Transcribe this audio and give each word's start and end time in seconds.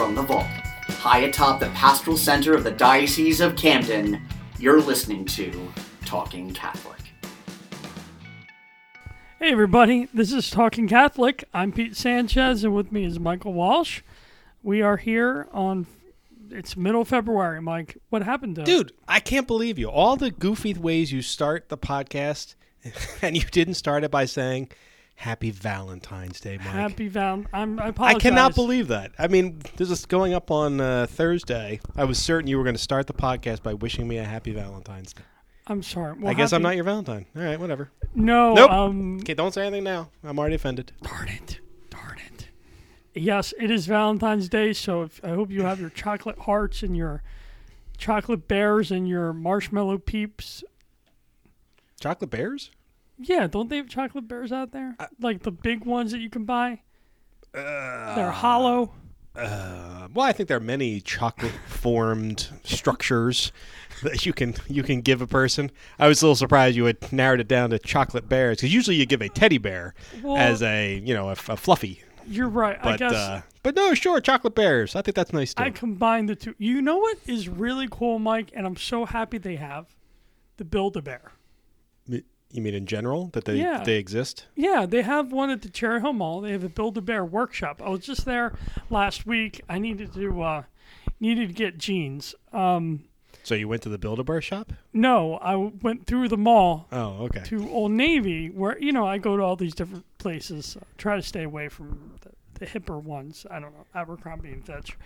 from 0.00 0.14
the 0.14 0.22
vault, 0.22 0.46
high 0.88 1.18
atop 1.18 1.60
the 1.60 1.68
pastoral 1.74 2.16
center 2.16 2.54
of 2.54 2.64
the 2.64 2.70
Diocese 2.70 3.42
of 3.42 3.54
Camden, 3.54 4.26
you're 4.58 4.80
listening 4.80 5.26
to 5.26 5.70
Talking 6.06 6.54
Catholic. 6.54 6.96
Hey, 9.38 9.52
everybody, 9.52 10.08
this 10.14 10.32
is 10.32 10.48
Talking 10.48 10.88
Catholic. 10.88 11.44
I'm 11.52 11.70
Pete 11.70 11.96
Sanchez, 11.96 12.64
and 12.64 12.74
with 12.74 12.90
me 12.90 13.04
is 13.04 13.20
Michael 13.20 13.52
Walsh. 13.52 14.00
We 14.62 14.80
are 14.80 14.96
here 14.96 15.48
on, 15.52 15.86
it's 16.48 16.78
middle 16.78 17.04
February, 17.04 17.60
Mike. 17.60 17.98
What 18.08 18.22
happened 18.22 18.56
to 18.56 18.62
Dude, 18.62 18.92
I 19.06 19.20
can't 19.20 19.46
believe 19.46 19.78
you. 19.78 19.90
All 19.90 20.16
the 20.16 20.30
goofy 20.30 20.72
ways 20.72 21.12
you 21.12 21.20
start 21.20 21.68
the 21.68 21.76
podcast, 21.76 22.54
and 23.20 23.36
you 23.36 23.42
didn't 23.42 23.74
start 23.74 24.02
it 24.02 24.10
by 24.10 24.24
saying, 24.24 24.70
Happy 25.20 25.50
Valentine's 25.50 26.40
Day, 26.40 26.56
Mike. 26.56 26.68
Happy 26.68 27.06
Val. 27.08 27.44
I'm, 27.52 27.78
I 27.78 27.92
I 27.98 28.14
cannot 28.14 28.54
believe 28.54 28.88
that. 28.88 29.12
I 29.18 29.28
mean, 29.28 29.60
this 29.76 29.90
is 29.90 30.06
going 30.06 30.32
up 30.32 30.50
on 30.50 30.80
uh, 30.80 31.06
Thursday. 31.10 31.78
I 31.94 32.04
was 32.04 32.16
certain 32.18 32.48
you 32.48 32.56
were 32.56 32.64
going 32.64 32.74
to 32.74 32.80
start 32.80 33.06
the 33.06 33.12
podcast 33.12 33.62
by 33.62 33.74
wishing 33.74 34.08
me 34.08 34.16
a 34.16 34.24
happy 34.24 34.52
Valentine's 34.54 35.12
Day. 35.12 35.22
I'm 35.66 35.82
sorry. 35.82 36.12
I 36.18 36.22
Well, 36.24 36.34
guess 36.34 36.54
I'm 36.54 36.62
not 36.62 36.74
your 36.74 36.84
Valentine. 36.84 37.26
All 37.36 37.42
right, 37.42 37.60
whatever. 37.60 37.90
No. 38.14 38.54
Nope. 38.54 38.70
Um, 38.70 39.18
Okay, 39.20 39.34
don't 39.34 39.52
say 39.52 39.66
anything 39.66 39.84
now. 39.84 40.08
I'm 40.24 40.38
already 40.38 40.54
offended. 40.54 40.92
Darn 41.02 41.28
it. 41.28 41.60
Darn 41.90 42.16
it. 42.26 42.48
Yes, 43.14 43.52
it 43.60 43.70
is 43.70 43.84
Valentine's 43.84 44.48
Day, 44.48 44.72
so 44.72 45.02
if, 45.02 45.22
I 45.22 45.34
hope 45.34 45.50
you 45.50 45.64
have 45.64 45.78
your 45.78 45.90
chocolate 45.90 46.38
hearts 46.38 46.82
and 46.82 46.96
your 46.96 47.22
chocolate 47.98 48.48
bears 48.48 48.90
and 48.90 49.06
your 49.06 49.34
marshmallow 49.34 49.98
peeps. 49.98 50.64
Chocolate 52.00 52.30
bears? 52.30 52.70
Yeah, 53.22 53.46
don't 53.46 53.68
they 53.68 53.76
have 53.76 53.88
chocolate 53.88 54.26
bears 54.28 54.52
out 54.52 54.72
there? 54.72 54.96
like 55.20 55.42
the 55.42 55.50
big 55.50 55.84
ones 55.84 56.12
that 56.12 56.20
you 56.20 56.30
can 56.30 56.44
buy? 56.44 56.80
They're 57.52 58.30
hollow. 58.30 58.92
Uh, 59.34 60.08
well, 60.12 60.26
I 60.26 60.32
think 60.32 60.48
there 60.48 60.56
are 60.56 60.60
many 60.60 61.00
chocolate-formed 61.00 62.48
structures 62.64 63.52
that 64.02 64.26
you 64.26 64.32
can 64.32 64.54
you 64.68 64.82
can 64.82 65.00
give 65.02 65.22
a 65.22 65.26
person. 65.26 65.70
I 65.98 66.08
was 66.08 66.20
a 66.20 66.26
little 66.26 66.36
surprised 66.36 66.76
you 66.76 66.86
had 66.86 67.12
narrowed 67.12 67.40
it 67.40 67.48
down 67.48 67.70
to 67.70 67.78
chocolate 67.78 68.28
bears 68.28 68.58
because 68.58 68.74
usually 68.74 68.96
you 68.96 69.06
give 69.06 69.20
a 69.22 69.28
teddy 69.28 69.58
bear 69.58 69.94
Well, 70.22 70.36
as 70.36 70.62
a 70.62 70.98
you 71.04 71.14
know 71.14 71.28
a, 71.28 71.32
a 71.32 71.56
fluffy. 71.56 72.02
You're 72.26 72.48
right. 72.48 72.78
I 72.82 72.96
guess 72.96 73.12
uh, 73.12 73.42
but 73.62 73.74
no, 73.76 73.94
sure, 73.94 74.20
chocolate 74.20 74.54
bears. 74.54 74.96
I 74.96 75.02
think 75.02 75.14
that's 75.14 75.32
nice 75.32 75.54
too. 75.54 75.62
I 75.62 75.70
combined 75.70 76.28
the 76.28 76.36
two. 76.36 76.54
You 76.58 76.80
know 76.82 76.98
what 76.98 77.18
is 77.26 77.48
really 77.48 77.88
cool, 77.90 78.18
Mike, 78.18 78.50
and 78.54 78.66
I'm 78.66 78.76
so 78.76 79.04
happy 79.04 79.38
they 79.38 79.56
have 79.56 79.86
the 80.56 80.64
Build-A-Bear. 80.64 81.22
M- 81.24 81.30
you 82.52 82.62
mean 82.62 82.74
in 82.74 82.86
general 82.86 83.28
that 83.32 83.44
they 83.44 83.56
Yeah. 83.56 83.82
they 83.84 83.96
exist? 83.96 84.46
Yeah, 84.56 84.86
they 84.86 85.02
have 85.02 85.32
one 85.32 85.50
at 85.50 85.62
the 85.62 85.68
Cherry 85.68 86.00
Hill 86.00 86.12
Mall. 86.12 86.40
They 86.40 86.52
have 86.52 86.64
a 86.64 86.68
Build 86.68 86.96
a 86.98 87.00
Bear 87.00 87.24
workshop. 87.24 87.80
I 87.82 87.88
was 87.88 88.00
just 88.00 88.24
there 88.24 88.54
last 88.90 89.26
week. 89.26 89.60
I 89.68 89.78
needed 89.78 90.12
to 90.14 90.42
uh, 90.42 90.62
needed 91.20 91.48
to 91.48 91.54
get 91.54 91.78
jeans. 91.78 92.34
Um, 92.52 93.04
So 93.42 93.54
you 93.54 93.68
went 93.68 93.82
to 93.82 93.88
the 93.88 93.98
Build-A-Bear 93.98 94.40
shop? 94.42 94.72
no, 94.92 95.36
I 95.36 95.56
went 95.56 96.06
through 96.06 96.28
the 96.28 96.36
mall 96.36 96.86
Oh, 96.92 97.24
okay. 97.26 97.42
to 97.44 97.68
Old 97.70 97.92
Navy, 97.92 98.48
where 98.50 98.78
you 98.78 98.92
know 98.92 99.06
I 99.06 99.18
go 99.18 99.36
to 99.36 99.42
all 99.42 99.56
these 99.56 99.74
different 99.74 100.04
places. 100.18 100.76
Uh, 100.76 100.84
try 100.98 101.16
to 101.16 101.22
stay 101.22 101.44
away 101.44 101.68
from 101.68 102.12
the, 102.22 102.30
the 102.58 102.66
hipper 102.66 103.02
ones. 103.02 103.46
I 103.50 103.60
don't 103.60 103.72
know 103.72 103.86
Abercrombie 103.94 104.52
and 104.52 104.64
Fitch. 104.64 104.96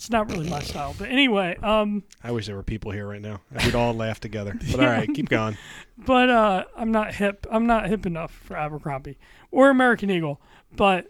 It's 0.00 0.08
not 0.08 0.30
really 0.30 0.48
my 0.48 0.60
style. 0.60 0.94
But 0.98 1.10
anyway, 1.10 1.58
um, 1.62 2.04
I 2.24 2.30
wish 2.30 2.46
there 2.46 2.56
were 2.56 2.62
people 2.62 2.90
here 2.90 3.06
right 3.06 3.20
now. 3.20 3.42
We'd 3.62 3.74
all 3.74 3.92
laugh 3.92 4.18
together. 4.18 4.58
But 4.70 4.80
all 4.80 4.86
right, 4.86 5.06
keep 5.14 5.28
going. 5.28 5.58
but 5.98 6.30
uh, 6.30 6.64
I'm 6.74 6.90
not 6.90 7.12
hip. 7.14 7.46
I'm 7.50 7.66
not 7.66 7.86
hip 7.86 8.06
enough 8.06 8.32
for 8.32 8.56
Abercrombie 8.56 9.18
or 9.50 9.68
American 9.68 10.10
Eagle. 10.10 10.40
But 10.74 11.06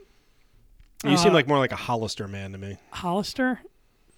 You 1.05 1.17
seem 1.17 1.31
Uh, 1.31 1.35
like 1.35 1.47
more 1.47 1.59
like 1.59 1.71
a 1.71 1.77
Hollister 1.77 2.27
man 2.27 2.51
to 2.51 2.59
me. 2.59 2.79
Hollister, 2.91 3.61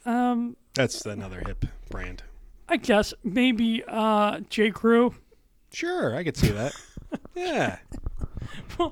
um, 0.06 0.56
That's 0.72 1.04
another 1.04 1.43
hip 1.47 1.66
brand. 1.91 2.22
I 2.66 2.78
guess 2.78 3.12
maybe 3.22 3.84
uh, 3.87 4.41
J. 4.49 4.71
Crew. 4.71 5.15
Sure, 5.71 6.16
I 6.16 6.25
could 6.25 6.39
see 6.39 6.49
that. 6.49 6.75
yeah. 7.34 7.77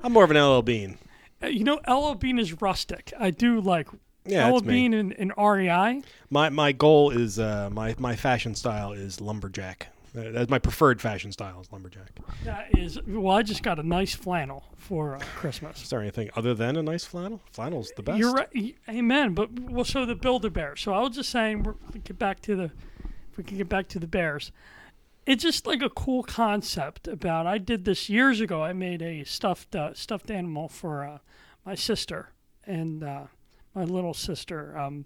I'm 0.03 0.13
more 0.13 0.25
of 0.25 0.29
an 0.29 0.37
LL 0.37 0.61
Bean. 0.61 0.99
Uh, 1.41 1.47
You 1.47 1.63
know, 1.63 1.79
LL 1.87 2.13
Bean 2.13 2.37
is 2.37 2.61
rustic. 2.61 3.11
I 3.19 3.31
do 3.31 3.59
like 3.59 3.87
Yeah, 4.25 4.51
me. 4.51 4.61
Bean 4.61 4.93
and, 4.93 5.13
and 5.13 5.33
REI. 5.37 6.01
My 6.29 6.49
my 6.49 6.71
goal 6.71 7.09
is 7.11 7.39
uh, 7.39 7.69
my 7.71 7.95
my 7.97 8.15
fashion 8.15 8.55
style 8.55 8.93
is 8.93 9.19
lumberjack. 9.19 9.87
Uh, 10.15 10.29
That's 10.31 10.49
my 10.49 10.59
preferred 10.59 11.01
fashion 11.01 11.31
style 11.31 11.61
is 11.61 11.71
lumberjack. 11.71 12.11
That 12.43 12.77
is 12.77 12.99
well. 13.07 13.35
I 13.35 13.43
just 13.43 13.63
got 13.63 13.79
a 13.79 13.83
nice 13.83 14.13
flannel 14.13 14.63
for 14.77 15.15
uh, 15.15 15.19
Christmas. 15.35 15.81
Is 15.83 15.89
there 15.89 16.01
anything 16.01 16.29
other 16.35 16.53
than 16.53 16.75
a 16.75 16.83
nice 16.83 17.05
flannel? 17.05 17.41
Flannel's 17.51 17.91
the 17.95 18.03
best. 18.03 18.19
You're 18.19 18.33
right. 18.33 18.75
Amen. 18.89 19.33
But 19.33 19.57
well, 19.57 19.85
so 19.85 20.05
the 20.05 20.15
Build-A-Bear. 20.15 20.75
So 20.75 20.93
I 20.93 20.99
was 20.99 21.15
just 21.15 21.29
saying, 21.29 21.63
we're, 21.63 21.75
we 21.93 22.01
get 22.01 22.19
back 22.19 22.41
to 22.41 22.55
the, 22.55 22.63
if 22.65 23.37
we 23.37 23.43
can 23.43 23.57
get 23.57 23.69
back 23.69 23.87
to 23.89 23.99
the 23.99 24.07
bears. 24.07 24.51
It's 25.25 25.43
just 25.43 25.65
like 25.65 25.81
a 25.81 25.89
cool 25.89 26.23
concept 26.23 27.07
about. 27.07 27.47
I 27.47 27.57
did 27.57 27.85
this 27.85 28.09
years 28.09 28.41
ago. 28.41 28.63
I 28.63 28.73
made 28.73 29.01
a 29.01 29.23
stuffed 29.23 29.75
uh, 29.75 29.93
stuffed 29.93 30.29
animal 30.29 30.67
for 30.67 31.05
uh, 31.05 31.17
my 31.65 31.75
sister 31.75 32.29
and 32.65 33.03
uh, 33.03 33.23
my 33.75 33.83
little 33.83 34.13
sister 34.13 34.77
um, 34.77 35.05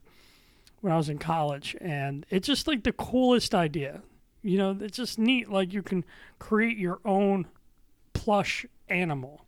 when 0.81 0.91
I 0.93 0.97
was 0.97 1.09
in 1.09 1.17
college, 1.17 1.75
and 1.81 2.25
it's 2.29 2.47
just 2.47 2.67
like 2.67 2.83
the 2.83 2.91
coolest 2.93 3.53
idea. 3.55 4.01
You 4.41 4.57
know, 4.57 4.77
it's 4.79 4.97
just 4.97 5.17
neat. 5.17 5.49
Like 5.49 5.73
you 5.73 5.81
can 5.81 6.05
create 6.39 6.77
your 6.77 6.99
own 7.05 7.47
plush 8.13 8.65
animal. 8.89 9.41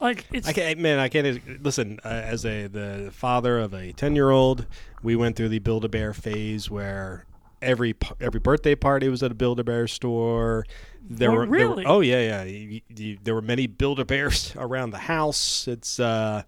Like 0.00 0.26
it's 0.32 0.48
I 0.48 0.52
can't, 0.52 0.80
man. 0.80 0.98
I 0.98 1.08
can't 1.08 1.62
listen. 1.62 2.00
Uh, 2.04 2.08
as 2.08 2.44
a 2.44 2.66
the 2.66 3.10
father 3.12 3.60
of 3.60 3.72
a 3.72 3.92
ten 3.92 4.16
year 4.16 4.30
old, 4.30 4.66
we 5.02 5.14
went 5.14 5.36
through 5.36 5.50
the 5.50 5.60
Build 5.60 5.84
a 5.84 5.88
Bear 5.88 6.12
phase 6.12 6.68
where 6.68 7.24
every 7.60 7.94
every 8.20 8.40
birthday 8.40 8.74
party 8.74 9.08
was 9.08 9.22
at 9.22 9.30
a 9.30 9.34
Build 9.34 9.60
a 9.60 9.64
Bear 9.64 9.86
store. 9.86 10.64
There 11.08 11.30
Oh, 11.30 11.34
were 11.34 11.40
there 11.46 11.68
were- 11.68 11.74
really? 11.76 11.84
oh 11.84 12.00
yeah, 12.00 12.20
yeah. 12.20 12.42
You- 12.42 12.80
you- 12.88 13.18
there 13.22 13.34
were 13.34 13.42
many 13.42 13.68
Build 13.68 14.00
a 14.00 14.04
Bears 14.04 14.52
around 14.56 14.90
the 14.90 14.98
house. 14.98 15.68
It's 15.68 16.00
uh, 16.00 16.42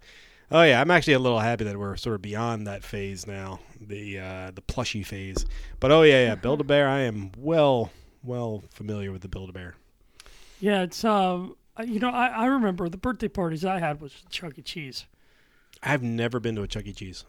oh 0.51 0.63
yeah. 0.63 0.81
I'm 0.81 0.91
actually 0.91 1.13
a 1.13 1.19
little 1.19 1.39
happy 1.39 1.63
that 1.63 1.77
we're 1.77 1.95
sort 1.95 2.15
of 2.15 2.21
beyond 2.21 2.67
that 2.67 2.83
phase 2.83 3.27
now, 3.27 3.59
the 3.79 4.19
uh, 4.19 4.51
the 4.53 4.61
plushy 4.61 5.03
phase. 5.03 5.45
But 5.79 5.91
oh 5.91 6.03
yeah, 6.03 6.25
yeah. 6.25 6.35
Build 6.35 6.61
a 6.61 6.63
Bear. 6.63 6.87
I 6.87 7.01
am 7.01 7.31
well 7.37 7.91
well 8.23 8.63
familiar 8.71 9.11
with 9.11 9.21
the 9.21 9.27
Build 9.27 9.49
a 9.49 9.53
Bear. 9.53 9.75
Yeah, 10.59 10.83
it's 10.83 11.03
um, 11.03 11.55
uh, 11.77 11.83
you 11.83 11.99
know, 11.99 12.09
I, 12.09 12.27
I 12.27 12.45
remember 12.45 12.89
the 12.89 12.97
birthday 12.97 13.27
parties 13.27 13.65
I 13.65 13.79
had 13.79 14.01
was 14.01 14.23
Chuck 14.29 14.57
E. 14.57 14.61
Cheese. 14.61 15.05
I've 15.83 16.03
never 16.03 16.39
been 16.39 16.55
to 16.55 16.63
a 16.63 16.67
Chuck 16.67 16.85
E. 16.85 16.93
Cheese. 16.93 17.25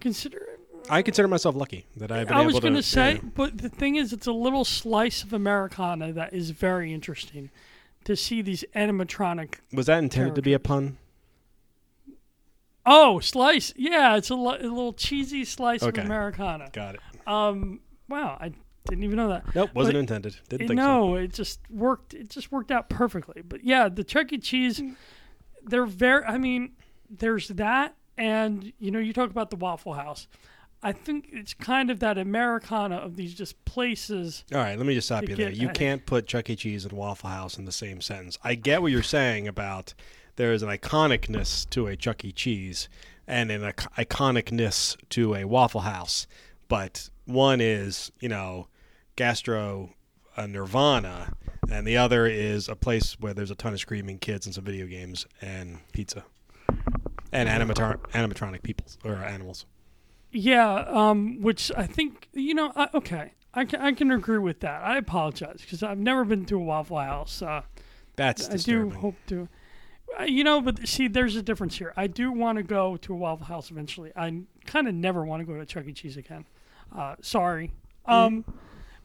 Consider, 0.00 0.40
I 0.90 1.02
consider 1.02 1.28
myself 1.28 1.54
lucky 1.54 1.86
that 1.96 2.10
I've 2.10 2.28
been 2.28 2.36
I 2.36 2.44
was 2.44 2.58
gonna 2.60 2.82
say, 2.82 3.14
yeah. 3.14 3.20
but 3.34 3.58
the 3.58 3.68
thing 3.68 3.96
is, 3.96 4.12
it's 4.12 4.26
a 4.26 4.32
little 4.32 4.64
slice 4.64 5.22
of 5.22 5.32
Americana 5.32 6.12
that 6.12 6.34
is 6.34 6.50
very 6.50 6.92
interesting 6.92 7.50
to 8.04 8.16
see 8.16 8.42
these 8.42 8.64
animatronic. 8.74 9.54
Was 9.72 9.86
that 9.86 9.98
intended 9.98 10.34
to 10.34 10.42
be 10.42 10.52
a 10.52 10.58
pun? 10.58 10.98
Oh, 12.86 13.18
slice! 13.20 13.72
Yeah, 13.76 14.16
it's 14.16 14.30
a, 14.30 14.34
li- 14.34 14.58
a 14.60 14.62
little 14.68 14.92
cheesy 14.92 15.44
slice 15.44 15.82
Okay. 15.82 16.00
of 16.00 16.06
Americana. 16.06 16.68
Got 16.72 16.96
it. 16.96 17.00
Um, 17.26 17.80
wow, 18.08 18.36
I 18.40 18.52
didn't 18.88 19.04
even 19.04 19.16
know 19.16 19.28
that. 19.28 19.54
Nope, 19.54 19.70
wasn't 19.74 19.94
But- 19.94 20.00
intended. 20.00 20.36
Didn't 20.48 20.68
think 20.68 20.80
so. 20.80 20.86
no, 20.86 21.14
it 21.16 21.32
just 21.32 21.60
worked. 21.70 22.12
It 22.14 22.28
just 22.28 22.52
worked 22.52 22.70
out 22.70 22.88
perfectly. 22.90 23.42
But 23.42 23.64
yeah, 23.64 23.88
the 23.88 24.04
Chuck 24.04 24.32
E. 24.32 24.38
Cheese, 24.38 24.82
they're 25.64 25.86
very. 25.86 26.24
I 26.24 26.36
mean, 26.38 26.72
there's 27.08 27.48
that, 27.48 27.94
and 28.18 28.72
you 28.78 28.90
know, 28.90 28.98
you 28.98 29.12
talk 29.14 29.30
about 29.30 29.48
the 29.50 29.56
Waffle 29.56 29.94
House. 29.94 30.28
I 30.82 30.92
think 30.92 31.28
it's 31.32 31.54
kind 31.54 31.90
of 31.90 32.00
that 32.00 32.18
Americana 32.18 32.96
of 32.96 33.16
these 33.16 33.32
just 33.32 33.64
places. 33.64 34.44
All 34.52 34.58
right, 34.58 34.76
let 34.76 34.86
me 34.86 34.92
just 34.92 35.06
stop 35.08 35.22
you 35.26 35.34
there. 35.34 35.48
get 35.48 35.56
You 35.58 35.70
can't 35.70 36.04
put 36.04 36.26
Chuck 36.26 36.50
E. 36.50 36.56
Cheese 36.56 36.84
and 36.84 36.92
Waffle 36.92 37.30
House 37.30 37.56
in 37.56 37.64
the 37.64 37.72
same 37.72 38.02
sentence. 38.02 38.36
I 38.44 38.54
get 38.54 38.82
what 38.82 38.92
you're 38.92 39.02
saying 39.02 39.48
about 39.48 39.94
there 40.36 40.52
is 40.52 40.62
an 40.62 40.68
iconicness 40.68 41.68
to 41.70 41.86
a 41.86 41.96
Chuck 41.96 42.24
E. 42.24 42.32
Cheese 42.32 42.88
and 43.26 43.50
an 43.50 43.62
iconicness 43.62 44.96
to 45.10 45.34
a 45.34 45.44
Waffle 45.44 45.82
House, 45.82 46.26
but 46.68 47.08
one 47.24 47.60
is, 47.60 48.12
you 48.20 48.28
know, 48.28 48.68
gastro 49.16 49.90
uh, 50.36 50.46
nirvana, 50.46 51.32
and 51.70 51.86
the 51.86 51.96
other 51.96 52.26
is 52.26 52.68
a 52.68 52.76
place 52.76 53.16
where 53.20 53.32
there's 53.32 53.50
a 53.50 53.54
ton 53.54 53.72
of 53.72 53.80
screaming 53.80 54.18
kids 54.18 54.46
and 54.46 54.54
some 54.54 54.64
video 54.64 54.86
games 54.86 55.26
and 55.40 55.78
pizza 55.92 56.24
and 57.32 57.48
animatron- 57.48 57.98
animatronic 58.12 58.62
people 58.62 58.86
or 59.04 59.16
animals. 59.16 59.66
Yeah, 60.30 60.84
um, 60.88 61.40
which 61.40 61.70
I 61.76 61.86
think 61.86 62.28
you 62.32 62.54
know. 62.54 62.72
I, 62.74 62.88
okay, 62.94 63.32
I 63.52 63.64
can 63.64 63.80
I 63.80 63.92
can 63.92 64.10
agree 64.10 64.38
with 64.38 64.60
that. 64.60 64.82
I 64.82 64.96
apologize 64.96 65.60
because 65.60 65.82
I've 65.82 65.98
never 65.98 66.24
been 66.24 66.44
to 66.46 66.56
a 66.56 66.60
Waffle 66.60 66.98
House. 66.98 67.40
Uh, 67.40 67.62
That's 68.16 68.50
I 68.50 68.56
do 68.56 68.90
hope 68.90 69.14
to. 69.28 69.48
Uh, 70.18 70.24
You 70.24 70.44
know, 70.44 70.60
but 70.60 70.86
see, 70.88 71.08
there's 71.08 71.36
a 71.36 71.42
difference 71.42 71.76
here. 71.78 71.92
I 71.96 72.06
do 72.06 72.30
want 72.32 72.56
to 72.58 72.62
go 72.62 72.96
to 72.98 73.12
a 73.12 73.16
Waffle 73.16 73.46
House 73.46 73.70
eventually. 73.70 74.12
I 74.16 74.42
kind 74.66 74.88
of 74.88 74.94
never 74.94 75.24
want 75.24 75.40
to 75.40 75.44
go 75.46 75.58
to 75.58 75.66
Chuck 75.66 75.84
E. 75.86 75.92
Cheese 75.92 76.16
again. 76.16 76.44
Uh, 76.94 77.16
sorry. 77.20 77.72
Um, 78.06 78.44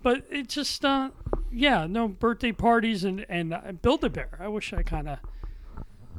but 0.03 0.23
it 0.29 0.47
just, 0.49 0.83
uh, 0.85 1.09
yeah, 1.51 1.87
no 1.87 2.07
birthday 2.07 2.51
parties 2.51 3.03
and 3.03 3.25
and 3.29 3.53
uh, 3.53 3.71
Build 3.81 4.03
a 4.03 4.09
Bear. 4.09 4.29
I 4.39 4.47
wish 4.47 4.71
I 4.73 4.83
kind 4.83 5.09
of, 5.09 5.19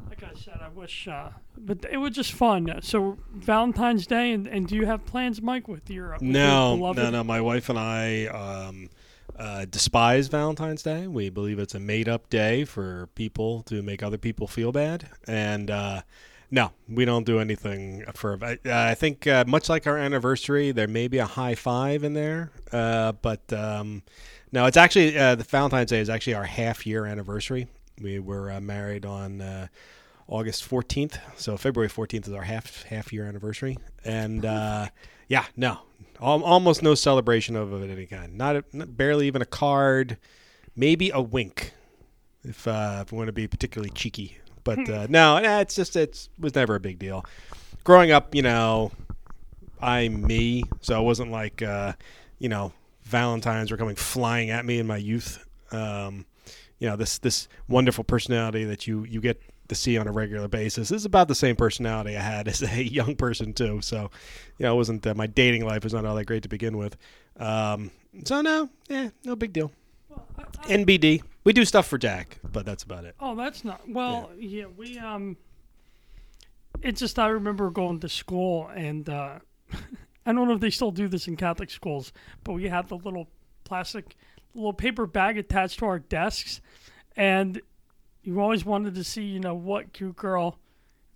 like 0.08 0.22
I 0.22 0.34
said, 0.38 0.58
I 0.62 0.68
wish, 0.68 1.06
uh, 1.08 1.30
but 1.56 1.84
it 1.90 1.98
was 1.98 2.12
just 2.12 2.32
fun. 2.32 2.80
So 2.82 3.18
Valentine's 3.32 4.06
Day, 4.06 4.32
and, 4.32 4.46
and 4.46 4.66
do 4.66 4.74
you 4.76 4.86
have 4.86 5.04
plans, 5.06 5.40
Mike, 5.40 5.68
with 5.68 5.88
your 5.90 6.12
with 6.12 6.22
your 6.22 6.32
No, 6.32 6.76
beloved? 6.76 6.98
no, 7.02 7.10
no. 7.10 7.24
My 7.24 7.40
wife 7.40 7.68
and 7.68 7.78
I 7.78 8.26
um, 8.26 8.88
uh, 9.38 9.66
despise 9.70 10.28
Valentine's 10.28 10.82
Day. 10.82 11.06
We 11.06 11.30
believe 11.30 11.58
it's 11.58 11.74
a 11.74 11.80
made-up 11.80 12.30
day 12.30 12.64
for 12.64 13.08
people 13.14 13.62
to 13.64 13.82
make 13.82 14.02
other 14.02 14.18
people 14.18 14.46
feel 14.46 14.72
bad, 14.72 15.08
and 15.26 15.70
uh, 15.70 16.02
no, 16.50 16.72
we 16.88 17.04
don't 17.04 17.24
do 17.24 17.38
anything 17.38 18.04
for. 18.14 18.38
I, 18.42 18.58
I 18.64 18.94
think 18.94 19.26
uh, 19.26 19.44
much 19.46 19.68
like 19.68 19.86
our 19.86 19.96
anniversary, 19.96 20.72
there 20.72 20.88
may 20.88 21.08
be 21.08 21.18
a 21.18 21.26
high 21.26 21.54
five 21.54 22.04
in 22.04 22.14
there, 22.14 22.50
uh, 22.72 23.12
but 23.12 23.52
um, 23.52 24.02
no, 24.52 24.66
it's 24.66 24.76
actually 24.76 25.16
uh, 25.16 25.34
the 25.34 25.44
Valentine's 25.44 25.90
Day 25.90 26.00
is 26.00 26.10
actually 26.10 26.34
our 26.34 26.44
half-year 26.44 27.06
anniversary. 27.06 27.68
We 28.00 28.18
were 28.18 28.60
married 28.60 29.04
on. 29.04 29.68
August 30.32 30.70
14th, 30.70 31.18
so 31.36 31.56
February 31.56 31.90
14th 31.90 32.28
is 32.28 32.32
our 32.32 32.44
half 32.44 32.84
half 32.84 33.12
year 33.12 33.26
anniversary, 33.26 33.76
and 34.04 34.44
uh, 34.44 34.86
yeah, 35.26 35.44
no, 35.56 35.80
almost 36.20 36.82
no 36.82 36.94
celebration 36.94 37.56
of 37.56 37.72
it 37.72 37.76
of 37.76 37.90
any 37.90 38.06
kind. 38.06 38.36
Not, 38.36 38.56
a, 38.56 38.64
not 38.72 38.96
barely 38.96 39.26
even 39.26 39.42
a 39.42 39.46
card, 39.46 40.18
maybe 40.76 41.10
a 41.10 41.20
wink, 41.20 41.72
if 42.44 42.66
uh, 42.66 43.00
if 43.02 43.12
we 43.12 43.18
want 43.18 43.28
to 43.28 43.32
be 43.32 43.46
particularly 43.46 43.90
cheeky. 43.90 44.38
But 44.64 44.88
uh, 44.88 45.06
no, 45.10 45.36
it's 45.36 45.74
just 45.74 45.96
it's 45.96 46.28
was 46.38 46.54
never 46.54 46.74
a 46.74 46.80
big 46.80 46.98
deal. 46.98 47.24
Growing 47.84 48.10
up, 48.10 48.34
you 48.34 48.42
know, 48.42 48.92
I'm 49.80 50.22
me, 50.22 50.64
so 50.80 51.00
it 51.00 51.04
wasn't 51.04 51.30
like 51.30 51.62
uh, 51.62 51.94
you 52.38 52.48
know 52.48 52.72
Valentines 53.04 53.70
were 53.70 53.76
coming 53.76 53.96
flying 53.96 54.50
at 54.50 54.64
me 54.64 54.78
in 54.78 54.86
my 54.86 54.98
youth. 54.98 55.44
Um, 55.72 56.26
you 56.78 56.88
know 56.88 56.96
this 56.96 57.18
this 57.18 57.48
wonderful 57.68 58.04
personality 58.04 58.64
that 58.64 58.86
you 58.86 59.04
you 59.04 59.20
get 59.20 59.40
to 59.70 59.74
see 59.74 59.96
on 59.98 60.06
a 60.06 60.12
regular 60.12 60.46
basis 60.46 60.90
is 60.92 61.04
about 61.04 61.26
the 61.28 61.34
same 61.34 61.56
personality 61.56 62.16
I 62.16 62.20
had 62.20 62.46
as 62.48 62.62
a 62.62 62.84
young 62.84 63.16
person 63.16 63.52
too. 63.54 63.80
So, 63.80 64.10
you 64.58 64.64
know, 64.66 64.74
it 64.74 64.76
wasn't 64.76 65.06
uh, 65.06 65.14
my 65.14 65.26
dating 65.26 65.64
life 65.64 65.82
was 65.82 65.94
not 65.94 66.04
all 66.04 66.14
that 66.16 66.26
great 66.26 66.42
to 66.44 66.48
begin 66.48 66.76
with. 66.76 66.96
Um, 67.38 67.90
so 68.24 68.40
no, 68.42 68.68
yeah, 68.88 69.10
no 69.24 69.34
big 69.34 69.52
deal. 69.52 69.72
Well, 70.08 70.26
I- 70.38 70.42
I- 70.42 70.76
NBD, 70.76 71.22
we 71.44 71.52
do 71.52 71.64
stuff 71.64 71.86
for 71.86 71.96
Jack, 71.98 72.38
but 72.52 72.66
that's 72.66 72.82
about 72.82 73.04
it. 73.04 73.14
Oh, 73.18 73.34
that's 73.34 73.64
not 73.64 73.88
well. 73.88 74.30
Yeah, 74.36 74.66
we 74.76 74.98
um. 74.98 75.36
It's 76.82 77.00
just 77.00 77.18
I 77.18 77.28
remember 77.28 77.70
going 77.70 78.00
to 78.00 78.08
school 78.08 78.68
and 78.74 79.08
uh, 79.08 79.38
I 80.26 80.32
don't 80.32 80.48
know 80.48 80.54
if 80.54 80.60
they 80.60 80.70
still 80.70 80.90
do 80.90 81.08
this 81.08 81.28
in 81.28 81.36
Catholic 81.36 81.70
schools, 81.70 82.12
but 82.44 82.52
we 82.52 82.68
had 82.68 82.88
the 82.88 82.96
little 82.96 83.28
plastic, 83.64 84.16
little 84.54 84.72
paper 84.72 85.06
bag 85.06 85.36
attached 85.38 85.78
to 85.80 85.86
our 85.86 85.98
desks, 85.98 86.60
and 87.16 87.60
you 88.22 88.40
always 88.40 88.64
wanted 88.64 88.94
to 88.94 89.04
see, 89.04 89.22
you 89.22 89.40
know, 89.40 89.54
what 89.54 89.92
cute 89.92 90.16
girl. 90.16 90.58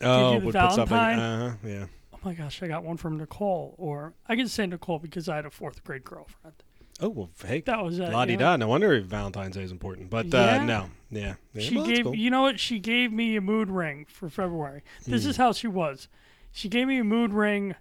Oh, 0.01 0.35
you 0.35 0.41
the 0.41 0.47
would 0.47 0.55
put 0.55 0.73
something. 0.73 0.97
Valentine? 0.97 1.19
Uh, 1.19 1.57
yeah. 1.65 1.87
Oh 2.13 2.19
my 2.25 2.35
gosh, 2.35 2.63
I 2.63 2.69
got 2.69 2.85
one 2.85 2.97
from 2.97 3.17
Nicole, 3.19 3.75
or 3.79 4.15
I 4.27 4.37
can 4.37 4.49
say 4.49 4.67
Nicole 4.67 4.99
because 4.99 5.29
I 5.29 5.37
had 5.37 5.47
a 5.47 5.51
fourth 5.51 5.85
grade 5.85 6.05
girlfriend. 6.05 6.57
Oh 7.01 7.09
well, 7.09 7.31
hey, 7.45 7.61
That 7.63 7.85
was 7.85 7.99
it. 7.99 8.11
la 8.13 8.25
di 8.25 8.37
da. 8.37 8.57
No 8.57 8.69
wonder 8.69 9.01
Valentine's 9.01 9.57
Day 9.57 9.63
is 9.65 9.73
important, 9.73 10.11
but 10.11 10.33
uh, 10.33 10.63
no, 10.65 10.87
yeah. 11.11 11.35
yeah 11.53 11.61
She 11.63 11.77
well, 11.77 11.87
gave 11.87 12.05
cool. 12.05 12.15
you 12.15 12.31
know 12.31 12.43
what 12.43 12.61
she 12.61 12.79
gave 12.79 13.13
me 13.13 13.35
a 13.37 13.41
mood 13.41 13.69
ring 13.69 14.07
for 14.09 14.29
February. 14.31 14.83
This 15.05 15.25
Hmm. 15.25 15.31
is 15.31 15.37
how 15.37 15.53
she 15.53 15.67
was. 15.67 16.07
She 16.53 16.69
gave 16.69 16.87
me 16.87 16.99
a 16.99 17.05
mood 17.05 17.33
ring 17.35 17.75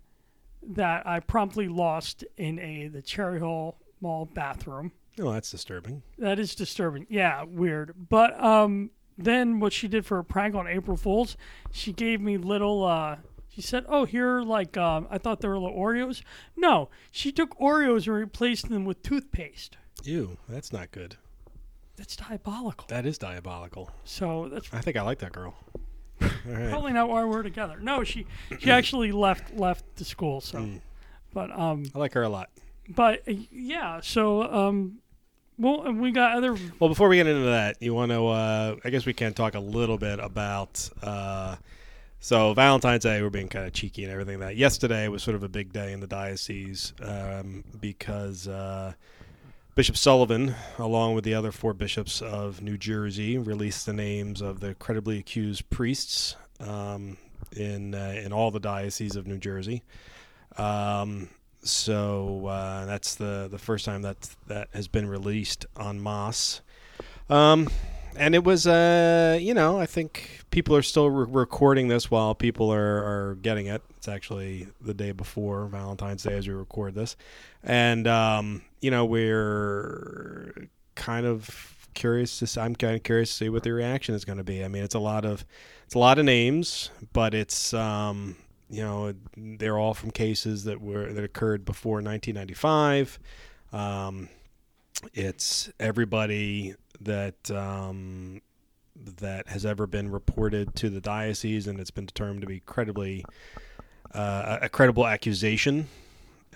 that 0.65 1.05
I 1.05 1.19
promptly 1.19 1.67
lost 1.67 2.23
in 2.37 2.57
a 2.59 2.87
the 2.87 3.01
Cherry 3.03 3.37
Hill 3.39 3.75
Mall 4.01 4.25
bathroom. 4.25 4.91
Oh, 5.21 5.31
that's 5.31 5.51
disturbing. 5.51 6.01
That 6.17 6.39
is 6.39 6.55
disturbing. 6.55 7.05
Yeah, 7.07 7.43
weird. 7.43 7.93
But 8.09 8.41
um 8.43 8.89
then 9.17 9.59
what 9.59 9.73
she 9.73 9.87
did 9.87 10.05
for 10.05 10.17
a 10.19 10.23
prank 10.23 10.55
on 10.55 10.67
April 10.67 10.97
Fools, 10.97 11.37
she 11.71 11.91
gave 11.93 12.21
me 12.21 12.37
little 12.37 12.83
uh 12.85 13.17
she 13.49 13.61
said, 13.61 13.85
"Oh, 13.87 14.05
here 14.05 14.41
like 14.41 14.75
um, 14.77 15.05
I 15.11 15.19
thought 15.19 15.41
they 15.41 15.47
were 15.47 15.59
little 15.59 15.77
Oreos." 15.77 16.23
No, 16.55 16.89
she 17.11 17.31
took 17.31 17.55
Oreos 17.59 18.07
and 18.07 18.15
replaced 18.15 18.69
them 18.69 18.83
with 18.83 19.03
toothpaste. 19.03 19.77
Ew, 20.03 20.37
that's 20.49 20.73
not 20.73 20.89
good. 20.91 21.17
That's 21.95 22.15
diabolical. 22.15 22.87
That 22.87 23.05
is 23.05 23.19
diabolical. 23.19 23.91
So 24.05 24.49
that's 24.51 24.73
I 24.73 24.79
think 24.81 24.97
I 24.97 25.03
like 25.03 25.19
that 25.19 25.33
girl. 25.33 25.53
All 26.21 26.29
right. 26.47 26.69
Probably 26.71 26.93
not 26.93 27.09
why 27.09 27.23
we're 27.25 27.43
together. 27.43 27.77
No, 27.79 28.03
she 28.03 28.25
she 28.59 28.71
actually 28.71 29.11
left 29.11 29.53
left 29.55 29.85
the 29.97 30.03
school. 30.05 30.41
So, 30.41 30.57
Mm. 30.57 30.81
but 31.31 31.51
um, 31.51 31.83
I 31.93 31.99
like 31.99 32.13
her 32.13 32.23
a 32.23 32.29
lot. 32.29 32.49
but 32.89 33.21
uh, 33.27 33.33
yeah. 33.51 33.99
So 34.01 34.51
um, 34.51 34.97
well, 35.57 35.83
and 35.83 36.01
we 36.01 36.11
got 36.11 36.35
other. 36.35 36.57
Well, 36.79 36.89
before 36.89 37.09
we 37.09 37.17
get 37.17 37.27
into 37.27 37.45
that, 37.45 37.81
you 37.81 37.93
want 37.93 38.11
to? 38.11 38.27
Uh, 38.27 38.75
I 38.83 38.89
guess 38.89 39.05
we 39.05 39.13
can 39.13 39.33
talk 39.33 39.55
a 39.55 39.59
little 39.59 39.97
bit 39.97 40.19
about. 40.19 40.89
Uh, 41.01 41.55
so 42.19 42.53
Valentine's 42.53 43.03
Day, 43.03 43.21
we're 43.21 43.29
being 43.29 43.49
kind 43.49 43.65
of 43.65 43.73
cheeky 43.73 44.03
and 44.03 44.11
everything. 44.11 44.39
That 44.39 44.55
yesterday 44.55 45.07
was 45.09 45.21
sort 45.21 45.35
of 45.35 45.43
a 45.43 45.49
big 45.49 45.73
day 45.73 45.91
in 45.91 45.99
the 45.99 46.07
diocese 46.07 46.93
um, 47.01 47.65
because 47.81 48.47
uh, 48.47 48.93
Bishop 49.75 49.97
Sullivan, 49.97 50.55
along 50.77 51.15
with 51.15 51.25
the 51.25 51.33
other 51.33 51.51
four 51.51 51.73
bishops 51.73 52.21
of 52.21 52.61
New 52.61 52.77
Jersey, 52.77 53.37
released 53.37 53.85
the 53.85 53.93
names 53.93 54.39
of 54.39 54.61
the 54.61 54.73
credibly 54.75 55.17
accused 55.19 55.69
priests 55.69 56.37
um, 56.59 57.17
in 57.57 57.93
uh, 57.93 58.21
in 58.23 58.31
all 58.31 58.51
the 58.51 58.59
dioceses 58.59 59.15
of 59.15 59.27
New 59.27 59.37
Jersey. 59.37 59.83
Um, 60.57 61.29
so 61.63 62.47
uh, 62.47 62.85
that's 62.85 63.15
the 63.15 63.47
the 63.49 63.57
first 63.57 63.85
time 63.85 64.01
that 64.03 64.29
that 64.47 64.67
has 64.73 64.87
been 64.87 65.07
released 65.07 65.65
on 65.75 65.99
Moss. 65.99 66.61
Um, 67.29 67.69
and 68.15 68.35
it 68.35 68.43
was, 68.43 68.67
uh, 68.67 69.37
you 69.41 69.53
know, 69.53 69.79
I 69.79 69.85
think 69.85 70.41
people 70.51 70.75
are 70.75 70.81
still 70.83 71.09
re- 71.09 71.25
recording 71.29 71.87
this 71.87 72.11
while 72.11 72.35
people 72.35 72.71
are, 72.71 73.31
are 73.31 73.35
getting 73.41 73.67
it. 73.67 73.81
It's 73.97 74.07
actually 74.07 74.67
the 74.81 74.93
day 74.93 75.13
before 75.13 75.65
Valentine's 75.67 76.23
Day 76.23 76.33
as 76.33 76.47
we 76.47 76.53
record 76.53 76.93
this. 76.93 77.15
And, 77.63 78.07
um, 78.07 78.61
you 78.81 78.91
know, 78.91 79.05
we're 79.05 80.67
kind 80.95 81.25
of 81.25 81.87
curious 81.95 82.37
to 82.39 82.47
see, 82.47 82.61
I'm 82.61 82.75
kind 82.75 82.95
of 82.95 83.03
curious 83.03 83.29
to 83.29 83.35
see 83.35 83.49
what 83.49 83.63
the 83.63 83.71
reaction 83.71 84.13
is 84.13 84.25
going 84.25 84.37
to 84.37 84.43
be. 84.43 84.63
I 84.63 84.67
mean, 84.67 84.83
it's 84.83 84.95
a 84.95 84.99
lot 84.99 85.25
of, 85.25 85.45
it's 85.85 85.95
a 85.95 85.99
lot 85.99 86.19
of 86.19 86.25
names, 86.25 86.91
but 87.13 87.33
it's, 87.33 87.73
um, 87.73 88.35
you 88.73 88.83
know, 88.83 89.13
they're 89.37 89.77
all 89.77 89.93
from 89.93 90.09
cases 90.09 90.63
that 90.63 90.81
were, 90.81 91.13
that 91.13 91.23
occurred 91.23 91.63
before 91.63 92.01
1995. 92.01 93.19
Um, 93.71 94.29
it's 95.13 95.71
everybody 95.79 96.73
that 97.01 97.51
um, 97.51 98.41
that 98.95 99.47
has 99.47 99.63
ever 99.63 99.85
been 99.85 100.09
reported 100.09 100.75
to 100.77 100.89
the 100.89 101.01
diocese, 101.01 101.67
and 101.67 101.79
it's 101.79 101.91
been 101.91 102.07
determined 102.07 102.41
to 102.41 102.47
be 102.47 102.61
credibly 102.61 103.23
uh, 104.11 104.59
a 104.61 104.69
credible 104.69 105.05
accusation. 105.05 105.87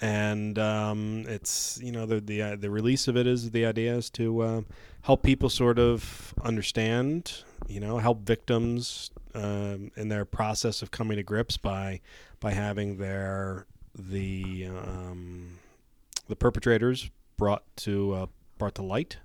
And 0.01 0.59
um, 0.59 1.25
it's 1.27 1.79
you 1.81 1.91
know 1.91 2.05
the 2.05 2.19
the 2.19 2.41
uh, 2.41 2.55
the 2.55 2.69
release 2.69 3.07
of 3.07 3.17
it 3.17 3.25
is 3.25 3.51
the 3.51 3.65
idea 3.65 3.95
is 3.95 4.09
to 4.11 4.41
uh, 4.41 4.61
help 5.01 5.23
people 5.23 5.49
sort 5.49 5.79
of 5.79 6.33
understand, 6.43 7.43
you 7.67 7.79
know, 7.79 7.97
help 7.97 8.21
victims 8.21 9.09
um, 9.33 9.91
in 9.95 10.09
their 10.09 10.25
process 10.25 10.81
of 10.81 10.91
coming 10.91 11.17
to 11.17 11.23
grips 11.23 11.57
by 11.57 12.01
by 12.39 12.51
having 12.51 12.97
their 12.97 13.65
the 13.95 14.67
um, 14.67 15.59
the 16.27 16.35
perpetrators 16.35 17.09
brought 17.37 17.63
to 17.77 18.13
uh, 18.13 18.25
brought 18.57 18.75
to 18.75 18.83
light. 18.83 19.17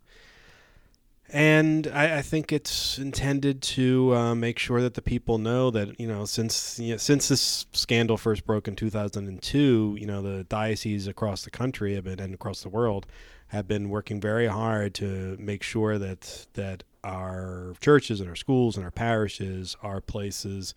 And 1.33 1.87
I, 1.87 2.19
I 2.19 2.23
think 2.23 2.53
it's 2.53 2.99
intended 2.99 3.63
to 3.63 4.15
uh, 4.15 4.35
make 4.35 4.59
sure 4.59 4.83
that 4.83 4.93
the 4.93 5.03
people 5.03 5.39
know 5.39 5.71
that 5.71 5.99
you 5.99 6.07
know 6.07 6.27
since 6.27 6.79
you 6.79 6.93
know, 6.93 6.97
since 6.99 7.29
this 7.29 7.65
scandal 7.73 8.19
first 8.19 8.45
broke 8.47 8.69
in 8.69 8.77
2002, 8.77 9.97
you 9.99 10.07
know 10.07 10.21
the 10.21 10.45
dioceses 10.45 11.07
across 11.07 11.43
the 11.43 11.51
country 11.51 11.95
have 11.95 12.05
been 12.05 12.21
and 12.21 12.35
across 12.35 12.63
the 12.63 12.69
world 12.69 13.07
have 13.49 13.67
been 13.67 13.89
working 13.89 14.21
very 14.21 14.47
hard 14.47 14.95
to 14.95 15.37
make 15.39 15.63
sure 15.63 15.97
that 15.99 16.47
that 16.53 16.85
our 17.03 17.75
churches 17.81 18.21
and 18.21 18.29
our 18.29 18.37
schools 18.37 18.77
and 18.77 18.85
our 18.85 18.91
parishes 18.91 19.75
are 19.83 20.03
places 20.03 20.75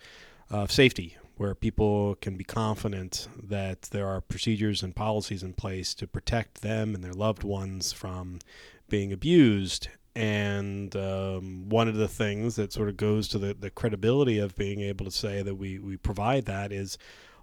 of 0.49 0.71
safety 0.71 1.17
where 1.37 1.53
people 1.53 2.15
can 2.15 2.37
be 2.37 2.45
confident 2.45 3.27
that 3.43 3.83
there 3.91 4.07
are 4.07 4.21
procedures 4.21 4.81
and 4.81 4.95
policies 4.95 5.43
in 5.43 5.51
place 5.51 5.93
to 5.93 6.07
protect 6.07 6.61
them 6.61 6.95
and 6.95 7.03
their 7.03 7.13
loved 7.13 7.43
ones 7.43 7.91
from 7.91 8.39
being 8.87 9.11
abused. 9.11 9.89
And 10.15 10.95
um, 10.95 11.67
one 11.67 11.89
of 11.89 11.95
the 11.95 12.07
things 12.07 12.55
that 12.55 12.71
sort 12.71 12.87
of 12.87 12.95
goes 12.95 13.27
to 13.29 13.37
the, 13.37 13.53
the 13.53 13.69
credibility 13.69 14.39
of 14.39 14.55
being 14.55 14.79
able 14.79 15.05
to 15.05 15.11
say 15.11 15.41
that 15.41 15.55
we, 15.55 15.79
we 15.79 15.97
provide 15.97 16.45
that 16.45 16.71
is 16.71 16.97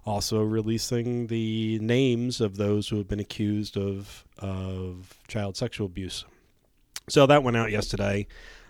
also 0.05 0.41
releasing 0.41 1.27
the 1.27 1.79
names 1.79 2.41
of 2.41 2.57
those 2.57 2.89
who 2.89 2.97
have 2.97 3.07
been 3.07 3.19
accused 3.19 3.77
of, 3.77 4.25
of 4.39 5.17
child 5.27 5.55
sexual 5.55 5.85
abuse. 5.85 6.25
So 7.09 7.25
that 7.27 7.43
went 7.43 7.57
out 7.57 7.71
yesterday. 7.71 8.27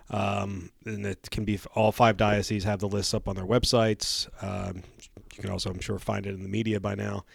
Um, 0.09 0.71
and 0.85 1.05
it 1.05 1.29
can 1.31 1.45
be 1.45 1.59
all 1.73 1.91
five 1.91 2.17
dioceses 2.17 2.65
have 2.65 2.79
the 2.79 2.87
lists 2.87 3.13
up 3.13 3.27
on 3.27 3.35
their 3.35 3.45
websites. 3.45 4.27
Um, 4.43 4.83
you 5.35 5.41
can 5.41 5.49
also, 5.49 5.69
I'm 5.71 5.79
sure, 5.79 5.97
find 5.97 6.25
it 6.25 6.35
in 6.35 6.43
the 6.43 6.49
media 6.49 6.79
by 6.79 6.95
now. 6.95 7.25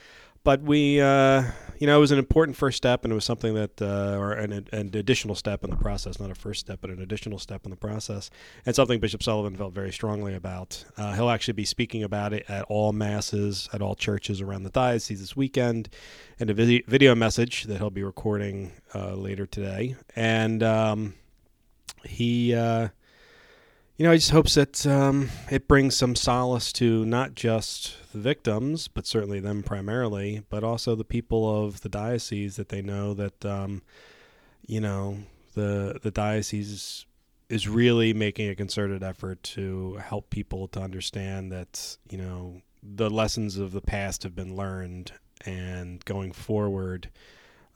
But 0.45 0.63
we, 0.63 1.01
uh, 1.01 1.45
you 1.79 1.87
know, 1.87 1.97
it 1.97 2.01
was 2.01 2.11
an 2.11 2.19
important 2.19 2.57
first 2.57 2.77
step, 2.77 3.05
and 3.05 3.13
it 3.13 3.15
was 3.15 3.25
something 3.25 3.55
that, 3.55 3.81
uh, 3.81 4.17
or 4.19 4.33
an, 4.33 4.53
an 4.73 4.91
additional 4.95 5.35
step 5.35 5.65
in 5.65 5.71
the 5.71 5.77
process, 5.77 6.19
not 6.19 6.31
a 6.31 6.35
first 6.35 6.61
step, 6.61 6.79
but 6.81 6.91
an 6.91 7.01
additional 7.01 7.39
step 7.39 7.65
in 7.65 7.71
the 7.71 7.77
process, 7.77 8.31
and 8.67 8.75
something 8.75 8.99
Bishop 9.01 9.23
Sullivan 9.23 9.57
felt 9.57 9.75
very 9.75 9.93
strongly 9.93 10.35
about. 10.35 10.85
Uh, 10.97 11.15
he'll 11.15 11.31
actually 11.31 11.55
be 11.55 11.65
speaking 11.65 12.03
about 12.03 12.33
it 12.33 12.45
at 12.49 12.65
all 12.69 12.93
masses, 12.93 13.69
at 13.73 13.81
all 13.81 13.95
churches 13.95 14.41
around 14.41 14.65
the 14.65 14.71
diocese 14.71 15.21
this 15.21 15.37
weekend, 15.37 15.89
and 16.41 16.51
a 16.51 16.55
vid- 16.55 16.87
video 16.87 17.15
message 17.15 17.65
that 17.65 17.79
he'll 17.79 17.91
be 17.91 18.03
recording 18.03 18.73
uh, 18.95 19.15
later 19.15 19.47
today. 19.47 19.97
And 20.17 20.63
um, 20.63 21.15
he, 22.05 22.55
uh, 22.55 22.89
you 23.99 24.05
know, 24.05 24.13
I 24.13 24.17
just 24.17 24.31
hopes 24.31 24.55
that 24.55 24.87
um, 24.87 25.29
it 25.51 25.67
brings 25.67 25.97
some 25.97 26.15
solace 26.15 26.73
to 26.75 27.05
not 27.05 27.35
just 27.35 27.97
the 28.13 28.21
victims, 28.21 28.87
but 28.87 29.07
certainly 29.07 29.41
them 29.41 29.65
primarily, 29.65 30.45
but 30.49 30.63
also 30.63 30.95
the 30.95 31.05
people 31.05 31.65
of 31.65 31.81
the 31.81 31.89
diocese 31.89 32.55
that 32.57 32.69
they 32.69 32.81
know 32.81 33.13
that, 33.15 33.45
um, 33.45 33.83
you 34.67 34.81
know, 34.81 35.19
the 35.55 35.99
the 36.01 36.13
diocese 36.13 37.07
is 37.49 37.67
really 37.67 38.13
making 38.15 38.49
a 38.49 38.55
concerted 38.55 39.03
effort 39.03 39.43
to 39.43 39.97
help 39.97 40.31
people 40.31 40.69
to 40.69 40.81
understand 40.81 41.51
that 41.51 41.97
you 42.09 42.19
know 42.19 42.63
the 42.83 43.11
lessons 43.11 43.57
of 43.57 43.73
the 43.73 43.81
past 43.81 44.23
have 44.23 44.37
been 44.37 44.55
learned 44.55 45.13
and 45.45 46.05
going 46.05 46.33
forward 46.33 47.09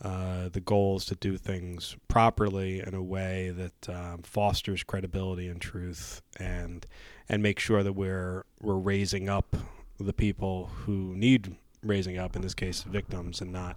uh, 0.03 0.49
the 0.49 0.61
goal 0.61 0.97
is 0.97 1.05
to 1.07 1.15
do 1.15 1.37
things 1.37 1.97
properly 2.09 2.81
in 2.81 2.93
a 2.95 3.03
way 3.03 3.51
that 3.51 3.89
um, 3.89 4.23
fosters 4.23 4.83
credibility 4.83 5.49
and 5.49 5.61
truth 5.61 6.21
and 6.39 6.87
and 7.29 7.43
make 7.43 7.59
sure 7.59 7.83
that 7.83 7.93
we're 7.93 8.45
we're 8.61 8.75
raising 8.77 9.29
up 9.29 9.57
the 10.01 10.13
people 10.13 10.67
who 10.85 11.15
need 11.15 11.55
raising 11.85 12.19
up 12.19 12.35
in 12.37 12.43
this 12.43 12.55
case 12.55 12.83
victims 12.83 13.41
and 13.41 13.53
not 13.53 13.77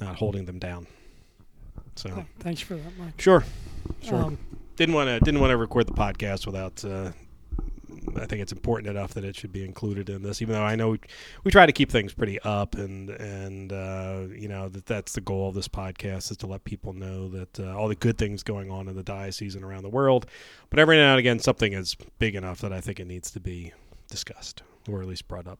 not 0.00 0.16
holding 0.16 0.44
them 0.44 0.58
down 0.58 0.86
so 1.94 2.10
Th- 2.10 2.26
Thanks 2.40 2.60
for 2.60 2.74
that, 2.74 2.98
Mike. 2.98 3.18
sure 3.20 3.44
sure 4.02 4.16
Um, 4.24 4.38
didn't 4.76 4.94
want 4.94 5.08
to 5.08 5.18
didn't 5.20 5.40
want 5.40 5.50
to 5.52 5.56
record 5.56 5.86
the 5.86 5.94
podcast 5.94 6.44
without. 6.46 6.84
Uh, 6.84 7.12
I 8.22 8.26
think 8.26 8.42
it's 8.42 8.52
important 8.52 8.88
enough 8.90 9.14
that 9.14 9.24
it 9.24 9.36
should 9.36 9.52
be 9.52 9.64
included 9.64 10.08
in 10.08 10.22
this, 10.22 10.40
even 10.42 10.54
though 10.54 10.62
I 10.64 10.76
know 10.76 10.90
we, 10.90 11.00
we 11.44 11.50
try 11.50 11.66
to 11.66 11.72
keep 11.72 11.90
things 11.90 12.12
pretty 12.14 12.38
up, 12.40 12.74
and 12.74 13.10
and 13.10 13.72
uh, 13.72 14.22
you 14.34 14.48
know 14.48 14.68
that 14.68 14.86
that's 14.86 15.12
the 15.14 15.20
goal 15.20 15.48
of 15.48 15.54
this 15.54 15.68
podcast 15.68 16.30
is 16.30 16.36
to 16.38 16.46
let 16.46 16.64
people 16.64 16.92
know 16.92 17.28
that 17.28 17.60
uh, 17.60 17.76
all 17.76 17.88
the 17.88 17.94
good 17.94 18.18
things 18.18 18.42
going 18.42 18.70
on 18.70 18.88
in 18.88 18.96
the 18.96 19.02
diocese 19.02 19.54
and 19.54 19.64
around 19.64 19.82
the 19.82 19.88
world. 19.88 20.26
But 20.70 20.78
every 20.78 20.96
now 20.96 21.12
and 21.12 21.18
again, 21.18 21.38
something 21.38 21.72
is 21.72 21.96
big 22.18 22.34
enough 22.34 22.60
that 22.60 22.72
I 22.72 22.80
think 22.80 23.00
it 23.00 23.06
needs 23.06 23.30
to 23.32 23.40
be 23.40 23.72
discussed 24.08 24.62
or 24.88 25.02
at 25.02 25.08
least 25.08 25.26
brought 25.28 25.46
up. 25.46 25.58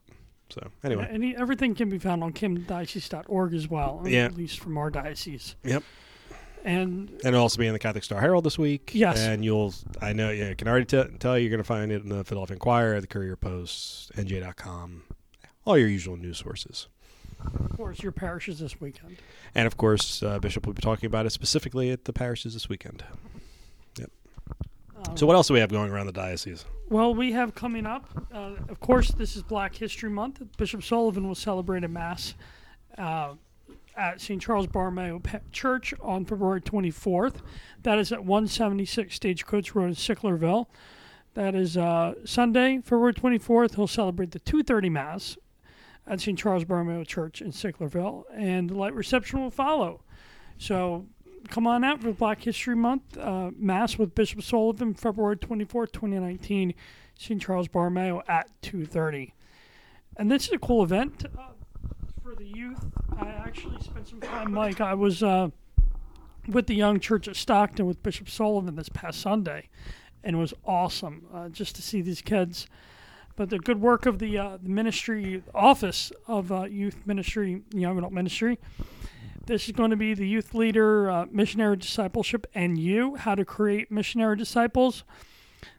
So 0.49 0.65
anyway, 0.83 1.07
Any, 1.11 1.35
everything 1.35 1.75
can 1.75 1.89
be 1.89 1.97
found 1.99 2.23
on 2.23 2.31
camdendiocese.org 2.31 3.53
as 3.53 3.67
well, 3.67 4.03
Yeah. 4.05 4.25
at 4.25 4.35
least 4.35 4.59
from 4.59 4.77
our 4.77 4.89
diocese. 4.89 5.55
Yep. 5.63 5.83
And 6.67 7.09
and 7.09 7.25
it'll 7.33 7.41
also 7.41 7.57
be 7.59 7.65
in 7.67 7.71
the 7.73 7.79
Catholic 7.79 8.03
Star 8.03 8.19
Herald 8.19 8.43
this 8.43 8.57
week. 8.59 8.91
Yes. 8.93 9.19
And 9.19 9.43
you'll, 9.45 9.73
I 10.01 10.11
know, 10.11 10.29
yeah, 10.31 10.49
I 10.49 10.53
can 10.53 10.67
already 10.67 10.85
t- 10.85 11.01
tell 11.17 11.37
you, 11.37 11.43
you're 11.45 11.49
going 11.49 11.63
to 11.63 11.67
find 11.67 11.91
it 11.93 12.03
in 12.03 12.09
the 12.09 12.25
Philadelphia 12.25 12.55
Inquirer, 12.55 12.99
the 12.99 13.07
Courier 13.07 13.37
Post, 13.37 14.11
NJ.com, 14.15 15.03
all 15.65 15.77
your 15.77 15.87
usual 15.87 16.17
news 16.17 16.39
sources. 16.39 16.87
of 17.45 17.69
course, 17.77 18.03
your 18.03 18.11
parishes 18.11 18.59
this 18.59 18.81
weekend. 18.81 19.15
And 19.55 19.65
of 19.65 19.77
course, 19.77 20.21
uh, 20.21 20.39
Bishop 20.39 20.65
will 20.65 20.73
be 20.73 20.81
talking 20.81 21.07
about 21.07 21.25
it 21.25 21.29
specifically 21.31 21.89
at 21.89 22.03
the 22.03 22.11
parishes 22.11 22.53
this 22.53 22.67
weekend. 22.67 23.03
Um, 24.01 25.15
So, 25.15 25.25
what 25.27 25.35
else 25.35 25.47
do 25.47 25.53
we 25.53 25.59
have 25.59 25.69
going 25.69 25.91
around 25.91 26.07
the 26.07 26.11
diocese? 26.11 26.65
Well, 26.89 27.13
we 27.13 27.31
have 27.31 27.53
coming 27.53 27.85
up, 27.85 28.05
uh, 28.33 28.53
of 28.67 28.79
course, 28.79 29.11
this 29.11 29.35
is 29.35 29.43
Black 29.43 29.75
History 29.75 30.09
Month. 30.09 30.41
Bishop 30.57 30.83
Sullivan 30.83 31.27
will 31.27 31.35
celebrate 31.35 31.83
a 31.83 31.87
Mass 31.87 32.33
uh, 32.97 33.33
at 33.97 34.21
St. 34.21 34.41
Charles 34.41 34.67
Borromeo 34.67 35.21
Church 35.51 35.93
on 36.01 36.23
February 36.23 36.61
24th. 36.61 37.41
That 37.83 37.97
is 37.97 38.11
at 38.11 38.23
176 38.23 39.13
Stagecoach 39.13 39.75
Road 39.75 39.87
in 39.87 39.95
Sicklerville. 39.95 40.67
That 41.33 41.55
is 41.55 41.77
uh, 41.77 42.13
Sunday, 42.23 42.79
February 42.83 43.13
24th. 43.13 43.75
He'll 43.75 43.87
celebrate 43.87 44.31
the 44.31 44.39
2:30 44.39 44.91
Mass 44.91 45.37
at 46.05 46.21
St. 46.21 46.37
Charles 46.37 46.63
Borromeo 46.63 47.03
Church 47.03 47.41
in 47.41 47.51
Sicklerville, 47.51 48.23
and 48.33 48.69
the 48.69 48.75
light 48.75 48.93
reception 48.93 49.41
will 49.41 49.51
follow. 49.51 50.01
So 50.57 51.05
come 51.49 51.67
on 51.67 51.83
out 51.83 52.01
for 52.01 52.11
Black 52.11 52.41
History 52.43 52.75
Month 52.75 53.17
uh, 53.17 53.51
Mass 53.57 53.97
with 53.97 54.15
Bishop 54.15 54.41
Sullivan, 54.41 54.93
February 54.93 55.37
24th, 55.37 55.91
2019, 55.91 56.73
St. 57.17 57.41
Charles 57.41 57.67
Borromeo 57.67 58.21
at 58.27 58.49
2.30. 58.61 59.31
And 60.17 60.31
this 60.31 60.47
is 60.47 60.53
a 60.53 60.57
cool 60.57 60.83
event 60.83 61.25
uh, 61.37 61.51
the 62.37 62.45
youth. 62.45 62.85
I 63.19 63.29
actually 63.29 63.81
spent 63.81 64.07
some 64.07 64.21
time, 64.21 64.51
Mike, 64.51 64.79
I 64.79 64.93
was 64.93 65.23
uh, 65.23 65.49
with 66.47 66.67
the 66.67 66.75
Young 66.75 66.99
Church 66.99 67.27
at 67.27 67.35
Stockton 67.35 67.87
with 67.87 68.03
Bishop 68.03 68.29
Sullivan 68.29 68.75
this 68.75 68.89
past 68.89 69.21
Sunday, 69.21 69.69
and 70.23 70.35
it 70.35 70.39
was 70.39 70.53
awesome 70.63 71.25
uh, 71.33 71.49
just 71.49 71.75
to 71.77 71.81
see 71.81 72.01
these 72.01 72.21
kids. 72.21 72.67
But 73.35 73.49
the 73.49 73.57
good 73.57 73.81
work 73.81 74.05
of 74.05 74.19
the, 74.19 74.37
uh, 74.37 74.57
the 74.61 74.69
ministry 74.69 75.41
office 75.55 76.11
of 76.27 76.51
uh, 76.51 76.65
youth 76.65 76.97
ministry, 77.07 77.63
young 77.73 77.97
adult 77.97 78.13
ministry, 78.13 78.59
this 79.47 79.65
is 79.65 79.71
going 79.71 79.89
to 79.89 79.97
be 79.97 80.13
the 80.13 80.27
youth 80.27 80.53
leader, 80.53 81.09
uh, 81.09 81.25
missionary 81.31 81.77
discipleship, 81.77 82.45
and 82.53 82.77
you, 82.77 83.15
how 83.15 83.33
to 83.33 83.45
create 83.45 83.89
missionary 83.91 84.37
disciples. 84.37 85.03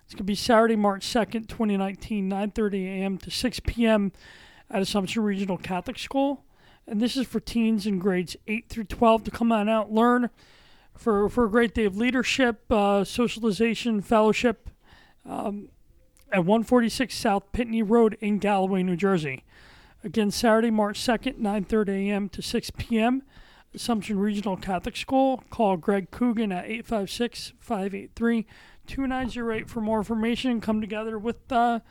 It's 0.04 0.14
going 0.14 0.18
to 0.18 0.24
be 0.24 0.34
Saturday, 0.34 0.74
March 0.74 1.06
2nd, 1.06 1.46
2019, 1.46 2.28
9.30 2.28 2.84
a.m. 2.84 3.18
to 3.18 3.30
6 3.30 3.60
p.m. 3.60 4.10
at 4.68 4.82
Assumption 4.82 5.22
Regional 5.22 5.56
Catholic 5.56 6.00
School. 6.00 6.44
And 6.88 7.02
this 7.02 7.18
is 7.18 7.26
for 7.26 7.38
teens 7.38 7.86
in 7.86 7.98
grades 7.98 8.34
8 8.46 8.70
through 8.70 8.84
12 8.84 9.24
to 9.24 9.30
come 9.30 9.52
on 9.52 9.68
out, 9.68 9.92
learn 9.92 10.30
for, 10.96 11.28
for 11.28 11.44
a 11.44 11.50
great 11.50 11.74
day 11.74 11.84
of 11.84 11.98
leadership, 11.98 12.64
uh, 12.72 13.04
socialization, 13.04 14.00
fellowship 14.00 14.70
um, 15.28 15.68
at 16.32 16.38
146 16.38 17.14
South 17.14 17.52
Pitney 17.52 17.82
Road 17.86 18.16
in 18.20 18.38
Galloway, 18.38 18.82
New 18.82 18.96
Jersey. 18.96 19.44
Again, 20.02 20.30
Saturday, 20.30 20.70
March 20.70 20.98
2nd, 20.98 21.38
9.30 21.38 22.08
a.m. 22.08 22.28
to 22.30 22.40
6 22.40 22.70
p.m. 22.78 23.22
Assumption 23.74 24.18
Regional 24.18 24.56
Catholic 24.56 24.96
School. 24.96 25.44
Call 25.50 25.76
Greg 25.76 26.10
Coogan 26.10 26.52
at 26.52 26.64
856 26.64 27.52
583 27.60 28.46
2908 28.86 29.68
for 29.68 29.82
more 29.82 29.98
information. 29.98 30.62
Come 30.62 30.80
together 30.80 31.18
with 31.18 31.48
the 31.48 31.82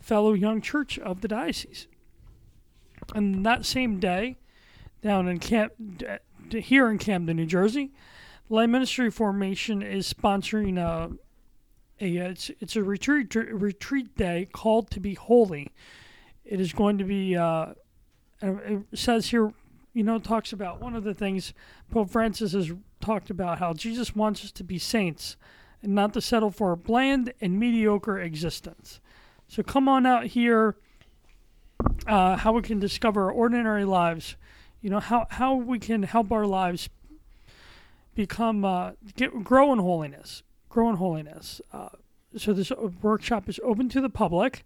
fellow 0.00 0.32
young 0.32 0.62
church 0.62 0.98
of 0.98 1.20
the 1.20 1.28
diocese. 1.28 1.88
And 3.14 3.44
that 3.44 3.66
same 3.66 4.00
day, 4.00 4.38
down 5.02 5.28
in 5.28 5.38
Camp, 5.38 5.72
here 6.50 6.90
in 6.90 6.98
Camden, 6.98 7.36
New 7.36 7.46
Jersey, 7.46 7.92
the 8.48 8.54
Lay 8.54 8.66
Ministry 8.66 9.10
Formation 9.10 9.82
is 9.82 10.12
sponsoring 10.12 10.78
a, 10.78 11.10
a 12.00 12.16
it's, 12.16 12.50
it's 12.60 12.76
a 12.76 12.82
retreat 12.82 13.34
retreat 13.34 14.16
day 14.16 14.48
called 14.52 14.90
to 14.90 15.00
be 15.00 15.14
holy. 15.14 15.72
It 16.44 16.60
is 16.60 16.72
going 16.72 16.98
to 16.98 17.04
be. 17.04 17.36
Uh, 17.36 17.74
it 18.42 18.84
says 18.94 19.30
here 19.30 19.52
you 19.96 20.02
know, 20.02 20.18
talks 20.18 20.52
about 20.52 20.78
one 20.78 20.94
of 20.94 21.04
the 21.04 21.14
things 21.14 21.54
Pope 21.90 22.10
Francis 22.10 22.52
has 22.52 22.70
talked 23.00 23.30
about 23.30 23.58
how 23.58 23.72
Jesus 23.72 24.14
wants 24.14 24.44
us 24.44 24.52
to 24.52 24.62
be 24.62 24.78
saints 24.78 25.38
and 25.82 25.94
not 25.94 26.12
to 26.12 26.20
settle 26.20 26.50
for 26.50 26.72
a 26.72 26.76
bland 26.76 27.32
and 27.40 27.58
mediocre 27.58 28.18
existence. 28.18 29.00
So 29.48 29.62
come 29.62 29.88
on 29.88 30.04
out 30.04 30.26
here, 30.26 30.76
uh, 32.06 32.36
how 32.36 32.52
we 32.52 32.60
can 32.60 32.78
discover 32.78 33.32
ordinary 33.32 33.86
lives, 33.86 34.36
you 34.86 34.90
know, 34.90 35.00
how, 35.00 35.26
how 35.30 35.52
we 35.52 35.80
can 35.80 36.04
help 36.04 36.30
our 36.30 36.46
lives 36.46 36.88
become, 38.14 38.64
uh, 38.64 38.92
get, 39.16 39.42
grow 39.42 39.72
in 39.72 39.80
holiness, 39.80 40.44
grow 40.68 40.88
in 40.88 40.94
holiness. 40.94 41.60
Uh, 41.72 41.88
so 42.36 42.52
this 42.52 42.70
workshop 43.02 43.48
is 43.48 43.58
open 43.64 43.88
to 43.88 44.00
the 44.00 44.08
public 44.08 44.64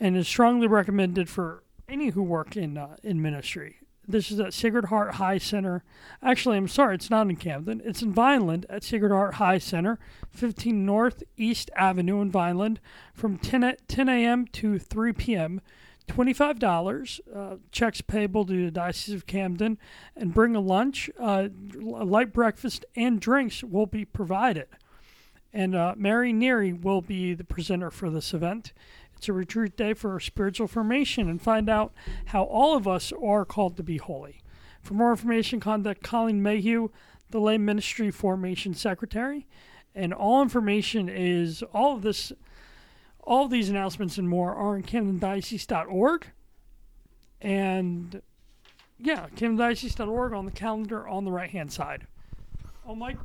and 0.00 0.16
is 0.16 0.26
strongly 0.26 0.66
recommended 0.66 1.28
for 1.28 1.62
any 1.86 2.08
who 2.08 2.22
work 2.22 2.56
in, 2.56 2.78
uh, 2.78 2.96
in 3.02 3.20
ministry. 3.20 3.80
This 4.08 4.30
is 4.30 4.40
at 4.40 4.54
Sacred 4.54 4.86
Heart 4.86 5.16
High 5.16 5.36
Center. 5.36 5.84
Actually, 6.22 6.56
I'm 6.56 6.66
sorry, 6.66 6.94
it's 6.94 7.10
not 7.10 7.28
in 7.28 7.36
Camden. 7.36 7.82
It's 7.84 8.00
in 8.00 8.14
Vineland 8.14 8.64
at 8.70 8.82
Sacred 8.82 9.12
Heart 9.12 9.34
High 9.34 9.58
Center, 9.58 9.98
15 10.30 10.86
North 10.86 11.22
East 11.36 11.70
Avenue 11.76 12.22
in 12.22 12.30
Vineland, 12.30 12.80
from 13.12 13.36
10, 13.36 13.62
a- 13.62 13.76
10 13.88 14.08
a.m. 14.08 14.46
to 14.52 14.78
3 14.78 15.12
p.m. 15.12 15.60
$25. 16.08 17.20
Uh, 17.34 17.56
checks 17.70 18.00
payable 18.00 18.44
to 18.44 18.64
the 18.64 18.70
Diocese 18.70 19.14
of 19.14 19.26
Camden. 19.26 19.78
And 20.16 20.34
bring 20.34 20.54
a 20.54 20.60
lunch, 20.60 21.10
uh, 21.18 21.48
a 21.76 22.04
light 22.04 22.32
breakfast, 22.32 22.84
and 22.96 23.20
drinks 23.20 23.62
will 23.62 23.86
be 23.86 24.04
provided. 24.04 24.68
And 25.52 25.74
uh, 25.74 25.94
Mary 25.96 26.32
Neary 26.32 26.80
will 26.80 27.02
be 27.02 27.34
the 27.34 27.44
presenter 27.44 27.90
for 27.90 28.08
this 28.08 28.32
event. 28.32 28.72
It's 29.16 29.28
a 29.28 29.32
retreat 29.32 29.76
day 29.76 29.94
for 29.94 30.18
spiritual 30.18 30.66
formation 30.66 31.28
and 31.28 31.40
find 31.40 31.68
out 31.68 31.92
how 32.26 32.42
all 32.42 32.76
of 32.76 32.88
us 32.88 33.12
are 33.12 33.44
called 33.44 33.76
to 33.76 33.82
be 33.82 33.98
holy. 33.98 34.42
For 34.82 34.94
more 34.94 35.12
information, 35.12 35.60
contact 35.60 36.02
Colleen 36.02 36.42
Mayhew, 36.42 36.88
the 37.30 37.40
Lay 37.40 37.56
Ministry 37.56 38.10
Formation 38.10 38.74
Secretary. 38.74 39.46
And 39.94 40.12
all 40.12 40.42
information 40.42 41.08
is 41.08 41.62
all 41.72 41.94
of 41.94 42.02
this, 42.02 42.32
all 43.22 43.48
these 43.48 43.68
announcements 43.70 44.18
and 44.18 44.28
more 44.28 44.54
are 44.54 44.74
on 44.74 44.82
CamdenDiocese.org. 44.82 46.26
And 47.40 48.22
Yeah, 48.98 49.26
camdendiocese.org 49.36 50.32
on 50.32 50.44
the 50.44 50.52
calendar 50.52 51.06
on 51.08 51.24
the 51.24 51.32
right 51.32 51.50
hand 51.50 51.72
side. 51.72 52.06
Oh, 52.86 52.94
Mike, 52.94 53.18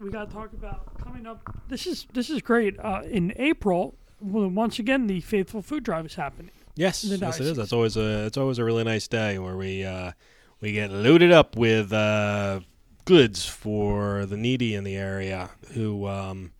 we 0.00 0.10
got 0.10 0.28
to 0.28 0.34
talk 0.34 0.52
about 0.52 0.98
coming 0.98 1.26
up. 1.26 1.40
This 1.68 1.86
is 1.86 2.06
this 2.12 2.30
is 2.30 2.40
great. 2.42 2.78
Uh, 2.78 3.02
in 3.04 3.32
April, 3.36 3.94
well, 4.20 4.48
once 4.48 4.78
again, 4.78 5.06
the 5.06 5.20
Faithful 5.20 5.62
Food 5.62 5.84
Drive 5.84 6.06
is 6.06 6.14
happening. 6.14 6.50
Yes, 6.74 7.04
yes, 7.04 7.40
it 7.40 7.46
is. 7.46 7.56
That's 7.56 7.72
always 7.72 7.96
a 7.96 8.26
it's 8.26 8.36
always 8.36 8.58
a 8.58 8.64
really 8.64 8.84
nice 8.84 9.08
day 9.08 9.38
where 9.38 9.56
we 9.56 9.84
uh, 9.84 10.12
we 10.60 10.72
get 10.72 10.90
loaded 10.90 11.32
up 11.32 11.56
with 11.56 11.92
uh, 11.92 12.60
goods 13.04 13.46
for 13.46 14.26
the 14.26 14.36
needy 14.36 14.74
in 14.74 14.84
the 14.84 14.96
area. 14.96 15.50
Who, 15.72 16.06
um, 16.06 16.52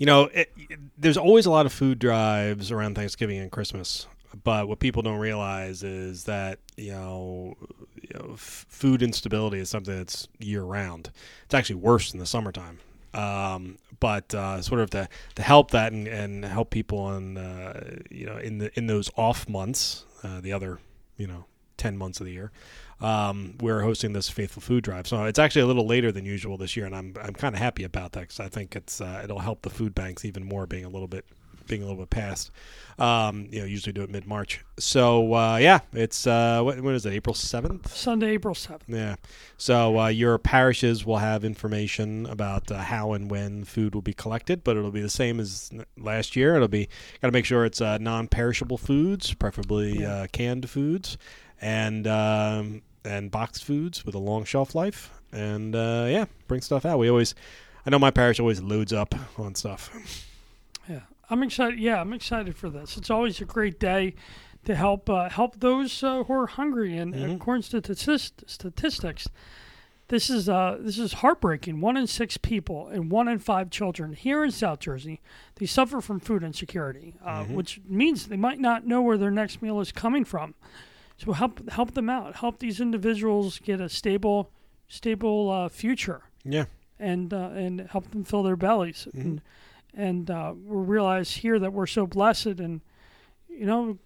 you 0.00 0.06
know, 0.06 0.30
it, 0.32 0.50
there's 0.96 1.18
always 1.18 1.44
a 1.44 1.50
lot 1.50 1.66
of 1.66 1.74
food 1.74 1.98
drives 1.98 2.72
around 2.72 2.94
Thanksgiving 2.94 3.38
and 3.38 3.52
Christmas. 3.52 4.06
But 4.44 4.66
what 4.66 4.78
people 4.78 5.02
don't 5.02 5.18
realize 5.18 5.82
is 5.82 6.24
that 6.24 6.58
you 6.76 6.92
know, 6.92 7.54
you 8.00 8.08
know, 8.14 8.30
f- 8.32 8.64
food 8.70 9.02
instability 9.02 9.58
is 9.58 9.68
something 9.68 9.94
that's 9.94 10.26
year 10.38 10.62
round. 10.62 11.10
It's 11.44 11.52
actually 11.52 11.76
worse 11.76 12.14
in 12.14 12.18
the 12.18 12.24
summertime. 12.24 12.78
Um, 13.12 13.76
but 13.98 14.32
uh, 14.34 14.62
sort 14.62 14.80
of 14.80 14.88
to, 14.90 15.08
to 15.34 15.42
help 15.42 15.72
that 15.72 15.92
and, 15.92 16.08
and 16.08 16.44
help 16.46 16.70
people 16.70 17.00
on 17.00 17.36
uh, 17.36 17.98
you 18.10 18.24
know 18.24 18.38
in 18.38 18.56
the 18.56 18.78
in 18.78 18.86
those 18.86 19.10
off 19.16 19.50
months, 19.50 20.06
uh, 20.22 20.40
the 20.40 20.54
other 20.54 20.78
you 21.18 21.26
know 21.26 21.44
ten 21.76 21.98
months 21.98 22.20
of 22.20 22.26
the 22.26 22.32
year, 22.32 22.52
um, 23.00 23.54
we're 23.60 23.80
hosting 23.80 24.12
this 24.12 24.28
faithful 24.28 24.60
food 24.62 24.84
drive. 24.84 25.06
So 25.06 25.24
it's 25.24 25.38
actually 25.38 25.62
a 25.62 25.66
little 25.66 25.86
later 25.86 26.12
than 26.12 26.24
usual 26.24 26.56
this 26.56 26.76
year, 26.76 26.86
and 26.86 26.94
I'm 26.94 27.14
I'm 27.22 27.34
kind 27.34 27.54
of 27.54 27.60
happy 27.60 27.84
about 27.84 28.12
that 28.12 28.20
because 28.20 28.40
I 28.40 28.48
think 28.48 28.76
it's 28.76 29.00
uh, 29.00 29.20
it'll 29.24 29.38
help 29.40 29.62
the 29.62 29.70
food 29.70 29.94
banks 29.94 30.24
even 30.24 30.44
more 30.44 30.66
being 30.66 30.84
a 30.84 30.88
little 30.90 31.08
bit 31.08 31.24
being 31.66 31.82
a 31.82 31.86
little 31.86 32.00
bit 32.00 32.10
past. 32.10 32.50
Um, 32.98 33.46
you 33.50 33.60
know, 33.60 33.64
usually 33.64 33.92
do 33.92 34.02
it 34.02 34.10
mid 34.10 34.26
March. 34.26 34.62
So 34.78 35.32
uh, 35.34 35.56
yeah, 35.58 35.78
it's 35.92 36.26
uh, 36.26 36.60
what, 36.62 36.80
what 36.80 36.94
is 36.94 37.06
it? 37.06 37.12
April 37.12 37.32
seventh. 37.34 37.94
Sunday, 37.94 38.30
April 38.32 38.54
7th. 38.54 38.80
Yeah. 38.88 39.14
So 39.56 39.98
uh, 40.00 40.08
your 40.08 40.36
parishes 40.38 41.06
will 41.06 41.18
have 41.18 41.44
information 41.44 42.26
about 42.26 42.70
uh, 42.70 42.78
how 42.78 43.12
and 43.12 43.30
when 43.30 43.64
food 43.64 43.94
will 43.94 44.02
be 44.02 44.12
collected, 44.12 44.64
but 44.64 44.76
it'll 44.76 44.90
be 44.90 45.00
the 45.00 45.08
same 45.08 45.38
as 45.40 45.70
last 45.96 46.34
year. 46.36 46.56
It'll 46.56 46.68
be 46.68 46.88
got 47.22 47.28
to 47.28 47.32
make 47.32 47.44
sure 47.46 47.64
it's 47.64 47.80
uh, 47.80 47.96
non-perishable 47.98 48.76
foods, 48.78 49.32
preferably 49.32 50.00
Yeah. 50.00 50.12
uh, 50.14 50.26
canned 50.32 50.68
foods, 50.68 51.16
and 51.60 52.06
um, 52.08 52.82
and 53.04 53.30
boxed 53.30 53.64
foods 53.64 54.04
with 54.04 54.14
a 54.14 54.18
long 54.18 54.44
shelf 54.44 54.74
life. 54.74 55.10
And 55.32 55.74
uh, 55.76 56.06
yeah, 56.08 56.24
bring 56.48 56.60
stuff 56.60 56.84
out. 56.84 56.98
We 56.98 57.08
always, 57.08 57.34
I 57.86 57.90
know 57.90 57.98
my 57.98 58.10
parish 58.10 58.40
always 58.40 58.60
loads 58.60 58.92
up 58.92 59.14
on 59.38 59.54
stuff. 59.54 59.90
Yeah, 60.88 61.00
I'm 61.28 61.42
excited. 61.42 61.78
Yeah, 61.78 62.00
I'm 62.00 62.12
excited 62.12 62.56
for 62.56 62.68
this. 62.68 62.96
It's 62.96 63.10
always 63.10 63.40
a 63.40 63.44
great 63.44 63.78
day 63.78 64.14
to 64.64 64.74
help 64.74 65.08
uh, 65.08 65.28
help 65.30 65.60
those 65.60 66.02
uh, 66.02 66.24
who 66.24 66.32
are 66.34 66.46
hungry. 66.46 66.96
And 66.98 67.14
Mhm. 67.14 67.36
according 67.36 67.62
to 67.62 67.96
statistics, 68.46 69.28
this 70.08 70.28
is 70.28 70.48
uh, 70.48 70.76
this 70.80 70.98
is 70.98 71.14
heartbreaking. 71.14 71.80
One 71.80 71.96
in 71.96 72.06
six 72.08 72.36
people 72.36 72.88
and 72.88 73.10
one 73.10 73.28
in 73.28 73.38
five 73.38 73.70
children 73.70 74.12
here 74.14 74.42
in 74.44 74.50
South 74.50 74.80
Jersey 74.80 75.20
they 75.54 75.66
suffer 75.66 76.00
from 76.00 76.18
food 76.20 76.42
insecurity, 76.42 77.14
uh, 77.24 77.44
Mhm. 77.44 77.54
which 77.54 77.80
means 77.88 78.26
they 78.26 78.36
might 78.36 78.58
not 78.58 78.84
know 78.86 79.00
where 79.00 79.16
their 79.16 79.30
next 79.30 79.62
meal 79.62 79.78
is 79.80 79.92
coming 79.92 80.24
from. 80.24 80.54
So 81.22 81.32
help 81.32 81.68
help 81.70 81.92
them 81.94 82.08
out. 82.08 82.36
Help 82.36 82.58
these 82.58 82.80
individuals 82.80 83.58
get 83.58 83.80
a 83.80 83.88
stable 83.88 84.50
stable 84.88 85.50
uh, 85.50 85.68
future 85.68 86.22
Yeah. 86.44 86.64
and 86.98 87.32
uh, 87.34 87.50
and 87.54 87.80
help 87.90 88.10
them 88.10 88.24
fill 88.24 88.42
their 88.42 88.56
bellies. 88.56 89.06
Mhm. 89.14 89.20
And, 89.20 89.40
and 89.94 90.30
uh, 90.30 90.54
we 90.64 90.76
realize 90.86 91.30
here 91.32 91.58
that 91.58 91.72
we're 91.72 91.86
so 91.86 92.06
blessed, 92.06 92.58
and 92.60 92.80
you 93.48 93.66
know, 93.66 93.98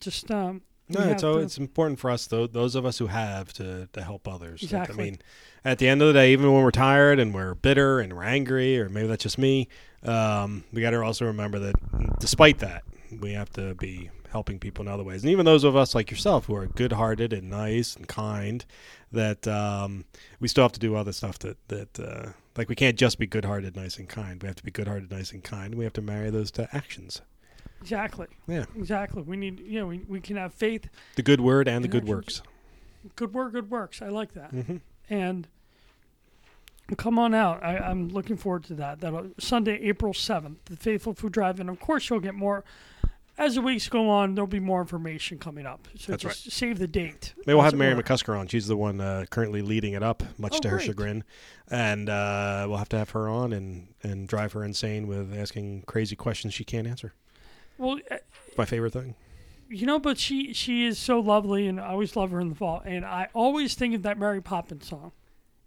just 0.00 0.30
um, 0.30 0.62
No, 0.88 1.00
it's 1.10 1.22
it's 1.22 1.58
important 1.58 1.98
for 2.00 2.10
us 2.10 2.26
though 2.26 2.46
those 2.46 2.74
of 2.74 2.84
us 2.84 2.98
who 2.98 3.06
have 3.06 3.52
to 3.54 3.86
to 3.92 4.02
help 4.02 4.26
others. 4.26 4.62
Like, 4.62 4.72
Exactly. 4.72 4.94
I 4.94 5.10
mean, 5.10 5.18
at 5.64 5.78
the 5.78 5.86
end 5.88 6.02
of 6.02 6.08
the 6.08 6.14
day, 6.14 6.32
even 6.32 6.52
when 6.52 6.62
we're 6.64 6.70
tired 6.72 7.18
and 7.20 7.32
we're 7.34 7.54
bitter 7.54 8.00
and 8.00 8.12
we're 8.14 8.24
angry, 8.24 8.80
or 8.80 8.88
maybe 8.88 9.06
that's 9.06 9.22
just 9.22 9.38
me, 9.38 9.68
um, 10.02 10.64
we 10.72 10.80
got 10.82 10.90
to 10.90 11.02
also 11.02 11.26
remember 11.26 11.58
that 11.60 11.74
despite 12.18 12.58
that, 12.58 12.82
we 13.20 13.32
have 13.34 13.50
to 13.50 13.74
be 13.74 14.10
helping 14.30 14.58
people 14.58 14.82
in 14.84 14.88
other 14.92 15.02
ways. 15.04 15.22
And 15.22 15.30
even 15.30 15.44
those 15.44 15.64
of 15.64 15.76
us 15.76 15.94
like 15.94 16.10
yourself 16.10 16.46
who 16.46 16.54
are 16.54 16.66
good-hearted 16.66 17.32
and 17.32 17.50
nice 17.50 17.96
and 17.96 18.06
kind, 18.08 18.64
that 19.12 19.46
um, 19.48 20.04
we 20.38 20.48
still 20.48 20.64
have 20.64 20.72
to 20.72 20.80
do 20.80 20.94
other 20.96 21.12
stuff 21.12 21.38
that 21.40 21.56
that 21.68 22.00
uh, 22.00 22.32
like 22.56 22.68
we 22.68 22.74
can't 22.74 22.96
just 22.96 23.18
be 23.18 23.26
good-hearted, 23.26 23.76
nice 23.76 23.98
and 23.98 24.08
kind. 24.08 24.42
We 24.42 24.46
have 24.46 24.56
to 24.56 24.64
be 24.64 24.70
good-hearted, 24.70 25.10
nice 25.10 25.32
and 25.32 25.42
kind. 25.42 25.66
And 25.72 25.74
we 25.76 25.84
have 25.84 25.92
to 25.94 26.02
marry 26.02 26.30
those 26.30 26.50
to 26.52 26.68
actions. 26.74 27.22
exactly, 27.80 28.26
Yeah, 28.46 28.64
exactly. 28.76 29.22
We 29.22 29.36
need, 29.36 29.60
you 29.60 29.80
know, 29.80 29.86
we, 29.86 29.98
we 30.08 30.20
can 30.20 30.36
have 30.36 30.52
faith, 30.54 30.88
the 31.16 31.22
good 31.22 31.40
word 31.40 31.68
and 31.68 31.82
the 31.84 31.88
good 31.88 32.02
actions. 32.02 32.14
works. 32.16 32.42
good 33.16 33.32
work, 33.34 33.52
good 33.52 33.70
works. 33.70 34.02
I 34.02 34.08
like 34.08 34.32
that, 34.34 34.50
hmm 34.50 34.76
and 35.08 35.48
come 36.96 37.18
on 37.18 37.34
out. 37.34 37.62
I, 37.64 37.78
I'm 37.78 38.08
looking 38.08 38.36
forward 38.36 38.64
to 38.64 38.74
that. 38.74 39.00
That 39.00 39.32
Sunday, 39.38 39.80
April 39.82 40.12
seventh, 40.14 40.64
the 40.66 40.76
Faithful 40.76 41.14
Food 41.14 41.32
Drive, 41.32 41.60
and 41.60 41.68
of 41.70 41.80
course 41.80 42.08
you'll 42.10 42.20
get 42.20 42.34
more. 42.34 42.64
As 43.40 43.54
the 43.54 43.62
weeks 43.62 43.88
go 43.88 44.10
on, 44.10 44.34
there'll 44.34 44.46
be 44.46 44.60
more 44.60 44.82
information 44.82 45.38
coming 45.38 45.64
up. 45.64 45.88
So 45.98 46.12
That's 46.12 46.22
just 46.22 46.50
save 46.52 46.78
the 46.78 46.86
date. 46.86 47.32
Maybe 47.38 47.54
we'll 47.54 47.62
have 47.64 47.74
Mary 47.74 47.94
were. 47.94 48.02
McCusker 48.02 48.38
on. 48.38 48.46
She's 48.48 48.66
the 48.66 48.76
one 48.76 49.00
uh, 49.00 49.24
currently 49.30 49.62
leading 49.62 49.94
it 49.94 50.02
up, 50.02 50.22
much 50.38 50.56
Oh, 50.56 50.58
to 50.60 50.68
her 50.68 50.76
great. 50.76 50.86
chagrin. 50.86 51.24
And 51.70 52.10
uh, 52.10 52.66
we'll 52.68 52.76
have 52.76 52.90
to 52.90 52.98
have 52.98 53.08
her 53.10 53.30
on 53.30 53.54
and, 53.54 53.88
and 54.02 54.28
drive 54.28 54.52
her 54.52 54.62
insane 54.62 55.06
with 55.06 55.34
asking 55.34 55.84
crazy 55.86 56.16
questions 56.16 56.52
she 56.52 56.64
can't 56.64 56.86
answer. 56.86 57.14
Well, 57.78 57.98
uh, 58.10 58.18
my 58.58 58.66
favorite 58.66 58.92
thing. 58.92 59.14
You 59.70 59.86
know, 59.86 59.98
but 59.98 60.18
she 60.18 60.52
she 60.52 60.84
is 60.84 60.98
so 60.98 61.18
lovely, 61.20 61.66
and 61.66 61.80
I 61.80 61.86
always 61.90 62.16
love 62.16 62.32
her 62.32 62.40
in 62.40 62.50
the 62.50 62.54
fall. 62.56 62.82
And 62.84 63.06
I 63.06 63.28
always 63.32 63.74
think 63.74 63.94
of 63.94 64.02
that 64.02 64.18
Mary 64.18 64.42
Poppins 64.42 64.86
song. 64.88 65.12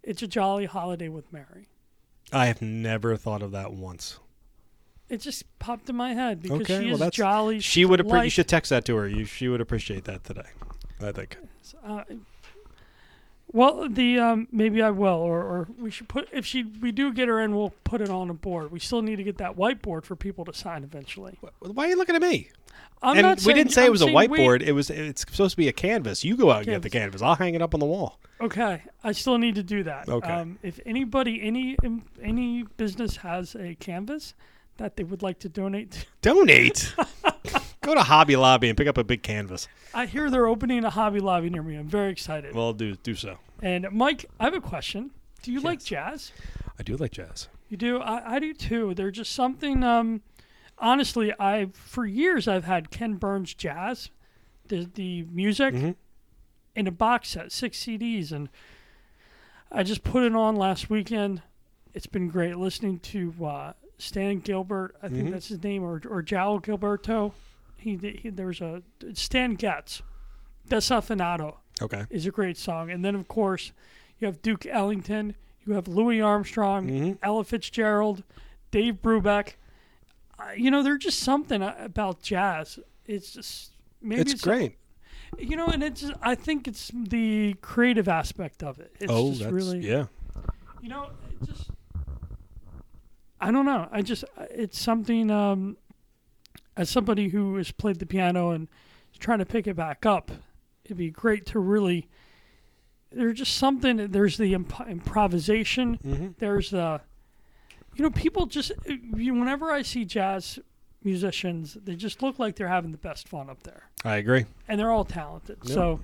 It's 0.02 0.22
a 0.22 0.28
jolly 0.28 0.66
holiday 0.66 1.08
with 1.08 1.32
Mary. 1.32 1.66
I 2.30 2.46
have 2.46 2.62
never 2.62 3.16
thought 3.16 3.42
of 3.42 3.50
that 3.52 3.72
once. 3.72 4.20
It 5.14 5.20
just 5.20 5.44
popped 5.58 5.88
in 5.88 5.96
my 5.96 6.12
head 6.12 6.42
because 6.42 6.62
Okay, 6.62 6.78
she 6.80 6.84
well, 6.86 6.94
is 6.94 6.98
that's- 6.98 7.16
jolly. 7.16 7.60
She 7.60 7.80
she's 7.80 7.86
would 7.86 8.00
appre- 8.00 8.04
you 8.06 8.10
light. 8.14 8.32
should 8.32 8.48
text 8.48 8.70
that 8.70 8.84
to 8.86 8.96
her. 8.96 9.08
You, 9.08 9.24
she 9.24 9.48
would 9.48 9.60
appreciate 9.60 10.04
that 10.04 10.24
today. 10.24 10.48
I 11.00 11.12
think. 11.12 11.36
Uh, 11.84 12.02
well, 13.52 13.88
the 13.88 14.18
um, 14.18 14.48
maybe 14.50 14.82
I 14.82 14.90
will, 14.90 15.14
or, 15.14 15.40
or 15.42 15.68
we 15.78 15.90
should 15.90 16.08
put 16.08 16.28
if 16.32 16.44
she 16.44 16.64
we 16.64 16.90
do 16.90 17.12
get 17.12 17.28
her 17.28 17.40
in, 17.40 17.54
we'll 17.54 17.72
put 17.84 18.00
it 18.00 18.10
on 18.10 18.28
a 18.28 18.34
board. 18.34 18.72
We 18.72 18.80
still 18.80 19.02
need 19.02 19.16
to 19.16 19.22
get 19.22 19.38
that 19.38 19.56
whiteboard 19.56 20.04
for 20.04 20.16
people 20.16 20.44
to 20.46 20.52
sign 20.52 20.82
eventually. 20.82 21.38
Why 21.60 21.84
are 21.84 21.88
you 21.90 21.96
looking 21.96 22.16
at 22.16 22.22
me? 22.22 22.48
I'm 23.02 23.16
and 23.18 23.22
not 23.26 23.36
we 23.38 23.42
saying- 23.44 23.56
didn't 23.56 23.72
say 23.72 23.82
it 23.84 23.86
I'm 23.86 23.92
was 23.92 24.00
a 24.02 24.06
saying 24.06 24.30
we- 24.30 24.38
whiteboard. 24.38 24.62
It 24.62 24.72
was. 24.72 24.90
It's 24.90 25.20
supposed 25.20 25.52
to 25.52 25.56
be 25.56 25.68
a 25.68 25.72
canvas. 25.72 26.24
You 26.24 26.36
go 26.36 26.50
out 26.50 26.58
and 26.58 26.66
get 26.66 26.82
the 26.82 26.90
canvas. 26.90 27.22
I'll 27.22 27.36
hang 27.36 27.54
it 27.54 27.62
up 27.62 27.74
on 27.74 27.80
the 27.80 27.86
wall. 27.86 28.18
Okay, 28.40 28.82
I 29.04 29.12
still 29.12 29.38
need 29.38 29.54
to 29.54 29.62
do 29.62 29.84
that. 29.84 30.08
Okay. 30.08 30.28
Um, 30.32 30.58
if 30.62 30.80
anybody, 30.84 31.40
any 31.40 31.76
any 32.20 32.64
business 32.76 33.16
has 33.18 33.54
a 33.54 33.76
canvas 33.76 34.34
that 34.76 34.96
they 34.96 35.04
would 35.04 35.22
like 35.22 35.38
to 35.40 35.48
donate, 35.48 35.90
to, 35.92 36.06
Donate. 36.22 36.94
go 37.82 37.94
to 37.94 38.02
Hobby 38.02 38.36
Lobby 38.36 38.68
and 38.68 38.76
pick 38.76 38.88
up 38.88 38.98
a 38.98 39.04
big 39.04 39.22
canvas. 39.22 39.68
I 39.92 40.06
hear 40.06 40.30
they're 40.30 40.46
opening 40.46 40.84
a 40.84 40.90
Hobby 40.90 41.20
Lobby 41.20 41.50
near 41.50 41.62
me. 41.62 41.76
I'm 41.76 41.88
very 41.88 42.10
excited. 42.10 42.54
Well, 42.54 42.72
do 42.72 42.94
do 42.96 43.14
so. 43.14 43.38
and 43.62 43.86
Mike, 43.92 44.26
I 44.40 44.44
have 44.44 44.54
a 44.54 44.60
question. 44.60 45.10
Do 45.42 45.52
you 45.52 45.60
like 45.60 45.82
jazz? 45.84 46.32
I 46.78 46.82
do 46.82 46.96
like 46.96 47.12
jazz. 47.12 47.48
You 47.68 47.76
do. 47.76 47.98
I, 48.00 48.36
I 48.36 48.38
do 48.38 48.52
too. 48.54 48.94
There's 48.94 49.16
just 49.16 49.32
something. 49.32 49.82
Um, 49.84 50.22
honestly, 50.78 51.32
I 51.38 51.66
for 51.72 52.04
years 52.06 52.48
I've 52.48 52.64
had 52.64 52.90
Ken 52.90 53.14
Burns 53.14 53.54
jazz, 53.54 54.10
the 54.68 54.88
the 54.94 55.22
music 55.30 55.74
Mhm. 55.74 55.94
in 56.74 56.86
a 56.86 56.90
box 56.92 57.28
set, 57.30 57.52
six 57.52 57.78
CDs, 57.78 58.32
and 58.32 58.48
I 59.70 59.82
just 59.82 60.02
put 60.02 60.24
it 60.24 60.34
on 60.34 60.56
last 60.56 60.88
weekend. 60.90 61.42
It's 61.92 62.06
been 62.06 62.28
great 62.28 62.56
listening 62.56 62.98
to 63.00 63.32
uh, 63.44 63.72
Stan 63.98 64.40
Gilbert. 64.40 64.96
I 65.02 65.08
think 65.08 65.28
Mhm. 65.28 65.32
that's 65.32 65.48
his 65.48 65.62
name, 65.62 65.82
or 65.82 66.00
or 66.08 66.22
João 66.22 66.60
Gilberto. 66.62 67.32
He, 67.76 67.96
he 67.96 68.30
there's 68.30 68.60
a 68.60 68.82
Stan 69.14 69.54
Getz. 69.54 70.02
Desafinado. 70.68 71.56
Okay. 71.82 72.04
is 72.08 72.24
a 72.24 72.30
great 72.30 72.56
song, 72.56 72.88
and 72.90 73.04
then 73.04 73.14
of 73.16 73.26
course 73.26 73.72
you 74.20 74.26
have 74.26 74.40
Duke 74.42 74.64
Ellington, 74.64 75.34
you 75.66 75.72
have 75.74 75.88
Louis 75.88 76.20
Armstrong, 76.20 76.86
Mhm. 76.88 77.18
Ella 77.20 77.42
Fitzgerald, 77.44 78.22
Dave 78.70 79.02
Brubeck. 79.02 79.54
Uh, 80.38 80.52
you 80.56 80.70
know, 80.70 80.82
there's 80.84 81.02
just 81.02 81.18
something 81.18 81.62
about 81.62 82.22
jazz. 82.22 82.78
It's 83.06 83.32
just 83.32 83.72
maybe 84.00 84.20
it's, 84.20 84.32
it's 84.34 84.42
great. 84.42 84.76
you 85.36 85.56
know, 85.56 85.66
and 85.66 85.82
it's 85.82 86.08
I 86.22 86.36
think 86.36 86.68
it's 86.68 86.92
the 86.94 87.54
creative 87.60 88.06
aspect 88.08 88.62
of 88.62 88.78
it. 88.78 88.94
It's 89.00 89.10
oh, 89.12 89.30
just 89.30 89.40
that's 89.40 89.52
really 89.52 89.80
yeah. 89.80 90.06
you 90.80 90.88
know, 90.88 91.10
it 91.40 91.46
just 91.46 91.70
I 93.40 93.50
don't 93.50 93.66
know. 93.66 93.88
I 93.90 94.02
just 94.02 94.24
it's 94.50 94.78
something 94.80 95.30
um 95.30 95.76
as 96.76 96.90
somebody 96.90 97.28
who 97.28 97.56
has 97.56 97.70
played 97.70 97.98
the 97.98 98.06
piano 98.06 98.50
and 98.50 98.68
is 99.12 99.18
trying 99.18 99.38
to 99.38 99.46
pick 99.46 99.66
it 99.66 99.76
back 99.76 100.04
up, 100.06 100.30
it'd 100.84 100.96
be 100.96 101.10
great 101.10 101.46
to 101.46 101.58
really 101.58 102.08
there's 103.12 103.38
just 103.38 103.56
something 103.56 104.08
there's 104.08 104.36
the 104.38 104.54
imp- 104.54 104.88
improvisation, 104.88 105.98
Mm-hmm. 106.04 106.28
there's 106.38 106.70
the 106.70 107.00
you 107.94 108.02
know, 108.02 108.10
people 108.10 108.46
just 108.46 108.72
you, 108.86 109.34
whenever 109.34 109.70
I 109.70 109.82
see 109.82 110.04
jazz 110.04 110.58
musicians, 111.04 111.74
they 111.84 111.94
just 111.94 112.22
look 112.22 112.38
like 112.40 112.56
they're 112.56 112.66
having 112.68 112.90
the 112.90 112.98
best 112.98 113.28
fun 113.28 113.48
up 113.50 113.62
there 113.62 113.84
I 114.04 114.16
agree. 114.16 114.46
and 114.66 114.80
they're 114.80 114.90
all 114.90 115.04
talented. 115.04 115.58
Yeah. 115.62 115.74
So 115.74 116.00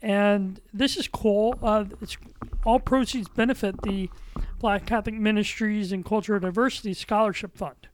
And 0.00 0.60
this 0.72 0.96
is 0.96 1.08
cool. 1.08 1.58
Uh, 1.62 1.84
it's 2.00 2.16
all 2.64 2.80
proceeds 2.80 3.28
benefit 3.28 3.82
the 3.82 4.08
Black 4.60 4.86
Catholic 4.86 5.16
Ministries 5.16 5.92
and 5.92 6.02
Cultural 6.04 6.40
Diversity 6.40 6.94
Scholarship 6.94 7.56
Fund. 7.56 7.88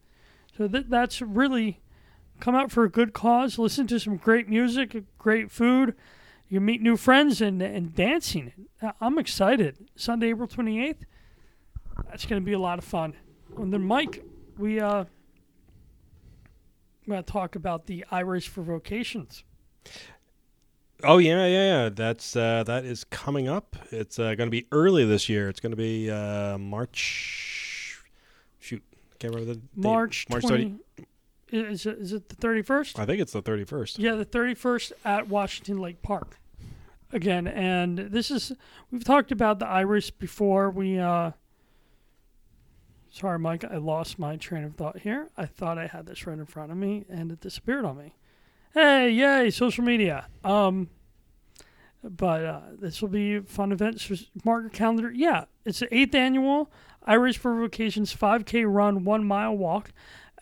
So 0.57 0.69
th- 0.69 0.87
that's 0.89 1.21
really 1.23 1.81
come 2.41 2.55
out 2.55 2.71
for 2.71 2.85
a 2.85 2.91
good 2.91 3.13
cause. 3.13 3.59
Listen 3.59 3.87
to 3.89 3.99
some 3.99 4.17
great 4.17 4.49
music, 4.49 5.03
great 5.19 5.51
food. 5.51 5.97
You 6.49 6.61
meet 6.61 6.81
new 6.81 6.97
friends 6.97 7.41
and 7.41 7.61
and 7.63 7.95
dancing. 7.95 8.53
I- 8.83 8.93
I'm 9.01 9.19
excited. 9.19 9.91
Sunday, 9.97 10.29
April 10.31 10.49
28th. 10.49 11.03
That's 12.09 12.27
going 12.27 12.41
to 12.41 12.45
be 12.47 12.53
a 12.53 12.59
lot 12.59 12.79
of 12.79 12.85
fun. 12.85 13.15
And 13.57 13.73
then 13.73 13.83
Mike, 13.83 14.25
we 14.57 14.81
uh, 14.81 15.05
we're 17.07 17.15
going 17.15 17.25
to 17.25 17.33
talk 17.33 17.57
about 17.57 17.87
the 17.87 18.05
iRace 18.13 18.47
for 18.47 18.63
Vocations. 18.63 19.43
Oh 21.05 21.19
yeah, 21.19 21.47
yeah, 21.47 21.85
yeah. 21.85 21.89
That's 21.91 22.35
uh, 22.35 22.65
that 22.65 22.85
is 22.85 23.05
coming 23.05 23.49
up. 23.49 23.77
It's 23.91 24.19
uh, 24.19 24.35
going 24.35 24.49
to 24.49 24.51
be 24.51 24.67
early 24.73 25.05
this 25.05 25.29
year. 25.29 25.49
It's 25.49 25.61
going 25.61 25.71
to 25.73 25.77
be 25.77 26.11
uh, 26.11 26.59
March. 26.59 28.03
Shoot, 28.59 28.83
can't 29.19 29.33
remember 29.35 29.55
the 29.55 29.61
date. 29.61 29.89
March, 29.89 30.27
March 30.29 30.43
20. 30.43 30.75
Is 31.51 31.87
it, 31.87 31.99
is 31.99 32.13
it 32.13 32.29
the 32.29 32.37
31st? 32.37 32.99
I 32.99 33.07
think 33.07 33.21
it's 33.21 33.33
the 33.33 33.43
thirty 33.43 33.65
first. 33.65 33.99
Yeah, 33.99 34.15
the 34.15 34.27
31st 34.27 34.93
at 35.05 35.29
Washington 35.29 35.79
Lake 35.79 36.03
Park. 36.03 36.39
Again, 37.11 37.47
and 37.47 37.99
this 37.99 38.31
is 38.31 38.53
we've 38.91 39.05
talked 39.05 39.33
about 39.33 39.59
the 39.59 39.65
iRace 39.65 40.11
before. 40.17 40.71
We 40.71 40.99
uh 40.99 41.33
Sorry, 43.11 43.39
Mike, 43.39 43.65
I 43.65 43.79
lost 43.79 44.19
my 44.19 44.37
train 44.37 44.65
of 44.65 44.75
thought 44.75 44.99
here. 44.99 45.29
I 45.37 45.47
thought 45.47 45.79
I 45.79 45.87
had 45.87 46.07
this 46.07 46.27
right 46.27 46.39
in 46.39 46.45
front 46.45 46.71
of 46.71 46.77
me 46.77 47.07
and 47.09 47.33
it 47.33 47.41
disappeared 47.41 47.87
on 47.87 47.97
me. 47.97 48.15
Hey, 48.75 49.11
yay, 49.11 49.51
social 49.51 49.85
media. 49.85 50.27
Um 50.45 50.91
but 52.05 52.45
uh, 52.45 52.61
this 52.79 53.01
will 53.03 53.09
be 53.09 53.37
a 53.37 53.43
fun 53.43 53.73
event. 53.73 54.01
So 54.01 54.15
mark 54.45 54.63
your 54.63 54.71
calendar. 54.71 55.11
Yeah, 55.11 55.47
it's 55.65 55.81
the 55.81 55.93
eighth 55.95 56.15
annual 56.15 56.71
iRace 57.09 57.37
for 57.37 57.55
Vocations 57.59 58.15
5K 58.15 58.65
run, 58.71 59.05
one 59.05 59.25
mile 59.25 59.57
walk 59.57 59.91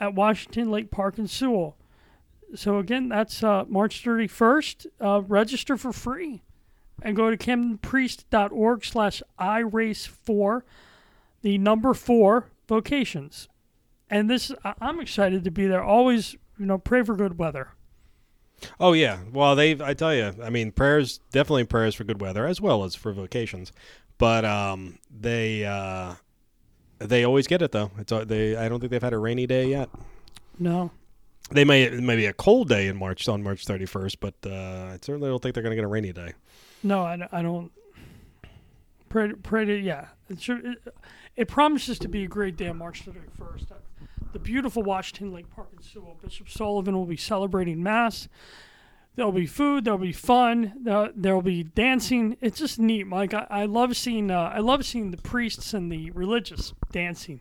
at 0.00 0.14
Washington 0.14 0.70
Lake 0.70 0.90
Park 0.90 1.18
in 1.18 1.26
Sewell. 1.26 1.76
So 2.54 2.78
again, 2.78 3.08
that's 3.08 3.42
uh, 3.42 3.64
March 3.68 4.04
31st. 4.04 4.86
Uh, 5.00 5.22
register 5.22 5.76
for 5.76 5.92
free 5.92 6.42
and 7.02 7.16
go 7.16 7.30
to 7.30 7.36
camdenpriest.org 7.36 8.84
slash 8.84 9.22
iRace4, 9.38 10.62
the 11.42 11.58
number 11.58 11.94
four 11.94 12.46
vocations. 12.68 13.48
And 14.08 14.30
this, 14.30 14.52
I'm 14.80 15.00
excited 15.00 15.44
to 15.44 15.50
be 15.50 15.66
there. 15.66 15.82
Always, 15.82 16.36
you 16.58 16.66
know, 16.66 16.78
pray 16.78 17.02
for 17.02 17.16
good 17.16 17.38
weather. 17.38 17.70
Oh 18.80 18.92
yeah. 18.92 19.18
Well, 19.32 19.54
they. 19.54 19.72
I 19.82 19.92
tell 19.92 20.14
you. 20.14 20.32
I 20.42 20.48
mean, 20.48 20.72
prayers 20.72 21.20
definitely 21.30 21.64
prayers 21.64 21.94
for 21.94 22.04
good 22.04 22.22
weather 22.22 22.46
as 22.46 22.58
well 22.58 22.84
as 22.84 22.94
for 22.94 23.12
vocations, 23.12 23.70
but 24.16 24.46
um, 24.46 24.98
they 25.10 25.64
uh, 25.66 26.14
they 26.98 27.24
always 27.24 27.46
get 27.46 27.62
it 27.62 27.72
though. 27.72 27.90
It's 27.98 28.12
they. 28.26 28.56
I 28.56 28.68
don't 28.68 28.80
think 28.80 28.90
they've 28.90 29.02
had 29.02 29.12
a 29.12 29.18
rainy 29.18 29.46
day 29.46 29.68
yet. 29.68 29.88
No. 30.58 30.90
They 31.50 31.64
may 31.64 31.84
it 31.84 32.02
may 32.02 32.16
be 32.16 32.26
a 32.26 32.32
cold 32.32 32.68
day 32.68 32.88
in 32.88 32.96
March 32.96 33.28
on 33.28 33.42
March 33.42 33.66
31st, 33.66 34.16
but 34.20 34.34
uh, 34.44 34.94
I 34.94 34.98
certainly 35.00 35.28
don't 35.28 35.40
think 35.40 35.54
they're 35.54 35.62
going 35.62 35.72
to 35.72 35.76
get 35.76 35.84
a 35.84 35.88
rainy 35.88 36.12
day. 36.12 36.32
No, 36.82 37.02
I, 37.02 37.28
I 37.30 37.42
don't. 37.42 37.70
Pretty, 39.08 39.34
pray 39.34 39.64
to, 39.64 39.78
yeah. 39.78 40.06
It, 40.28 40.40
should, 40.40 40.64
it, 40.64 40.94
it 41.36 41.48
promises 41.48 41.98
to 42.00 42.08
be 42.08 42.24
a 42.24 42.26
great 42.26 42.56
day 42.56 42.68
on 42.68 42.78
March 42.78 43.04
31st. 43.04 43.66
The 44.32 44.38
beautiful 44.40 44.82
Washington 44.82 45.32
Lake 45.32 45.48
Park 45.54 45.68
in 45.76 45.82
Sewell. 45.82 46.18
Bishop 46.20 46.50
Sullivan 46.50 46.96
will 46.96 47.06
be 47.06 47.16
celebrating 47.16 47.82
Mass. 47.82 48.28
There'll 49.16 49.32
be 49.32 49.46
food. 49.46 49.84
There'll 49.84 49.98
be 49.98 50.12
fun. 50.12 50.74
There, 50.82 51.10
there'll 51.14 51.42
be 51.42 51.62
dancing. 51.62 52.36
It's 52.42 52.58
just 52.58 52.78
neat, 52.78 53.06
Mike. 53.06 53.32
I, 53.32 53.46
I 53.48 53.64
love 53.64 53.96
seeing. 53.96 54.30
Uh, 54.30 54.52
I 54.54 54.58
love 54.58 54.84
seeing 54.84 55.10
the 55.10 55.16
priests 55.16 55.72
and 55.72 55.90
the 55.90 56.10
religious 56.10 56.74
dancing 56.92 57.40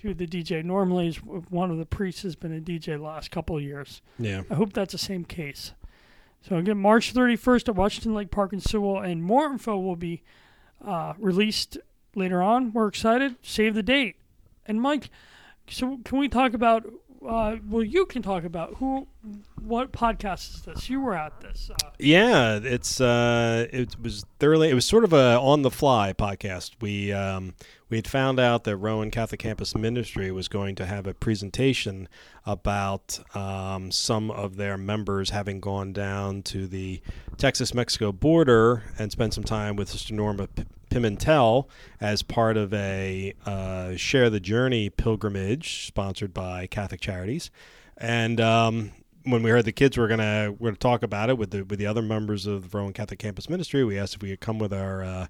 to 0.00 0.14
the 0.14 0.26
DJ. 0.26 0.64
Normally, 0.64 1.08
is 1.08 1.16
one 1.18 1.70
of 1.70 1.76
the 1.76 1.84
priests 1.84 2.22
has 2.22 2.34
been 2.34 2.56
a 2.56 2.60
DJ 2.60 2.96
the 2.96 2.98
last 2.98 3.30
couple 3.30 3.56
of 3.56 3.62
years. 3.62 4.00
Yeah. 4.18 4.42
I 4.50 4.54
hope 4.54 4.72
that's 4.72 4.92
the 4.92 4.98
same 4.98 5.24
case. 5.24 5.72
So 6.40 6.56
again, 6.56 6.78
March 6.78 7.12
31st 7.14 7.68
at 7.68 7.76
Washington 7.76 8.14
Lake 8.14 8.30
Park 8.30 8.54
in 8.54 8.60
Sewell, 8.60 8.98
and 8.98 9.22
more 9.22 9.46
info 9.46 9.78
will 9.78 9.96
be 9.96 10.22
uh, 10.84 11.12
released 11.18 11.76
later 12.14 12.42
on. 12.42 12.72
We're 12.72 12.88
excited. 12.88 13.36
Save 13.42 13.74
the 13.74 13.82
date. 13.82 14.16
And 14.66 14.80
Mike, 14.80 15.10
so 15.68 15.98
can 16.04 16.18
we 16.18 16.28
talk 16.28 16.54
about? 16.54 16.86
Uh, 17.26 17.56
well, 17.68 17.82
you 17.82 18.06
can 18.06 18.22
talk 18.22 18.44
about 18.44 18.74
who, 18.74 19.06
what 19.60 19.92
podcast 19.92 20.54
is 20.54 20.62
this? 20.62 20.90
You 20.90 21.00
were 21.00 21.14
at 21.14 21.40
this. 21.40 21.70
Uh, 21.70 21.90
Yeah, 21.98 22.58
it's 22.62 23.00
uh, 23.00 23.66
it 23.72 24.00
was 24.00 24.24
thoroughly. 24.38 24.70
It 24.70 24.74
was 24.74 24.84
sort 24.84 25.04
of 25.04 25.12
a 25.12 25.38
on 25.38 25.62
the 25.62 25.70
fly 25.70 26.12
podcast. 26.12 26.72
We 26.80 27.12
um, 27.12 27.54
we 27.88 27.96
had 27.98 28.08
found 28.08 28.40
out 28.40 28.64
that 28.64 28.76
Rowan 28.76 29.10
Catholic 29.10 29.40
Campus 29.40 29.74
Ministry 29.76 30.32
was 30.32 30.48
going 30.48 30.74
to 30.76 30.86
have 30.86 31.06
a 31.06 31.14
presentation 31.14 32.08
about 32.44 33.20
um, 33.36 33.92
some 33.92 34.30
of 34.30 34.56
their 34.56 34.76
members 34.76 35.30
having 35.30 35.60
gone 35.60 35.92
down 35.92 36.42
to 36.44 36.66
the 36.66 37.00
Texas 37.36 37.72
Mexico 37.74 38.10
border 38.10 38.82
and 38.98 39.12
spent 39.12 39.34
some 39.34 39.44
time 39.44 39.76
with 39.76 39.90
Sister 39.90 40.14
Norma 40.14 40.48
Pimentel 40.92 41.68
as 42.00 42.22
part 42.22 42.58
of 42.58 42.74
a 42.74 43.32
uh, 43.46 43.96
Share 43.96 44.28
the 44.28 44.40
Journey 44.40 44.90
pilgrimage 44.90 45.86
sponsored 45.86 46.34
by 46.34 46.66
Catholic 46.66 47.00
Charities. 47.00 47.50
And 47.96 48.38
um, 48.42 48.92
when 49.24 49.42
we 49.42 49.48
heard 49.48 49.64
the 49.64 49.72
kids 49.72 49.96
were 49.96 50.06
gonna 50.06 50.52
were 50.58 50.68
gonna 50.68 50.76
talk 50.76 51.02
about 51.02 51.30
it 51.30 51.38
with 51.38 51.50
the 51.50 51.64
with 51.64 51.78
the 51.78 51.86
other 51.86 52.02
members 52.02 52.46
of 52.46 52.70
the 52.70 52.78
Rowan 52.78 52.92
Catholic 52.92 53.18
Campus 53.18 53.48
Ministry, 53.48 53.84
we 53.84 53.98
asked 53.98 54.16
if 54.16 54.22
we 54.22 54.28
could 54.30 54.40
come 54.40 54.58
with 54.58 54.72
our 54.72 55.02
uh, 55.02 55.26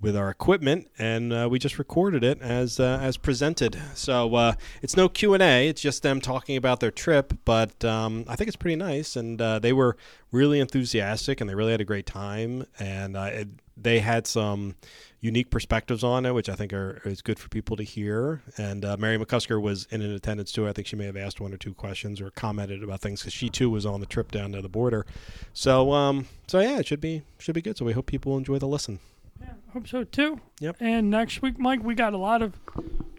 with 0.00 0.16
our 0.16 0.30
equipment, 0.30 0.88
and 0.98 1.32
uh, 1.32 1.48
we 1.50 1.58
just 1.58 1.78
recorded 1.78 2.22
it 2.22 2.40
as 2.40 2.78
uh, 2.78 2.98
as 3.02 3.16
presented. 3.16 3.80
So 3.94 4.34
uh, 4.34 4.54
it's 4.80 4.96
no 4.96 5.08
Q 5.08 5.34
and 5.34 5.42
A; 5.42 5.68
it's 5.68 5.82
just 5.82 6.02
them 6.04 6.20
talking 6.20 6.56
about 6.56 6.80
their 6.80 6.90
trip. 6.90 7.34
But 7.44 7.84
um, 7.84 8.24
I 8.28 8.36
think 8.36 8.48
it's 8.48 8.56
pretty 8.56 8.76
nice, 8.76 9.16
and 9.16 9.42
uh, 9.42 9.58
they 9.58 9.72
were 9.72 9.96
really 10.30 10.60
enthusiastic, 10.60 11.40
and 11.40 11.50
they 11.50 11.54
really 11.54 11.72
had 11.72 11.80
a 11.80 11.84
great 11.84 12.06
time, 12.06 12.66
and 12.78 13.16
uh, 13.16 13.30
it, 13.32 13.48
they 13.82 14.00
had 14.00 14.26
some 14.26 14.74
unique 15.20 15.50
perspectives 15.50 16.02
on 16.02 16.24
it, 16.24 16.32
which 16.32 16.48
I 16.48 16.54
think 16.54 16.72
are 16.72 17.00
is 17.04 17.22
good 17.22 17.38
for 17.38 17.48
people 17.48 17.76
to 17.76 17.82
hear. 17.82 18.42
And 18.56 18.84
uh, 18.84 18.96
Mary 18.98 19.18
McCusker 19.18 19.60
was 19.60 19.86
in 19.90 20.02
an 20.02 20.12
attendance 20.12 20.52
too. 20.52 20.66
I 20.68 20.72
think 20.72 20.86
she 20.86 20.96
may 20.96 21.06
have 21.06 21.16
asked 21.16 21.40
one 21.40 21.52
or 21.52 21.56
two 21.58 21.74
questions 21.74 22.20
or 22.20 22.30
commented 22.30 22.82
about 22.82 23.00
things 23.00 23.20
because 23.20 23.32
she 23.32 23.48
too 23.48 23.70
was 23.70 23.84
on 23.84 24.00
the 24.00 24.06
trip 24.06 24.30
down 24.32 24.52
to 24.52 24.62
the 24.62 24.68
border. 24.68 25.04
So 25.52 25.92
um, 25.92 26.26
so 26.46 26.60
yeah, 26.60 26.78
it 26.78 26.86
should 26.86 27.00
be 27.00 27.22
should 27.38 27.54
be 27.54 27.62
good. 27.62 27.76
So 27.76 27.84
we 27.84 27.92
hope 27.92 28.06
people 28.06 28.36
enjoy 28.36 28.58
the 28.58 28.68
listen. 28.68 28.98
yeah, 29.40 29.52
hope 29.72 29.88
so 29.88 30.04
too. 30.04 30.40
Yep. 30.60 30.76
And 30.80 31.10
next 31.10 31.42
week, 31.42 31.58
Mike, 31.58 31.82
we 31.82 31.94
got 31.94 32.12
a 32.12 32.18
lot 32.18 32.42
of, 32.42 32.54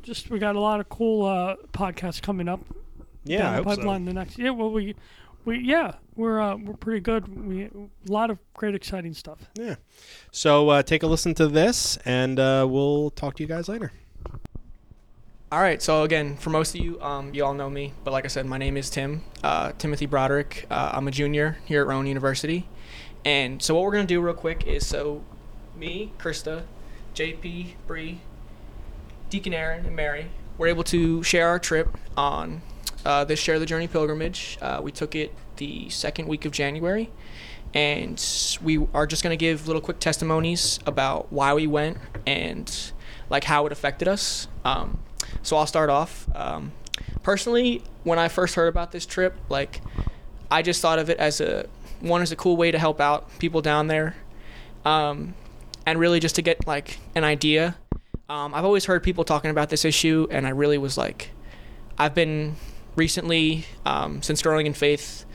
just 0.02 0.30
we 0.30 0.40
got 0.40 0.56
a 0.56 0.60
lot 0.60 0.80
of 0.80 0.90
cool 0.90 1.26
uh, 1.26 1.56
podcasts 1.74 2.22
coming 2.22 2.48
up. 2.48 2.62
Yeah, 3.24 3.40
down 3.40 3.54
I 3.54 3.58
the 3.58 3.64
hope 3.64 3.70
so. 3.70 3.76
pipeline 3.78 4.06
the 4.06 4.14
next. 4.14 4.38
Yeah, 4.40 4.50
well, 4.52 4.72
we, 4.72 4.96
we 5.46 5.60
yeah, 5.60 5.94
we're 6.16 6.40
uh, 6.40 6.56
we're 6.58 6.76
pretty 6.76 7.00
good. 7.00 7.28
We 7.28 7.64
a 7.64 7.72
lot 8.08 8.30
of 8.30 8.40
great, 8.54 8.76
exciting 8.76 9.14
stuff. 9.14 9.40
Yeah. 9.56 9.76
So 10.32 10.70
uh, 10.70 10.84
take 10.84 11.04
a 11.04 11.08
listen 11.08 11.34
to 11.36 11.48
this, 11.48 11.98
and 12.06 12.40
uh, 12.40 12.68
we'll 12.70 13.12
talk 13.12 13.36
to 13.36 13.44
you 13.44 13.48
guys 13.48 13.68
later. 13.68 13.92
All 15.52 15.60
right. 15.60 15.82
So 15.82 16.04
again, 16.04 16.38
for 16.38 16.50
most 16.50 16.76
of 16.76 16.82
you, 16.82 17.02
um, 17.02 17.34
you 17.34 17.44
all 17.44 17.54
know 17.54 17.70
me, 17.70 17.94
but 18.04 18.12
like 18.12 18.24
I 18.24 18.30
said, 18.30 18.46
my 18.46 18.58
name 18.58 18.78
is 18.78 18.90
Tim, 18.90 19.24
uh, 19.44 19.74
Timothy 19.78 20.06
Broderick. 20.06 20.66
Uh, 20.70 20.92
I'm 20.94 21.08
a 21.08 21.12
junior 21.12 21.58
here 21.66 21.82
at 21.82 21.88
Rowan 21.88 22.08
University, 22.08 22.68
and 23.26 23.62
so 23.62 23.76
what 23.76 23.84
we're 23.84 23.92
gonna 23.92 24.06
do 24.06 24.22
real 24.22 24.34
quick 24.34 24.66
is 24.66 24.86
so, 24.86 25.24
me, 25.76 26.14
Krista, 26.18 26.64
JP, 27.16 27.74
Bree, 27.88 28.22
Deacon 29.30 29.54
Aaron, 29.54 29.86
and 29.86 29.96
Mary 29.96 30.28
We're 30.58 30.68
able 30.68 30.84
to 30.86 31.24
share 31.24 31.48
our 31.48 31.60
trip 31.60 31.98
on 32.16 32.62
uh, 33.06 33.24
this 33.24 33.40
Share 33.40 33.60
the 33.60 33.66
Journey 33.66 33.88
pilgrimage. 33.88 34.58
Uh, 34.62 34.80
we 34.84 34.92
took 34.92 35.16
it 35.16 35.34
the 35.58 35.90
second 35.90 36.28
week 36.28 36.46
of 36.46 36.52
January. 36.52 37.10
And 37.74 38.22
we 38.62 38.86
are 38.94 39.08
just 39.08 39.24
going 39.24 39.32
to 39.32 39.38
give 39.38 39.68
little 39.68 39.82
quick 39.82 40.00
testimonies 40.00 40.80
about 40.86 41.32
why 41.32 41.54
we 41.54 41.68
went 41.68 41.98
and 42.28 42.70
like 43.30 43.46
how 43.46 43.66
it 43.66 43.72
affected 43.72 44.10
us. 44.10 44.50
Um, 44.66 45.00
so 45.42 45.56
I'll 45.56 45.66
start 45.66 45.90
off. 45.90 46.28
Um, 46.36 46.74
personally, 47.24 47.82
when 48.04 48.20
I 48.20 48.28
first 48.28 48.56
heard 48.56 48.68
about 48.68 48.92
this 48.92 49.06
trip, 49.06 49.36
like 49.48 49.82
I 50.50 50.62
just 50.62 50.82
thought 50.82 51.00
of 51.00 51.10
it 51.10 51.18
as 51.18 51.40
a 51.40 51.68
one 52.02 52.22
is 52.22 52.32
a 52.32 52.36
cool 52.36 52.58
way 52.58 52.72
to 52.72 52.80
help 52.80 53.00
out 53.00 53.30
people 53.40 53.62
down 53.62 53.88
there, 53.88 54.16
um, 54.84 55.34
and 55.86 56.00
really 56.00 56.20
just 56.20 56.36
to 56.36 56.42
get 56.42 56.68
like 56.68 57.00
an 57.16 57.24
idea. 57.24 57.78
Um, 58.28 58.54
I've 58.54 58.66
always 58.66 58.86
heard 58.86 59.04
people 59.04 59.24
talking 59.24 59.52
about 59.52 59.70
this 59.70 59.86
issue, 59.86 60.28
and 60.30 60.46
I 60.46 60.50
really 60.50 60.78
was 60.78 60.98
like, 60.98 61.30
I've 61.98 62.16
been 62.16 62.56
recently 62.96 63.66
um, 63.86 64.22
since 64.22 64.42
growing 64.42 64.66
in 64.66 64.74
faith, 64.74 65.26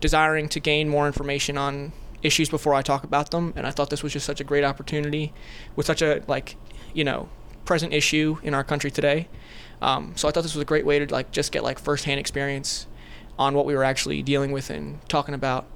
desiring 0.00 0.48
to 0.50 0.60
gain 0.60 0.88
more 0.88 1.06
information 1.06 1.58
on 1.58 1.92
issues 2.22 2.48
before 2.48 2.74
I 2.74 2.82
talk 2.82 3.04
about 3.04 3.30
them, 3.30 3.52
and 3.56 3.66
I 3.66 3.70
thought 3.70 3.90
this 3.90 4.02
was 4.02 4.12
just 4.12 4.26
such 4.26 4.40
a 4.40 4.44
great 4.44 4.64
opportunity 4.64 5.32
with 5.76 5.86
such 5.86 6.02
a 6.02 6.22
like, 6.28 6.56
you 6.94 7.04
know, 7.04 7.28
present 7.64 7.92
issue 7.92 8.38
in 8.42 8.54
our 8.54 8.64
country 8.64 8.90
today. 8.90 9.28
Um, 9.80 10.12
so 10.16 10.28
I 10.28 10.30
thought 10.30 10.42
this 10.42 10.54
was 10.54 10.62
a 10.62 10.66
great 10.66 10.86
way 10.86 10.98
to 10.98 11.12
like 11.12 11.32
just 11.32 11.52
get 11.52 11.64
like 11.64 11.78
firsthand 11.78 12.20
experience 12.20 12.86
on 13.38 13.54
what 13.54 13.66
we 13.66 13.74
were 13.74 13.84
actually 13.84 14.22
dealing 14.22 14.52
with 14.52 14.70
and 14.70 15.00
talking 15.08 15.34
about. 15.34 15.66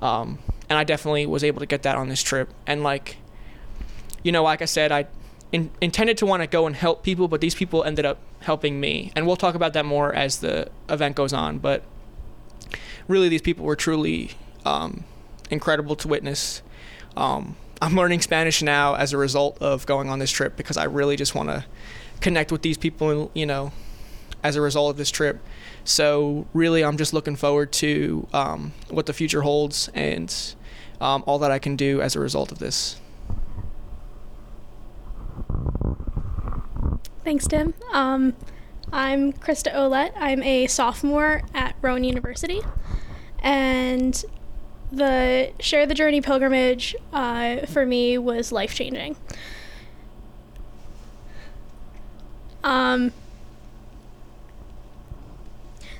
Um, 0.00 0.38
and 0.68 0.78
I 0.78 0.84
definitely 0.84 1.26
was 1.26 1.44
able 1.44 1.60
to 1.60 1.66
get 1.66 1.82
that 1.82 1.96
on 1.96 2.08
this 2.08 2.22
trip. 2.22 2.48
And 2.66 2.82
like, 2.82 3.18
you 4.22 4.32
know, 4.32 4.42
like 4.42 4.62
I 4.62 4.66
said, 4.66 4.92
I 4.92 5.06
in, 5.52 5.70
intended 5.80 6.16
to 6.18 6.26
want 6.26 6.42
to 6.42 6.46
go 6.46 6.66
and 6.66 6.74
help 6.74 7.02
people, 7.02 7.28
but 7.28 7.40
these 7.40 7.54
people 7.54 7.84
ended 7.84 8.06
up 8.06 8.18
helping 8.40 8.80
me. 8.80 9.12
And 9.14 9.26
we'll 9.26 9.36
talk 9.36 9.54
about 9.54 9.72
that 9.74 9.84
more 9.84 10.14
as 10.14 10.38
the 10.38 10.70
event 10.88 11.16
goes 11.16 11.32
on. 11.32 11.58
But 11.58 11.82
really, 13.08 13.28
these 13.28 13.42
people 13.42 13.64
were 13.64 13.76
truly 13.76 14.32
um, 14.64 15.04
incredible 15.50 15.96
to 15.96 16.08
witness. 16.08 16.62
Um, 17.16 17.56
I'm 17.82 17.96
learning 17.96 18.20
Spanish 18.20 18.62
now 18.62 18.94
as 18.94 19.12
a 19.12 19.16
result 19.16 19.58
of 19.60 19.86
going 19.86 20.08
on 20.10 20.18
this 20.18 20.30
trip 20.30 20.56
because 20.56 20.76
I 20.76 20.84
really 20.84 21.16
just 21.16 21.34
want 21.34 21.48
to 21.48 21.64
connect 22.20 22.52
with 22.52 22.62
these 22.62 22.76
people, 22.76 23.30
you 23.34 23.46
know, 23.46 23.72
as 24.42 24.56
a 24.56 24.60
result 24.60 24.90
of 24.90 24.96
this 24.96 25.10
trip. 25.10 25.40
So 25.84 26.46
really, 26.52 26.84
I'm 26.84 26.98
just 26.98 27.12
looking 27.12 27.36
forward 27.36 27.72
to 27.72 28.28
um, 28.32 28.72
what 28.88 29.06
the 29.06 29.12
future 29.12 29.42
holds 29.42 29.88
and 29.94 30.34
um, 31.00 31.24
all 31.26 31.38
that 31.38 31.50
I 31.50 31.58
can 31.58 31.76
do 31.76 32.02
as 32.02 32.14
a 32.14 32.20
result 32.20 32.52
of 32.52 32.58
this. 32.58 32.99
Thanks, 37.22 37.46
Tim. 37.46 37.74
Um, 37.92 38.34
I'm 38.92 39.32
Krista 39.34 39.74
Olet. 39.74 40.12
I'm 40.16 40.42
a 40.42 40.66
sophomore 40.66 41.42
at 41.52 41.76
Rowan 41.82 42.02
University, 42.02 42.62
and 43.40 44.24
the 44.90 45.52
Share 45.60 45.84
the 45.84 45.94
Journey 45.94 46.22
pilgrimage 46.22 46.96
uh, 47.12 47.66
for 47.66 47.84
me 47.84 48.16
was 48.16 48.52
life 48.52 48.74
changing. 48.74 49.16
Um, 52.64 53.12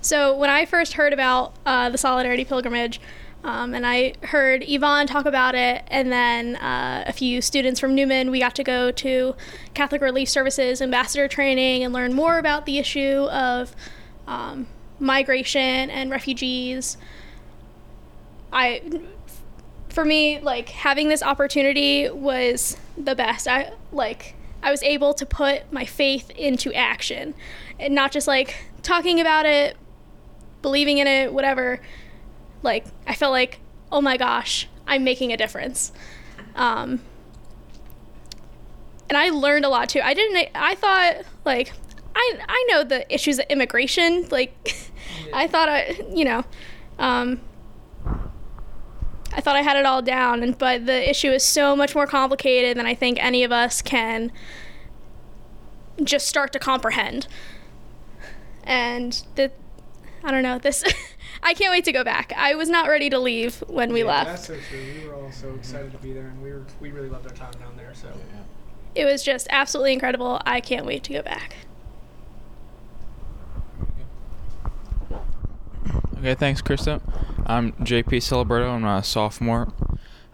so 0.01 0.35
when 0.35 0.49
I 0.49 0.65
first 0.65 0.95
heard 0.95 1.13
about 1.13 1.53
uh, 1.67 1.91
the 1.91 1.99
Solidarity 1.99 2.47
Pilgrimage, 2.47 2.99
um, 3.43 3.75
and 3.75 3.87
I 3.87 4.15
heard 4.23 4.63
Yvonne 4.67 5.07
talk 5.07 5.25
about 5.25 5.55
it, 5.55 5.83
and 5.89 6.13
then 6.13 6.57
uh, 6.57 7.05
a 7.07 7.13
few 7.13 7.41
students 7.41 7.81
from 7.81 7.95
Newman. 7.95 8.31
We 8.31 8.39
got 8.39 8.55
to 8.57 8.65
go 8.65 8.91
to 8.91 9.35
Catholic 9.73 10.03
Relief 10.03 10.29
Services 10.29 10.83
ambassador 10.83 11.27
training 11.27 11.83
and 11.83 11.95
learn 11.95 12.13
more 12.13 12.39
about 12.39 12.67
the 12.67 12.79
issue 12.79 13.27
of 13.31 13.75
um, 14.27 14.67
migration 14.99 15.91
and 15.91 16.11
refugees. 16.11 16.99
I, 18.53 18.83
for 19.89 20.05
me, 20.05 20.39
like 20.41 20.69
having 20.69 21.09
this 21.09 21.23
opportunity 21.23 22.11
was 22.11 22.77
the 22.99 23.15
best. 23.15 23.49
I 23.49 23.73
like 23.91 24.35
I 24.63 24.71
was 24.71 24.83
able 24.83 25.15
to 25.15 25.25
put 25.25 25.73
my 25.73 25.87
faith 25.87 26.29
into 26.31 26.75
action, 26.75 27.35
and 27.79 27.95
not 27.95 28.13
just 28.13 28.29
like 28.29 28.55
talking 28.83 29.19
about 29.19 29.47
it, 29.47 29.79
believing 30.61 30.99
in 30.99 31.07
it, 31.07 31.33
whatever 31.33 31.81
like 32.63 32.85
I 33.07 33.15
felt 33.15 33.33
like, 33.33 33.61
oh 33.91 34.01
my 34.01 34.17
gosh, 34.17 34.69
I'm 34.87 35.05
making 35.05 35.33
a 35.33 35.37
difference. 35.37 35.93
Um, 36.55 37.01
and 39.09 39.17
I 39.17 39.31
learned 39.31 39.65
a 39.65 39.69
lot 39.69 39.89
too. 39.89 40.01
I 40.01 40.15
didn't. 40.15 40.51
I 40.55 40.75
thought 40.75 41.23
like 41.45 41.73
I 42.15 42.39
I 42.49 42.67
know 42.71 42.85
the 42.85 43.13
issues 43.13 43.39
of 43.39 43.47
immigration. 43.49 44.29
Like. 44.31 44.77
I 45.33 45.47
thought 45.47 45.69
I 45.69 45.99
you 46.13 46.25
know. 46.25 46.45
Um, 46.99 47.41
I 49.33 49.41
thought 49.41 49.57
I 49.57 49.63
had 49.63 49.77
it 49.77 49.87
all 49.87 50.03
down, 50.03 50.43
and 50.43 50.59
but 50.59 50.87
the 50.87 51.09
issue 51.09 51.31
is 51.31 51.45
so 51.45 51.77
much 51.77 51.95
more 51.95 52.07
complicated 52.07 52.77
than 52.77 52.87
I 52.87 52.95
think 52.95 53.23
any 53.23 53.45
of 53.45 53.53
us 53.53 53.81
can 53.81 54.33
just 56.03 56.27
start 56.27 56.53
to 56.53 56.59
comprehend. 56.59 57.29
And 58.65 59.23
the, 59.37 59.51
I 60.25 60.31
don't 60.31 60.43
know 60.43 60.59
this. 60.59 60.85
I 61.43 61.55
can't 61.55 61.71
wait 61.71 61.85
to 61.85 61.93
go 61.93 62.05
back. 62.05 62.33
I 62.37 62.55
was 62.55 62.69
not 62.69 62.89
ready 62.89 63.09
to 63.11 63.19
leave 63.19 63.65
when 63.67 63.93
we 63.93 64.01
yeah, 64.01 64.09
left. 64.09 64.27
That's 64.29 64.47
so 64.47 64.57
true. 64.69 65.01
We 65.03 65.09
were 65.09 65.15
all 65.15 65.33
so 65.33 65.55
excited 65.55 65.93
to 65.93 65.99
be 65.99 66.13
there, 66.13 66.27
and 66.27 66.43
we 66.43 66.53
were 66.53 66.65
we 66.81 66.91
really 66.91 67.09
loved 67.09 67.27
our 67.27 67.35
time 67.35 67.53
down 67.53 67.77
there. 67.77 67.95
So 67.95 68.09
it 68.95 69.05
was 69.05 69.23
just 69.23 69.47
absolutely 69.51 69.93
incredible. 69.93 70.41
I 70.45 70.61
can't 70.61 70.85
wait 70.85 71.03
to 71.05 71.13
go 71.13 71.23
back. 71.23 71.57
Okay, 76.19 76.35
thanks, 76.35 76.61
Krista. 76.61 77.01
I'm 77.47 77.73
JP 77.73 78.23
Celebrato. 78.23 78.71
I'm 78.71 78.85
a 78.85 79.03
sophomore. 79.03 79.73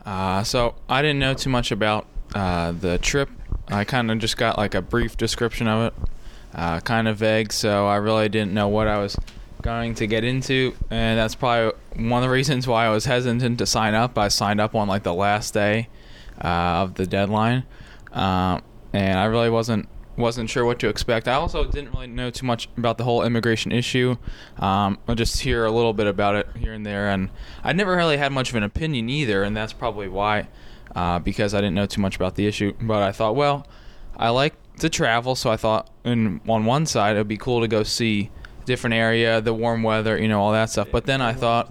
Uh, 0.05 0.42
so 0.42 0.75
I 0.88 1.03
didn't 1.03 1.21
know 1.21 1.35
too 1.35 1.51
much 1.51 1.71
about 1.71 2.07
uh, 2.35 2.73
the 2.73 2.99
trip. 2.99 3.29
I 3.69 3.85
kind 3.85 4.11
of 4.11 4.19
just 4.19 4.37
got 4.37 4.59
like 4.59 4.75
a 4.75 4.83
brief 4.83 5.16
description 5.16 5.69
of 5.69 5.87
it, 5.87 6.09
uh, 6.55 6.81
kind 6.81 7.07
of 7.07 7.19
vague. 7.19 7.53
So 7.53 7.87
I 7.87 7.97
really 7.97 8.29
didn't 8.29 8.53
know 8.53 8.66
what 8.69 8.88
I 8.88 8.99
was 8.99 9.16
going 9.66 9.96
to 9.96 10.07
get 10.07 10.22
into, 10.22 10.76
and 10.90 11.18
that's 11.18 11.35
probably 11.35 11.72
one 11.96 12.22
of 12.22 12.29
the 12.29 12.33
reasons 12.33 12.68
why 12.68 12.87
I 12.87 12.90
was 12.90 13.05
hesitant 13.05 13.59
to 13.59 13.66
sign 13.66 13.94
up. 13.94 14.16
I 14.16 14.29
signed 14.29 14.61
up 14.61 14.76
on 14.76 14.87
like 14.87 15.02
the 15.02 15.12
last 15.12 15.55
day 15.55 15.88
uh, 16.40 16.85
of 16.85 16.94
the 16.94 17.05
deadline, 17.05 17.64
uh, 18.12 18.61
and 18.92 19.18
I 19.18 19.24
really 19.24 19.50
wasn't 19.50 19.88
wasn't 20.16 20.48
sure 20.48 20.64
what 20.64 20.79
to 20.79 20.88
expect. 20.88 21.26
I 21.26 21.35
also 21.35 21.64
didn't 21.64 21.92
really 21.92 22.07
know 22.07 22.31
too 22.31 22.46
much 22.46 22.68
about 22.79 22.96
the 22.96 23.02
whole 23.02 23.24
immigration 23.24 23.72
issue. 23.72 24.16
Um, 24.57 24.98
I 25.09 25.14
just 25.14 25.40
hear 25.40 25.64
a 25.64 25.70
little 25.72 25.92
bit 25.92 26.07
about 26.07 26.37
it 26.37 26.46
here 26.57 26.72
and 26.72 26.87
there, 26.87 27.11
and 27.11 27.29
I 27.64 27.72
never 27.72 27.96
really 27.96 28.18
had 28.18 28.31
much 28.31 28.50
of 28.50 28.55
an 28.55 28.62
opinion 28.62 29.09
either, 29.09 29.42
and 29.42 29.57
that's 29.57 29.72
probably 29.72 30.07
why, 30.07 30.46
uh, 30.94 31.18
because 31.18 31.55
I 31.55 31.59
didn't 31.59 31.74
know 31.74 31.87
too 31.87 32.00
much 32.00 32.14
about 32.14 32.37
the 32.37 32.46
issue. 32.46 32.72
But 32.81 33.02
I 33.02 33.11
thought, 33.11 33.35
well, 33.35 33.66
I 34.16 34.29
like 34.29 34.55
to 34.79 34.88
travel, 34.88 35.35
so 35.35 35.50
I 35.50 35.57
thought, 35.57 35.90
in, 36.05 36.40
on 36.48 36.66
one 36.66 36.87
side, 36.87 37.16
it'd 37.16 37.26
be 37.26 37.37
cool 37.37 37.61
to 37.62 37.68
go 37.68 37.83
see 37.83 38.31
different 38.66 38.94
area, 38.94 39.40
the 39.40 39.55
warm 39.55 39.83
weather, 39.83 40.18
you 40.18 40.29
know, 40.29 40.40
all 40.40 40.52
that 40.52 40.70
stuff. 40.70 40.88
But 40.90 41.07
then 41.07 41.22
I 41.22 41.33
thought, 41.33 41.70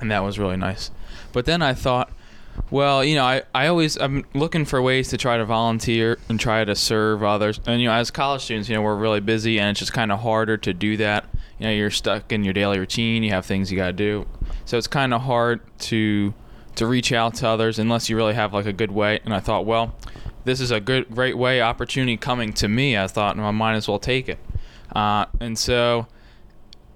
and 0.00 0.10
that 0.10 0.20
was 0.20 0.38
really 0.38 0.56
nice. 0.56 0.90
But 1.32 1.44
then 1.46 1.62
I 1.62 1.74
thought, 1.74 2.10
well, 2.70 3.04
you 3.04 3.14
know, 3.14 3.24
I, 3.24 3.42
I 3.54 3.66
always 3.68 3.96
I'm 3.96 4.24
looking 4.34 4.64
for 4.64 4.80
ways 4.82 5.08
to 5.08 5.16
try 5.16 5.36
to 5.36 5.44
volunteer 5.44 6.18
and 6.28 6.38
try 6.38 6.64
to 6.64 6.74
serve 6.74 7.22
others. 7.22 7.60
And 7.66 7.80
you 7.80 7.88
know, 7.88 7.94
as 7.94 8.10
college 8.10 8.42
students, 8.42 8.68
you 8.68 8.74
know, 8.74 8.82
we're 8.82 8.96
really 8.96 9.20
busy 9.20 9.58
and 9.58 9.70
it's 9.70 9.80
just 9.80 9.92
kind 9.92 10.12
of 10.12 10.20
harder 10.20 10.56
to 10.58 10.72
do 10.72 10.96
that. 10.98 11.24
You 11.58 11.66
know, 11.66 11.72
you're 11.72 11.90
stuck 11.90 12.30
in 12.32 12.44
your 12.44 12.52
daily 12.52 12.78
routine. 12.78 13.22
You 13.22 13.30
have 13.30 13.46
things 13.46 13.70
you 13.72 13.76
got 13.76 13.86
to 13.86 13.92
do, 13.92 14.26
so 14.64 14.78
it's 14.78 14.86
kind 14.86 15.12
of 15.14 15.22
hard 15.22 15.60
to 15.80 16.34
to 16.76 16.86
reach 16.86 17.12
out 17.12 17.34
to 17.34 17.48
others 17.48 17.78
unless 17.78 18.08
you 18.08 18.16
really 18.16 18.34
have 18.34 18.52
like 18.52 18.66
a 18.66 18.72
good 18.72 18.92
way. 18.92 19.18
And 19.24 19.34
I 19.34 19.40
thought, 19.40 19.66
well, 19.66 19.96
this 20.44 20.60
is 20.60 20.70
a 20.70 20.78
good, 20.78 21.12
great 21.12 21.36
way, 21.36 21.60
opportunity 21.60 22.16
coming 22.16 22.52
to 22.54 22.68
me. 22.68 22.96
I 22.96 23.06
thought, 23.08 23.36
and 23.36 23.44
I 23.44 23.50
might 23.50 23.74
as 23.74 23.88
well 23.88 23.98
take 23.98 24.28
it. 24.28 24.38
Uh, 24.94 25.26
and 25.40 25.58
so 25.58 26.06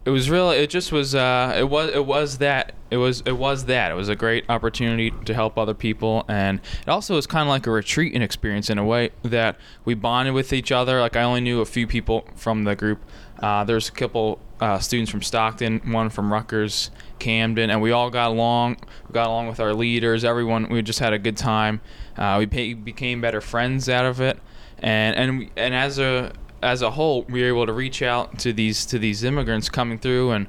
it 0.04 0.10
was 0.10 0.28
really 0.28 0.56
it 0.56 0.70
just 0.70 0.90
was 0.90 1.14
uh, 1.14 1.54
it 1.56 1.68
was 1.68 1.90
it 1.90 2.04
was 2.04 2.38
that 2.38 2.74
it 2.90 2.96
was 2.96 3.22
it 3.24 3.32
was 3.32 3.66
that. 3.66 3.90
It 3.92 3.94
was 3.94 4.08
a 4.08 4.16
great 4.16 4.44
opportunity 4.48 5.12
to 5.24 5.34
help 5.34 5.56
other 5.56 5.74
people 5.74 6.24
and 6.28 6.60
it 6.82 6.88
also 6.88 7.14
was 7.14 7.26
kind 7.26 7.42
of 7.42 7.48
like 7.48 7.66
a 7.66 7.70
retreat 7.70 8.14
and 8.14 8.22
experience 8.22 8.68
in 8.68 8.78
a 8.78 8.84
way 8.84 9.10
that 9.22 9.56
we 9.84 9.94
bonded 9.94 10.34
with 10.34 10.52
each 10.52 10.72
other. 10.72 11.00
Like 11.00 11.16
I 11.16 11.22
only 11.22 11.40
knew 11.40 11.60
a 11.60 11.64
few 11.64 11.86
people 11.86 12.26
from 12.34 12.64
the 12.64 12.74
group. 12.74 13.00
Uh, 13.40 13.64
there's 13.64 13.88
a 13.88 13.92
couple 13.92 14.40
uh, 14.60 14.78
students 14.78 15.10
from 15.10 15.22
Stockton 15.22 15.80
one 15.92 16.10
from 16.10 16.32
Rutgers 16.32 16.90
Camden 17.18 17.70
and 17.70 17.80
we 17.80 17.92
all 17.92 18.10
got 18.10 18.30
along 18.30 18.76
we 19.08 19.12
got 19.12 19.28
along 19.28 19.46
with 19.46 19.60
our 19.60 19.72
leaders. 19.72 20.24
Everyone 20.24 20.68
we 20.68 20.82
just 20.82 20.98
had 20.98 21.12
a 21.12 21.18
good 21.18 21.36
time. 21.36 21.80
Uh, 22.16 22.36
we 22.40 22.74
became 22.74 23.20
better 23.20 23.40
friends 23.40 23.88
out 23.88 24.04
of 24.04 24.20
it. 24.20 24.38
And 24.80 25.16
and 25.16 25.50
and 25.56 25.74
as 25.74 26.00
a 26.00 26.32
as 26.62 26.82
a 26.82 26.92
whole, 26.92 27.22
we 27.28 27.42
were 27.42 27.48
able 27.48 27.66
to 27.66 27.72
reach 27.72 28.02
out 28.02 28.38
to 28.40 28.52
these 28.52 28.86
to 28.86 28.98
these 28.98 29.24
immigrants 29.24 29.68
coming 29.68 29.98
through, 29.98 30.30
and 30.30 30.46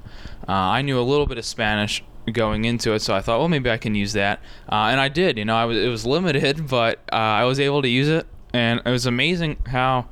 uh, 0.48 0.52
I 0.52 0.82
knew 0.82 1.00
a 1.00 1.02
little 1.02 1.26
bit 1.26 1.38
of 1.38 1.46
Spanish 1.46 2.04
going 2.32 2.66
into 2.66 2.94
it, 2.94 3.02
so 3.02 3.14
I 3.14 3.22
thought, 3.22 3.40
well, 3.40 3.50
maybe 3.50 3.70
I 3.70 3.78
can 3.78 3.96
use 3.96 4.14
that, 4.14 4.40
uh, 4.72 4.88
and 4.92 5.00
I 5.00 5.10
did. 5.10 5.38
You 5.38 5.46
know, 5.46 5.56
I 5.56 5.66
was 5.66 5.78
it 5.78 5.90
was 5.90 6.06
limited, 6.06 6.68
but 6.70 7.00
uh, 7.12 7.16
I 7.16 7.44
was 7.46 7.60
able 7.60 7.82
to 7.82 7.90
use 7.90 8.08
it, 8.08 8.28
and 8.54 8.82
it 8.86 8.90
was 8.90 9.06
amazing 9.06 9.58
how 9.68 10.08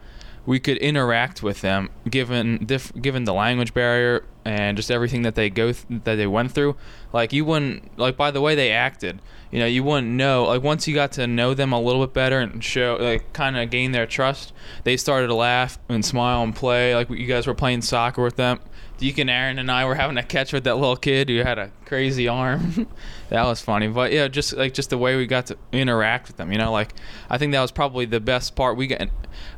we 0.46 0.60
could 0.60 0.78
interact 0.78 1.44
with 1.44 1.62
them 1.62 1.90
given 2.10 2.66
diff- 2.66 2.94
given 3.00 3.26
the 3.26 3.34
language 3.34 3.74
barrier 3.74 4.26
and 4.44 4.76
just 4.76 4.90
everything 4.90 5.22
that 5.22 5.36
they 5.36 5.50
go 5.52 5.72
th- 5.72 5.86
that 6.04 6.16
they 6.16 6.28
went 6.28 6.52
through. 6.52 6.76
Like 7.14 7.32
you 7.32 7.46
wouldn't 7.46 7.98
like 7.98 8.18
by 8.18 8.32
the 8.32 8.42
way 8.42 8.56
they 8.56 8.72
acted, 8.72 9.22
you 9.52 9.60
know, 9.60 9.66
you 9.66 9.84
wouldn't 9.84 10.12
know. 10.12 10.46
Like 10.46 10.64
once 10.64 10.88
you 10.88 10.96
got 10.96 11.12
to 11.14 11.28
know 11.28 11.54
them 11.54 11.74
a 11.74 11.80
little 11.80 12.06
bit 12.06 12.14
better 12.14 12.40
and 12.40 12.64
show 12.64 12.98
like 13.00 13.34
kind 13.34 13.58
of 13.58 13.70
gain 13.70 13.92
their 13.92 14.08
trust, 14.08 14.54
they 14.84 14.98
started 14.98 15.28
to 15.28 15.36
laugh 15.36 15.78
and 15.90 16.04
smile 16.04 16.42
and 16.44 16.56
play. 16.56 16.96
Like 16.96 17.10
you 17.10 17.28
guys 17.28 17.48
were 17.48 17.54
playing 17.54 17.82
soccer 17.82 18.24
with 18.24 18.38
them. 18.38 18.60
Deacon 18.98 19.30
Aaron 19.30 19.58
and 19.58 19.72
I 19.72 19.84
were 19.86 19.96
having 19.96 20.18
a 20.18 20.24
catch 20.24 20.54
with 20.54 20.64
that 20.66 20.76
little 20.76 20.96
kid 20.96 21.28
who 21.28 21.40
had 21.40 21.58
a 21.58 21.72
crazy 21.86 22.28
arm. 22.28 22.88
that 23.30 23.44
was 23.46 23.60
funny. 23.60 23.88
But 23.88 24.12
yeah, 24.12 24.28
just 24.28 24.54
like 24.54 24.74
just 24.74 24.92
the 24.92 24.98
way 24.98 25.18
we 25.18 25.26
got 25.26 25.48
to 25.48 25.58
interact 25.72 26.28
with 26.28 26.38
them, 26.38 26.52
you 26.52 26.60
know, 26.60 26.72
like 26.72 26.94
I 27.30 27.38
think 27.38 27.52
that 27.54 27.62
was 27.62 27.72
probably 27.72 28.06
the 28.06 28.20
best 28.20 28.56
part 28.56 28.78
we 28.78 28.88
got 28.88 29.10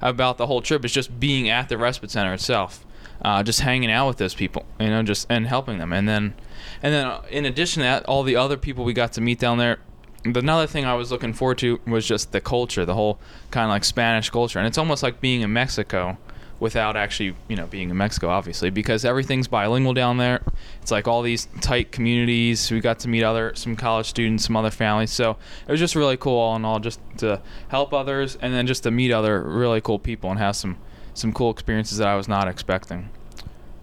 about 0.01 0.37
the 0.37 0.47
whole 0.47 0.61
trip 0.61 0.85
is 0.85 0.93
just 0.93 1.19
being 1.19 1.49
at 1.49 1.69
the 1.69 1.77
respite 1.77 2.11
center 2.11 2.33
itself. 2.33 2.85
Uh, 3.21 3.41
just 3.43 3.61
hanging 3.61 3.91
out 3.91 4.07
with 4.07 4.17
those 4.17 4.33
people, 4.33 4.65
you 4.79 4.87
know, 4.87 5.01
just 5.03 5.27
and 5.29 5.47
helping 5.47 5.77
them, 5.77 5.93
and 5.93 6.09
then, 6.09 6.33
and 6.83 6.93
then 6.93 7.07
uh, 7.07 7.23
in 7.29 7.45
addition 7.45 7.81
to 7.81 7.85
that, 7.85 8.05
all 8.05 8.21
the 8.23 8.35
other 8.35 8.57
people 8.57 8.83
we 8.83 8.93
got 8.93 9.13
to 9.13 9.21
meet 9.21 9.39
down 9.39 9.57
there. 9.57 9.79
Another 10.25 10.67
thing 10.67 10.85
I 10.85 10.93
was 10.93 11.11
looking 11.11 11.33
forward 11.33 11.57
to 11.59 11.81
was 11.85 12.05
just 12.05 12.31
the 12.31 12.39
culture, 12.39 12.85
the 12.85 12.93
whole 12.93 13.19
kind 13.51 13.65
of 13.65 13.69
like 13.71 13.83
Spanish 13.83 14.29
culture, 14.29 14.59
and 14.59 14.67
it's 14.67 14.77
almost 14.77 15.03
like 15.03 15.19
being 15.19 15.41
in 15.41 15.51
Mexico 15.51 16.17
without 16.59 16.95
actually, 16.95 17.35
you 17.49 17.57
know, 17.57 17.65
being 17.67 17.89
in 17.89 17.97
Mexico, 17.97 18.29
obviously, 18.29 18.69
because 18.69 19.03
everything's 19.03 19.49
bilingual 19.49 19.93
down 19.93 20.17
there. 20.17 20.41
It's 20.81 20.91
like 20.91 21.09
all 21.09 21.21
these 21.21 21.47
tight 21.59 21.91
communities. 21.91 22.71
We 22.71 22.79
got 22.79 22.99
to 22.99 23.09
meet 23.09 23.23
other 23.23 23.53
some 23.55 23.75
college 23.75 24.07
students, 24.07 24.45
some 24.45 24.55
other 24.55 24.71
families. 24.71 25.11
So 25.11 25.31
it 25.67 25.71
was 25.71 25.79
just 25.79 25.93
really 25.93 26.15
cool, 26.15 26.37
all 26.37 26.55
in 26.55 26.63
all, 26.63 26.79
just 26.79 27.01
to 27.17 27.41
help 27.67 27.93
others 27.93 28.37
and 28.37 28.53
then 28.53 28.65
just 28.65 28.83
to 28.83 28.91
meet 28.91 29.11
other 29.11 29.41
really 29.41 29.81
cool 29.81 29.99
people 29.99 30.29
and 30.29 30.39
have 30.39 30.55
some 30.55 30.77
some 31.13 31.33
cool 31.33 31.51
experiences 31.51 31.97
that 31.97 32.07
I 32.07 32.15
was 32.15 32.29
not 32.29 32.47
expecting. 32.47 33.09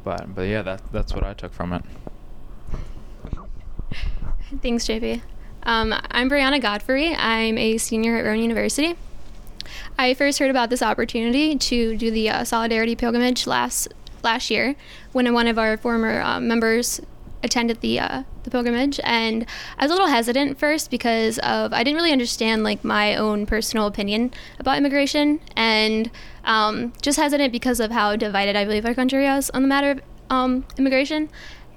But 0.03 0.35
but 0.35 0.43
yeah, 0.43 0.63
that 0.63 0.81
that's 0.91 1.15
what 1.15 1.23
I 1.23 1.35
took 1.35 1.53
from 1.53 1.75
it. 1.75 1.85
Thanks, 4.59 4.85
JP. 4.85 5.23
Um, 5.63 5.95
I'm 6.11 6.29
Brianna 6.29 6.61
Godfrey. 6.61 7.15
I'm 7.15 7.57
a 7.57 7.79
senior 7.79 8.17
at 8.17 8.25
Rowan 8.25 8.41
University. 8.41 8.97
I 9.97 10.13
first 10.15 10.41
heard 10.41 10.51
about 10.51 10.71
this 10.71 10.83
opportunity 10.83 11.57
to 11.57 11.97
do 11.97 12.11
the 12.11 12.31
uh, 12.31 12.45
Solidarity 12.45 12.97
Pilgrimage 12.97 13.47
last 13.47 13.87
last 14.25 14.51
year 14.51 14.75
when 15.13 15.33
one 15.33 15.47
of 15.47 15.57
our 15.57 15.77
former 15.77 16.21
uh, 16.21 16.41
members 16.41 17.01
attended 17.45 17.81
the 17.81 18.01
uh, 18.01 18.25
the 18.43 18.51
pilgrimage, 18.51 18.99
and 19.05 19.47
I 19.79 19.85
was 19.85 19.93
a 19.93 19.95
little 19.95 20.09
hesitant 20.09 20.59
first 20.59 20.91
because 20.91 21.39
of 21.39 21.73
I 21.73 21.85
didn't 21.85 21.97
really 21.97 22.13
understand 22.13 22.65
like 22.65 22.83
my 22.83 23.15
own 23.15 23.47
personal 23.47 23.87
opinion 23.87 24.33
about 24.59 24.77
immigration, 24.79 25.39
and 25.55 26.11
um, 26.43 26.93
just 27.03 27.21
hesitant 27.21 27.53
because 27.53 27.79
of 27.79 27.93
how 27.93 28.17
divided 28.17 28.57
I 28.57 28.65
believe 28.65 28.85
our 28.85 28.95
country 28.95 29.27
is 29.27 29.49
on 29.51 29.63
the 29.63 29.69
matter 29.69 29.93
of 29.93 30.01
um, 30.29 30.65
immigration. 30.77 31.29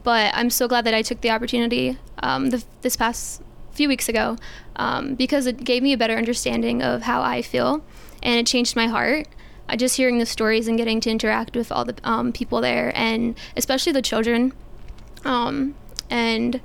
But 0.04 0.34
I'm 0.36 0.50
so 0.50 0.68
glad 0.68 0.86
that 0.86 0.94
I 0.94 1.02
took 1.02 1.22
the 1.22 1.30
opportunity 1.30 1.98
um, 2.22 2.50
the, 2.50 2.64
this 2.82 2.96
past 2.96 3.42
few 3.72 3.88
weeks 3.88 4.08
ago 4.08 4.38
um, 4.76 5.16
because 5.16 5.46
it 5.46 5.64
gave 5.64 5.82
me 5.82 5.94
a 5.94 5.98
better 5.98 6.16
understanding 6.16 6.82
of 6.82 7.04
how 7.04 7.22
I 7.22 7.42
feel 7.42 7.84
and 8.22 8.40
it 8.40 8.48
changed 8.48 8.76
my 8.76 8.88
heart. 8.88 9.28
Just 9.76 9.98
hearing 9.98 10.20
the 10.20 10.26
stories 10.26 10.68
and 10.68 10.78
getting 10.78 11.00
to 11.00 11.10
interact 11.10 11.56
with 11.56 11.72
all 11.72 11.84
the 11.84 11.96
um, 12.04 12.32
people 12.32 12.62
there 12.62 12.92
and 12.96 13.36
especially 13.58 13.92
the 13.92 14.04
children 14.04 14.54
um, 15.26 15.74
and 16.10 16.62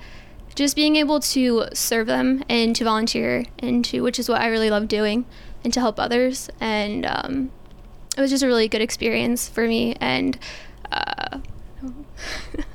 just 0.55 0.77
being 0.77 0.97
able 0.97 1.21
to 1.21 1.67
serve 1.73 2.07
them 2.07 2.43
and 2.49 2.75
to 2.77 2.85
volunteer 2.85 3.47
and 3.61 3.85
to 3.87 4.03
which 4.03 4.19
is 4.19 4.29
what 4.29 4.41
I 4.41 4.49
really 4.49 4.69
love 4.69 4.89
doing 4.89 5.25
and 5.65 5.73
to 5.73 5.81
help 5.81 5.99
others 5.99 6.51
and 6.61 7.07
um, 7.07 7.51
it 8.17 8.21
was 8.21 8.31
just 8.31 8.43
a 8.43 8.47
really 8.47 8.69
good 8.69 8.83
experience 8.83 9.49
for 9.49 9.67
me 9.67 9.95
and 10.01 10.39
uh, 10.91 11.39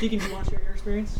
Deacon, 0.00 0.18
do 0.18 0.26
you 0.26 0.32
want 0.32 0.44
to 0.44 0.50
share 0.50 0.62
your 0.62 0.72
experience? 0.72 1.18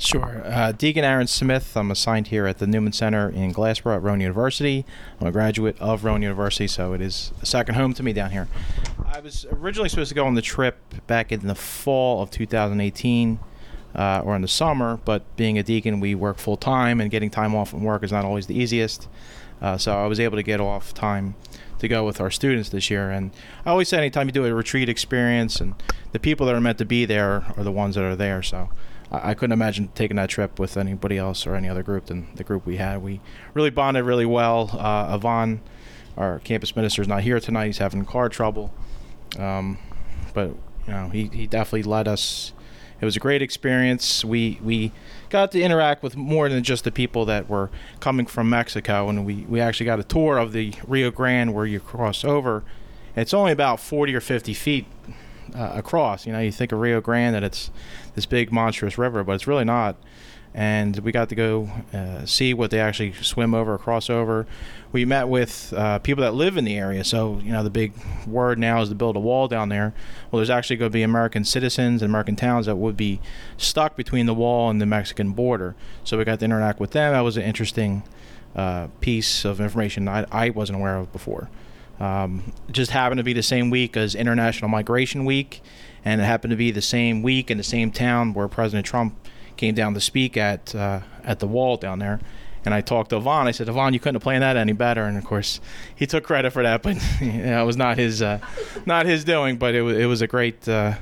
Sure. 0.00 0.42
Uh, 0.44 0.72
Deacon 0.72 1.04
Aaron 1.04 1.26
Smith. 1.26 1.76
I'm 1.76 1.90
assigned 1.90 2.28
here 2.28 2.46
at 2.46 2.58
the 2.58 2.66
Newman 2.66 2.92
Center 2.92 3.28
in 3.28 3.52
Glassboro 3.52 3.96
at 3.96 4.02
Rowan 4.02 4.20
University. 4.20 4.84
I'm 5.20 5.26
a 5.26 5.32
graduate 5.32 5.76
of 5.80 6.04
Rowan 6.04 6.22
University, 6.22 6.66
so 6.68 6.92
it 6.92 7.00
is 7.00 7.32
a 7.42 7.46
second 7.46 7.74
home 7.74 7.94
to 7.94 8.02
me 8.02 8.12
down 8.12 8.30
here. 8.30 8.48
I 9.06 9.20
was 9.20 9.44
originally 9.50 9.88
supposed 9.88 10.08
to 10.10 10.14
go 10.14 10.26
on 10.26 10.34
the 10.34 10.42
trip 10.42 10.78
back 11.06 11.32
in 11.32 11.46
the 11.46 11.54
fall 11.54 12.22
of 12.22 12.30
2018 12.30 13.38
uh, 13.94 14.22
or 14.24 14.36
in 14.36 14.42
the 14.42 14.48
summer, 14.48 14.98
but 15.04 15.22
being 15.36 15.58
a 15.58 15.62
deacon, 15.62 16.00
we 16.00 16.14
work 16.14 16.38
full 16.38 16.56
time, 16.56 17.00
and 17.00 17.10
getting 17.10 17.30
time 17.30 17.54
off 17.54 17.70
from 17.70 17.82
work 17.82 18.02
is 18.02 18.12
not 18.12 18.24
always 18.24 18.46
the 18.46 18.56
easiest. 18.56 19.08
Uh, 19.60 19.78
so 19.78 19.96
I 19.96 20.06
was 20.06 20.20
able 20.20 20.36
to 20.36 20.42
get 20.42 20.60
off 20.60 20.92
time 20.92 21.34
to 21.84 21.88
go 21.88 22.04
with 22.04 22.20
our 22.20 22.30
students 22.30 22.70
this 22.70 22.90
year. 22.90 23.10
And 23.10 23.30
I 23.64 23.70
always 23.70 23.88
say, 23.88 23.98
anytime 23.98 24.26
you 24.26 24.32
do 24.32 24.44
a 24.44 24.54
retreat 24.54 24.88
experience, 24.88 25.60
and 25.60 25.74
the 26.12 26.18
people 26.18 26.46
that 26.46 26.54
are 26.54 26.60
meant 26.60 26.78
to 26.78 26.84
be 26.84 27.04
there 27.04 27.44
are 27.56 27.62
the 27.62 27.70
ones 27.70 27.94
that 27.94 28.04
are 28.04 28.16
there. 28.16 28.42
So 28.42 28.70
I, 29.10 29.30
I 29.30 29.34
couldn't 29.34 29.52
imagine 29.52 29.88
taking 29.94 30.16
that 30.16 30.30
trip 30.30 30.58
with 30.58 30.76
anybody 30.76 31.18
else 31.18 31.46
or 31.46 31.54
any 31.54 31.68
other 31.68 31.82
group 31.82 32.06
than 32.06 32.34
the 32.34 32.44
group 32.44 32.66
we 32.66 32.78
had. 32.78 33.02
We 33.02 33.20
really 33.52 33.70
bonded 33.70 34.04
really 34.04 34.26
well. 34.26 34.70
Uh, 34.72 35.14
Ivan, 35.14 35.60
our 36.16 36.38
campus 36.40 36.74
minister, 36.74 37.02
is 37.02 37.08
not 37.08 37.22
here 37.22 37.38
tonight. 37.38 37.66
He's 37.66 37.78
having 37.78 38.04
car 38.04 38.28
trouble. 38.28 38.72
Um, 39.38 39.78
but 40.32 40.48
you 40.86 40.92
know, 40.92 41.08
he, 41.10 41.26
he 41.26 41.46
definitely 41.46 41.84
led 41.84 42.08
us. 42.08 42.52
It 43.00 43.04
was 43.04 43.16
a 43.16 43.20
great 43.20 43.42
experience. 43.42 44.24
We 44.24 44.58
we 44.62 44.92
got 45.34 45.50
to 45.50 45.60
interact 45.60 46.04
with 46.04 46.16
more 46.16 46.48
than 46.48 46.62
just 46.62 46.84
the 46.84 46.92
people 46.92 47.24
that 47.24 47.48
were 47.48 47.68
coming 47.98 48.24
from 48.24 48.48
Mexico, 48.48 49.08
and 49.08 49.26
we, 49.26 49.44
we 49.48 49.60
actually 49.60 49.84
got 49.84 49.98
a 49.98 50.04
tour 50.04 50.38
of 50.38 50.52
the 50.52 50.72
Rio 50.86 51.10
Grande 51.10 51.52
where 51.52 51.66
you 51.66 51.80
cross 51.80 52.24
over. 52.24 52.62
It's 53.16 53.34
only 53.34 53.50
about 53.50 53.80
40 53.80 54.14
or 54.14 54.20
50 54.20 54.54
feet 54.54 54.86
uh, 55.52 55.72
across. 55.74 56.24
You 56.24 56.32
know, 56.32 56.38
you 56.38 56.52
think 56.52 56.70
of 56.70 56.78
Rio 56.78 57.00
Grande 57.00 57.34
that 57.34 57.42
it's 57.42 57.72
this 58.14 58.26
big 58.26 58.52
monstrous 58.52 58.96
river, 58.96 59.24
but 59.24 59.32
it's 59.32 59.48
really 59.48 59.64
not. 59.64 59.96
And 60.56 60.96
we 61.00 61.10
got 61.10 61.28
to 61.30 61.34
go 61.34 61.68
uh, 61.92 62.24
see 62.26 62.54
what 62.54 62.70
they 62.70 62.78
actually 62.78 63.12
swim 63.12 63.54
over, 63.54 63.76
cross 63.76 64.08
over. 64.08 64.46
We 64.92 65.04
met 65.04 65.28
with 65.28 65.72
uh, 65.76 65.98
people 65.98 66.22
that 66.22 66.34
live 66.34 66.56
in 66.56 66.64
the 66.64 66.78
area. 66.78 67.02
So, 67.02 67.40
you 67.42 67.50
know, 67.50 67.64
the 67.64 67.70
big 67.70 67.92
word 68.24 68.60
now 68.60 68.80
is 68.80 68.88
to 68.88 68.94
build 68.94 69.16
a 69.16 69.20
wall 69.20 69.48
down 69.48 69.68
there. 69.68 69.92
Well, 70.30 70.38
there's 70.38 70.50
actually 70.50 70.76
going 70.76 70.92
to 70.92 70.94
be 70.94 71.02
American 71.02 71.44
citizens 71.44 72.02
and 72.02 72.08
American 72.08 72.36
towns 72.36 72.66
that 72.66 72.76
would 72.76 72.96
be 72.96 73.20
stuck 73.56 73.96
between 73.96 74.26
the 74.26 74.34
wall 74.34 74.70
and 74.70 74.80
the 74.80 74.86
Mexican 74.86 75.32
border. 75.32 75.74
So 76.04 76.16
we 76.16 76.24
got 76.24 76.38
to 76.38 76.44
interact 76.44 76.78
with 76.78 76.92
them. 76.92 77.12
That 77.12 77.22
was 77.22 77.36
an 77.36 77.42
interesting 77.42 78.04
uh, 78.54 78.86
piece 79.00 79.44
of 79.44 79.60
information 79.60 80.06
I, 80.06 80.24
I 80.30 80.50
wasn't 80.50 80.78
aware 80.78 80.98
of 80.98 81.12
before. 81.12 81.50
Um, 81.98 82.52
just 82.70 82.92
happened 82.92 83.18
to 83.18 83.24
be 83.24 83.32
the 83.32 83.42
same 83.42 83.70
week 83.70 83.96
as 83.96 84.14
International 84.14 84.68
Migration 84.68 85.24
Week, 85.24 85.62
and 86.04 86.20
it 86.20 86.24
happened 86.24 86.50
to 86.52 86.56
be 86.56 86.70
the 86.70 86.82
same 86.82 87.22
week 87.22 87.50
in 87.50 87.58
the 87.58 87.64
same 87.64 87.90
town 87.90 88.34
where 88.34 88.46
President 88.46 88.86
Trump 88.86 89.16
came 89.56 89.74
down 89.74 89.94
to 89.94 90.00
speak 90.00 90.36
at 90.36 90.74
uh, 90.74 91.00
at 91.22 91.38
the 91.38 91.46
wall 91.46 91.76
down 91.76 91.98
there. 91.98 92.20
And 92.66 92.72
I 92.72 92.80
talked 92.80 93.10
to 93.10 93.16
Ivan. 93.16 93.46
I 93.46 93.50
said, 93.50 93.68
Ivan, 93.68 93.92
you 93.92 94.00
couldn't 94.00 94.14
have 94.14 94.22
planned 94.22 94.42
that 94.42 94.56
any 94.56 94.72
better. 94.72 95.04
And 95.04 95.18
of 95.18 95.24
course, 95.24 95.60
he 95.94 96.06
took 96.06 96.24
credit 96.24 96.50
for 96.50 96.62
that, 96.62 96.82
but 96.82 96.96
it 97.20 97.66
was 97.66 97.76
not 97.76 97.98
his 97.98 98.22
uh, 98.22 98.38
not 98.86 99.06
his 99.06 99.24
doing. 99.24 99.58
But 99.58 99.74
it 99.74 99.82
was 99.82 99.98
it 99.98 100.06
was 100.06 100.22
a 100.22 100.26
great. 100.26 100.66
Uh, 100.68 100.94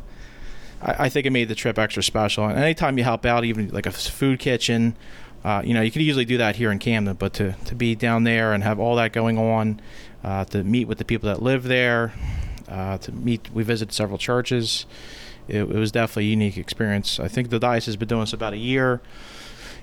I, 0.80 1.04
I 1.04 1.08
think 1.08 1.26
it 1.26 1.30
made 1.30 1.48
the 1.48 1.54
trip 1.54 1.78
extra 1.78 2.02
special. 2.02 2.46
And 2.46 2.58
anytime 2.58 2.98
you 2.98 3.04
help 3.04 3.24
out, 3.24 3.44
even 3.44 3.68
like 3.68 3.86
a 3.86 3.92
food 3.92 4.40
kitchen, 4.40 4.96
uh, 5.44 5.62
you 5.64 5.74
know, 5.74 5.82
you 5.82 5.90
could 5.90 6.02
usually 6.02 6.24
do 6.24 6.38
that 6.38 6.56
here 6.56 6.70
in 6.70 6.78
Camden, 6.78 7.16
but 7.16 7.32
to, 7.34 7.52
to 7.64 7.74
be 7.74 7.94
down 7.94 8.24
there 8.24 8.52
and 8.52 8.62
have 8.62 8.78
all 8.78 8.96
that 8.96 9.12
going 9.12 9.38
on, 9.38 9.80
uh, 10.22 10.44
to 10.46 10.62
meet 10.62 10.86
with 10.86 10.98
the 10.98 11.04
people 11.04 11.28
that 11.28 11.42
live 11.42 11.64
there, 11.64 12.12
uh, 12.68 12.98
to 12.98 13.12
meet, 13.12 13.50
we 13.52 13.64
visited 13.64 13.92
several 13.92 14.18
churches. 14.18 14.86
It, 15.48 15.58
it, 15.58 15.68
was 15.68 15.92
definitely 15.92 16.26
a 16.26 16.30
unique 16.30 16.56
experience. 16.56 17.18
I 17.18 17.28
think 17.28 17.50
the 17.50 17.58
diocese 17.58 17.86
has 17.86 17.96
been 17.96 18.08
doing 18.08 18.22
this 18.22 18.32
about 18.32 18.52
a 18.52 18.58
year, 18.58 19.00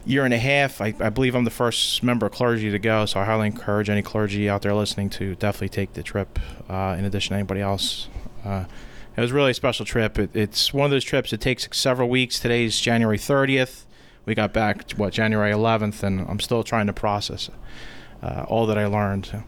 year 0.06 0.26
and 0.26 0.34
a 0.34 0.38
half. 0.38 0.82
I, 0.82 0.94
I 1.00 1.10
believe 1.10 1.36
I'm 1.36 1.44
the 1.44 1.52
first 1.52 2.02
member 2.02 2.26
of 2.26 2.32
clergy 2.32 2.72
to 2.72 2.80
go, 2.80 3.06
so 3.06 3.20
I 3.20 3.26
highly 3.26 3.48
encourage 3.48 3.90
any 3.90 4.02
clergy 4.02 4.50
out 4.50 4.62
there 4.62 4.74
listening 4.74 5.10
to 5.12 5.36
definitely 5.36 5.70
take 5.70 5.94
the 5.94 6.04
trip. 6.04 6.40
Uh, 6.70 6.96
in 6.98 7.06
addition 7.06 7.30
to 7.30 7.36
anybody 7.36 7.62
else, 7.62 8.08
uh, 8.46 8.66
it 9.16 9.22
was 9.22 9.32
really 9.32 9.52
a 9.52 9.56
special 9.56 9.86
trip. 9.86 10.18
It, 10.18 10.36
it's 10.36 10.74
one 10.74 10.86
of 10.86 10.92
those 10.92 11.04
trips 11.04 11.32
that 11.32 11.42
takes 11.42 11.68
several 11.72 12.10
weeks. 12.10 12.40
Today's 12.40 12.80
January 12.80 13.18
30th 13.18 13.86
we 14.30 14.36
got 14.36 14.54
back 14.54 14.92
what 14.92 15.12
January 15.12 15.52
11th, 15.52 16.04
and 16.04 16.22
I'm 16.22 16.40
still 16.40 16.64
trying 16.64 16.86
to 16.86 16.94
process 16.94 17.50
uh, 18.22 18.46
all 18.48 18.68
that 18.68 18.78
I 18.78 18.86
learned. 18.86 19.44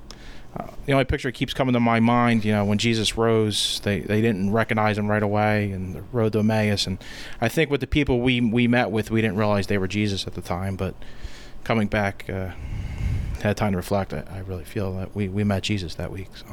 Uh, 0.57 0.67
the 0.85 0.91
only 0.91 1.05
picture 1.05 1.29
that 1.29 1.33
keeps 1.33 1.53
coming 1.53 1.73
to 1.73 1.79
my 1.79 1.99
mind, 1.99 2.43
you 2.43 2.51
know, 2.51 2.65
when 2.65 2.77
Jesus 2.77 3.15
rose, 3.17 3.79
they, 3.83 4.01
they 4.01 4.19
didn't 4.21 4.51
recognize 4.51 4.97
him 4.97 5.07
right 5.07 5.23
away, 5.23 5.71
and 5.71 5.95
the 5.95 6.01
road 6.11 6.33
to 6.33 6.39
Emmaus. 6.39 6.87
And 6.87 6.97
I 7.39 7.47
think 7.47 7.69
with 7.69 7.79
the 7.79 7.87
people 7.87 8.19
we 8.19 8.41
we 8.41 8.67
met 8.67 8.91
with, 8.91 9.11
we 9.11 9.21
didn't 9.21 9.37
realize 9.37 9.67
they 9.67 9.77
were 9.77 9.87
Jesus 9.87 10.27
at 10.27 10.33
the 10.33 10.41
time. 10.41 10.75
But 10.75 10.93
coming 11.63 11.87
back, 11.87 12.29
uh, 12.29 12.49
had 13.41 13.57
time 13.57 13.71
to 13.71 13.77
reflect. 13.77 14.13
I, 14.13 14.23
I 14.29 14.39
really 14.39 14.65
feel 14.65 14.95
that 14.97 15.15
we, 15.15 15.29
we 15.29 15.43
met 15.43 15.63
Jesus 15.63 15.95
that 15.95 16.11
week. 16.11 16.29
So. 16.35 16.45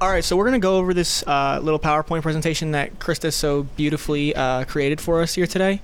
All 0.00 0.08
right, 0.08 0.22
so 0.22 0.36
we're 0.36 0.44
going 0.44 0.60
to 0.60 0.64
go 0.64 0.76
over 0.76 0.94
this 0.94 1.24
uh, 1.26 1.58
little 1.60 1.80
PowerPoint 1.80 2.22
presentation 2.22 2.70
that 2.70 3.00
Krista 3.00 3.32
so 3.32 3.64
beautifully 3.76 4.34
uh, 4.34 4.64
created 4.64 5.00
for 5.00 5.20
us 5.20 5.34
here 5.34 5.46
today. 5.46 5.82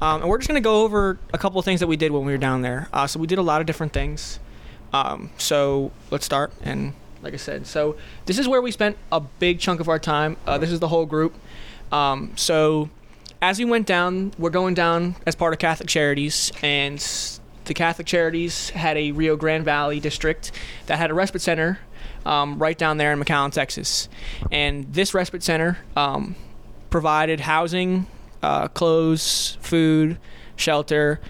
Um, 0.00 0.22
and 0.22 0.30
we're 0.30 0.38
just 0.38 0.48
going 0.48 0.62
to 0.62 0.64
go 0.64 0.82
over 0.82 1.18
a 1.32 1.38
couple 1.38 1.58
of 1.58 1.64
things 1.64 1.80
that 1.80 1.86
we 1.86 1.96
did 1.96 2.12
when 2.12 2.24
we 2.24 2.32
were 2.32 2.38
down 2.38 2.62
there. 2.62 2.88
Uh, 2.92 3.06
so 3.06 3.18
we 3.18 3.26
did 3.26 3.38
a 3.38 3.42
lot 3.42 3.60
of 3.60 3.66
different 3.66 3.92
things. 3.92 4.38
Um, 4.92 5.30
so 5.38 5.90
let's 6.10 6.24
start. 6.24 6.52
And 6.62 6.94
like 7.22 7.34
I 7.34 7.36
said, 7.36 7.66
so 7.66 7.96
this 8.26 8.38
is 8.38 8.46
where 8.46 8.62
we 8.62 8.70
spent 8.70 8.96
a 9.10 9.20
big 9.20 9.58
chunk 9.58 9.80
of 9.80 9.88
our 9.88 9.98
time. 9.98 10.36
Uh, 10.46 10.58
this 10.58 10.70
is 10.70 10.80
the 10.80 10.88
whole 10.88 11.06
group. 11.06 11.34
Um, 11.90 12.32
so 12.36 12.90
as 13.40 13.58
we 13.58 13.64
went 13.64 13.86
down, 13.86 14.32
we're 14.38 14.50
going 14.50 14.74
down 14.74 15.16
as 15.26 15.34
part 15.34 15.52
of 15.52 15.58
Catholic 15.58 15.88
Charities, 15.88 16.52
and 16.62 16.98
the 17.64 17.74
Catholic 17.74 18.06
Charities 18.06 18.70
had 18.70 18.96
a 18.96 19.12
Rio 19.12 19.36
Grande 19.36 19.64
Valley 19.64 20.00
district 20.00 20.52
that 20.86 20.98
had 20.98 21.10
a 21.10 21.14
respite 21.14 21.42
center 21.42 21.78
um, 22.26 22.58
right 22.58 22.76
down 22.76 22.96
there 22.96 23.12
in 23.12 23.20
McAllen, 23.20 23.52
Texas. 23.52 24.08
And 24.50 24.92
this 24.92 25.14
respite 25.14 25.42
center 25.42 25.78
um, 25.96 26.34
provided 26.90 27.40
housing, 27.40 28.06
uh, 28.42 28.68
clothes, 28.68 29.58
food, 29.60 30.18
shelter, 30.56 31.20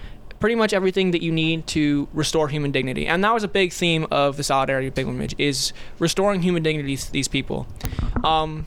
pretty 0.40 0.54
much 0.54 0.72
everything 0.72 1.10
that 1.10 1.22
you 1.22 1.32
need 1.32 1.66
to 1.66 2.08
restore 2.12 2.48
human 2.48 2.70
dignity. 2.70 3.06
And 3.06 3.22
that 3.24 3.34
was 3.34 3.42
a 3.42 3.48
big 3.48 3.72
theme 3.72 4.06
of 4.10 4.36
the 4.36 4.44
Solidarity 4.44 4.90
Pilgrimage 4.90 5.34
is 5.38 5.72
restoring 5.98 6.42
human 6.42 6.62
dignity 6.62 6.96
to 6.96 7.12
these 7.12 7.28
people. 7.28 7.66
Um, 8.24 8.66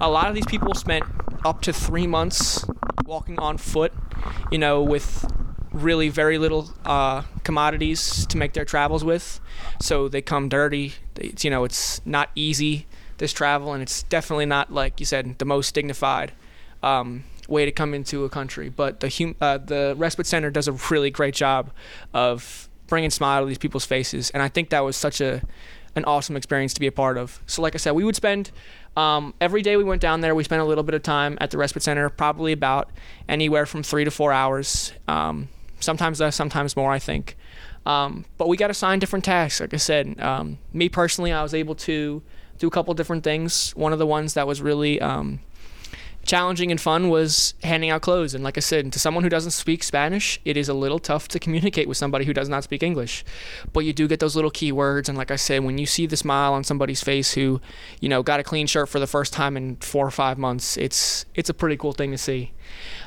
a 0.00 0.10
lot 0.10 0.28
of 0.28 0.34
these 0.34 0.46
people 0.46 0.74
spent 0.74 1.04
up 1.44 1.60
to 1.62 1.72
three 1.72 2.06
months 2.06 2.64
walking 3.06 3.38
on 3.38 3.58
foot, 3.58 3.92
you 4.50 4.58
know, 4.58 4.82
with 4.82 5.24
really 5.72 6.08
very 6.08 6.38
little 6.38 6.70
uh, 6.84 7.22
commodities 7.42 8.26
to 8.26 8.36
make 8.36 8.52
their 8.54 8.64
travels 8.64 9.04
with. 9.04 9.40
So 9.80 10.08
they 10.08 10.22
come 10.22 10.48
dirty. 10.48 10.94
It's, 11.16 11.44
you 11.44 11.50
know, 11.50 11.64
it's 11.64 12.04
not 12.06 12.30
easy 12.34 12.86
this 13.18 13.32
travel, 13.32 13.72
and 13.72 13.82
it's 13.82 14.02
definitely 14.04 14.46
not 14.46 14.72
like 14.72 14.98
you 14.98 15.06
said 15.06 15.38
the 15.38 15.44
most 15.44 15.74
dignified 15.74 16.32
um, 16.82 17.24
way 17.48 17.64
to 17.64 17.72
come 17.72 17.94
into 17.94 18.24
a 18.24 18.28
country. 18.28 18.68
But 18.68 19.00
the 19.00 19.08
hum- 19.08 19.36
uh, 19.40 19.58
the 19.58 19.94
respite 19.96 20.26
center 20.26 20.50
does 20.50 20.68
a 20.68 20.72
really 20.90 21.10
great 21.10 21.34
job 21.34 21.70
of 22.12 22.68
bringing 22.86 23.10
smile 23.10 23.42
to 23.42 23.46
these 23.46 23.58
people's 23.58 23.84
faces, 23.84 24.30
and 24.30 24.42
I 24.42 24.48
think 24.48 24.70
that 24.70 24.80
was 24.80 24.96
such 24.96 25.20
a 25.20 25.42
an 25.96 26.04
awesome 26.06 26.36
experience 26.36 26.74
to 26.74 26.80
be 26.80 26.88
a 26.88 26.92
part 26.92 27.16
of. 27.16 27.40
So, 27.46 27.62
like 27.62 27.74
I 27.74 27.78
said, 27.78 27.92
we 27.92 28.04
would 28.04 28.16
spend 28.16 28.50
um, 28.96 29.34
every 29.40 29.62
day 29.62 29.76
we 29.76 29.84
went 29.84 30.00
down 30.00 30.20
there. 30.20 30.34
We 30.34 30.44
spent 30.44 30.62
a 30.62 30.64
little 30.64 30.84
bit 30.84 30.94
of 30.94 31.02
time 31.02 31.36
at 31.40 31.50
the 31.50 31.58
respite 31.58 31.82
center, 31.82 32.08
probably 32.08 32.52
about 32.52 32.90
anywhere 33.28 33.66
from 33.66 33.82
three 33.82 34.04
to 34.04 34.10
four 34.10 34.32
hours. 34.32 34.92
Um, 35.08 35.48
sometimes 35.80 36.20
less, 36.20 36.36
sometimes 36.36 36.76
more, 36.76 36.92
I 36.92 36.98
think. 36.98 37.36
Um, 37.86 38.24
but 38.38 38.48
we 38.48 38.56
got 38.56 38.70
assigned 38.70 39.00
different 39.00 39.24
tasks. 39.24 39.60
Like 39.60 39.74
I 39.74 39.78
said, 39.78 40.20
um, 40.20 40.58
me 40.72 40.88
personally, 40.88 41.32
I 41.32 41.42
was 41.42 41.54
able 41.54 41.74
to 41.76 42.22
do 42.58 42.66
a 42.66 42.70
couple 42.70 42.94
different 42.94 43.24
things. 43.24 43.72
One 43.72 43.92
of 43.92 43.98
the 43.98 44.06
ones 44.06 44.34
that 44.34 44.46
was 44.46 44.62
really 44.62 45.00
um, 45.00 45.40
challenging 46.24 46.70
and 46.70 46.80
fun 46.80 47.08
was 47.08 47.54
handing 47.62 47.90
out 47.90 48.02
clothes. 48.02 48.34
And 48.34 48.42
like 48.42 48.56
I 48.56 48.60
said, 48.60 48.92
to 48.92 48.98
someone 48.98 49.24
who 49.24 49.30
doesn't 49.30 49.52
speak 49.52 49.82
Spanish, 49.82 50.40
it 50.44 50.56
is 50.56 50.68
a 50.68 50.74
little 50.74 50.98
tough 50.98 51.28
to 51.28 51.38
communicate 51.38 51.88
with 51.88 51.96
somebody 51.96 52.24
who 52.24 52.32
does 52.32 52.48
not 52.48 52.64
speak 52.64 52.82
English. 52.82 53.24
But 53.72 53.80
you 53.80 53.92
do 53.92 54.08
get 54.08 54.20
those 54.20 54.34
little 54.34 54.50
keywords. 54.50 55.08
And 55.08 55.16
like 55.16 55.30
I 55.30 55.36
said, 55.36 55.64
when 55.64 55.78
you 55.78 55.86
see 55.86 56.06
the 56.06 56.16
smile 56.16 56.54
on 56.54 56.64
somebody's 56.64 57.02
face 57.02 57.32
who, 57.32 57.60
you 58.00 58.08
know, 58.08 58.22
got 58.22 58.40
a 58.40 58.42
clean 58.42 58.66
shirt 58.66 58.88
for 58.88 58.98
the 58.98 59.06
first 59.06 59.32
time 59.32 59.56
in 59.56 59.76
four 59.76 60.06
or 60.06 60.10
five 60.10 60.38
months, 60.38 60.76
it's 60.76 61.26
it's 61.34 61.50
a 61.50 61.54
pretty 61.54 61.76
cool 61.76 61.92
thing 61.92 62.10
to 62.10 62.18
see. 62.18 62.52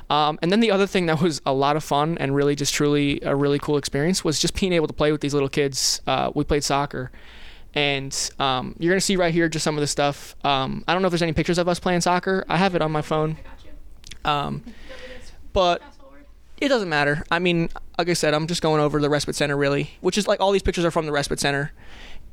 Um, 0.10 0.40
and 0.42 0.52
then 0.52 0.62
the 0.62 0.72
other 0.72 0.88
thing 0.88 1.08
that 1.08 1.22
was 1.22 1.42
a 1.46 1.54
lot 1.54 1.76
of 1.76 1.84
fun 1.84 2.18
and 2.20 2.34
really 2.34 2.56
just 2.56 2.74
truly 2.74 3.20
a 3.24 3.36
really 3.36 3.60
cool 3.60 3.78
experience 3.78 4.24
was 4.24 4.40
just 4.40 4.60
being 4.60 4.74
able 4.74 4.88
to 4.88 4.94
play 4.94 5.12
with 5.12 5.22
these 5.22 5.34
little 5.34 5.50
kids. 5.50 6.02
Uh, 6.08 6.32
we 6.34 6.44
played 6.44 6.64
soccer 6.64 7.12
and 7.78 8.32
um, 8.40 8.76
you're 8.80 8.92
gonna 8.92 9.00
see 9.00 9.18
right 9.18 9.32
here 9.32 9.48
just 9.48 9.64
some 9.64 9.76
of 9.78 9.82
the 9.82 9.88
stuff. 9.88 10.36
Um, 10.44 10.84
I 10.88 10.94
don't 10.94 11.04
know 11.04 11.10
if 11.10 11.12
there's 11.12 11.22
any 11.22 11.34
pictures 11.34 11.60
of 11.60 11.68
us 11.68 11.80
playing 11.80 12.02
soccer. 12.02 12.44
I 12.50 12.58
have 12.58 12.74
it 12.74 12.82
on 12.82 12.92
my 12.92 13.04
phone. 13.04 13.38
Um, 14.26 14.64
but 15.54 15.84
it 16.60 16.70
doesn't 16.70 16.90
matter. 16.90 17.24
I 17.30 17.38
mean, 17.38 17.70
like 18.00 18.10
I 18.10 18.14
said, 18.14 18.34
I'm 18.34 18.48
just 18.48 18.64
going 18.64 18.82
over 18.82 19.00
the 19.00 19.12
respite 19.12 19.36
center 19.36 19.56
really, 19.56 19.92
which 20.02 20.18
is 20.18 20.28
like 20.28 20.40
all 20.40 20.52
these 20.52 20.64
pictures 20.64 20.86
are 20.86 20.92
from 20.92 21.06
the 21.06 21.12
respite 21.12 21.40
center, 21.40 21.72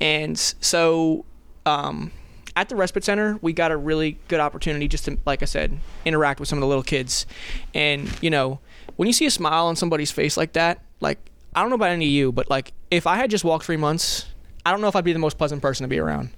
and 0.00 0.38
so 0.38 1.26
um, 1.66 2.10
at 2.56 2.70
the 2.70 2.76
respite 2.76 3.04
center 3.04 3.38
we 3.42 3.52
got 3.52 3.70
a 3.70 3.76
really 3.76 4.16
good 4.28 4.40
opportunity 4.40 4.88
just 4.88 5.04
to, 5.04 5.18
like 5.26 5.42
I 5.42 5.46
said, 5.46 5.78
interact 6.06 6.40
with 6.40 6.48
some 6.48 6.56
of 6.56 6.60
the 6.62 6.68
little 6.68 6.82
kids, 6.82 7.26
and 7.74 8.10
you 8.22 8.30
know, 8.30 8.60
when 8.96 9.08
you 9.08 9.12
see 9.12 9.26
a 9.26 9.30
smile 9.30 9.66
on 9.66 9.76
somebody's 9.76 10.10
face 10.10 10.38
like 10.38 10.54
that, 10.54 10.80
like 11.00 11.18
I 11.54 11.60
don't 11.60 11.68
know 11.68 11.76
about 11.76 11.90
any 11.90 12.06
of 12.06 12.10
you, 12.10 12.32
but 12.32 12.48
like 12.48 12.72
if 12.90 13.06
I 13.06 13.16
had 13.16 13.30
just 13.30 13.44
walked 13.44 13.66
three 13.66 13.76
months 13.76 14.24
I 14.66 14.70
don't 14.70 14.80
know 14.80 14.88
if 14.88 14.96
I'd 14.96 15.04
be 15.04 15.12
the 15.12 15.18
most 15.18 15.36
pleasant 15.36 15.60
person 15.60 15.84
to 15.84 15.88
be 15.88 15.98
around. 15.98 16.30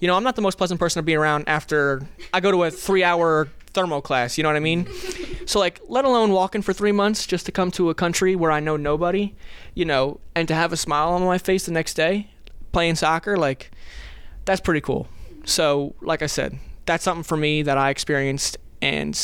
You 0.00 0.08
know, 0.08 0.16
I'm 0.16 0.22
not 0.22 0.36
the 0.36 0.42
most 0.42 0.56
pleasant 0.56 0.78
person 0.78 1.00
to 1.00 1.04
be 1.04 1.14
around 1.14 1.48
after 1.48 2.02
I 2.32 2.40
go 2.40 2.50
to 2.50 2.64
a 2.64 2.70
three 2.70 3.02
hour 3.02 3.48
thermo 3.72 4.00
class, 4.00 4.36
you 4.36 4.42
know 4.42 4.50
what 4.50 4.56
I 4.56 4.60
mean? 4.60 4.86
So, 5.46 5.58
like, 5.58 5.80
let 5.88 6.04
alone 6.04 6.30
walking 6.30 6.62
for 6.62 6.72
three 6.72 6.92
months 6.92 7.26
just 7.26 7.46
to 7.46 7.52
come 7.52 7.70
to 7.72 7.90
a 7.90 7.94
country 7.94 8.36
where 8.36 8.52
I 8.52 8.60
know 8.60 8.76
nobody, 8.76 9.34
you 9.74 9.84
know, 9.84 10.20
and 10.34 10.46
to 10.48 10.54
have 10.54 10.72
a 10.72 10.76
smile 10.76 11.08
on 11.08 11.24
my 11.24 11.38
face 11.38 11.66
the 11.66 11.72
next 11.72 11.94
day 11.94 12.28
playing 12.72 12.96
soccer, 12.96 13.36
like, 13.36 13.70
that's 14.44 14.60
pretty 14.60 14.80
cool. 14.80 15.08
So, 15.44 15.94
like 16.00 16.22
I 16.22 16.26
said, 16.26 16.58
that's 16.86 17.04
something 17.04 17.22
for 17.22 17.36
me 17.36 17.62
that 17.62 17.78
I 17.78 17.90
experienced, 17.90 18.58
and 18.80 19.18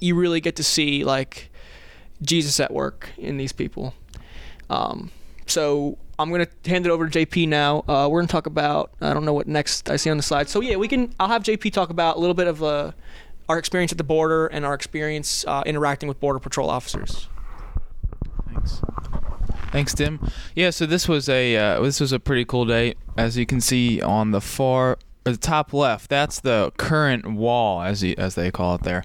you 0.00 0.14
really 0.14 0.40
get 0.40 0.56
to 0.56 0.64
see, 0.64 1.04
like, 1.04 1.50
Jesus 2.22 2.60
at 2.60 2.72
work 2.72 3.10
in 3.16 3.36
these 3.36 3.52
people. 3.52 3.94
Um, 4.70 5.10
so 5.46 5.98
I'm 6.18 6.30
gonna 6.30 6.48
hand 6.64 6.86
it 6.86 6.90
over 6.90 7.08
to 7.08 7.26
JP 7.26 7.48
now. 7.48 7.84
Uh, 7.88 8.08
we're 8.10 8.20
gonna 8.20 8.28
talk 8.28 8.46
about 8.46 8.92
I 9.00 9.12
don't 9.12 9.24
know 9.24 9.32
what 9.32 9.46
next 9.46 9.90
I 9.90 9.96
see 9.96 10.10
on 10.10 10.16
the 10.16 10.22
slide. 10.22 10.48
So 10.48 10.60
yeah, 10.60 10.76
we 10.76 10.88
can. 10.88 11.14
I'll 11.18 11.28
have 11.28 11.42
JP 11.42 11.72
talk 11.72 11.90
about 11.90 12.16
a 12.16 12.20
little 12.20 12.34
bit 12.34 12.46
of 12.46 12.62
uh, 12.62 12.92
our 13.48 13.58
experience 13.58 13.92
at 13.92 13.98
the 13.98 14.04
border 14.04 14.46
and 14.46 14.64
our 14.64 14.74
experience 14.74 15.44
uh, 15.46 15.62
interacting 15.66 16.08
with 16.08 16.20
border 16.20 16.38
patrol 16.38 16.70
officers. 16.70 17.28
Thanks. 18.48 18.80
Thanks, 19.72 19.94
Tim. 19.94 20.20
Yeah, 20.54 20.70
so 20.70 20.86
this 20.86 21.08
was 21.08 21.28
a 21.28 21.56
uh, 21.56 21.80
this 21.80 22.00
was 22.00 22.12
a 22.12 22.20
pretty 22.20 22.44
cool 22.44 22.64
day. 22.64 22.94
As 23.16 23.36
you 23.36 23.46
can 23.46 23.60
see 23.60 24.00
on 24.00 24.30
the 24.30 24.40
far, 24.40 24.98
the 25.24 25.36
top 25.36 25.72
left, 25.72 26.08
that's 26.08 26.40
the 26.40 26.72
current 26.76 27.32
wall, 27.32 27.82
as 27.82 28.04
as 28.04 28.36
they 28.36 28.50
call 28.50 28.76
it 28.76 28.82
there. 28.82 29.04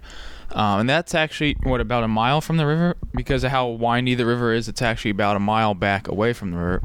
Um, 0.52 0.82
and 0.82 0.90
that's 0.90 1.14
actually 1.14 1.58
what 1.64 1.80
about 1.80 2.04
a 2.04 2.08
mile 2.08 2.42
from 2.42 2.58
the 2.58 2.66
river 2.66 2.98
because 3.14 3.44
of 3.44 3.52
how 3.52 3.68
windy 3.68 4.16
the 4.16 4.26
river 4.26 4.54
is. 4.54 4.68
It's 4.68 4.82
actually 4.82 5.12
about 5.12 5.36
a 5.36 5.40
mile 5.40 5.74
back 5.74 6.08
away 6.08 6.34
from 6.34 6.52
the 6.52 6.58
river. 6.58 6.84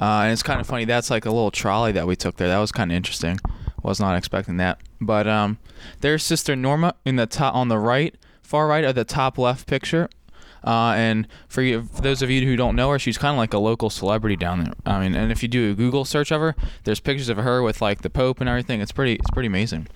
Uh, 0.00 0.22
and 0.22 0.32
it's 0.32 0.42
kind 0.42 0.60
of 0.60 0.66
funny. 0.66 0.84
That's 0.84 1.10
like 1.10 1.24
a 1.24 1.30
little 1.30 1.50
trolley 1.50 1.92
that 1.92 2.06
we 2.06 2.16
took 2.16 2.36
there. 2.36 2.48
That 2.48 2.58
was 2.58 2.72
kind 2.72 2.90
of 2.90 2.96
interesting. 2.96 3.38
Was 3.82 4.00
not 4.00 4.16
expecting 4.16 4.56
that. 4.56 4.80
But 5.00 5.28
um, 5.28 5.58
there's 6.00 6.22
Sister 6.22 6.56
Norma 6.56 6.94
in 7.04 7.16
the 7.16 7.26
top 7.26 7.54
on 7.54 7.68
the 7.68 7.78
right, 7.78 8.14
far 8.42 8.66
right 8.66 8.82
of 8.82 8.94
the 8.94 9.04
top 9.04 9.36
left 9.36 9.66
picture. 9.66 10.08
Uh, 10.66 10.94
and 10.96 11.28
for, 11.46 11.60
you, 11.60 11.82
for 11.82 12.00
those 12.00 12.22
of 12.22 12.30
you 12.30 12.46
who 12.46 12.56
don't 12.56 12.74
know 12.74 12.88
her, 12.88 12.98
she's 12.98 13.18
kind 13.18 13.32
of 13.32 13.36
like 13.36 13.52
a 13.52 13.58
local 13.58 13.90
celebrity 13.90 14.36
down 14.36 14.64
there. 14.64 14.72
I 14.86 15.00
mean, 15.00 15.14
and 15.14 15.30
if 15.30 15.42
you 15.42 15.48
do 15.48 15.72
a 15.72 15.74
Google 15.74 16.06
search 16.06 16.32
of 16.32 16.40
her, 16.40 16.56
there's 16.84 17.00
pictures 17.00 17.28
of 17.28 17.36
her 17.36 17.62
with 17.62 17.82
like 17.82 18.00
the 18.00 18.08
Pope 18.08 18.40
and 18.40 18.48
everything. 18.48 18.80
It's 18.80 18.92
pretty, 18.92 19.16
it's 19.16 19.30
pretty 19.30 19.48
amazing. 19.48 19.88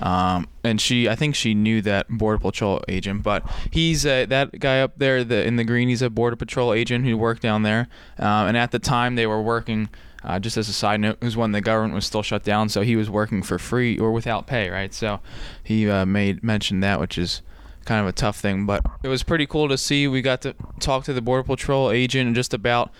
Um, 0.00 0.48
and 0.64 0.80
she, 0.80 1.08
I 1.08 1.14
think 1.14 1.34
she 1.34 1.54
knew 1.54 1.82
that 1.82 2.08
border 2.08 2.38
patrol 2.38 2.82
agent, 2.88 3.22
but 3.22 3.44
he's 3.70 4.02
that 4.02 4.58
guy 4.58 4.80
up 4.80 4.94
there 4.96 5.24
the, 5.24 5.46
in 5.46 5.56
the 5.56 5.64
green. 5.64 5.88
He's 5.88 6.02
a 6.02 6.10
border 6.10 6.36
patrol 6.36 6.72
agent 6.72 7.04
who 7.04 7.16
worked 7.16 7.42
down 7.42 7.62
there. 7.62 7.88
Um, 8.18 8.48
and 8.48 8.56
at 8.56 8.70
the 8.70 8.78
time, 8.78 9.14
they 9.14 9.26
were 9.26 9.42
working. 9.42 9.88
Uh, 10.22 10.38
just 10.38 10.58
as 10.58 10.68
a 10.68 10.72
side 10.72 11.00
note, 11.00 11.16
it 11.20 11.24
was 11.24 11.36
when 11.36 11.52
the 11.52 11.62
government 11.62 11.94
was 11.94 12.04
still 12.04 12.22
shut 12.22 12.42
down, 12.42 12.68
so 12.68 12.82
he 12.82 12.94
was 12.94 13.08
working 13.08 13.42
for 13.42 13.58
free 13.58 13.98
or 13.98 14.12
without 14.12 14.46
pay, 14.46 14.68
right? 14.68 14.92
So 14.92 15.20
he 15.64 15.88
uh, 15.88 16.04
made 16.04 16.44
mention 16.44 16.80
that, 16.80 17.00
which 17.00 17.16
is 17.16 17.40
kind 17.86 18.02
of 18.02 18.06
a 18.06 18.12
tough 18.12 18.38
thing, 18.38 18.66
but 18.66 18.84
it 19.02 19.08
was 19.08 19.22
pretty 19.22 19.46
cool 19.46 19.68
to 19.68 19.78
see. 19.78 20.06
We 20.06 20.20
got 20.20 20.42
to 20.42 20.54
talk 20.78 21.04
to 21.04 21.14
the 21.14 21.22
border 21.22 21.42
patrol 21.42 21.90
agent 21.90 22.34
just 22.36 22.52
about 22.52 22.92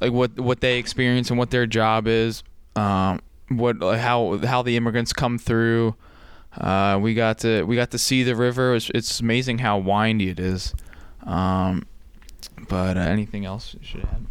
like 0.00 0.12
what 0.12 0.38
what 0.38 0.60
they 0.60 0.78
experience 0.78 1.30
and 1.30 1.38
what 1.38 1.50
their 1.50 1.66
job 1.66 2.06
is, 2.06 2.44
um, 2.76 3.20
what 3.48 3.80
how 3.80 4.38
how 4.38 4.62
the 4.62 4.76
immigrants 4.76 5.12
come 5.12 5.38
through. 5.38 5.96
Uh, 6.58 6.98
we 7.00 7.14
got 7.14 7.38
to 7.38 7.62
we 7.62 7.76
got 7.76 7.90
to 7.92 7.98
see 7.98 8.22
the 8.22 8.34
river. 8.34 8.74
It's, 8.74 8.90
it's 8.90 9.20
amazing 9.20 9.58
how 9.58 9.78
windy 9.78 10.28
it 10.28 10.40
is. 10.40 10.74
Um, 11.24 11.86
but 12.68 12.96
uh, 12.96 13.00
anything 13.00 13.44
else 13.44 13.76
should 13.82 14.04
add? 14.04 14.26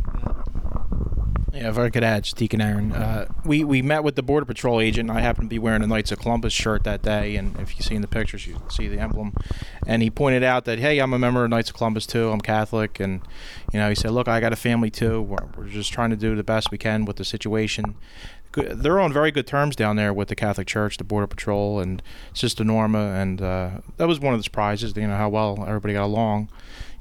Yeah, 1.54 1.70
if 1.70 1.78
I 1.80 1.90
could 1.90 2.04
add, 2.04 2.24
just 2.24 2.36
Deacon 2.36 2.62
Aaron. 2.62 2.92
Uh, 2.92 3.26
we, 3.44 3.64
we 3.64 3.82
met 3.82 4.04
with 4.04 4.16
the 4.16 4.22
Border 4.22 4.46
Patrol 4.46 4.80
agent. 4.80 5.10
I 5.10 5.22
happened 5.22 5.50
to 5.50 5.54
be 5.54 5.58
wearing 5.58 5.82
a 5.82 5.88
Knights 5.88 6.12
of 6.12 6.20
Columbus 6.20 6.54
shirt 6.54 6.84
that 6.84 7.02
day, 7.02 7.36
and 7.36 7.60
if 7.60 7.76
you 7.78 7.82
see 7.82 7.96
in 7.96 8.04
the 8.04 8.08
pictures, 8.08 8.46
you 8.46 8.62
see 8.70 8.88
the 8.88 9.00
emblem. 9.00 9.34
And 9.88 10.04
he 10.04 10.12
pointed 10.12 10.44
out 10.44 10.66
that, 10.66 10.78
hey, 10.78 11.00
I'm 11.00 11.14
a 11.14 11.20
member 11.20 11.44
of 11.44 11.50
Knights 11.50 11.72
of 11.72 11.76
Columbus 11.76 12.06
too. 12.06 12.30
I'm 12.30 12.42
Catholic, 12.42 13.00
and 13.00 13.22
you 13.74 13.80
know, 13.80 13.90
he 13.90 13.96
said, 13.96 14.12
look, 14.12 14.28
I 14.28 14.40
got 14.40 14.54
a 14.54 14.58
family 14.58 14.92
too. 14.92 15.20
We're, 15.22 15.48
we're 15.58 15.68
just 15.68 15.92
trying 15.92 16.12
to 16.12 16.16
do 16.16 16.36
the 16.36 16.44
best 16.44 16.70
we 16.70 16.78
can 16.78 17.06
with 17.06 17.16
the 17.16 17.26
situation 17.26 17.96
they're 18.58 19.00
on 19.00 19.14
very 19.14 19.32
good 19.32 19.48
terms 19.48 19.76
down 19.76 19.96
there 19.96 20.14
with 20.14 20.28
the 20.30 20.36
Catholic 20.36 20.68
Church, 20.68 20.98
the 20.98 21.04
Border 21.04 21.28
Patrol, 21.28 21.80
and 21.80 22.02
Sister 22.34 22.64
Norma, 22.64 23.14
and 23.14 23.42
uh, 23.42 23.70
that 23.98 24.08
was 24.08 24.20
one 24.20 24.34
of 24.34 24.40
the 24.40 24.44
surprises. 24.44 24.96
You 24.96 25.08
know 25.08 25.18
how 25.18 25.30
well 25.30 25.64
everybody 25.68 25.94
got 25.94 26.06
along. 26.06 26.50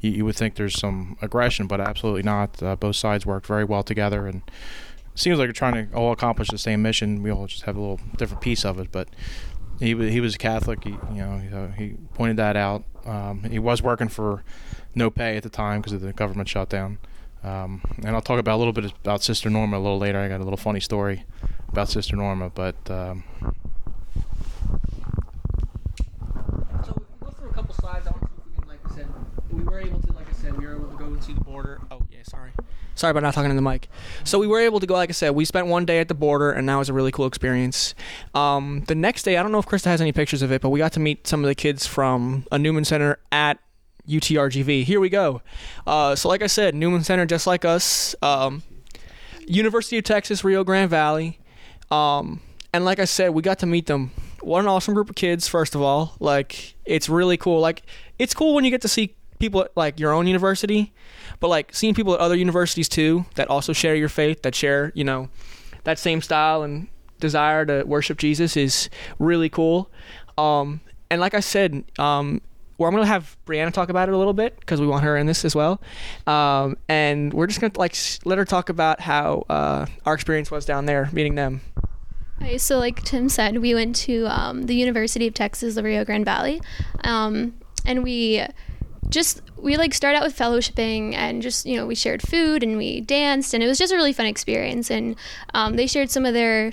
You, 0.00 0.10
you 0.10 0.24
would 0.24 0.36
think 0.36 0.56
there's 0.56 0.78
some 0.78 1.16
aggression, 1.22 1.66
but 1.66 1.80
absolutely 1.80 2.22
not. 2.22 2.62
Uh, 2.62 2.76
both 2.76 2.96
sides 2.96 3.24
worked 3.24 3.46
very 3.46 3.64
well 3.64 3.82
together, 3.82 4.26
and 4.26 4.42
seems 5.14 5.38
like 5.38 5.46
they're 5.46 5.52
trying 5.52 5.88
to 5.88 5.96
all 5.96 6.12
accomplish 6.12 6.48
the 6.48 6.58
same 6.58 6.82
mission. 6.82 7.22
We 7.22 7.30
all 7.30 7.46
just 7.46 7.62
have 7.62 7.76
a 7.76 7.80
little 7.80 8.00
different 8.16 8.42
piece 8.42 8.64
of 8.64 8.78
it, 8.78 8.92
but 8.92 9.08
he 9.78 9.94
he 10.10 10.20
was 10.20 10.34
a 10.34 10.38
Catholic. 10.38 10.84
He 10.84 10.90
you 10.90 10.98
know 11.22 11.38
he, 11.38 11.54
uh, 11.54 11.68
he 11.68 11.94
pointed 12.14 12.36
that 12.36 12.56
out. 12.56 12.84
Um, 13.04 13.44
he 13.44 13.58
was 13.58 13.82
working 13.82 14.08
for 14.08 14.44
no 14.94 15.10
pay 15.10 15.36
at 15.36 15.42
the 15.42 15.48
time 15.50 15.80
because 15.80 15.92
of 15.92 16.00
the 16.00 16.12
government 16.12 16.48
shutdown. 16.48 16.98
Um, 17.46 17.80
and 17.98 18.08
I'll 18.08 18.20
talk 18.22 18.40
about 18.40 18.56
a 18.56 18.58
little 18.58 18.72
bit 18.72 18.92
about 19.04 19.22
Sister 19.22 19.48
Norma 19.48 19.78
a 19.78 19.78
little 19.78 19.98
later. 19.98 20.18
I 20.18 20.28
got 20.28 20.40
a 20.40 20.44
little 20.44 20.56
funny 20.56 20.80
story 20.80 21.24
about 21.68 21.88
Sister 21.88 22.16
Norma, 22.16 22.50
but 22.50 22.74
um, 22.90 23.22
to 26.84 26.94
we 28.44 28.52
can, 28.58 28.68
like 28.68 28.80
I 28.84 28.94
said, 28.94 29.06
we 29.50 29.62
were 29.62 29.80
able 29.80 30.00
to, 30.00 30.12
like 30.12 30.28
I 30.28 30.32
said, 30.32 30.58
we 30.58 30.66
were 30.66 30.74
able 30.74 31.16
to 31.16 31.34
the 31.34 31.40
border. 31.40 31.80
Oh 31.90 32.00
yeah, 32.10 32.18
sorry. 32.24 32.50
Sorry 32.96 33.10
about 33.10 33.22
not 33.22 33.34
talking 33.34 33.50
in 33.50 33.56
the 33.56 33.62
mic. 33.62 33.88
So 34.24 34.38
we 34.38 34.46
were 34.46 34.60
able 34.60 34.80
to 34.80 34.86
go, 34.86 34.94
like 34.94 35.10
I 35.10 35.12
said, 35.12 35.30
we 35.30 35.44
spent 35.44 35.66
one 35.66 35.84
day 35.84 36.00
at 36.00 36.08
the 36.08 36.14
border, 36.14 36.50
and 36.50 36.68
that 36.68 36.76
was 36.76 36.88
a 36.88 36.92
really 36.92 37.12
cool 37.12 37.26
experience. 37.26 37.94
Um, 38.34 38.84
the 38.88 38.94
next 38.94 39.22
day, 39.22 39.36
I 39.36 39.42
don't 39.42 39.52
know 39.52 39.58
if 39.58 39.66
Krista 39.66 39.84
has 39.84 40.00
any 40.00 40.12
pictures 40.12 40.42
of 40.42 40.50
it, 40.50 40.62
but 40.62 40.70
we 40.70 40.78
got 40.78 40.92
to 40.94 41.00
meet 41.00 41.26
some 41.26 41.44
of 41.44 41.48
the 41.48 41.54
kids 41.54 41.86
from 41.86 42.46
a 42.50 42.58
Newman 42.58 42.84
Center 42.84 43.18
at 43.30 43.58
UTRGV. 44.08 44.84
Here 44.84 45.00
we 45.00 45.08
go. 45.08 45.42
Uh, 45.86 46.14
so, 46.14 46.28
like 46.28 46.42
I 46.42 46.46
said, 46.46 46.74
Newman 46.74 47.04
Center, 47.04 47.26
just 47.26 47.46
like 47.46 47.64
us, 47.64 48.14
um, 48.22 48.62
University 49.46 49.98
of 49.98 50.04
Texas, 50.04 50.44
Rio 50.44 50.64
Grande 50.64 50.90
Valley. 50.90 51.38
Um, 51.90 52.40
and 52.72 52.84
like 52.84 52.98
I 52.98 53.04
said, 53.04 53.30
we 53.30 53.42
got 53.42 53.58
to 53.60 53.66
meet 53.66 53.86
them. 53.86 54.10
What 54.40 54.60
an 54.60 54.66
awesome 54.66 54.94
group 54.94 55.10
of 55.10 55.16
kids, 55.16 55.48
first 55.48 55.74
of 55.74 55.82
all. 55.82 56.16
Like, 56.20 56.74
it's 56.84 57.08
really 57.08 57.36
cool. 57.36 57.60
Like, 57.60 57.82
it's 58.18 58.34
cool 58.34 58.54
when 58.54 58.64
you 58.64 58.70
get 58.70 58.82
to 58.82 58.88
see 58.88 59.14
people 59.38 59.62
at, 59.62 59.76
like, 59.76 59.98
your 59.98 60.12
own 60.12 60.26
university, 60.26 60.92
but, 61.40 61.48
like, 61.48 61.74
seeing 61.74 61.94
people 61.94 62.14
at 62.14 62.20
other 62.20 62.36
universities, 62.36 62.88
too, 62.88 63.24
that 63.34 63.48
also 63.48 63.72
share 63.72 63.94
your 63.94 64.08
faith, 64.08 64.42
that 64.42 64.54
share, 64.54 64.92
you 64.94 65.04
know, 65.04 65.28
that 65.84 65.98
same 65.98 66.22
style 66.22 66.62
and 66.62 66.88
desire 67.20 67.64
to 67.66 67.82
worship 67.84 68.18
Jesus 68.18 68.56
is 68.56 68.90
really 69.18 69.48
cool. 69.48 69.90
Um, 70.38 70.80
and 71.10 71.20
like 71.20 71.34
I 71.34 71.40
said, 71.40 71.84
um, 71.98 72.40
well, 72.78 72.88
I'm 72.88 72.94
gonna 72.94 73.06
have 73.06 73.36
Brianna 73.46 73.72
talk 73.72 73.88
about 73.88 74.08
it 74.08 74.14
a 74.14 74.18
little 74.18 74.32
bit 74.32 74.58
because 74.60 74.80
we 74.80 74.86
want 74.86 75.04
her 75.04 75.16
in 75.16 75.26
this 75.26 75.44
as 75.44 75.54
well. 75.54 75.80
Um, 76.26 76.76
and 76.88 77.32
we're 77.32 77.46
just 77.46 77.60
gonna 77.60 77.72
like 77.76 77.96
let 78.24 78.38
her 78.38 78.44
talk 78.44 78.68
about 78.68 79.00
how 79.00 79.44
uh, 79.48 79.86
our 80.04 80.14
experience 80.14 80.50
was 80.50 80.64
down 80.64 80.86
there 80.86 81.08
meeting 81.12 81.34
them. 81.34 81.60
Okay, 82.42 82.58
so 82.58 82.78
like 82.78 83.02
Tim 83.02 83.28
said, 83.28 83.58
we 83.58 83.74
went 83.74 83.96
to 83.96 84.26
um, 84.26 84.64
the 84.64 84.74
University 84.74 85.26
of 85.26 85.32
Texas, 85.32 85.74
the 85.74 85.82
Rio 85.82 86.04
Grande 86.04 86.26
Valley, 86.26 86.60
um, 87.02 87.54
and 87.86 88.02
we 88.02 88.44
just 89.08 89.40
we 89.56 89.76
like 89.76 89.94
started 89.94 90.18
out 90.18 90.24
with 90.24 90.36
fellowshipping 90.36 91.14
and 91.14 91.40
just 91.40 91.64
you 91.64 91.76
know 91.76 91.86
we 91.86 91.94
shared 91.94 92.22
food 92.22 92.62
and 92.62 92.76
we 92.76 93.00
danced 93.00 93.54
and 93.54 93.62
it 93.62 93.66
was 93.66 93.78
just 93.78 93.92
a 93.92 93.96
really 93.96 94.12
fun 94.12 94.26
experience 94.26 94.90
and 94.90 95.16
um, 95.54 95.76
they 95.76 95.86
shared 95.86 96.10
some 96.10 96.24
of 96.24 96.34
their 96.34 96.72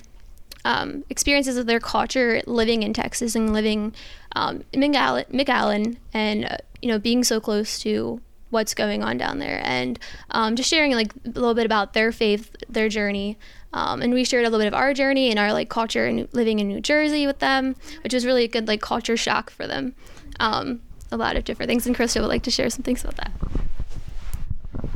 um, 0.65 1.03
experiences 1.09 1.57
of 1.57 1.65
their 1.65 1.79
culture 1.79 2.41
living 2.45 2.83
in 2.83 2.93
Texas 2.93 3.35
and 3.35 3.53
living 3.53 3.93
um, 4.35 4.63
in 4.71 4.81
McAllen, 4.81 5.29
McAllen 5.29 5.97
and 6.13 6.45
uh, 6.45 6.57
you 6.81 6.89
know 6.89 6.99
being 6.99 7.23
so 7.23 7.39
close 7.39 7.79
to 7.79 8.21
what's 8.49 8.73
going 8.75 9.03
on 9.03 9.17
down 9.17 9.39
there 9.39 9.61
and 9.65 9.99
um, 10.29 10.55
just 10.55 10.69
sharing 10.69 10.91
like 10.91 11.11
a 11.25 11.29
little 11.29 11.55
bit 11.55 11.65
about 11.65 11.93
their 11.93 12.11
faith, 12.11 12.55
their 12.69 12.87
journey. 12.87 13.37
Um, 13.73 14.03
and 14.03 14.13
we 14.13 14.23
shared 14.23 14.45
a 14.45 14.49
little 14.49 14.59
bit 14.59 14.67
of 14.67 14.75
our 14.75 14.93
journey 14.93 15.31
and 15.31 15.39
our 15.39 15.51
like 15.51 15.67
culture 15.67 16.05
and 16.05 16.27
living 16.33 16.59
in 16.59 16.67
New 16.67 16.79
Jersey 16.79 17.25
with 17.25 17.39
them, 17.39 17.75
which 18.03 18.13
was 18.13 18.25
really 18.25 18.43
a 18.43 18.47
good 18.47 18.67
like 18.67 18.81
culture 18.81 19.17
shock 19.17 19.49
for 19.49 19.65
them. 19.65 19.95
Um, 20.39 20.81
a 21.11 21.17
lot 21.17 21.35
of 21.35 21.43
different 21.43 21.69
things, 21.69 21.85
and 21.85 21.95
Krista 21.95 22.21
would 22.21 22.27
like 22.27 22.43
to 22.43 22.51
share 22.51 22.69
some 22.69 22.83
things 22.83 23.03
about 23.03 23.17
that. 23.17 23.31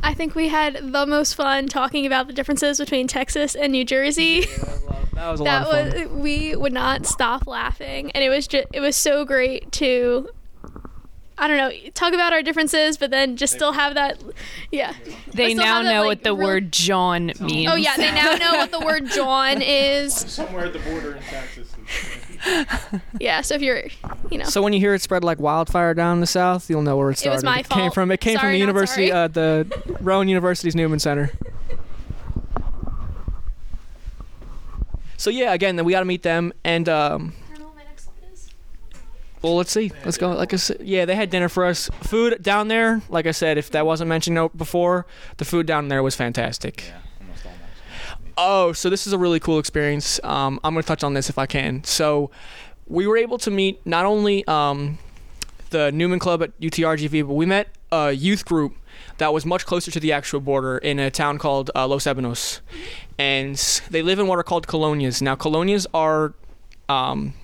I 0.02 0.14
think 0.14 0.34
we 0.34 0.48
had 0.48 0.92
the 0.92 1.06
most 1.06 1.34
fun 1.34 1.66
talking 1.66 2.06
about 2.06 2.26
the 2.26 2.32
differences 2.32 2.78
between 2.78 3.06
Texas 3.08 3.54
and 3.54 3.72
New 3.72 3.84
Jersey. 3.84 4.46
That 5.14 5.30
was 5.32 5.40
a 5.40 5.44
that 5.44 5.66
lot 5.66 5.86
of 5.86 5.92
fun. 5.92 6.10
was 6.10 6.22
we 6.22 6.54
would 6.54 6.72
not 6.72 7.04
stop 7.04 7.46
laughing, 7.46 8.12
and 8.12 8.22
it 8.22 8.28
was 8.28 8.46
just 8.46 8.68
it 8.72 8.80
was 8.80 8.96
so 8.96 9.24
great 9.24 9.72
to. 9.72 10.28
I 11.40 11.46
don't 11.46 11.56
know, 11.56 11.70
talk 11.94 12.14
about 12.14 12.32
our 12.32 12.42
differences, 12.42 12.96
but 12.96 13.12
then 13.12 13.36
just 13.36 13.54
still 13.54 13.70
have 13.70 13.94
that, 13.94 14.20
yeah. 14.72 14.92
They 15.32 15.54
still 15.54 15.64
now 15.64 15.74
have 15.76 15.84
that, 15.84 15.92
know 15.92 16.00
like, 16.00 16.08
what 16.08 16.22
the 16.24 16.34
real- 16.34 16.46
word 16.48 16.72
jawn 16.72 17.30
oh, 17.40 17.44
means. 17.44 17.70
Oh 17.70 17.76
yeah, 17.76 17.96
they 17.96 18.10
now 18.10 18.34
know 18.34 18.54
what 18.54 18.72
the 18.72 18.80
word 18.80 19.06
jawn 19.10 19.62
is. 19.62 20.14
Somewhere 20.14 20.64
at 20.64 20.72
the 20.72 20.80
border 20.80 21.14
in 21.14 21.22
Texas. 21.22 21.72
Yeah, 23.20 23.40
so 23.40 23.54
if 23.54 23.62
you're, 23.62 23.82
you 24.30 24.38
know, 24.38 24.44
So 24.44 24.62
when 24.62 24.72
you 24.72 24.78
hear 24.80 24.94
it 24.94 25.02
spread 25.02 25.24
like 25.24 25.38
wildfire 25.40 25.94
down 25.94 26.20
the 26.20 26.26
south, 26.26 26.70
you'll 26.70 26.82
know 26.82 26.96
where 26.96 27.10
it 27.10 27.18
started. 27.18 27.30
It 27.30 27.34
was 27.34 27.40
started. 27.40 27.68
my 27.70 27.74
came 27.74 27.84
fault. 27.86 27.94
from 27.94 28.10
it 28.10 28.20
came 28.20 28.38
from 28.38 28.52
the 28.52 28.58
university, 28.58 29.08
sorry. 29.08 29.22
uh, 29.24 29.28
the 29.28 29.96
Rowan 30.00 30.28
University's 30.28 30.74
Newman 30.76 30.98
Center. 30.98 31.32
So 35.16 35.30
yeah, 35.30 35.52
again, 35.52 35.76
then 35.76 35.84
we 35.84 35.92
got 35.92 36.00
to 36.00 36.06
meet 36.06 36.22
them, 36.22 36.52
and 36.64 36.88
um, 36.88 37.32
well, 39.42 39.56
let's 39.56 39.72
see. 39.72 39.92
Let's 40.04 40.16
go. 40.16 40.30
Like 40.32 40.52
I 40.52 40.56
said, 40.56 40.78
yeah, 40.80 41.04
they 41.04 41.14
had 41.16 41.30
dinner 41.30 41.48
for 41.48 41.64
us. 41.64 41.90
Food 42.02 42.42
down 42.42 42.68
there, 42.68 43.02
like 43.08 43.26
I 43.26 43.32
said, 43.32 43.58
if 43.58 43.70
that 43.70 43.84
wasn't 43.86 44.08
mentioned 44.08 44.56
before, 44.56 45.06
the 45.38 45.44
food 45.44 45.66
down 45.66 45.88
there 45.88 46.02
was 46.02 46.14
fantastic. 46.14 46.92
Oh, 48.40 48.72
so 48.72 48.88
this 48.88 49.04
is 49.08 49.12
a 49.12 49.18
really 49.18 49.40
cool 49.40 49.58
experience. 49.58 50.20
Um, 50.22 50.60
I'm 50.62 50.72
going 50.72 50.84
to 50.84 50.86
touch 50.86 51.02
on 51.02 51.12
this 51.12 51.28
if 51.28 51.38
I 51.38 51.46
can. 51.46 51.82
So, 51.82 52.30
we 52.86 53.04
were 53.04 53.16
able 53.16 53.36
to 53.38 53.50
meet 53.50 53.84
not 53.84 54.06
only 54.06 54.46
um, 54.46 54.98
the 55.70 55.90
Newman 55.90 56.20
Club 56.20 56.44
at 56.44 56.58
UTRGV, 56.60 57.26
but 57.26 57.34
we 57.34 57.46
met 57.46 57.68
a 57.90 58.12
youth 58.12 58.44
group 58.44 58.76
that 59.18 59.32
was 59.32 59.44
much 59.44 59.66
closer 59.66 59.90
to 59.90 59.98
the 59.98 60.12
actual 60.12 60.38
border 60.38 60.78
in 60.78 61.00
a 61.00 61.10
town 61.10 61.38
called 61.38 61.72
uh, 61.74 61.88
Los 61.88 62.04
Ebanos. 62.04 62.60
And 63.18 63.56
they 63.90 64.02
live 64.02 64.20
in 64.20 64.28
what 64.28 64.38
are 64.38 64.44
called 64.44 64.68
colonias. 64.68 65.20
Now, 65.20 65.34
colonias 65.34 65.86
are 65.92 66.32
um, 66.88 67.34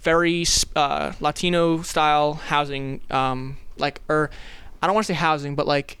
very 0.00 0.46
uh, 0.74 1.12
Latino 1.20 1.82
style 1.82 2.34
housing, 2.34 3.02
um, 3.10 3.58
like, 3.76 4.00
or 4.08 4.30
I 4.82 4.86
don't 4.86 4.94
want 4.94 5.06
to 5.06 5.12
say 5.12 5.18
housing, 5.18 5.54
but 5.54 5.66
like 5.66 5.98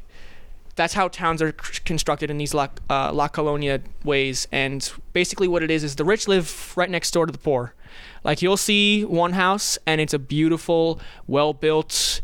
that's 0.78 0.94
how 0.94 1.08
towns 1.08 1.42
are 1.42 1.52
constructed 1.84 2.30
in 2.30 2.38
these 2.38 2.54
La, 2.54 2.68
uh, 2.88 3.12
La 3.12 3.28
Colonia 3.28 3.80
ways. 4.04 4.48
And 4.50 4.90
basically, 5.12 5.48
what 5.48 5.62
it 5.62 5.70
is 5.70 5.84
is 5.84 5.96
the 5.96 6.04
rich 6.04 6.26
live 6.26 6.72
right 6.76 6.88
next 6.88 7.10
door 7.10 7.26
to 7.26 7.32
the 7.32 7.38
poor. 7.38 7.74
Like 8.24 8.40
you'll 8.40 8.56
see 8.56 9.04
one 9.04 9.32
house, 9.32 9.76
and 9.86 10.00
it's 10.00 10.14
a 10.14 10.18
beautiful, 10.18 11.00
well 11.26 11.52
built, 11.52 12.20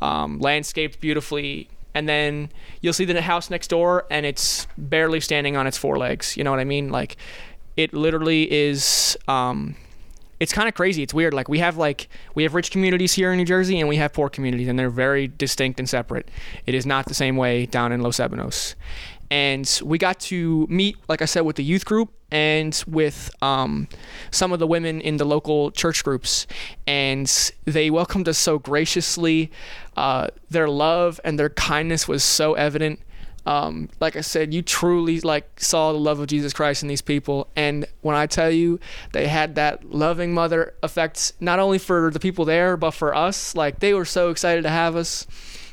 um, 0.00 0.38
landscaped 0.38 1.00
beautifully. 1.00 1.68
And 1.94 2.08
then 2.08 2.50
you'll 2.80 2.92
see 2.92 3.04
the 3.04 3.20
house 3.22 3.50
next 3.50 3.68
door, 3.68 4.06
and 4.10 4.26
it's 4.26 4.66
barely 4.76 5.20
standing 5.20 5.56
on 5.56 5.66
its 5.66 5.78
four 5.78 5.96
legs. 5.96 6.36
You 6.36 6.44
know 6.44 6.50
what 6.50 6.60
I 6.60 6.64
mean? 6.64 6.90
Like, 6.90 7.16
it 7.76 7.92
literally 7.92 8.52
is. 8.52 9.16
Um, 9.26 9.76
it's 10.40 10.52
kind 10.52 10.68
of 10.68 10.74
crazy. 10.74 11.02
It's 11.02 11.14
weird. 11.14 11.34
Like 11.34 11.48
we 11.48 11.58
have 11.58 11.76
like 11.76 12.08
we 12.34 12.42
have 12.42 12.54
rich 12.54 12.70
communities 12.70 13.12
here 13.14 13.32
in 13.32 13.38
New 13.38 13.44
Jersey, 13.44 13.80
and 13.80 13.88
we 13.88 13.96
have 13.96 14.12
poor 14.12 14.28
communities, 14.28 14.68
and 14.68 14.78
they're 14.78 14.90
very 14.90 15.28
distinct 15.28 15.78
and 15.78 15.88
separate. 15.88 16.28
It 16.66 16.74
is 16.74 16.86
not 16.86 17.06
the 17.06 17.14
same 17.14 17.36
way 17.36 17.66
down 17.66 17.92
in 17.92 18.00
Los 18.00 18.18
Ebanos. 18.18 18.74
And 19.30 19.80
we 19.84 19.98
got 19.98 20.20
to 20.20 20.66
meet, 20.68 20.96
like 21.08 21.22
I 21.22 21.24
said, 21.24 21.40
with 21.40 21.56
the 21.56 21.64
youth 21.64 21.84
group 21.84 22.12
and 22.30 22.84
with 22.86 23.30
um, 23.42 23.88
some 24.30 24.52
of 24.52 24.58
the 24.58 24.66
women 24.66 25.00
in 25.00 25.16
the 25.16 25.24
local 25.24 25.70
church 25.70 26.04
groups, 26.04 26.46
and 26.86 27.52
they 27.64 27.90
welcomed 27.90 28.28
us 28.28 28.38
so 28.38 28.58
graciously. 28.58 29.50
Uh, 29.96 30.28
their 30.50 30.68
love 30.68 31.20
and 31.24 31.38
their 31.38 31.50
kindness 31.50 32.06
was 32.06 32.22
so 32.22 32.54
evident 32.54 33.00
um, 33.46 33.90
like 34.00 34.16
I 34.16 34.22
said, 34.22 34.54
you 34.54 34.62
truly 34.62 35.20
like 35.20 35.60
saw 35.60 35.92
the 35.92 35.98
love 35.98 36.18
of 36.18 36.26
Jesus 36.28 36.52
Christ 36.52 36.82
in 36.82 36.88
these 36.88 37.02
people. 37.02 37.48
And 37.56 37.86
when 38.00 38.16
I 38.16 38.26
tell 38.26 38.50
you, 38.50 38.80
they 39.12 39.28
had 39.28 39.54
that 39.56 39.90
loving 39.90 40.32
mother 40.32 40.74
effect, 40.82 41.32
not 41.40 41.58
only 41.58 41.78
for 41.78 42.10
the 42.10 42.20
people 42.20 42.44
there, 42.44 42.76
but 42.76 42.92
for 42.92 43.14
us. 43.14 43.54
Like 43.54 43.80
they 43.80 43.92
were 43.94 44.06
so 44.06 44.30
excited 44.30 44.62
to 44.62 44.70
have 44.70 44.96
us. 44.96 45.26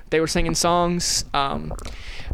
They 0.10 0.20
were 0.20 0.28
singing 0.28 0.56
songs. 0.56 1.24
Um, 1.34 1.74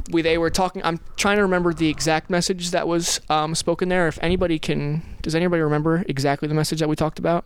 we 0.09 0.23
they 0.23 0.37
were 0.39 0.49
talking. 0.49 0.81
I'm 0.83 0.99
trying 1.15 1.37
to 1.37 1.43
remember 1.43 1.73
the 1.73 1.89
exact 1.89 2.29
message 2.29 2.71
that 2.71 2.87
was 2.87 3.21
um, 3.29 3.53
spoken 3.53 3.89
there. 3.89 4.07
If 4.07 4.17
anybody 4.21 4.57
can, 4.57 5.03
does 5.21 5.35
anybody 5.35 5.61
remember 5.61 6.03
exactly 6.07 6.47
the 6.47 6.55
message 6.55 6.79
that 6.79 6.89
we 6.89 6.95
talked 6.95 7.19
about? 7.19 7.45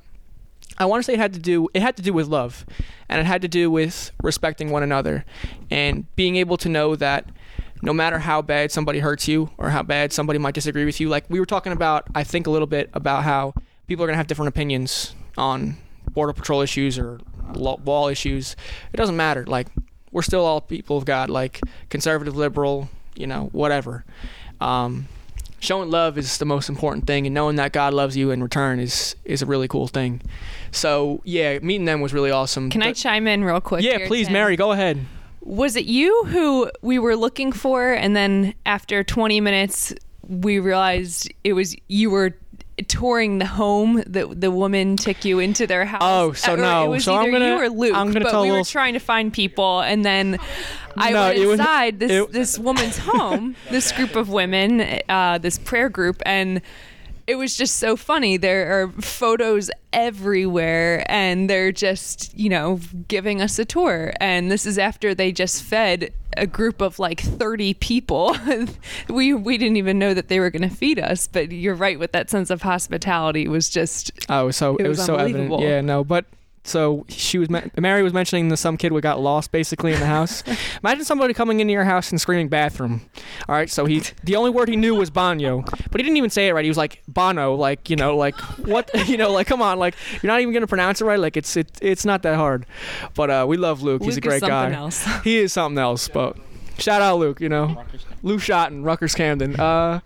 I 0.78 0.86
want 0.86 1.02
to 1.02 1.04
say 1.04 1.14
it 1.14 1.20
had 1.20 1.34
to 1.34 1.40
do 1.40 1.68
it 1.74 1.82
had 1.82 1.98
to 1.98 2.02
do 2.02 2.14
with 2.14 2.28
love, 2.28 2.66
and 3.10 3.20
it 3.20 3.26
had 3.26 3.42
to 3.42 3.50
do 3.50 3.70
with 3.70 4.12
respecting 4.24 4.70
one 4.70 4.84
another, 4.84 5.26
and 5.70 6.14
being 6.16 6.38
able 6.38 6.56
to 6.58 6.70
know 6.70 6.96
that 6.96 7.26
no 7.82 7.94
matter 7.94 8.20
how 8.20 8.42
bad 8.42 8.72
somebody 8.72 9.00
hurts 9.00 9.28
you 9.28 9.50
or 9.58 9.70
how 9.70 9.84
bad 9.84 10.14
somebody 10.14 10.40
might 10.40 10.54
disagree 10.54 10.86
with 10.86 11.00
you, 11.00 11.10
like 11.10 11.26
we 11.30 11.40
were 11.40 11.46
talking 11.46 11.72
about, 11.72 12.06
I 12.14 12.24
think 12.24 12.48
a 12.48 12.52
little 12.52 12.68
bit 12.68 12.90
about 12.94 13.24
how 13.24 13.54
people 13.88 14.04
are 14.06 14.08
gonna 14.08 14.18
have 14.18 14.28
different 14.28 14.50
opinions 14.50 15.16
on 15.38 15.78
border 16.12 16.34
patrol 16.34 16.62
issues 16.62 16.98
or 17.00 17.20
wall 17.56 18.08
issues. 18.08 18.56
It 18.94 18.98
doesn't 18.98 19.18
matter. 19.18 19.46
Like 19.46 19.68
we're 20.12 20.22
still 20.22 20.46
all 20.46 20.62
people 20.62 20.98
of 20.98 21.06
God, 21.06 21.30
like 21.30 21.62
conservative, 21.90 22.36
liberal, 22.36 22.90
you 23.16 23.28
know, 23.28 23.50
whatever. 23.52 24.06
Um, 24.60 25.08
showing 25.60 25.90
love 25.90 26.18
is 26.18 26.38
the 26.38 26.46
most 26.46 26.70
important 26.70 27.08
thing, 27.08 27.26
and 27.26 27.34
knowing 27.34 27.56
that 27.56 27.72
God 27.72 27.94
loves 27.94 28.18
you 28.18 28.32
in 28.32 28.44
return 28.44 28.80
is 28.80 29.16
is 29.26 29.42
a 29.42 29.46
really 29.46 29.68
cool 29.68 29.88
thing. 29.88 30.22
So 30.72 31.22
yeah, 31.24 31.60
meeting 31.60 31.86
them 31.86 32.02
was 32.02 32.14
really 32.14 32.32
awesome. 32.32 32.70
Can 32.70 32.84
I 32.84 32.94
chime 32.94 33.28
in 33.28 33.44
real 33.44 33.62
quick? 33.62 33.84
yeah, 33.84 34.08
please, 34.08 34.28
Tim? 34.28 34.34
Mary, 34.34 34.56
go 34.56 34.72
ahead. 34.72 35.06
Was 35.42 35.76
it 35.76 35.86
you 35.86 36.26
who 36.28 36.70
we 36.82 37.00
were 37.00 37.16
looking 37.16 37.52
for, 37.52 37.92
and 37.92 38.16
then 38.16 38.54
after 38.66 39.04
20 39.04 39.42
minutes, 39.42 39.94
we 40.28 40.60
realized 40.60 41.32
it 41.44 41.54
was 41.54 41.76
you 41.88 42.10
were 42.12 42.38
touring 42.88 43.38
the 43.40 43.46
home, 43.46 44.02
that 44.08 44.40
the 44.42 44.50
woman 44.50 44.98
took 44.98 45.24
you 45.26 45.40
into 45.40 45.68
their 45.68 45.86
house. 45.86 46.00
Oh, 46.04 46.32
so 46.34 46.54
Or 46.54 46.58
no. 46.58 46.86
it 46.86 46.88
was 46.90 47.04
So 47.04 47.16
I'm 47.16 47.32
gonna- 47.32 47.46
you 47.48 47.54
or 47.62 47.70
Luke. 47.70 47.96
I'm 47.96 48.12
gonna 48.12 48.26
but 48.26 48.32
tell 48.32 48.42
we 48.42 48.48
were 48.48 48.54
little- 48.54 48.66
trying 48.66 48.94
to 48.94 49.00
find 49.00 49.32
people, 49.34 49.82
and 49.82 50.04
then 50.06 50.40
I 50.98 51.12
No, 51.12 51.22
went 51.28 51.38
it 51.38 51.46
was- 51.48 51.60
inside 51.60 52.00
this 52.00 52.12
it- 52.12 52.32
this 52.32 52.58
woman's 52.58 52.98
home, 53.00 53.56
this 53.70 53.92
group 53.92 54.16
of 54.16 54.30
women, 54.30 55.00
uh, 55.10 55.38
this 55.38 55.58
prayer 55.60 55.90
group, 55.90 56.22
and 56.26 56.62
it 57.32 57.36
was 57.36 57.56
just 57.56 57.78
so 57.78 57.96
funny. 57.96 58.36
There 58.36 58.84
are 58.84 58.90
photos 58.90 59.72
everywhere, 59.94 61.06
and 61.10 61.50
they're 61.50 61.72
just, 61.72 62.38
you 62.38 62.50
know, 62.50 62.82
giving 63.08 63.42
us 63.42 63.58
a 63.58 63.64
tour. 63.64 64.12
And 64.20 64.52
this 64.52 64.66
is 64.66 64.78
after 64.78 65.16
they 65.16 65.32
just 65.32 65.64
fed 65.64 66.12
a 66.36 66.46
group 66.46 66.82
of 66.82 67.00
like 67.00 67.22
30 67.22 67.74
people. 67.76 68.36
we 69.08 69.34
we 69.34 69.58
didn't 69.58 69.78
even 69.78 69.98
know 69.98 70.14
that 70.14 70.28
they 70.28 70.42
were 70.42 70.50
going 70.50 70.70
to 70.70 70.76
feed 70.76 71.00
us. 71.00 71.28
But 71.28 71.54
you're 71.54 71.74
right 71.74 71.98
with 71.98 72.12
that 72.12 72.30
sense 72.30 72.50
of 72.50 72.64
hospitality 72.64 73.48
was 73.48 73.70
just 73.70 74.12
Oh, 74.28 74.52
so 74.52 74.76
It 74.76 74.86
it, 74.86 74.90
was 74.90 74.98
was, 74.98 75.06
so 75.06 75.16
evident. 75.16 75.58
Yeah, 75.62 75.80
no, 75.80 76.04
but 76.04 76.26
so 76.64 77.06
she 77.10 77.38
was 77.38 77.50
men- 77.50 77.72
Mary 77.78 78.04
was 78.04 78.14
mentioning 78.14 78.50
that 78.50 78.58
some 78.58 78.78
kid 78.78 78.92
would 78.92 79.02
got 79.04 79.20
lost 79.20 79.52
basically 79.52 79.94
in 79.94 80.00
the 80.00 80.06
house. 80.06 80.44
Imagine 80.84 81.04
somebody 81.06 81.34
coming 81.34 81.60
into 81.60 81.74
your 81.74 81.84
house 81.84 82.12
and 82.12 82.22
screaming 82.22 82.50
bathroom. 82.50 83.02
All 83.50 83.56
right, 83.56 83.70
so 83.70 83.86
he 83.86 84.04
the 84.24 84.36
only 84.36 84.52
word 84.52 84.70
he 84.70 84.76
knew 84.76 84.96
was 84.96 85.10
banyo, 85.10 85.66
but 85.92 86.00
he 86.00 86.04
didn't 86.04 86.18
even 86.18 86.30
say 86.30 86.48
it 86.48 86.54
right. 86.54 86.64
He 86.64 86.70
was 86.70 86.78
like 86.78 87.02
bono, 87.08 87.56
like 87.56 87.90
you 87.90 87.96
know, 87.96 88.16
like 88.16 88.36
what 88.66 88.90
you 89.08 89.18
know, 89.18 89.32
like 89.32 89.48
come 89.48 89.62
on, 89.62 89.80
like 89.80 89.96
you're 90.22 90.32
not 90.32 90.42
even 90.42 90.54
gonna 90.54 90.68
pronounce 90.68 91.02
it 91.02 91.06
right. 91.06 91.20
Like 91.20 91.36
it's 91.38 91.58
it, 91.58 91.72
it's 91.82 92.06
not 92.06 92.22
that 92.24 92.36
hard. 92.36 92.66
But 93.16 93.30
uh, 93.30 93.46
we 93.48 93.58
love 93.58 93.82
Luke. 93.82 94.04
He's 94.04 94.18
a 94.18 94.22
Luke 94.22 94.26
is 94.26 94.30
great 94.30 94.40
something 94.42 94.72
guy. 94.74 94.78
else. 94.78 95.06
He 95.24 95.38
is 95.38 95.52
something 95.54 95.80
else. 95.80 96.08
But 96.08 96.38
shout 96.78 97.02
out 97.02 97.18
Luke. 97.18 97.40
You 97.42 97.50
know, 97.50 97.84
Luke 98.24 98.42
Schotten, 98.42 98.86
Rutgers 98.86 99.16
Camden. 99.16 99.60
Uh, 99.60 100.00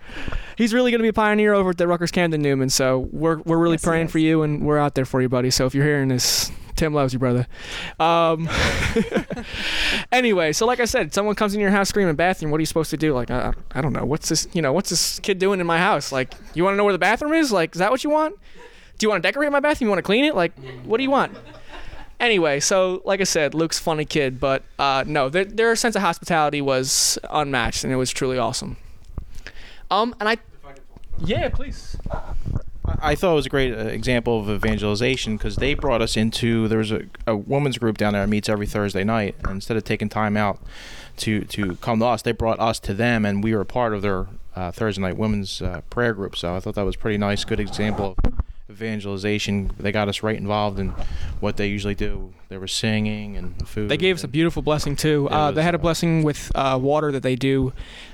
he's 0.57 0.73
really 0.73 0.91
going 0.91 0.99
to 0.99 1.03
be 1.03 1.09
a 1.09 1.13
pioneer 1.13 1.53
over 1.53 1.71
at 1.71 1.77
the 1.77 1.87
Rutgers 1.87 2.11
Camden 2.11 2.41
Newman. 2.41 2.69
So 2.69 3.07
we're 3.11 3.37
we're 3.39 3.57
really 3.57 3.73
Yes, 3.75 3.83
praying 3.83 4.07
for 4.09 4.19
you, 4.19 4.41
and 4.43 4.65
we're 4.65 4.77
out 4.77 4.95
there 4.95 5.05
for 5.05 5.21
you, 5.21 5.29
buddy. 5.29 5.49
So 5.49 5.65
if 5.65 5.75
you're 5.75 5.85
hearing 5.85 6.07
this, 6.09 6.51
Tim 6.75 6.93
loves 6.93 7.13
you, 7.13 7.19
brother. 7.19 7.47
Um, 7.99 8.49
anyway, 10.11 10.51
so 10.53 10.65
like 10.65 10.79
I 10.79 10.85
said, 10.85 11.13
someone 11.13 11.35
comes 11.35 11.53
in 11.53 11.59
your 11.59 11.71
house 11.71 11.89
screaming 11.89 12.15
bathroom. 12.15 12.51
What 12.51 12.57
are 12.57 12.61
you 12.61 12.65
supposed 12.65 12.89
to 12.91 12.97
do? 12.97 13.13
Like 13.13 13.31
I, 13.31 13.53
I 13.71 13.81
don't 13.81 13.93
know. 13.93 14.05
What's 14.05 14.29
this? 14.29 14.47
You 14.53 14.61
know, 14.61 14.73
what's 14.73 14.89
this 14.89 15.19
kid 15.19 15.39
doing 15.39 15.59
in 15.59 15.67
my 15.67 15.77
house? 15.77 16.11
Like 16.11 16.33
you 16.53 16.63
want 16.63 16.73
to 16.73 16.77
know 16.77 16.83
where 16.83 16.93
the 16.93 16.99
bathroom 16.99 17.33
is? 17.33 17.51
Like 17.51 17.75
is 17.75 17.79
that 17.79 17.91
what 17.91 18.03
you 18.03 18.09
want? 18.09 18.35
Do 18.97 19.05
you 19.05 19.09
want 19.09 19.21
to 19.23 19.27
decorate 19.27 19.51
my 19.51 19.59
bathroom? 19.59 19.87
You 19.87 19.91
want 19.91 19.99
to 19.99 20.03
clean 20.03 20.25
it? 20.25 20.35
Like 20.35 20.53
what 20.85 20.97
do 20.97 21.03
you 21.03 21.11
want? 21.11 21.35
Anyway, 22.19 22.59
so 22.59 23.01
like 23.05 23.19
I 23.19 23.25
said, 23.25 23.53
Luke's 23.53 23.79
funny 23.79 24.05
kid, 24.05 24.39
but 24.39 24.63
uh, 24.79 25.03
no, 25.05 25.29
their, 25.29 25.45
their 25.45 25.75
sense 25.75 25.95
of 25.95 26.01
hospitality 26.01 26.61
was 26.61 27.19
unmatched, 27.29 27.83
and 27.83 27.91
it 27.91 27.97
was 27.97 28.11
truly 28.11 28.37
awesome. 28.37 28.77
Um, 29.91 30.15
and 30.19 30.29
I, 30.29 30.37
yeah, 31.19 31.49
please. 31.49 31.97
I 32.99 33.15
thought 33.15 33.33
it 33.33 33.35
was 33.35 33.45
a 33.45 33.49
great 33.49 33.73
uh, 33.73 33.87
example 33.87 34.39
of 34.39 34.49
evangelization 34.49 35.37
because 35.37 35.57
they 35.57 35.73
brought 35.73 36.01
us 36.01 36.15
into 36.15 36.67
there 36.67 36.77
was 36.77 36.91
a, 36.91 37.01
a 37.27 37.35
women's 37.35 37.77
group 37.77 37.97
down 37.97 38.13
there 38.13 38.21
that 38.21 38.29
meets 38.29 38.47
every 38.47 38.67
Thursday 38.67 39.03
night. 39.03 39.35
And 39.43 39.53
instead 39.53 39.75
of 39.75 39.83
taking 39.83 40.09
time 40.09 40.37
out 40.37 40.59
to 41.17 41.41
to 41.45 41.75
come 41.77 41.99
to 41.99 42.05
us, 42.05 42.21
they 42.21 42.31
brought 42.31 42.59
us 42.59 42.79
to 42.81 42.93
them, 42.93 43.25
and 43.25 43.43
we 43.43 43.53
were 43.53 43.61
a 43.61 43.65
part 43.65 43.93
of 43.93 44.01
their 44.01 44.27
uh, 44.55 44.71
Thursday 44.71 45.01
night 45.01 45.17
women's 45.17 45.61
uh, 45.61 45.81
prayer 45.89 46.13
group. 46.13 46.35
So 46.35 46.55
I 46.55 46.59
thought 46.59 46.75
that 46.75 46.85
was 46.85 46.95
pretty 46.95 47.17
nice, 47.17 47.43
good 47.43 47.59
example 47.59 48.15
of 48.23 48.33
evangelization. 48.69 49.71
They 49.77 49.91
got 49.91 50.07
us 50.07 50.23
right 50.23 50.37
involved 50.37 50.79
in 50.79 50.89
what 51.39 51.57
they 51.57 51.67
usually 51.67 51.95
do. 51.95 52.33
They 52.49 52.57
were 52.57 52.67
singing 52.67 53.37
and 53.37 53.67
food. 53.67 53.89
They 53.89 53.97
gave 53.97 54.15
us 54.15 54.23
a 54.23 54.27
beautiful 54.27 54.61
blessing 54.61 54.95
too. 54.95 55.27
Yeah, 55.29 55.37
it 55.37 55.39
Uh, 55.39 55.51
they 55.51 55.63
had 55.63 55.75
a 55.75 55.79
blessing 55.79 56.23
with 56.23 56.51
uh, 56.55 56.77
water 56.81 57.11
that 57.11 57.23
they 57.23 57.35
do. 57.35 57.73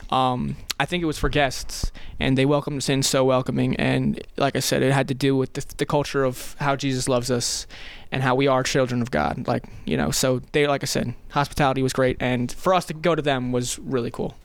Um, 0.09 0.57
I 0.77 0.85
think 0.85 1.01
it 1.03 1.05
was 1.05 1.17
for 1.17 1.29
guests, 1.29 1.91
and 2.19 2.37
they 2.37 2.45
welcomed 2.45 2.79
us 2.79 2.89
in 2.89 3.01
so 3.01 3.23
welcoming. 3.23 3.77
And 3.77 4.19
like 4.37 4.57
I 4.57 4.59
said, 4.59 4.83
it 4.83 4.91
had 4.91 5.07
to 5.07 5.13
do 5.13 5.37
with 5.37 5.53
the, 5.53 5.65
the 5.77 5.85
culture 5.85 6.25
of 6.25 6.55
how 6.59 6.75
Jesus 6.75 7.07
loves 7.07 7.31
us 7.31 7.65
and 8.11 8.21
how 8.21 8.35
we 8.35 8.45
are 8.47 8.61
children 8.61 9.01
of 9.01 9.09
God. 9.09 9.47
Like 9.47 9.63
you 9.85 9.95
know, 9.95 10.11
so 10.11 10.41
they, 10.51 10.67
like 10.67 10.83
I 10.83 10.85
said, 10.87 11.13
hospitality 11.29 11.81
was 11.81 11.93
great, 11.93 12.17
and 12.19 12.51
for 12.51 12.73
us 12.73 12.85
to 12.87 12.93
go 12.93 13.15
to 13.15 13.21
them 13.21 13.53
was 13.53 13.79
really 13.79 14.11
cool. 14.11 14.35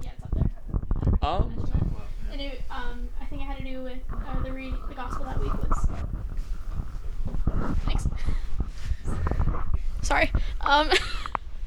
Yeah, 0.00 0.10
it's 0.12 0.22
up 0.22 0.30
there. 0.34 1.28
Um, 1.28 1.70
And 2.30 2.40
it, 2.40 2.62
um, 2.70 3.08
I 3.20 3.24
think 3.24 3.42
it 3.42 3.46
had 3.46 3.58
to 3.58 3.64
do 3.64 3.82
with 3.82 3.98
uh, 4.12 4.42
the 4.44 4.52
read 4.52 4.74
the 4.88 4.94
gospel 4.94 5.24
that 5.24 5.40
week 5.40 5.54
was. 5.54 5.88
Thanks. 7.86 8.08
Sorry. 10.02 10.30
Um. 10.60 10.90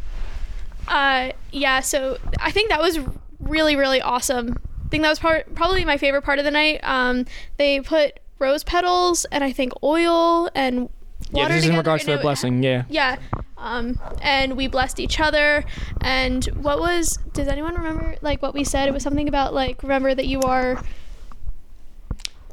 uh, 0.87 1.31
yeah. 1.51 1.79
So 1.81 2.17
I 2.39 2.51
think 2.51 2.69
that 2.69 2.81
was 2.81 2.99
really 3.39 3.75
really 3.75 4.01
awesome. 4.01 4.57
I 4.85 4.89
think 4.89 5.03
that 5.03 5.09
was 5.09 5.19
part, 5.19 5.53
probably 5.53 5.83
my 5.83 5.97
favorite 5.97 6.21
part 6.21 6.39
of 6.39 6.45
the 6.45 6.51
night. 6.51 6.79
Um, 6.83 7.25
they 7.57 7.81
put 7.81 8.19
rose 8.39 8.63
petals 8.63 9.25
and 9.25 9.43
I 9.43 9.51
think 9.51 9.73
oil 9.83 10.49
and 10.55 10.89
yeah, 11.31 11.41
water 11.43 11.55
this 11.55 11.63
is 11.63 11.65
in 11.65 11.71
together, 11.71 11.77
regards 11.79 12.05
to 12.05 12.11
and 12.11 12.17
the 12.17 12.21
it- 12.21 12.23
blessing. 12.23 12.63
Yeah. 12.63 12.83
yeah. 12.87 13.17
Um, 13.57 13.99
and 14.21 14.55
we 14.55 14.67
blessed 14.67 14.99
each 15.01 15.19
other. 15.19 15.65
And 15.99 16.45
what 16.45 16.79
was, 16.79 17.17
does 17.33 17.47
anyone 17.47 17.73
remember, 17.73 18.15
like, 18.21 18.41
what 18.41 18.53
we 18.53 18.63
said? 18.63 18.87
It 18.87 18.93
was 18.93 19.01
something 19.03 19.27
about, 19.27 19.53
like, 19.53 19.81
remember 19.81 20.13
that 20.13 20.27
you 20.27 20.39
are, 20.41 20.81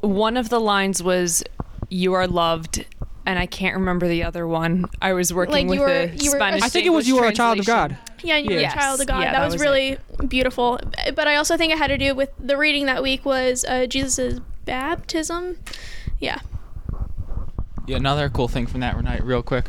one 0.00 0.36
of 0.36 0.48
the 0.48 0.58
lines 0.60 1.02
was 1.02 1.44
"You 1.88 2.14
are 2.14 2.26
loved," 2.26 2.84
and 3.26 3.38
I 3.38 3.46
can't 3.46 3.74
remember 3.76 4.06
the 4.08 4.24
other 4.24 4.46
one. 4.46 4.86
I 5.00 5.12
was 5.14 5.32
working 5.32 5.52
Like, 5.52 5.66
with 5.68 5.76
you 5.78 5.80
were- 5.82 6.06
the 6.06 6.16
you 6.24 6.30
were- 6.32 6.36
Spanish. 6.38 6.62
I 6.62 6.66
I 6.66 6.68
think 6.68 6.86
it 6.86 6.90
was 6.90 7.08
you 7.08 7.18
are 7.18 7.26
a 7.26 7.32
child 7.32 7.58
of. 7.60 7.66
God. 7.66 7.96
yeah, 8.22 8.36
and 8.36 8.46
you 8.48 8.54
were 8.56 8.60
Yes. 8.60 8.72
a 8.74 8.76
child 8.76 9.00
of 9.00 9.06
God. 9.06 9.20
Yeah, 9.20 9.32
that, 9.32 9.38
that 9.40 9.44
was, 9.46 9.54
was 9.54 9.62
really 9.62 9.98
beautiful. 10.28 10.78
But 11.14 11.26
I 11.28 11.36
also 11.36 11.56
think 11.56 11.72
it 11.72 11.78
had 11.78 11.88
to 11.88 11.98
do 11.98 12.14
with 12.14 12.30
the 12.38 12.56
reading 12.56 12.86
that 12.86 13.02
week 13.02 13.24
was 13.24 13.64
uh, 13.68 13.86
Jesus' 13.86 14.40
baptism. 14.64 15.58
Yeah. 16.20 16.38
Yeah, 17.86 17.96
another 17.96 18.28
cool 18.30 18.48
thing 18.48 18.66
from 18.66 18.80
that 18.80 19.02
night, 19.02 19.22
real 19.24 19.42
quick. 19.42 19.66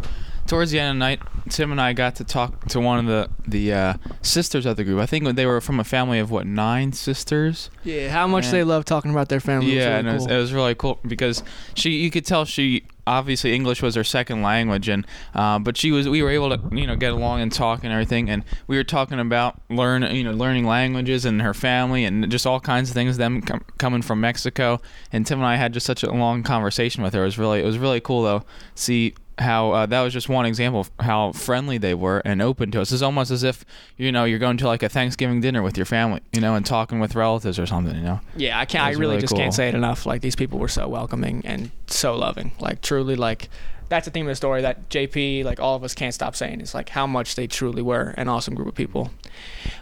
Towards 0.47 0.69
the 0.71 0.79
end 0.79 0.91
of 0.91 0.95
the 0.95 0.99
night, 0.99 1.19
Tim 1.49 1.71
and 1.71 1.81
I 1.81 1.93
got 1.93 2.15
to 2.17 2.23
talk 2.23 2.65
to 2.67 2.79
one 2.79 2.99
of 2.99 3.05
the 3.07 3.29
the 3.49 3.73
uh, 3.73 3.93
sisters 4.21 4.65
of 4.67 4.77
the 4.77 4.83
group. 4.83 4.99
I 5.01 5.05
think 5.07 5.35
they 5.35 5.45
were 5.47 5.59
from 5.59 5.79
a 5.79 5.83
family 5.83 6.19
of 6.19 6.29
what 6.29 6.45
nine 6.45 6.93
sisters. 6.93 7.71
Yeah. 7.83 8.09
How 8.09 8.27
much 8.27 8.45
Yeah. 8.45 8.51
they 8.51 8.63
love 8.63 8.85
talking 8.85 9.09
about 9.11 9.27
their 9.29 9.39
family. 9.39 9.65
was 9.67 9.75
yeah, 9.75 9.85
really 9.87 9.99
and 9.99 10.07
it 10.07 10.13
was, 10.13 10.27
cool. 10.27 10.35
it 10.35 10.37
was 10.39 10.53
really 10.53 10.75
cool 10.75 10.99
because 11.05 11.43
she, 11.73 11.89
you 11.97 12.11
could 12.11 12.25
tell 12.27 12.45
she 12.45 12.83
obviously 13.07 13.53
English 13.53 13.81
was 13.81 13.95
her 13.95 14.03
second 14.03 14.41
language, 14.41 14.89
and 14.89 15.05
uh, 15.33 15.59
but 15.59 15.77
she 15.77 15.91
was 15.91 16.07
we 16.07 16.21
were 16.21 16.29
able 16.29 16.55
to 16.55 16.75
you 16.75 16.87
know 16.87 16.95
get 16.95 17.11
along 17.13 17.41
and 17.41 17.51
talk 17.51 17.83
and 17.83 17.91
everything, 17.91 18.29
and 18.29 18.43
we 18.67 18.77
were 18.77 18.83
talking 18.83 19.19
about 19.19 19.61
learn 19.69 20.03
you 20.15 20.23
know 20.23 20.31
learning 20.31 20.65
languages 20.65 21.25
and 21.25 21.41
her 21.41 21.53
family 21.53 22.05
and 22.05 22.29
just 22.29 22.45
all 22.45 22.59
kinds 22.59 22.89
of 22.89 22.93
things. 22.93 23.17
Them 23.17 23.41
com- 23.41 23.65
coming 23.77 24.01
from 24.01 24.21
Mexico, 24.21 24.81
and 25.11 25.25
Tim 25.25 25.39
and 25.39 25.47
I 25.47 25.55
had 25.55 25.73
just 25.73 25.85
such 25.85 26.03
a 26.03 26.11
long 26.11 26.43
conversation 26.43 27.03
with 27.03 27.13
her. 27.13 27.21
It 27.21 27.25
was 27.25 27.37
really 27.37 27.59
it 27.61 27.65
was 27.65 27.77
really 27.77 27.99
cool 27.99 28.23
though. 28.23 28.43
See 28.75 29.15
how 29.37 29.71
uh, 29.71 29.85
that 29.85 30.01
was 30.01 30.13
just 30.13 30.29
one 30.29 30.45
example 30.45 30.81
of 30.81 30.91
how 30.99 31.31
friendly 31.33 31.77
they 31.77 31.93
were 31.93 32.19
and 32.19 32.41
open 32.41 32.71
to 32.71 32.81
us. 32.81 32.91
It's 32.91 33.01
almost 33.01 33.31
as 33.31 33.43
if 33.43 33.65
you 33.97 34.11
know 34.11 34.23
you're 34.23 34.39
going 34.39 34.57
to 34.57 34.67
like 34.67 34.83
a 34.83 34.89
Thanksgiving 34.89 35.41
dinner 35.41 35.61
with 35.61 35.77
your 35.77 35.85
family, 35.85 36.21
you 36.31 36.41
know, 36.41 36.55
and 36.55 36.65
talking 36.65 36.99
with 36.99 37.15
relatives 37.15 37.59
or 37.59 37.65
something, 37.65 37.95
you 37.95 38.01
know. 38.01 38.19
Yeah, 38.35 38.59
I 38.59 38.65
can't. 38.65 38.83
I 38.83 38.91
really, 38.91 39.01
really 39.01 39.21
just 39.21 39.31
cool. 39.31 39.39
can't 39.39 39.53
say 39.53 39.67
it 39.67 39.75
enough. 39.75 40.05
Like 40.05 40.21
these 40.21 40.35
people 40.35 40.59
were 40.59 40.67
so 40.67 40.87
welcoming 40.87 41.41
and 41.45 41.71
so 41.87 42.15
loving. 42.15 42.51
Like 42.59 42.81
truly, 42.81 43.15
like 43.15 43.49
that's 43.89 44.05
the 44.05 44.11
theme 44.11 44.25
of 44.25 44.31
the 44.31 44.35
story 44.35 44.61
that 44.61 44.89
JP, 44.89 45.43
like 45.43 45.59
all 45.59 45.75
of 45.75 45.83
us, 45.83 45.93
can't 45.93 46.13
stop 46.13 46.35
saying. 46.35 46.61
Is 46.61 46.73
like 46.73 46.89
how 46.89 47.05
much 47.05 47.35
they 47.35 47.47
truly 47.47 47.81
were 47.81 48.13
an 48.17 48.27
awesome 48.27 48.55
group 48.55 48.67
of 48.67 48.75
people. 48.75 49.11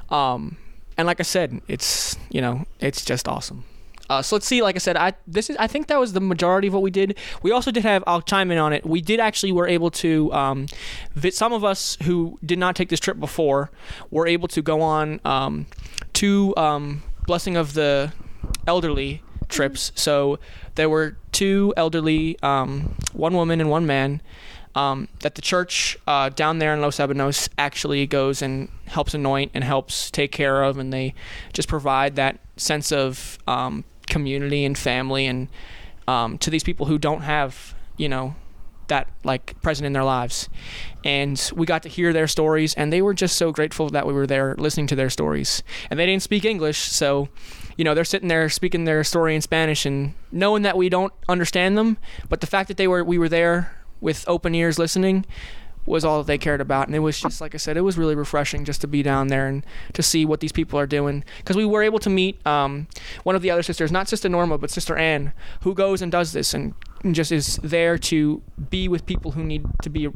Um, 0.09 0.57
and 0.97 1.05
like 1.05 1.19
I 1.19 1.23
said, 1.23 1.61
it's 1.67 2.17
you 2.29 2.41
know, 2.41 2.65
it's 2.79 3.05
just 3.05 3.27
awesome. 3.27 3.65
Uh, 4.09 4.21
so 4.21 4.35
let's 4.35 4.45
see. 4.45 4.61
Like 4.61 4.75
I 4.75 4.79
said, 4.79 4.97
I 4.97 5.13
this 5.25 5.49
is 5.49 5.57
I 5.57 5.67
think 5.67 5.87
that 5.87 5.99
was 5.99 6.13
the 6.13 6.19
majority 6.21 6.67
of 6.67 6.73
what 6.73 6.83
we 6.83 6.91
did. 6.91 7.17
We 7.41 7.51
also 7.51 7.71
did 7.71 7.83
have. 7.83 8.03
I'll 8.05 8.21
chime 8.21 8.51
in 8.51 8.57
on 8.57 8.73
it. 8.73 8.85
We 8.85 9.01
did 9.01 9.19
actually 9.19 9.51
were 9.51 9.67
able 9.67 9.91
to. 9.91 10.31
Um, 10.33 10.67
some 11.31 11.53
of 11.53 11.63
us 11.63 11.97
who 12.03 12.37
did 12.45 12.59
not 12.59 12.75
take 12.75 12.89
this 12.89 12.99
trip 12.99 13.19
before 13.19 13.71
were 14.11 14.27
able 14.27 14.47
to 14.49 14.61
go 14.61 14.81
on 14.81 15.19
um, 15.23 15.67
two 16.11 16.53
um, 16.57 17.03
blessing 17.25 17.55
of 17.55 17.73
the 17.73 18.11
elderly 18.67 19.21
trips. 19.47 19.91
So 19.95 20.39
there 20.75 20.89
were 20.89 21.17
two 21.31 21.73
elderly, 21.77 22.37
um, 22.41 22.95
one 23.13 23.33
woman 23.33 23.61
and 23.61 23.69
one 23.69 23.85
man. 23.85 24.21
Um, 24.75 25.07
that 25.19 25.35
the 25.35 25.41
church 25.43 25.99
uh, 26.07 26.29
down 26.29 26.57
there 26.57 26.73
in 26.73 26.81
Los 26.81 26.97
Ebanos 26.97 27.47
actually 27.59 28.07
goes 28.07 28.41
and 28.41 28.69
helps 28.87 29.13
anoint 29.13 29.51
and 29.53 29.63
helps 29.63 30.09
take 30.09 30.31
care 30.31 30.63
of, 30.63 30.79
and 30.79 30.91
they 30.91 31.13
just 31.53 31.69
provide 31.69 32.15
that 32.15 32.39
sense 32.57 32.91
of 32.91 33.37
um, 33.45 33.83
community 34.13 34.63
and 34.63 34.77
family 34.77 35.25
and 35.25 35.49
um, 36.07 36.37
to 36.37 36.49
these 36.49 36.63
people 36.63 36.85
who 36.85 36.99
don't 36.99 37.21
have, 37.21 37.73
you 37.97 38.07
know, 38.07 38.35
that 38.87 39.07
like 39.23 39.59
present 39.61 39.87
in 39.87 39.93
their 39.93 40.03
lives. 40.03 40.49
And 41.03 41.51
we 41.55 41.65
got 41.65 41.83
to 41.83 41.89
hear 41.89 42.13
their 42.13 42.27
stories, 42.27 42.73
and 42.75 42.93
they 42.93 43.01
were 43.01 43.15
just 43.15 43.35
so 43.37 43.51
grateful 43.51 43.89
that 43.89 44.05
we 44.05 44.13
were 44.13 44.27
there 44.27 44.55
listening 44.55 44.87
to 44.87 44.95
their 44.95 45.09
stories. 45.09 45.63
And 45.89 45.99
they 45.99 46.05
didn't 46.05 46.23
speak 46.23 46.45
English, 46.45 46.77
so 46.77 47.27
you 47.75 47.83
know 47.83 47.95
they're 47.95 48.05
sitting 48.05 48.29
there 48.29 48.49
speaking 48.49 48.85
their 48.85 49.03
story 49.03 49.35
in 49.35 49.41
Spanish 49.41 49.85
and 49.85 50.13
knowing 50.31 50.61
that 50.61 50.77
we 50.77 50.89
don't 50.89 51.13
understand 51.27 51.77
them, 51.77 51.97
but 52.29 52.39
the 52.39 52.47
fact 52.47 52.67
that 52.67 52.77
they 52.77 52.87
were 52.87 53.03
we 53.03 53.17
were 53.17 53.29
there 53.29 53.75
with 53.99 54.23
open 54.27 54.53
ears 54.53 54.77
listening 54.77 55.25
was 55.85 56.05
all 56.05 56.19
that 56.19 56.27
they 56.27 56.37
cared 56.37 56.61
about. 56.61 56.87
And 56.87 56.95
it 56.95 56.99
was 56.99 57.19
just, 57.19 57.41
like 57.41 57.53
I 57.53 57.57
said, 57.57 57.77
it 57.77 57.81
was 57.81 57.97
really 57.97 58.15
refreshing 58.15 58.65
just 58.65 58.81
to 58.81 58.87
be 58.87 59.03
down 59.03 59.27
there 59.27 59.47
and 59.47 59.65
to 59.93 60.03
see 60.03 60.25
what 60.25 60.39
these 60.39 60.51
people 60.51 60.79
are 60.79 60.87
doing. 60.87 61.23
Because 61.37 61.55
we 61.55 61.65
were 61.65 61.83
able 61.83 61.99
to 61.99 62.09
meet 62.09 62.45
um, 62.45 62.87
one 63.23 63.35
of 63.35 63.41
the 63.41 63.51
other 63.51 63.63
sisters, 63.63 63.91
not 63.91 64.07
Sister 64.07 64.29
Norma, 64.29 64.57
but 64.57 64.71
Sister 64.71 64.95
Anne, 64.95 65.33
who 65.61 65.73
goes 65.73 66.01
and 66.01 66.11
does 66.11 66.33
this 66.33 66.53
and 66.53 66.73
just 67.11 67.31
is 67.31 67.57
there 67.57 67.97
to 67.97 68.41
be 68.69 68.87
with 68.87 69.05
people 69.05 69.31
who 69.31 69.43
need 69.43 69.65
to 69.81 69.89
be 69.89 70.07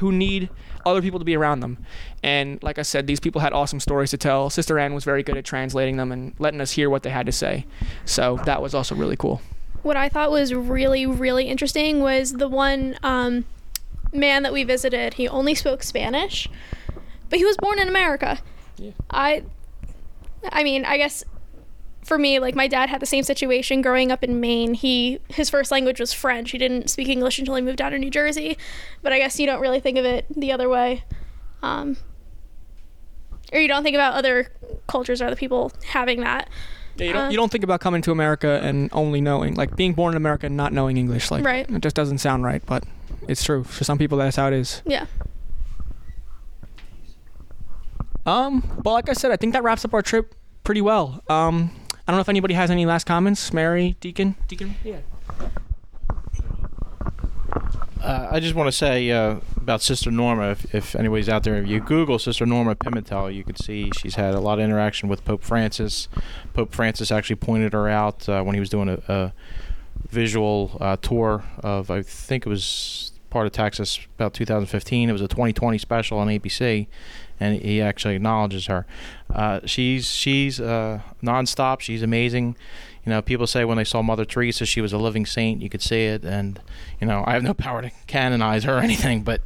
who 0.00 0.12
need 0.12 0.50
other 0.84 1.00
people 1.00 1.18
to 1.18 1.24
be 1.24 1.36
around 1.36 1.60
them. 1.60 1.78
And 2.22 2.62
like 2.62 2.78
I 2.78 2.82
said, 2.82 3.06
these 3.06 3.20
people 3.20 3.40
had 3.40 3.52
awesome 3.52 3.80
stories 3.80 4.10
to 4.10 4.16
tell. 4.16 4.50
Sister 4.50 4.78
Anne 4.78 4.94
was 4.94 5.04
very 5.04 5.22
good 5.22 5.36
at 5.36 5.44
translating 5.44 5.96
them 5.96 6.12
and 6.12 6.34
letting 6.38 6.60
us 6.60 6.72
hear 6.72 6.90
what 6.90 7.02
they 7.02 7.10
had 7.10 7.26
to 7.26 7.32
say. 7.32 7.66
So 8.04 8.38
that 8.44 8.60
was 8.60 8.74
also 8.74 8.94
really 8.94 9.16
cool. 9.16 9.40
What 9.82 9.96
I 9.96 10.08
thought 10.08 10.30
was 10.30 10.52
really, 10.52 11.06
really 11.06 11.44
interesting 11.44 12.00
was 12.00 12.32
the 12.34 12.48
one 12.48 12.98
um, 13.02 13.44
man 14.12 14.42
that 14.42 14.52
we 14.52 14.64
visited. 14.64 15.14
He 15.14 15.28
only 15.28 15.54
spoke 15.54 15.82
Spanish, 15.82 16.48
but 17.28 17.38
he 17.38 17.44
was 17.44 17.56
born 17.56 17.78
in 17.78 17.88
America. 17.88 18.38
Yeah. 18.76 18.92
I, 19.10 19.44
I 20.50 20.62
mean, 20.62 20.84
I 20.84 20.96
guess 20.96 21.24
for 22.08 22.18
me, 22.18 22.38
like 22.38 22.54
my 22.54 22.66
dad 22.66 22.88
had 22.88 23.00
the 23.00 23.06
same 23.06 23.22
situation 23.22 23.82
growing 23.82 24.10
up 24.10 24.24
in 24.24 24.40
Maine. 24.40 24.74
He 24.74 25.20
his 25.28 25.50
first 25.50 25.70
language 25.70 26.00
was 26.00 26.12
French. 26.12 26.50
He 26.50 26.58
didn't 26.58 26.88
speak 26.88 27.08
English 27.08 27.38
until 27.38 27.54
he 27.54 27.62
moved 27.62 27.78
down 27.78 27.92
to 27.92 27.98
New 27.98 28.10
Jersey. 28.10 28.56
But 29.02 29.12
I 29.12 29.18
guess 29.18 29.38
you 29.38 29.46
don't 29.46 29.60
really 29.60 29.80
think 29.80 29.98
of 29.98 30.04
it 30.04 30.24
the 30.34 30.50
other 30.50 30.68
way, 30.68 31.04
um, 31.62 31.98
or 33.52 33.60
you 33.60 33.68
don't 33.68 33.82
think 33.82 33.94
about 33.94 34.14
other 34.14 34.48
cultures 34.86 35.20
or 35.20 35.26
other 35.26 35.36
people 35.36 35.70
having 35.88 36.20
that. 36.20 36.48
Yeah, 36.98 37.06
you 37.06 37.12
don't, 37.12 37.26
Uh, 37.26 37.30
you 37.30 37.36
don't 37.36 37.50
think 37.52 37.64
about 37.64 37.80
coming 37.80 38.02
to 38.02 38.10
America 38.12 38.60
and 38.62 38.88
only 38.92 39.20
knowing, 39.20 39.54
like 39.54 39.76
being 39.76 39.92
born 39.94 40.12
in 40.14 40.16
America 40.16 40.46
and 40.46 40.56
not 40.56 40.72
knowing 40.72 40.96
English. 40.96 41.30
Like, 41.30 41.44
Right. 41.44 41.68
it 41.68 41.80
just 41.82 41.94
doesn't 41.96 42.18
sound 42.18 42.44
right, 42.44 42.62
but 42.66 42.84
it's 43.28 43.42
true. 43.44 43.64
For 43.64 43.84
some 43.84 43.98
people, 43.98 44.18
that's 44.18 44.36
how 44.36 44.48
it 44.48 44.54
is. 44.54 44.82
Yeah. 44.84 45.06
Um, 48.26 48.62
but 48.82 48.92
like 48.92 49.08
I 49.08 49.14
said, 49.14 49.30
I 49.30 49.36
think 49.36 49.52
that 49.54 49.62
wraps 49.62 49.84
up 49.84 49.94
our 49.94 50.02
trip 50.02 50.34
pretty 50.64 50.80
well. 50.82 51.22
Um, 51.30 51.70
I 52.06 52.12
don't 52.12 52.16
know 52.16 52.20
if 52.20 52.28
anybody 52.28 52.54
has 52.54 52.70
any 52.70 52.84
last 52.84 53.04
comments. 53.04 53.52
Mary, 53.52 53.96
Deacon, 54.00 54.34
Deacon. 54.48 54.74
Yeah. 54.84 54.98
Uh, 58.02 58.28
I 58.30 58.40
just 58.40 58.54
want 58.54 58.68
to 58.68 58.72
say 58.72 59.10
uh, 59.10 59.36
about 59.68 59.82
Sister 59.82 60.10
Norma. 60.10 60.52
If, 60.52 60.74
if 60.74 60.96
anybody's 60.96 61.28
out 61.28 61.44
there, 61.44 61.58
if 61.58 61.68
you 61.68 61.78
Google 61.80 62.18
Sister 62.18 62.46
Norma 62.46 62.74
Pimentel, 62.74 63.34
you 63.34 63.44
can 63.44 63.54
see 63.54 63.90
she's 63.98 64.14
had 64.14 64.32
a 64.32 64.40
lot 64.40 64.58
of 64.58 64.64
interaction 64.64 65.10
with 65.10 65.22
Pope 65.26 65.42
Francis. 65.42 66.08
Pope 66.54 66.74
Francis 66.74 67.10
actually 67.10 67.36
pointed 67.36 67.74
her 67.74 67.86
out 67.86 68.26
uh, 68.30 68.42
when 68.42 68.54
he 68.54 68.60
was 68.60 68.70
doing 68.70 68.88
a, 68.88 69.02
a 69.08 69.32
visual 70.08 70.78
uh, 70.80 70.96
tour 70.96 71.44
of, 71.58 71.90
I 71.90 72.00
think 72.00 72.46
it 72.46 72.48
was 72.48 73.12
part 73.28 73.44
of 73.44 73.52
Texas, 73.52 74.00
about 74.16 74.32
2015. 74.32 75.10
It 75.10 75.12
was 75.12 75.20
a 75.20 75.28
2020 75.28 75.76
special 75.76 76.18
on 76.18 76.28
ABC, 76.28 76.86
and 77.38 77.60
he 77.60 77.82
actually 77.82 78.16
acknowledges 78.16 78.68
her. 78.68 78.86
Uh, 79.28 79.60
she's 79.66 80.10
she's 80.10 80.62
uh, 80.62 81.02
nonstop. 81.22 81.80
She's 81.80 82.02
amazing. 82.02 82.56
You 83.08 83.14
know, 83.14 83.22
people 83.22 83.46
say 83.46 83.64
when 83.64 83.78
they 83.78 83.84
saw 83.84 84.02
Mother 84.02 84.26
Teresa, 84.26 84.66
she 84.66 84.82
was 84.82 84.92
a 84.92 84.98
living 84.98 85.24
saint. 85.24 85.62
You 85.62 85.70
could 85.70 85.80
see 85.80 86.04
it, 86.04 86.26
and 86.26 86.60
you 87.00 87.06
know, 87.06 87.24
I 87.26 87.32
have 87.32 87.42
no 87.42 87.54
power 87.66 87.80
to 87.80 87.90
canonize 88.06 88.64
her 88.64 88.76
or 88.76 88.80
anything, 88.80 89.22
but 89.22 89.40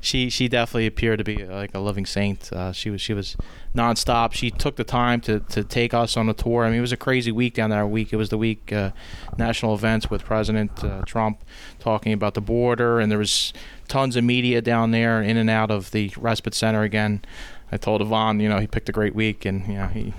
she 0.00 0.28
she 0.30 0.48
definitely 0.48 0.88
appeared 0.88 1.18
to 1.18 1.24
be 1.24 1.44
like 1.44 1.72
a 1.76 1.78
living 1.78 2.06
saint. 2.06 2.52
Uh, 2.52 2.72
she 2.72 2.90
was 2.90 3.00
she 3.00 3.14
was 3.14 3.36
nonstop. 3.72 4.32
She 4.32 4.50
took 4.50 4.74
the 4.74 4.82
time 4.82 5.20
to, 5.20 5.38
to 5.38 5.62
take 5.62 5.94
us 5.94 6.16
on 6.16 6.28
a 6.28 6.34
tour. 6.34 6.64
I 6.64 6.70
mean, 6.70 6.78
it 6.78 6.80
was 6.80 6.90
a 6.90 6.96
crazy 6.96 7.30
week 7.30 7.54
down 7.54 7.70
there. 7.70 7.86
Week 7.86 8.12
it 8.12 8.16
was 8.16 8.30
the 8.30 8.38
week 8.38 8.72
uh, 8.72 8.90
national 9.38 9.74
events 9.74 10.10
with 10.10 10.24
President 10.24 10.82
uh, 10.82 11.02
Trump 11.02 11.44
talking 11.78 12.12
about 12.12 12.34
the 12.34 12.40
border, 12.40 12.98
and 12.98 13.12
there 13.12 13.18
was 13.20 13.52
tons 13.86 14.16
of 14.16 14.24
media 14.24 14.60
down 14.60 14.90
there 14.90 15.22
in 15.22 15.36
and 15.36 15.48
out 15.48 15.70
of 15.70 15.92
the 15.92 16.12
respite 16.16 16.52
center 16.52 16.82
again. 16.82 17.22
I 17.70 17.76
told 17.76 18.02
Ivan, 18.02 18.40
you 18.40 18.48
know, 18.48 18.58
he 18.58 18.66
picked 18.66 18.88
a 18.88 18.92
great 18.92 19.14
week, 19.14 19.44
and 19.44 19.68
you 19.68 19.74
know 19.74 19.86
he 19.86 20.12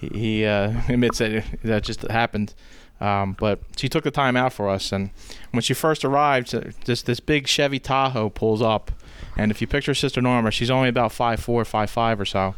he, 0.00 0.08
he 0.08 0.44
uh, 0.44 0.72
admits 0.88 1.18
that 1.18 1.44
that 1.62 1.84
just 1.84 2.02
happened. 2.02 2.54
Um, 3.00 3.34
but 3.38 3.60
she 3.76 3.88
took 3.88 4.04
the 4.04 4.10
time 4.10 4.36
out 4.36 4.52
for 4.52 4.68
us, 4.68 4.92
and 4.92 5.10
when 5.52 5.62
she 5.62 5.72
first 5.72 6.04
arrived, 6.04 6.54
uh, 6.54 6.64
this 6.84 7.00
this 7.02 7.18
big 7.18 7.48
Chevy 7.48 7.78
Tahoe 7.78 8.28
pulls 8.28 8.60
up, 8.60 8.92
and 9.38 9.50
if 9.50 9.62
you 9.62 9.66
picture 9.66 9.94
Sister 9.94 10.20
Norma, 10.20 10.50
she's 10.50 10.70
only 10.70 10.90
about 10.90 11.10
five 11.10 11.40
four, 11.40 11.64
five 11.64 11.88
five 11.88 12.20
or 12.20 12.26
so. 12.26 12.54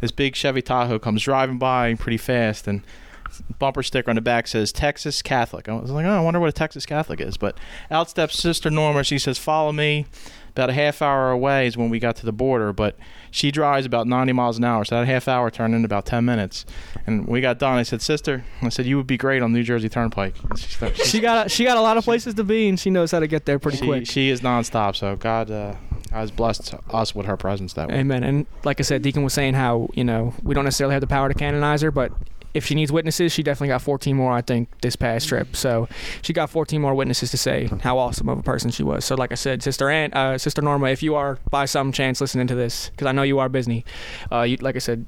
This 0.00 0.12
big 0.12 0.36
Chevy 0.36 0.62
Tahoe 0.62 1.00
comes 1.00 1.22
driving 1.22 1.58
by 1.58 1.94
pretty 1.94 2.18
fast, 2.18 2.68
and 2.68 2.82
bumper 3.58 3.82
sticker 3.82 4.10
on 4.10 4.16
the 4.16 4.22
back 4.22 4.46
says 4.46 4.72
Texas 4.72 5.22
Catholic. 5.22 5.68
I 5.68 5.74
was 5.74 5.90
like, 5.90 6.06
oh, 6.06 6.10
I 6.10 6.20
wonder 6.20 6.40
what 6.40 6.48
a 6.48 6.52
Texas 6.52 6.86
Catholic 6.86 7.20
is. 7.20 7.36
But 7.36 7.58
out 7.90 8.10
steps 8.10 8.38
Sister 8.38 8.70
Norma. 8.70 9.02
She 9.02 9.18
says, 9.18 9.38
"Follow 9.38 9.72
me." 9.72 10.06
About 10.50 10.70
a 10.70 10.72
half 10.72 11.00
hour 11.00 11.30
away 11.30 11.68
is 11.68 11.76
when 11.76 11.90
we 11.90 12.00
got 12.00 12.16
to 12.16 12.26
the 12.26 12.32
border, 12.32 12.72
but 12.72 12.96
she 13.30 13.50
drives 13.50 13.86
about 13.86 14.06
90 14.06 14.32
miles 14.32 14.58
an 14.58 14.64
hour, 14.64 14.84
so 14.84 14.96
that 14.96 15.06
half 15.06 15.28
hour 15.28 15.50
turned 15.50 15.74
into 15.74 15.86
about 15.86 16.06
10 16.06 16.24
minutes. 16.24 16.64
And 17.06 17.26
we 17.26 17.40
got 17.40 17.58
done. 17.58 17.78
I 17.78 17.82
said, 17.82 18.02
"Sister," 18.02 18.44
I 18.62 18.68
said, 18.68 18.86
"You 18.86 18.96
would 18.96 19.06
be 19.06 19.16
great 19.16 19.42
on 19.42 19.52
New 19.52 19.62
Jersey 19.62 19.88
Turnpike." 19.88 20.34
She, 20.56 20.68
started, 20.68 21.06
She 21.06 21.20
got 21.20 21.46
a, 21.46 21.48
she 21.48 21.64
got 21.64 21.76
a 21.76 21.80
lot 21.80 21.96
of 21.96 22.04
places 22.04 22.34
to 22.34 22.44
be, 22.44 22.68
and 22.68 22.78
she 22.78 22.90
knows 22.90 23.10
how 23.10 23.20
to 23.20 23.26
get 23.26 23.46
there 23.46 23.58
pretty 23.58 23.78
she, 23.78 23.86
quick. 23.86 24.06
she 24.06 24.30
is 24.30 24.40
nonstop. 24.40 24.96
So 24.96 25.16
God, 25.16 25.50
uh, 25.50 25.74
has 26.12 26.30
blessed 26.30 26.74
us 26.90 27.14
with 27.14 27.26
her 27.26 27.36
presence 27.36 27.72
that 27.74 27.88
way. 27.88 27.96
Amen. 27.96 28.24
And 28.24 28.46
like 28.64 28.80
I 28.80 28.82
said, 28.82 29.02
Deacon 29.02 29.22
was 29.22 29.32
saying 29.32 29.54
how 29.54 29.88
you 29.94 30.04
know 30.04 30.34
we 30.42 30.54
don't 30.54 30.64
necessarily 30.64 30.94
have 30.94 31.00
the 31.00 31.06
power 31.06 31.28
to 31.28 31.34
canonize 31.34 31.82
her, 31.82 31.90
but 31.90 32.12
if 32.54 32.66
she 32.66 32.74
needs 32.74 32.90
witnesses, 32.90 33.32
she 33.32 33.42
definitely 33.42 33.68
got 33.68 33.82
14 33.82 34.16
more. 34.16 34.32
I 34.32 34.42
think 34.42 34.68
this 34.80 34.96
past 34.96 35.28
trip, 35.28 35.54
so 35.54 35.88
she 36.22 36.32
got 36.32 36.50
14 36.50 36.80
more 36.80 36.94
witnesses 36.94 37.30
to 37.30 37.36
say 37.36 37.68
how 37.82 37.98
awesome 37.98 38.28
of 38.28 38.38
a 38.38 38.42
person 38.42 38.70
she 38.70 38.82
was. 38.82 39.04
So 39.04 39.14
like 39.14 39.32
I 39.32 39.36
said, 39.36 39.62
Sister 39.62 39.88
Aunt, 39.88 40.14
uh, 40.14 40.38
Sister 40.38 40.62
Norma, 40.62 40.88
if 40.88 41.02
you 41.02 41.14
are 41.14 41.38
by 41.50 41.64
some 41.64 41.92
chance 41.92 42.20
listening 42.20 42.46
to 42.48 42.54
this, 42.54 42.90
because 42.90 43.06
I 43.06 43.12
know 43.12 43.22
you 43.22 43.38
are 43.38 43.48
busy, 43.48 43.84
uh, 44.32 44.42
you, 44.42 44.56
like 44.56 44.76
I 44.76 44.80
said, 44.80 45.06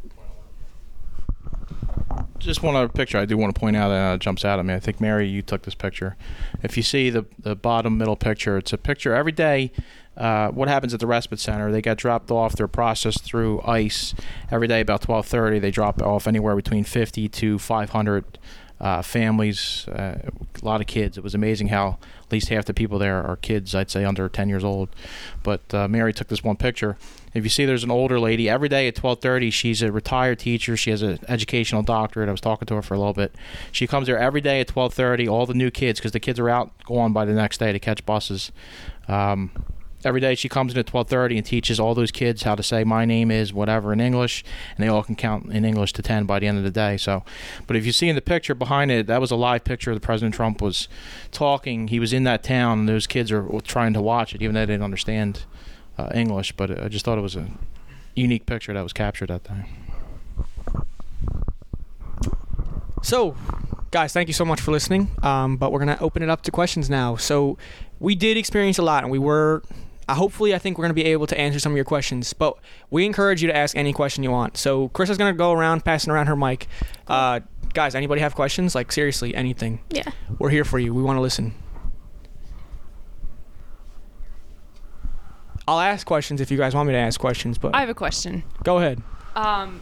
just 2.38 2.62
one 2.62 2.74
other 2.74 2.88
picture 2.88 3.18
I 3.18 3.24
do 3.24 3.36
want 3.36 3.54
to 3.54 3.60
point 3.60 3.76
out 3.76 3.88
that 3.88 4.14
uh, 4.14 4.18
jumps 4.18 4.44
out 4.44 4.58
at 4.58 4.64
me. 4.64 4.74
I 4.74 4.80
think 4.80 5.00
Mary, 5.00 5.28
you 5.28 5.42
took 5.42 5.62
this 5.62 5.74
picture. 5.74 6.16
If 6.62 6.76
you 6.76 6.82
see 6.82 7.10
the 7.10 7.24
the 7.38 7.54
bottom 7.54 7.96
middle 7.98 8.16
picture, 8.16 8.58
it's 8.58 8.72
a 8.72 8.78
picture 8.78 9.14
every 9.14 9.32
day. 9.32 9.72
Uh, 10.16 10.48
what 10.50 10.68
happens 10.68 10.92
at 10.92 11.00
the 11.00 11.06
respite 11.06 11.40
center? 11.40 11.72
They 11.72 11.80
get 11.80 11.96
dropped 11.96 12.30
off. 12.30 12.54
They're 12.54 12.68
processed 12.68 13.22
through 13.22 13.62
ICE 13.62 14.14
every 14.50 14.68
day. 14.68 14.80
About 14.80 15.02
12:30, 15.02 15.60
they 15.60 15.70
drop 15.70 16.02
off 16.02 16.26
anywhere 16.26 16.54
between 16.54 16.84
50 16.84 17.28
to 17.28 17.58
500 17.58 18.38
uh, 18.82 19.00
families. 19.00 19.86
Uh, 19.88 20.18
a 20.60 20.64
lot 20.64 20.80
of 20.80 20.86
kids. 20.86 21.16
It 21.16 21.24
was 21.24 21.34
amazing 21.34 21.68
how 21.68 21.98
at 22.20 22.32
least 22.32 22.48
half 22.48 22.64
the 22.64 22.74
people 22.74 22.98
there 22.98 23.22
are 23.22 23.36
kids. 23.36 23.74
I'd 23.74 23.90
say 23.90 24.04
under 24.04 24.28
10 24.28 24.48
years 24.48 24.64
old. 24.64 24.88
But 25.42 25.72
uh, 25.72 25.88
Mary 25.88 26.12
took 26.12 26.28
this 26.28 26.42
one 26.42 26.56
picture. 26.56 26.96
If 27.32 27.44
you 27.44 27.50
see, 27.50 27.64
there's 27.64 27.84
an 27.84 27.90
older 27.90 28.20
lady 28.20 28.50
every 28.50 28.68
day 28.68 28.88
at 28.88 28.96
12:30. 28.96 29.52
She's 29.52 29.80
a 29.80 29.90
retired 29.90 30.40
teacher. 30.40 30.76
She 30.76 30.90
has 30.90 31.00
an 31.00 31.20
educational 31.28 31.82
doctorate. 31.82 32.28
I 32.28 32.32
was 32.32 32.40
talking 32.40 32.66
to 32.66 32.74
her 32.74 32.82
for 32.82 32.94
a 32.94 32.98
little 32.98 33.14
bit. 33.14 33.34
She 33.70 33.86
comes 33.86 34.08
there 34.08 34.18
every 34.18 34.40
day 34.40 34.60
at 34.60 34.68
12:30. 34.68 35.28
All 35.28 35.46
the 35.46 35.54
new 35.54 35.70
kids, 35.70 36.00
because 36.00 36.12
the 36.12 36.20
kids 36.20 36.38
are 36.38 36.50
out 36.50 36.70
gone 36.84 37.12
by 37.12 37.24
the 37.24 37.32
next 37.32 37.58
day 37.58 37.72
to 37.72 37.78
catch 37.78 38.04
buses. 38.04 38.52
Um, 39.08 39.50
every 40.04 40.20
day 40.20 40.34
she 40.34 40.48
comes 40.48 40.72
in 40.72 40.78
at 40.78 40.86
12:30 40.86 41.36
and 41.36 41.46
teaches 41.46 41.78
all 41.80 41.94
those 41.94 42.10
kids 42.10 42.42
how 42.42 42.54
to 42.54 42.62
say 42.62 42.84
my 42.84 43.04
name 43.04 43.30
is 43.30 43.52
whatever 43.52 43.92
in 43.92 44.00
English, 44.00 44.44
and 44.76 44.84
they 44.84 44.88
all 44.88 45.02
can 45.02 45.16
count 45.16 45.52
in 45.52 45.64
English 45.64 45.92
to 45.94 46.02
10 46.02 46.24
by 46.24 46.38
the 46.38 46.46
end 46.46 46.58
of 46.58 46.64
the 46.64 46.70
day. 46.70 46.96
So, 46.96 47.24
but 47.66 47.76
if 47.76 47.86
you 47.86 47.92
see 47.92 48.08
in 48.08 48.14
the 48.14 48.22
picture 48.22 48.54
behind 48.54 48.90
it, 48.90 49.06
that 49.06 49.20
was 49.20 49.30
a 49.30 49.36
live 49.36 49.64
picture. 49.64 49.90
Of 49.92 49.96
the 49.96 50.00
President 50.00 50.34
Trump 50.34 50.62
was 50.62 50.88
talking. 51.30 51.88
He 51.88 52.00
was 52.00 52.12
in 52.12 52.24
that 52.24 52.42
town, 52.42 52.80
and 52.80 52.88
those 52.88 53.06
kids 53.06 53.30
are 53.32 53.46
trying 53.64 53.92
to 53.94 54.02
watch 54.02 54.34
it, 54.34 54.42
even 54.42 54.54
though 54.54 54.60
they 54.60 54.72
didn't 54.72 54.84
understand 54.84 55.44
uh, 55.98 56.10
English. 56.14 56.52
But 56.52 56.82
I 56.82 56.88
just 56.88 57.04
thought 57.04 57.18
it 57.18 57.22
was 57.22 57.36
a 57.36 57.48
unique 58.14 58.46
picture 58.46 58.72
that 58.72 58.82
was 58.82 58.92
captured 58.92 59.28
that 59.28 59.44
time. 59.44 59.66
So, 63.02 63.34
guys, 63.90 64.12
thank 64.12 64.28
you 64.28 64.34
so 64.34 64.44
much 64.44 64.60
for 64.60 64.70
listening. 64.70 65.10
Um, 65.22 65.56
but 65.56 65.72
we're 65.72 65.80
gonna 65.80 65.98
open 66.00 66.22
it 66.22 66.30
up 66.30 66.42
to 66.42 66.50
questions 66.50 66.88
now. 66.88 67.16
So, 67.16 67.58
we 67.98 68.14
did 68.14 68.36
experience 68.36 68.78
a 68.78 68.82
lot, 68.82 69.04
and 69.04 69.10
we 69.10 69.18
were. 69.18 69.62
Uh, 70.08 70.14
hopefully, 70.14 70.54
I 70.54 70.58
think 70.58 70.78
we're 70.78 70.84
gonna 70.84 70.94
be 70.94 71.04
able 71.06 71.26
to 71.28 71.38
answer 71.38 71.58
some 71.58 71.72
of 71.72 71.76
your 71.76 71.84
questions. 71.84 72.32
But 72.32 72.56
we 72.90 73.06
encourage 73.06 73.42
you 73.42 73.48
to 73.48 73.56
ask 73.56 73.76
any 73.76 73.92
question 73.92 74.22
you 74.22 74.30
want. 74.30 74.56
So, 74.56 74.88
Chris 74.88 75.10
is 75.10 75.18
gonna 75.18 75.32
go 75.32 75.52
around 75.52 75.84
passing 75.84 76.12
around 76.12 76.26
her 76.26 76.36
mic. 76.36 76.66
Uh, 77.06 77.40
guys, 77.74 77.94
anybody 77.94 78.20
have 78.20 78.34
questions? 78.34 78.74
Like 78.74 78.92
seriously, 78.92 79.34
anything? 79.34 79.80
Yeah. 79.90 80.10
We're 80.38 80.50
here 80.50 80.64
for 80.64 80.78
you. 80.78 80.92
We 80.94 81.02
want 81.02 81.16
to 81.16 81.20
listen. 81.20 81.54
I'll 85.68 85.80
ask 85.80 86.06
questions 86.06 86.40
if 86.40 86.50
you 86.50 86.58
guys 86.58 86.74
want 86.74 86.88
me 86.88 86.92
to 86.92 86.98
ask 86.98 87.20
questions, 87.20 87.56
but 87.56 87.74
I 87.74 87.80
have 87.80 87.88
a 87.88 87.94
question. 87.94 88.42
go 88.64 88.78
ahead. 88.78 89.00
Um, 89.36 89.80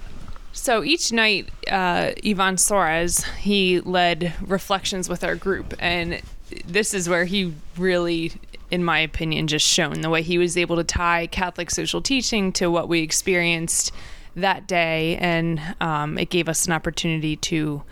so 0.52 0.84
each 0.84 1.10
night, 1.10 1.48
uh, 1.68 2.12
Ivan 2.24 2.56
Soares 2.56 3.24
he 3.38 3.80
led 3.80 4.34
reflections 4.42 5.08
with 5.08 5.24
our 5.24 5.34
group, 5.34 5.74
and 5.78 6.20
this 6.66 6.92
is 6.92 7.08
where 7.08 7.24
he 7.24 7.54
really, 7.78 8.32
in 8.70 8.84
my 8.84 8.98
opinion, 9.00 9.46
just 9.46 9.66
shown 9.66 10.00
the 10.00 10.10
way 10.10 10.22
he 10.22 10.38
was 10.38 10.56
able 10.56 10.76
to 10.76 10.84
tie 10.84 11.26
Catholic 11.26 11.70
social 11.70 12.00
teaching 12.00 12.52
to 12.52 12.70
what 12.70 12.88
we 12.88 13.00
experienced 13.00 13.92
that 14.36 14.66
day, 14.66 15.16
and 15.16 15.60
um, 15.80 16.18
it 16.18 16.30
gave 16.30 16.48
us 16.48 16.66
an 16.66 16.72
opportunity 16.72 17.36
to 17.36 17.82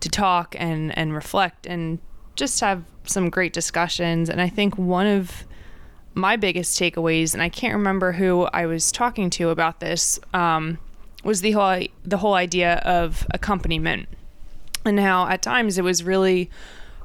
to 0.00 0.08
talk 0.08 0.54
and 0.58 0.96
and 0.96 1.14
reflect 1.14 1.66
and 1.66 1.98
just 2.34 2.60
have 2.60 2.84
some 3.04 3.30
great 3.30 3.52
discussions. 3.52 4.28
And 4.28 4.40
I 4.40 4.48
think 4.48 4.76
one 4.76 5.06
of 5.06 5.44
my 6.14 6.36
biggest 6.36 6.78
takeaways, 6.78 7.34
and 7.34 7.42
I 7.42 7.48
can't 7.48 7.74
remember 7.74 8.12
who 8.12 8.42
I 8.44 8.66
was 8.66 8.92
talking 8.92 9.30
to 9.30 9.50
about 9.50 9.80
this, 9.80 10.18
um, 10.34 10.78
was 11.24 11.40
the 11.40 11.52
whole 11.52 11.82
the 12.04 12.18
whole 12.18 12.34
idea 12.34 12.76
of 12.76 13.26
accompaniment, 13.30 14.08
and 14.84 15.00
how 15.00 15.26
at 15.28 15.42
times 15.42 15.78
it 15.78 15.82
was 15.82 16.02
really 16.02 16.50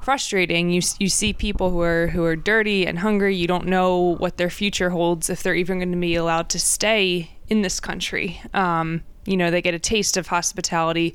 frustrating. 0.02 0.70
You 0.70 0.82
you 0.98 1.08
see 1.08 1.32
people 1.32 1.70
who 1.70 1.80
are 1.80 2.08
who 2.08 2.24
are 2.24 2.36
dirty 2.36 2.86
and 2.86 2.98
hungry. 2.98 3.34
You 3.34 3.46
don't 3.46 3.66
know 3.66 4.16
what 4.18 4.36
their 4.36 4.50
future 4.50 4.90
holds 4.90 5.30
if 5.30 5.42
they're 5.42 5.54
even 5.54 5.78
going 5.78 5.92
to 5.92 5.98
be 5.98 6.14
allowed 6.14 6.48
to 6.50 6.58
stay 6.58 7.30
in 7.48 7.62
this 7.62 7.80
country. 7.80 8.40
Um, 8.54 9.02
you 9.24 9.36
know, 9.36 9.50
they 9.50 9.62
get 9.62 9.74
a 9.74 9.78
taste 9.78 10.16
of 10.16 10.28
hospitality. 10.28 11.14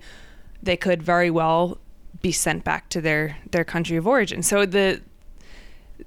They 0.63 0.77
could 0.77 1.03
very 1.03 1.29
well 1.29 1.77
be 2.21 2.31
sent 2.31 2.63
back 2.63 2.89
to 2.89 3.01
their 3.01 3.37
their 3.51 3.63
country 3.63 3.97
of 3.97 4.07
origin. 4.07 4.41
So 4.43 4.65
the 4.65 5.01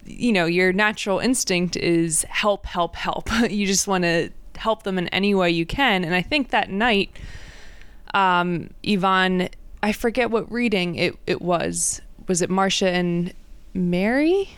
you 0.05 0.33
know, 0.33 0.47
your 0.47 0.72
natural 0.72 1.18
instinct 1.18 1.76
is 1.76 2.24
help, 2.28 2.66
help, 2.66 2.97
help. 2.97 3.28
you 3.51 3.66
just 3.66 3.89
want 3.89 4.05
to 4.05 4.31
help 4.57 4.83
them 4.83 4.99
in 4.99 5.09
any 5.09 5.35
way 5.35 5.51
you 5.51 5.66
can. 5.66 6.05
And 6.05 6.14
I 6.14 6.22
think 6.22 6.51
that 6.51 6.70
night, 6.70 7.16
um, 8.14 8.70
Ivan, 8.87 9.49
I 9.83 9.93
forget 9.93 10.31
what 10.31 10.51
reading 10.51 10.95
it, 10.97 11.16
it 11.26 11.41
was. 11.41 12.01
Was 12.31 12.43
it 12.43 12.49
Marcia 12.49 12.89
and 12.89 13.35
Mary? 13.74 14.51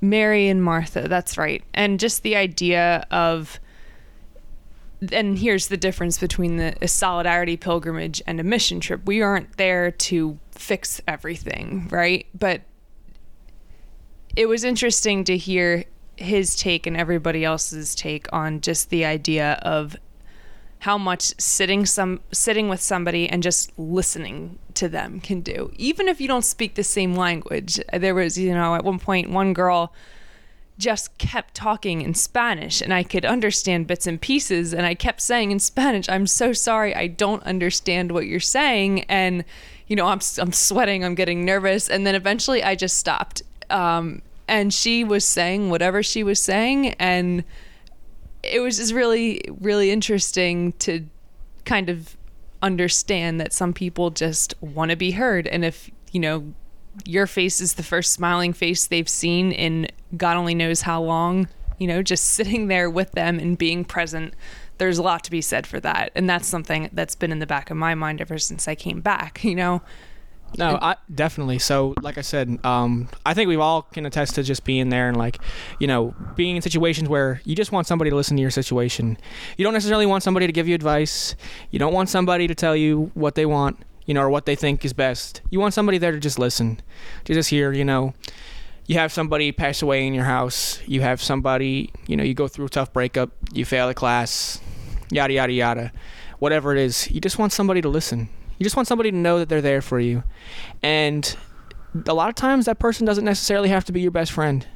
Mary 0.00 0.46
and 0.46 0.62
Martha, 0.62 1.08
that's 1.08 1.36
right. 1.36 1.64
And 1.74 1.98
just 1.98 2.22
the 2.22 2.36
idea 2.36 3.04
of 3.10 3.58
and 5.10 5.36
here's 5.36 5.66
the 5.66 5.76
difference 5.76 6.16
between 6.16 6.56
the 6.56 6.76
a 6.80 6.86
solidarity 6.86 7.56
pilgrimage 7.56 8.22
and 8.24 8.38
a 8.38 8.44
mission 8.44 8.78
trip. 8.78 9.04
We 9.04 9.20
aren't 9.20 9.56
there 9.56 9.90
to 9.90 10.38
fix 10.52 11.00
everything, 11.08 11.88
right? 11.90 12.24
But 12.38 12.60
it 14.36 14.46
was 14.46 14.62
interesting 14.62 15.24
to 15.24 15.36
hear 15.36 15.86
his 16.14 16.54
take 16.54 16.86
and 16.86 16.96
everybody 16.96 17.44
else's 17.44 17.96
take 17.96 18.32
on 18.32 18.60
just 18.60 18.90
the 18.90 19.04
idea 19.04 19.54
of 19.62 19.96
how 20.80 20.96
much 20.96 21.32
sitting 21.38 21.84
some 21.86 22.20
sitting 22.32 22.68
with 22.68 22.80
somebody 22.80 23.28
and 23.28 23.42
just 23.42 23.76
listening 23.78 24.58
to 24.74 24.88
them 24.88 25.20
can 25.20 25.40
do. 25.40 25.72
Even 25.76 26.08
if 26.08 26.20
you 26.20 26.28
don't 26.28 26.44
speak 26.44 26.74
the 26.74 26.84
same 26.84 27.14
language. 27.14 27.80
There 27.92 28.14
was 28.14 28.38
you 28.38 28.54
know 28.54 28.74
at 28.74 28.84
one 28.84 28.98
point 28.98 29.30
one 29.30 29.52
girl 29.52 29.92
just 30.78 31.18
kept 31.18 31.54
talking 31.54 32.02
in 32.02 32.14
Spanish 32.14 32.80
and 32.80 32.94
I 32.94 33.02
could 33.02 33.24
understand 33.24 33.88
bits 33.88 34.06
and 34.06 34.20
pieces 34.20 34.72
and 34.72 34.86
I 34.86 34.94
kept 34.94 35.20
saying 35.20 35.50
in 35.50 35.58
Spanish 35.58 36.08
I'm 36.08 36.28
so 36.28 36.52
sorry 36.52 36.94
I 36.94 37.08
don't 37.08 37.42
understand 37.42 38.12
what 38.12 38.26
you're 38.26 38.38
saying 38.38 39.02
and 39.08 39.44
you 39.88 39.96
know 39.96 40.06
I'm 40.06 40.20
I'm 40.38 40.52
sweating 40.52 41.04
I'm 41.04 41.16
getting 41.16 41.44
nervous 41.44 41.88
and 41.88 42.06
then 42.06 42.14
eventually 42.14 42.62
I 42.62 42.76
just 42.76 42.98
stopped. 42.98 43.42
Um, 43.70 44.22
and 44.46 44.72
she 44.72 45.04
was 45.04 45.24
saying 45.24 45.68
whatever 45.68 46.02
she 46.02 46.22
was 46.22 46.40
saying 46.40 46.94
and 46.94 47.44
it 48.50 48.60
was 48.60 48.78
just 48.78 48.92
really 48.92 49.40
really 49.60 49.90
interesting 49.90 50.72
to 50.74 51.06
kind 51.64 51.88
of 51.88 52.16
understand 52.62 53.40
that 53.40 53.52
some 53.52 53.72
people 53.72 54.10
just 54.10 54.54
want 54.60 54.90
to 54.90 54.96
be 54.96 55.12
heard. 55.12 55.46
And 55.46 55.64
if 55.64 55.90
you 56.12 56.20
know 56.20 56.52
your 57.04 57.26
face 57.26 57.60
is 57.60 57.74
the 57.74 57.82
first 57.82 58.12
smiling 58.12 58.52
face 58.52 58.88
they've 58.88 59.08
seen 59.08 59.52
in 59.52 59.86
god 60.16 60.36
only 60.36 60.54
knows 60.54 60.80
how 60.80 61.00
long 61.00 61.46
you 61.78 61.86
know 61.86 62.02
just 62.02 62.24
sitting 62.32 62.66
there 62.66 62.90
with 62.90 63.12
them 63.12 63.38
and 63.38 63.56
being 63.56 63.84
present 63.84 64.34
there's 64.78 64.98
a 64.98 65.02
lot 65.02 65.24
to 65.24 65.30
be 65.32 65.40
said 65.40 65.66
for 65.66 65.80
that. 65.80 66.12
And 66.14 66.30
that's 66.30 66.46
something 66.46 66.88
that's 66.92 67.16
been 67.16 67.32
in 67.32 67.40
the 67.40 67.48
back 67.48 67.68
of 67.68 67.76
my 67.76 67.94
mind 67.94 68.20
ever 68.20 68.38
since 68.38 68.66
i 68.66 68.74
came 68.74 69.00
back 69.00 69.44
you 69.44 69.54
know 69.54 69.82
No, 70.56 70.78
I 70.80 70.96
definitely. 71.14 71.58
So, 71.58 71.94
like 72.00 72.18
I 72.18 72.22
said, 72.22 72.58
um, 72.64 73.08
I 73.26 73.34
think 73.34 73.48
we've 73.48 73.60
all 73.60 73.82
can 73.82 74.06
attest 74.06 74.34
to 74.36 74.42
just 74.42 74.64
being 74.64 74.88
there 74.88 75.08
and 75.08 75.16
like, 75.16 75.38
you 75.78 75.86
know, 75.86 76.14
being 76.36 76.56
in 76.56 76.62
situations 76.62 77.08
where 77.08 77.40
you 77.44 77.54
just 77.54 77.70
want 77.70 77.86
somebody 77.86 78.10
to 78.10 78.16
listen 78.16 78.36
to 78.36 78.40
your 78.40 78.50
situation. 78.50 79.18
You 79.56 79.64
don't 79.64 79.74
necessarily 79.74 80.06
want 80.06 80.22
somebody 80.22 80.46
to 80.46 80.52
give 80.52 80.66
you 80.66 80.74
advice. 80.74 81.34
You 81.70 81.78
don't 81.78 81.92
want 81.92 82.08
somebody 82.08 82.46
to 82.46 82.54
tell 82.54 82.74
you 82.74 83.10
what 83.14 83.34
they 83.34 83.46
want, 83.46 83.78
you 84.06 84.14
know, 84.14 84.22
or 84.22 84.30
what 84.30 84.46
they 84.46 84.56
think 84.56 84.84
is 84.84 84.92
best. 84.92 85.42
You 85.50 85.60
want 85.60 85.74
somebody 85.74 85.98
there 85.98 86.12
to 86.12 86.20
just 86.20 86.38
listen, 86.38 86.80
to 87.24 87.34
just 87.34 87.50
hear. 87.50 87.72
You 87.72 87.84
know, 87.84 88.14
you 88.86 88.96
have 88.96 89.12
somebody 89.12 89.52
pass 89.52 89.82
away 89.82 90.06
in 90.06 90.14
your 90.14 90.24
house. 90.24 90.80
You 90.86 91.02
have 91.02 91.22
somebody, 91.22 91.92
you 92.06 92.16
know, 92.16 92.24
you 92.24 92.34
go 92.34 92.48
through 92.48 92.66
a 92.66 92.70
tough 92.70 92.92
breakup. 92.92 93.30
You 93.52 93.64
fail 93.64 93.88
a 93.88 93.94
class, 93.94 94.60
yada 95.10 95.34
yada 95.34 95.52
yada, 95.52 95.92
whatever 96.38 96.74
it 96.74 96.80
is. 96.80 97.10
You 97.10 97.20
just 97.20 97.38
want 97.38 97.52
somebody 97.52 97.82
to 97.82 97.88
listen. 97.88 98.30
You 98.58 98.64
just 98.64 98.76
want 98.76 98.88
somebody 98.88 99.10
to 99.10 99.16
know 99.16 99.38
that 99.38 99.48
they're 99.48 99.62
there 99.62 99.82
for 99.82 100.00
you. 100.00 100.24
And 100.82 101.36
a 102.06 102.14
lot 102.14 102.28
of 102.28 102.34
times 102.34 102.66
that 102.66 102.78
person 102.78 103.06
doesn't 103.06 103.24
necessarily 103.24 103.68
have 103.68 103.84
to 103.86 103.92
be 103.92 104.00
your 104.00 104.10
best 104.10 104.32
friend. 104.32 104.66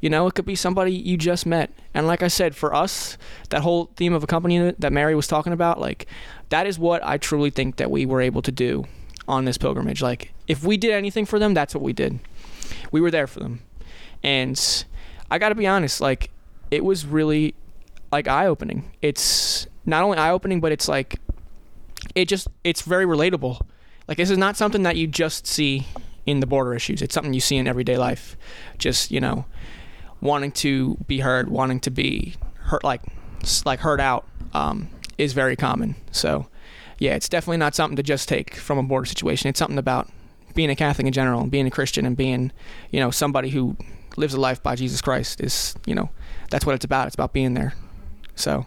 You 0.00 0.10
know, 0.10 0.26
it 0.26 0.34
could 0.34 0.46
be 0.46 0.54
somebody 0.54 0.92
you 0.92 1.16
just 1.16 1.44
met. 1.44 1.70
And 1.92 2.06
like 2.06 2.22
I 2.22 2.28
said, 2.28 2.56
for 2.56 2.74
us, 2.74 3.18
that 3.50 3.62
whole 3.62 3.90
theme 3.96 4.12
of 4.12 4.24
accompaniment 4.24 4.80
that 4.80 4.92
Mary 4.92 5.14
was 5.14 5.26
talking 5.26 5.52
about, 5.52 5.80
like 5.80 6.06
that 6.48 6.66
is 6.66 6.78
what 6.78 7.04
I 7.04 7.18
truly 7.18 7.50
think 7.50 7.76
that 7.76 7.90
we 7.90 8.06
were 8.06 8.20
able 8.20 8.42
to 8.42 8.52
do 8.52 8.84
on 9.26 9.44
this 9.44 9.58
pilgrimage. 9.58 10.00
Like 10.00 10.32
if 10.46 10.64
we 10.64 10.76
did 10.76 10.92
anything 10.92 11.26
for 11.26 11.38
them, 11.38 11.52
that's 11.54 11.74
what 11.74 11.82
we 11.82 11.92
did. 11.92 12.18
We 12.90 13.00
were 13.00 13.10
there 13.10 13.26
for 13.26 13.40
them. 13.40 13.60
And 14.22 14.84
I 15.30 15.38
got 15.38 15.50
to 15.50 15.54
be 15.54 15.66
honest, 15.66 16.00
like 16.00 16.30
it 16.70 16.84
was 16.84 17.04
really 17.04 17.54
like 18.10 18.26
eye-opening. 18.26 18.90
It's 19.02 19.66
not 19.84 20.02
only 20.02 20.18
eye-opening, 20.18 20.60
but 20.60 20.72
it's 20.72 20.88
like 20.88 21.20
it 22.18 22.28
just 22.28 22.48
it's 22.64 22.82
very 22.82 23.06
relatable. 23.06 23.60
Like 24.08 24.16
this 24.16 24.30
is 24.30 24.38
not 24.38 24.56
something 24.56 24.82
that 24.82 24.96
you 24.96 25.06
just 25.06 25.46
see 25.46 25.86
in 26.26 26.40
the 26.40 26.46
border 26.46 26.74
issues. 26.74 27.00
It's 27.00 27.14
something 27.14 27.32
you 27.32 27.40
see 27.40 27.56
in 27.56 27.68
everyday 27.68 27.96
life. 27.96 28.36
Just 28.76 29.10
you 29.10 29.20
know, 29.20 29.44
wanting 30.20 30.52
to 30.52 30.96
be 31.06 31.20
heard, 31.20 31.48
wanting 31.48 31.80
to 31.80 31.90
be 31.90 32.34
hurt, 32.54 32.82
like 32.82 33.02
like 33.64 33.80
heard 33.80 34.00
out, 34.00 34.26
um, 34.52 34.88
is 35.16 35.32
very 35.32 35.54
common. 35.54 35.94
So 36.10 36.48
yeah, 36.98 37.14
it's 37.14 37.28
definitely 37.28 37.58
not 37.58 37.76
something 37.76 37.96
to 37.96 38.02
just 38.02 38.28
take 38.28 38.56
from 38.56 38.78
a 38.78 38.82
border 38.82 39.06
situation. 39.06 39.48
It's 39.48 39.58
something 39.58 39.78
about 39.78 40.10
being 40.54 40.70
a 40.70 40.76
Catholic 40.76 41.06
in 41.06 41.12
general 41.12 41.40
and 41.40 41.50
being 41.52 41.68
a 41.68 41.70
Christian 41.70 42.04
and 42.04 42.16
being 42.16 42.50
you 42.90 42.98
know 42.98 43.12
somebody 43.12 43.50
who 43.50 43.76
lives 44.16 44.34
a 44.34 44.40
life 44.40 44.60
by 44.60 44.74
Jesus 44.74 45.00
Christ 45.00 45.40
is 45.40 45.76
you 45.86 45.94
know 45.94 46.10
that's 46.50 46.66
what 46.66 46.74
it's 46.74 46.84
about. 46.84 47.06
It's 47.06 47.14
about 47.14 47.32
being 47.32 47.54
there. 47.54 47.74
So 48.34 48.66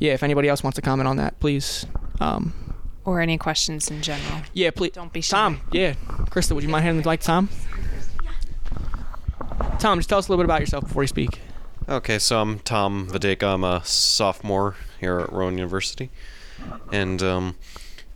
yeah, 0.00 0.14
if 0.14 0.24
anybody 0.24 0.48
else 0.48 0.64
wants 0.64 0.74
to 0.74 0.82
comment 0.82 1.06
on 1.06 1.18
that, 1.18 1.38
please. 1.38 1.86
Um, 2.20 2.69
or 3.04 3.20
any 3.20 3.38
questions 3.38 3.90
in 3.90 4.02
general 4.02 4.42
yeah, 4.52 4.70
please. 4.70 4.92
don't 4.92 5.12
be 5.12 5.20
shy 5.20 5.36
Tom, 5.36 5.60
yeah. 5.72 5.94
Krista, 6.30 6.52
would 6.52 6.62
you 6.62 6.68
mind 6.68 6.84
handing 6.84 7.02
the 7.02 7.08
mic 7.08 7.20
to 7.20 7.26
Tom? 7.26 7.48
Tom, 9.78 9.98
just 9.98 10.08
tell 10.08 10.18
us 10.18 10.28
a 10.28 10.32
little 10.32 10.42
bit 10.42 10.44
about 10.44 10.60
yourself 10.60 10.84
before 10.84 11.02
you 11.02 11.06
speak. 11.06 11.40
Okay, 11.88 12.18
so 12.18 12.40
I'm 12.40 12.58
Tom 12.58 13.08
Videka. 13.08 13.54
I'm 13.54 13.64
a 13.64 13.82
sophomore 13.84 14.76
here 15.00 15.18
at 15.20 15.32
Rowan 15.32 15.56
University, 15.56 16.10
and 16.92 17.22
um, 17.22 17.56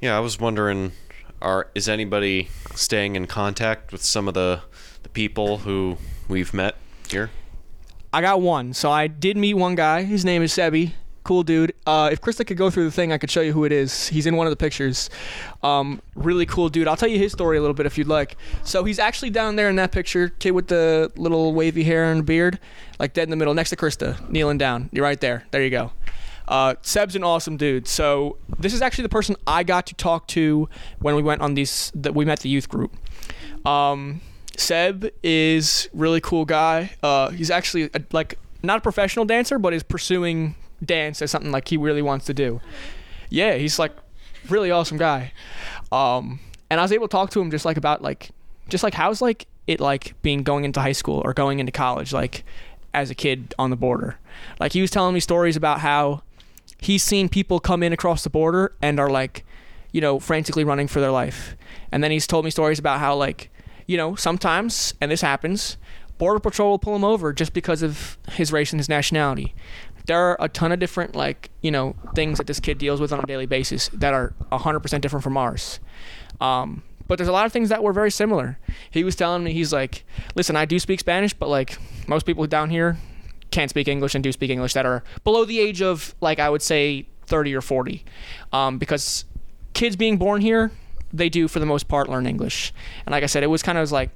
yeah, 0.01 0.16
I 0.16 0.20
was 0.20 0.39
wondering, 0.39 0.93
are 1.41 1.68
is 1.74 1.89
anybody 1.89 2.51
staying 2.74 3.16
in 3.16 3.26
contact 3.26 3.93
with 3.93 4.03
some 4.03 4.28
of 4.28 4.35
the 4.35 4.61
the 5.03 5.09
people 5.09 5.59
who 5.59 5.97
we've 6.28 6.53
met 6.53 6.76
here? 7.09 7.30
I 8.12 8.20
got 8.20 8.41
one. 8.41 8.74
So 8.74 8.91
I 8.93 9.07
did 9.07 9.37
meet 9.37 9.55
one 9.55 9.74
guy. 9.74 10.03
His 10.03 10.24
name 10.24 10.43
is 10.43 10.53
Sebi. 10.53 10.93
Cool 11.24 11.42
dude. 11.42 11.72
Uh, 11.86 12.10
if 12.12 12.20
Krista 12.20 12.46
could 12.46 12.58
go 12.58 12.68
through 12.68 12.84
the 12.84 12.90
thing, 12.90 13.10
I 13.10 13.16
could 13.16 13.30
show 13.30 13.40
you 13.40 13.52
who 13.52 13.64
it 13.64 13.72
is. 13.72 14.08
He's 14.08 14.26
in 14.26 14.36
one 14.36 14.46
of 14.46 14.50
the 14.50 14.56
pictures. 14.56 15.08
Um, 15.62 16.02
really 16.14 16.44
cool 16.44 16.68
dude. 16.68 16.86
I'll 16.86 16.96
tell 16.96 17.08
you 17.08 17.18
his 17.18 17.32
story 17.32 17.56
a 17.56 17.62
little 17.62 17.74
bit 17.74 17.86
if 17.86 17.96
you'd 17.96 18.08
like. 18.08 18.36
So 18.62 18.84
he's 18.84 18.98
actually 18.98 19.30
down 19.30 19.56
there 19.56 19.70
in 19.70 19.76
that 19.76 19.90
picture, 19.90 20.28
kid 20.28 20.50
with 20.50 20.68
the 20.68 21.10
little 21.16 21.54
wavy 21.54 21.82
hair 21.82 22.12
and 22.12 22.26
beard, 22.26 22.58
like 22.98 23.14
dead 23.14 23.22
in 23.22 23.30
the 23.30 23.36
middle, 23.36 23.54
next 23.54 23.70
to 23.70 23.76
Krista, 23.76 24.28
kneeling 24.28 24.58
down. 24.58 24.90
You're 24.92 25.04
right 25.04 25.18
there. 25.18 25.46
There 25.50 25.62
you 25.62 25.70
go. 25.70 25.92
Uh, 26.46 26.74
Seb's 26.82 27.16
an 27.16 27.24
awesome 27.24 27.56
dude. 27.56 27.88
So 27.88 28.36
this 28.58 28.74
is 28.74 28.82
actually 28.82 29.04
the 29.04 29.08
person 29.08 29.34
I 29.46 29.62
got 29.62 29.86
to 29.86 29.94
talk 29.94 30.28
to 30.28 30.68
when 30.98 31.14
we 31.14 31.22
went 31.22 31.40
on 31.40 31.54
these. 31.54 31.90
That 31.94 32.14
we 32.14 32.26
met 32.26 32.40
the 32.40 32.50
youth 32.50 32.68
group. 32.68 32.94
Um, 33.66 34.20
Seb 34.58 35.06
is 35.22 35.88
really 35.94 36.20
cool 36.20 36.44
guy. 36.44 36.90
Uh, 37.02 37.30
he's 37.30 37.50
actually 37.50 37.84
a, 37.94 38.02
like 38.12 38.38
not 38.62 38.76
a 38.76 38.80
professional 38.82 39.24
dancer, 39.24 39.58
but 39.58 39.72
is 39.72 39.82
pursuing 39.82 40.54
dance 40.85 41.20
or 41.20 41.26
something 41.26 41.51
like 41.51 41.68
he 41.68 41.76
really 41.76 42.03
wants 42.03 42.26
to 42.26 42.35
do. 42.35 42.61
Yeah, 43.30 43.55
he's 43.55 43.78
like 43.78 43.93
really 44.49 44.70
awesome 44.70 44.99
guy. 44.99 45.32
Um, 45.91 46.41
and 46.70 46.80
I 46.80 46.82
was 46.82 46.93
able 46.93 47.09
to 47.09 47.12
talk 47.12 47.30
to 47.30 47.41
him 47.41 47.51
just 47.51 47.64
like 47.64 47.76
about 47.76 48.03
like 48.03 48.30
just 48.68 48.85
like 48.85 48.95
how's 48.95 49.20
like 49.20 49.47
it 49.66 49.80
like 49.80 50.14
being 50.22 50.43
going 50.43 50.64
into 50.64 50.80
high 50.80 50.93
school 50.93 51.22
or 51.24 51.32
going 51.32 51.59
into 51.59 51.72
college 51.72 52.12
like 52.12 52.45
as 52.93 53.11
a 53.11 53.14
kid 53.14 53.55
on 53.59 53.70
the 53.70 53.76
border. 53.76 54.18
Like 54.61 54.72
he 54.72 54.80
was 54.80 54.91
telling 54.91 55.14
me 55.14 55.20
stories 55.20 55.57
about 55.57 55.80
how 55.80 56.22
he's 56.78 57.03
seen 57.03 57.28
people 57.28 57.61
come 57.61 57.82
in 57.82 57.93
across 57.93 58.24
the 58.24 58.30
border 58.30 58.74
and 58.82 59.01
are 59.01 59.11
like, 59.11 59.45
you 59.93 60.01
know, 60.01 60.18
frantically 60.18 60.64
running 60.64 60.89
for 60.89 61.01
their 61.01 61.11
life. 61.11 61.57
And 61.91 62.03
then 62.03 62.11
he's 62.11 62.26
told 62.26 62.45
me 62.45 62.51
stories 62.51 62.78
about 62.78 63.01
how 63.01 63.14
like, 63.14 63.51
you 63.87 63.97
know, 63.97 64.14
sometimes 64.14 64.95
and 65.01 65.11
this 65.11 65.20
happens, 65.20 65.76
border 66.18 66.41
patrol 66.41 66.70
will 66.70 66.78
pull 66.78 66.97
him 66.97 67.05
over 67.05 67.32
just 67.32 67.53
because 67.53 67.82
of 67.82 68.18
his 68.32 68.53
race 68.53 68.72
and 68.72 68.80
his 68.80 68.89
nationality. 68.89 69.55
There 70.07 70.18
are 70.18 70.36
a 70.38 70.48
ton 70.48 70.72
of 70.72 70.78
different 70.78 71.14
like, 71.14 71.50
you 71.62 71.70
know, 71.70 71.96
things 72.14 72.38
that 72.38 72.46
this 72.46 72.61
kid 72.61 72.78
deals 72.78 73.00
with 73.00 73.12
on 73.12 73.20
a 73.20 73.26
daily 73.26 73.46
basis 73.46 73.88
that 73.94 74.12
are 74.12 74.34
100% 74.52 75.00
different 75.00 75.22
from 75.22 75.36
ours. 75.36 75.80
Um, 76.40 76.82
but 77.07 77.18
there's 77.18 77.28
a 77.28 77.32
lot 77.32 77.46
of 77.46 77.52
things 77.52 77.68
that 77.68 77.82
were 77.82 77.92
very 77.92 78.11
similar. 78.11 78.59
He 78.90 79.05
was 79.05 79.14
telling 79.14 79.44
me 79.44 79.52
he's 79.52 79.72
like, 79.72 80.05
"Listen, 80.34 80.57
I 80.57 80.64
do 80.64 80.78
speak 80.78 81.00
Spanish, 81.00 81.34
but 81.34 81.48
like 81.48 81.78
most 82.09 82.24
people 82.26 82.46
down 82.46 82.70
here 82.70 82.96
can't 83.50 83.70
speak 83.70 83.88
English 83.88 84.14
and 84.14 84.24
do 84.24 84.32
speak 84.32 84.50
English 84.50 84.72
that 84.72 84.86
are 84.86 85.05
below 85.22 85.44
the 85.44 85.61
age 85.61 85.82
of 85.82 86.14
like 86.20 86.38
I 86.38 86.48
would 86.48 86.62
say 86.62 87.07
30 87.26 87.55
or 87.55 87.61
40, 87.61 88.05
um, 88.52 88.78
because 88.78 89.24
kids 89.74 89.96
being 89.96 90.16
born 90.16 90.40
here 90.40 90.70
they 91.14 91.28
do 91.28 91.46
for 91.46 91.60
the 91.60 91.66
most 91.66 91.86
part 91.88 92.08
learn 92.08 92.26
English. 92.26 92.74
And 93.06 93.12
like 93.12 93.22
I 93.22 93.26
said, 93.26 93.42
it 93.42 93.46
was 93.46 93.62
kind 93.62 93.78
of 93.78 93.90
like, 93.92 94.10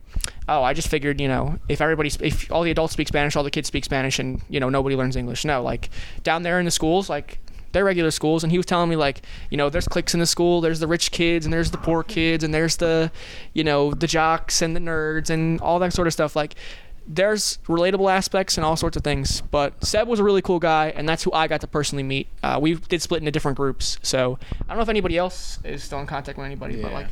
oh, 0.48 0.62
I 0.62 0.74
just 0.74 0.88
figured, 0.88 1.20
you 1.20 1.28
know, 1.28 1.58
if 1.68 1.80
everybody, 1.80 2.10
if 2.20 2.50
all 2.50 2.62
the 2.62 2.70
adults 2.70 2.92
speak 2.92 3.08
Spanish, 3.08 3.36
all 3.36 3.44
the 3.44 3.50
kids 3.50 3.68
speak 3.68 3.84
Spanish, 3.84 4.18
and 4.18 4.42
you 4.48 4.60
know 4.60 4.68
nobody 4.68 4.96
learns 4.96 5.16
English. 5.16 5.44
No, 5.44 5.62
like 5.62 5.90
down 6.24 6.42
there 6.42 6.58
in 6.58 6.64
the 6.64 6.70
schools, 6.70 7.08
like 7.08 7.38
they're 7.72 7.84
regular 7.84 8.10
schools, 8.10 8.42
and 8.42 8.50
he 8.50 8.58
was 8.58 8.66
telling 8.66 8.90
me 8.90 8.96
like, 8.96 9.22
you 9.50 9.56
know, 9.56 9.70
there's 9.70 9.86
cliques 9.86 10.14
in 10.14 10.20
the 10.20 10.26
school. 10.26 10.60
There's 10.60 10.80
the 10.80 10.86
rich 10.86 11.12
kids, 11.12 11.46
and 11.46 11.52
there's 11.52 11.70
the 11.70 11.78
poor 11.78 12.02
kids, 12.02 12.42
and 12.42 12.52
there's 12.52 12.76
the, 12.76 13.12
you 13.52 13.62
know, 13.62 13.92
the 13.92 14.06
jocks 14.06 14.60
and 14.60 14.74
the 14.74 14.80
nerds 14.80 15.30
and 15.30 15.60
all 15.60 15.78
that 15.78 15.92
sort 15.92 16.06
of 16.08 16.12
stuff. 16.12 16.34
Like 16.34 16.54
there's 17.08 17.58
relatable 17.66 18.12
aspects 18.12 18.58
and 18.58 18.64
all 18.64 18.76
sorts 18.76 18.96
of 18.96 19.02
things. 19.02 19.40
But 19.50 19.82
Seb 19.84 20.06
was 20.06 20.20
a 20.20 20.24
really 20.24 20.42
cool 20.42 20.58
guy, 20.58 20.92
and 20.94 21.08
that's 21.08 21.22
who 21.22 21.32
I 21.32 21.48
got 21.48 21.62
to 21.62 21.66
personally 21.66 22.02
meet. 22.02 22.28
Uh, 22.42 22.58
we 22.60 22.74
did 22.74 23.00
split 23.00 23.20
into 23.20 23.30
different 23.30 23.56
groups, 23.56 23.98
so 24.02 24.38
I 24.62 24.68
don't 24.68 24.76
know 24.76 24.82
if 24.82 24.88
anybody 24.88 25.16
else 25.16 25.58
is 25.64 25.82
still 25.82 25.98
in 26.00 26.06
contact 26.06 26.36
with 26.36 26.46
anybody, 26.46 26.80
but 26.80 26.92
like. 26.92 27.08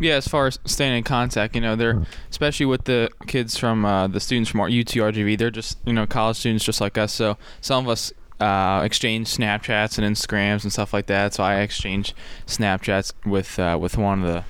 Yeah, 0.00 0.14
as 0.14 0.26
far 0.26 0.48
as 0.48 0.58
staying 0.64 0.96
in 0.96 1.04
contact, 1.04 1.54
you 1.54 1.60
know, 1.60 1.76
they're 1.76 2.02
especially 2.28 2.66
with 2.66 2.84
the 2.84 3.10
kids 3.28 3.56
from 3.56 3.84
uh, 3.84 4.08
the 4.08 4.18
students 4.18 4.50
from 4.50 4.60
our 4.60 4.68
UTRGV, 4.68 5.38
they're 5.38 5.50
just 5.50 5.78
you 5.84 5.92
know 5.92 6.06
college 6.06 6.38
students 6.38 6.64
just 6.64 6.80
like 6.80 6.98
us. 6.98 7.12
So 7.12 7.36
some 7.60 7.84
of 7.84 7.90
us 7.90 8.12
uh, 8.40 8.82
exchange 8.84 9.28
Snapchats 9.28 9.98
and 9.98 10.16
Instagrams 10.16 10.64
and 10.64 10.72
stuff 10.72 10.92
like 10.92 11.06
that. 11.06 11.34
So 11.34 11.44
I 11.44 11.60
exchange 11.60 12.14
Snapchats 12.46 13.12
with 13.24 13.58
uh, 13.58 13.78
with 13.80 13.96
one 13.96 14.24
of 14.24 14.32
the 14.32 14.44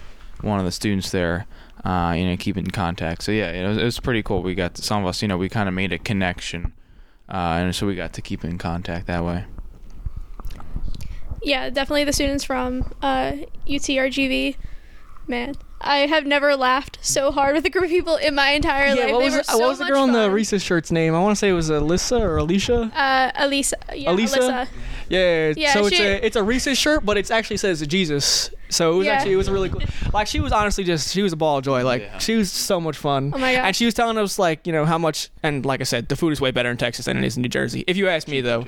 one 0.46 0.58
of 0.58 0.64
the 0.64 0.72
students 0.72 1.10
there 1.10 1.46
uh, 1.85 2.14
you 2.16 2.26
know, 2.26 2.37
keep 2.37 2.57
in 2.57 2.70
contact. 2.70 3.22
So 3.22 3.33
yeah, 3.33 3.51
it 3.51 3.66
was, 3.68 3.76
it 3.78 3.85
was 3.85 4.01
pretty 4.01 4.22
cool. 4.22 4.43
We 4.43 4.55
got 4.55 4.74
to, 4.76 4.83
some 4.83 5.03
of 5.03 5.09
us, 5.09 5.22
you 5.22 5.28
know, 5.28 5.37
we 5.39 5.49
kind 5.49 5.68
of 5.68 5.74
made 5.74 5.93
a 5.93 5.99
connection, 5.99 6.72
uh, 7.28 7.61
and 7.61 7.74
so 7.74 7.87
we 7.87 7.95
got 7.95 8.12
to 8.14 8.22
keep 8.22 8.45
in 8.45 8.59
contact 8.59 9.07
that 9.07 9.24
way. 9.24 9.45
Yeah, 11.43 11.70
definitely 11.70 12.05
the 12.05 12.12
students 12.12 12.45
from 12.45 12.93
uh, 13.03 13.33
UTRGV. 13.66 14.57
Man, 15.26 15.55
I 15.80 15.99
have 16.07 16.26
never 16.26 16.57
laughed 16.57 16.99
so 17.01 17.30
hard 17.33 17.55
with 17.55 17.64
a 17.64 17.70
group 17.70 17.85
of 17.85 17.91
people 17.91 18.16
in 18.16 18.35
my 18.35 18.51
entire 18.51 18.95
Yeah, 18.95 19.05
life. 19.07 19.12
what 19.12 19.18
they 19.20 19.24
was, 19.24 19.35
were 19.37 19.43
so 19.45 19.59
what 19.59 19.68
was 19.70 19.78
the 19.78 19.85
much 19.85 19.93
girl 19.93 20.05
in 20.05 20.12
the. 20.12 20.30
Reese's 20.30 20.62
shirt's 20.62 20.93
name? 20.93 21.14
I 21.14 21.20
want 21.20 21.33
to 21.37 21.39
say 21.39 21.49
it 21.49 21.53
was 21.53 21.70
Alyssa 21.70 22.20
or 22.20 22.37
Alicia. 22.37 22.93
Uh, 22.95 23.33
Elisa. 23.37 23.76
Yeah, 23.95 24.11
Alisa? 24.11 24.37
Alyssa. 24.39 24.68
Yeah, 25.09 25.53
Yeah, 25.57 25.72
so 25.74 25.87
it's 25.87 25.99
a 25.99 26.24
it's 26.26 26.37
a 26.37 26.43
Reese's 26.43 26.78
shirt, 26.78 27.05
but 27.05 27.16
it 27.16 27.30
actually 27.30 27.57
says 27.57 27.85
Jesus. 27.87 28.51
So 28.72 28.94
it 28.94 28.96
was 28.96 29.06
Yeah. 29.06 29.12
actually 29.14 29.32
it 29.32 29.36
was 29.36 29.50
really 29.50 29.68
cool. 29.68 29.82
Like 30.12 30.26
she 30.26 30.40
was 30.40 30.52
honestly 30.52 30.84
just 30.84 31.12
she 31.12 31.22
was 31.22 31.32
a 31.32 31.36
ball 31.36 31.58
of 31.58 31.64
joy. 31.64 31.84
Like 31.84 32.20
she 32.20 32.36
was 32.36 32.52
so 32.52 32.80
much 32.80 32.96
fun. 32.96 33.32
Oh 33.34 33.38
my 33.38 33.54
god! 33.54 33.64
And 33.66 33.76
she 33.76 33.84
was 33.84 33.94
telling 33.94 34.18
us 34.18 34.38
like 34.38 34.66
you 34.66 34.72
know 34.72 34.84
how 34.84 34.98
much 34.98 35.30
and 35.42 35.64
like 35.64 35.80
I 35.80 35.84
said 35.84 36.08
the 36.08 36.16
food 36.16 36.32
is 36.32 36.40
way 36.40 36.50
better 36.50 36.70
in 36.70 36.76
Texas 36.76 37.06
than 37.06 37.16
it 37.16 37.24
is 37.24 37.36
in 37.36 37.42
New 37.42 37.48
Jersey. 37.48 37.84
If 37.86 37.96
you 37.96 38.08
ask 38.08 38.28
me 38.28 38.40
though, 38.40 38.66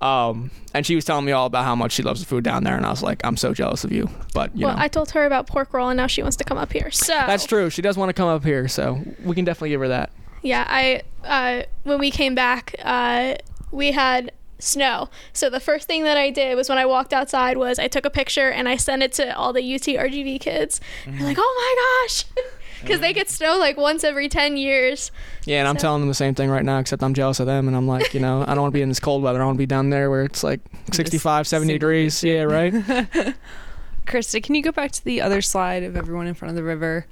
um, 0.00 0.50
and 0.74 0.84
she 0.86 0.94
was 0.94 1.04
telling 1.04 1.24
me 1.24 1.32
all 1.32 1.46
about 1.46 1.64
how 1.64 1.74
much 1.74 1.92
she 1.92 2.02
loves 2.02 2.20
the 2.20 2.26
food 2.26 2.44
down 2.44 2.64
there, 2.64 2.76
and 2.76 2.84
I 2.86 2.90
was 2.90 3.02
like 3.02 3.20
I'm 3.24 3.36
so 3.36 3.54
jealous 3.54 3.84
of 3.84 3.92
you. 3.92 4.08
But 4.34 4.54
you 4.54 4.62
know, 4.62 4.68
well, 4.68 4.76
know 4.76 4.82
I 4.82 4.88
told 4.88 5.10
her 5.12 5.24
about 5.26 5.46
pork 5.46 5.72
roll, 5.72 5.88
and 5.88 5.96
now 5.96 6.06
she 6.06 6.22
wants 6.22 6.36
to 6.38 6.44
come 6.44 6.58
up 6.58 6.72
here. 6.72 6.90
So 6.90 7.12
that's 7.12 7.46
true. 7.46 7.70
She 7.70 7.82
does 7.82 7.96
want 7.96 8.08
to 8.08 8.14
come 8.14 8.28
up 8.28 8.44
here, 8.44 8.68
so 8.68 9.02
we 9.24 9.34
can 9.34 9.44
definitely 9.44 9.70
give 9.70 9.80
her 9.80 9.88
that. 9.88 10.10
Yeah, 10.42 10.64
I 10.68 11.02
uh, 11.24 11.64
when 11.84 11.98
we 11.98 12.10
came 12.10 12.34
back, 12.34 12.74
uh, 12.82 13.36
we 13.70 13.92
had 13.92 14.32
snow. 14.62 15.08
So 15.32 15.50
the 15.50 15.60
first 15.60 15.86
thing 15.86 16.04
that 16.04 16.16
I 16.16 16.30
did 16.30 16.56
was 16.56 16.68
when 16.68 16.78
I 16.78 16.86
walked 16.86 17.12
outside 17.12 17.56
was 17.56 17.78
I 17.78 17.88
took 17.88 18.06
a 18.06 18.10
picture 18.10 18.48
and 18.48 18.68
I 18.68 18.76
sent 18.76 19.02
it 19.02 19.12
to 19.14 19.36
all 19.36 19.52
the 19.52 19.60
UTRGV 19.60 20.40
kids. 20.40 20.80
They're 21.06 21.26
like, 21.26 21.36
"Oh 21.38 21.54
my 21.56 22.06
gosh," 22.06 22.24
because 22.80 23.00
they 23.00 23.12
get 23.12 23.28
snow 23.28 23.58
like 23.58 23.76
once 23.76 24.04
every 24.04 24.28
ten 24.28 24.56
years. 24.56 25.10
Yeah, 25.44 25.58
and 25.60 25.68
I'm 25.68 25.76
telling 25.76 26.00
them 26.02 26.08
the 26.08 26.14
same 26.14 26.34
thing 26.34 26.50
right 26.50 26.64
now, 26.64 26.78
except 26.78 27.02
I'm 27.02 27.14
jealous 27.14 27.40
of 27.40 27.46
them, 27.46 27.66
and 27.68 27.76
I'm 27.76 27.88
like, 27.88 28.14
you 28.14 28.20
know, 28.20 28.42
I 28.42 28.54
don't 28.54 28.62
want 28.62 28.72
to 28.72 28.76
be 28.76 28.82
in 28.82 28.88
this 28.88 29.00
cold 29.00 29.22
weather. 29.22 29.42
I 29.42 29.44
want 29.44 29.56
to 29.56 29.62
be 29.62 29.66
down 29.66 29.90
there 29.90 30.10
where 30.10 30.24
it's 30.24 30.42
like 30.42 30.60
65, 30.92 31.46
70 31.46 31.72
degrees. 31.72 32.22
Yeah, 32.22 32.42
right. 32.42 32.72
Krista, 34.06 34.42
can 34.42 34.54
you 34.54 34.62
go 34.62 34.72
back 34.72 34.90
to 34.92 35.04
the 35.04 35.20
other 35.20 35.40
slide 35.40 35.84
of 35.84 35.96
everyone 35.96 36.26
in 36.26 36.34
front 36.34 36.50
of 36.50 36.56
the 36.56 36.64
river? 36.64 37.06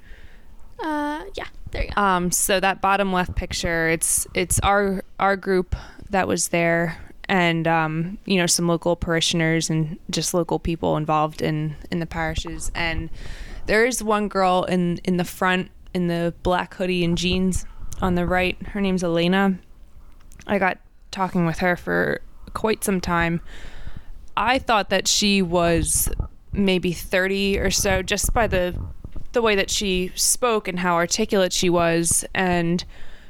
Uh, 0.80 1.24
yeah, 1.36 1.46
there 1.70 1.84
you 1.84 1.90
go. 1.94 2.00
Um, 2.00 2.30
so 2.32 2.58
that 2.58 2.80
bottom 2.80 3.12
left 3.12 3.34
picture, 3.36 3.88
it's 3.88 4.26
it's 4.34 4.58
our 4.60 5.04
our 5.18 5.36
group 5.36 5.76
that 6.10 6.26
was 6.26 6.48
there, 6.48 6.98
and 7.30 7.68
um, 7.68 8.18
you 8.26 8.36
know 8.36 8.46
some 8.46 8.66
local 8.66 8.96
parishioners 8.96 9.70
and 9.70 9.98
just 10.10 10.34
local 10.34 10.58
people 10.58 10.96
involved 10.96 11.40
in 11.40 11.76
in 11.90 12.00
the 12.00 12.06
parishes. 12.06 12.72
And 12.74 13.08
there 13.66 13.86
is 13.86 14.02
one 14.02 14.28
girl 14.28 14.64
in 14.64 14.98
in 15.04 15.16
the 15.16 15.24
front 15.24 15.70
in 15.94 16.08
the 16.08 16.34
black 16.42 16.74
hoodie 16.74 17.04
and 17.04 17.16
jeans 17.16 17.64
on 18.02 18.16
the 18.16 18.26
right. 18.26 18.60
Her 18.66 18.80
name's 18.80 19.04
Elena. 19.04 19.58
I 20.46 20.58
got 20.58 20.78
talking 21.12 21.46
with 21.46 21.58
her 21.58 21.76
for 21.76 22.20
quite 22.52 22.82
some 22.82 23.00
time. 23.00 23.40
I 24.36 24.58
thought 24.58 24.90
that 24.90 25.06
she 25.06 25.40
was 25.40 26.08
maybe 26.52 26.92
30 26.92 27.60
or 27.60 27.70
so 27.70 28.02
just 28.02 28.32
by 28.32 28.48
the 28.48 28.76
the 29.32 29.42
way 29.42 29.54
that 29.54 29.70
she 29.70 30.10
spoke 30.16 30.66
and 30.66 30.80
how 30.80 30.94
articulate 30.94 31.52
she 31.52 31.70
was 31.70 32.24
and 32.34 32.84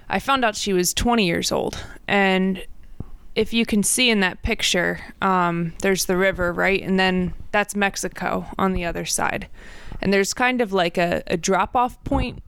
I 0.08 0.18
found 0.20 0.42
out 0.42 0.56
she 0.56 0.72
was 0.72 0.94
20 0.94 1.26
years 1.26 1.52
old 1.52 1.84
and 2.08 2.64
if 3.34 3.52
you 3.52 3.64
can 3.64 3.82
see 3.82 4.10
in 4.10 4.20
that 4.20 4.42
picture 4.42 5.00
um, 5.22 5.72
there's 5.82 6.06
the 6.06 6.16
river 6.16 6.52
right 6.52 6.82
and 6.82 6.98
then 6.98 7.32
that's 7.52 7.74
Mexico 7.76 8.46
on 8.58 8.72
the 8.72 8.84
other 8.84 9.04
side 9.04 9.48
and 10.00 10.12
there's 10.12 10.34
kind 10.34 10.60
of 10.60 10.72
like 10.72 10.98
a, 10.98 11.22
a 11.26 11.36
drop 11.36 11.76
off 11.76 12.02
point. 12.04 12.42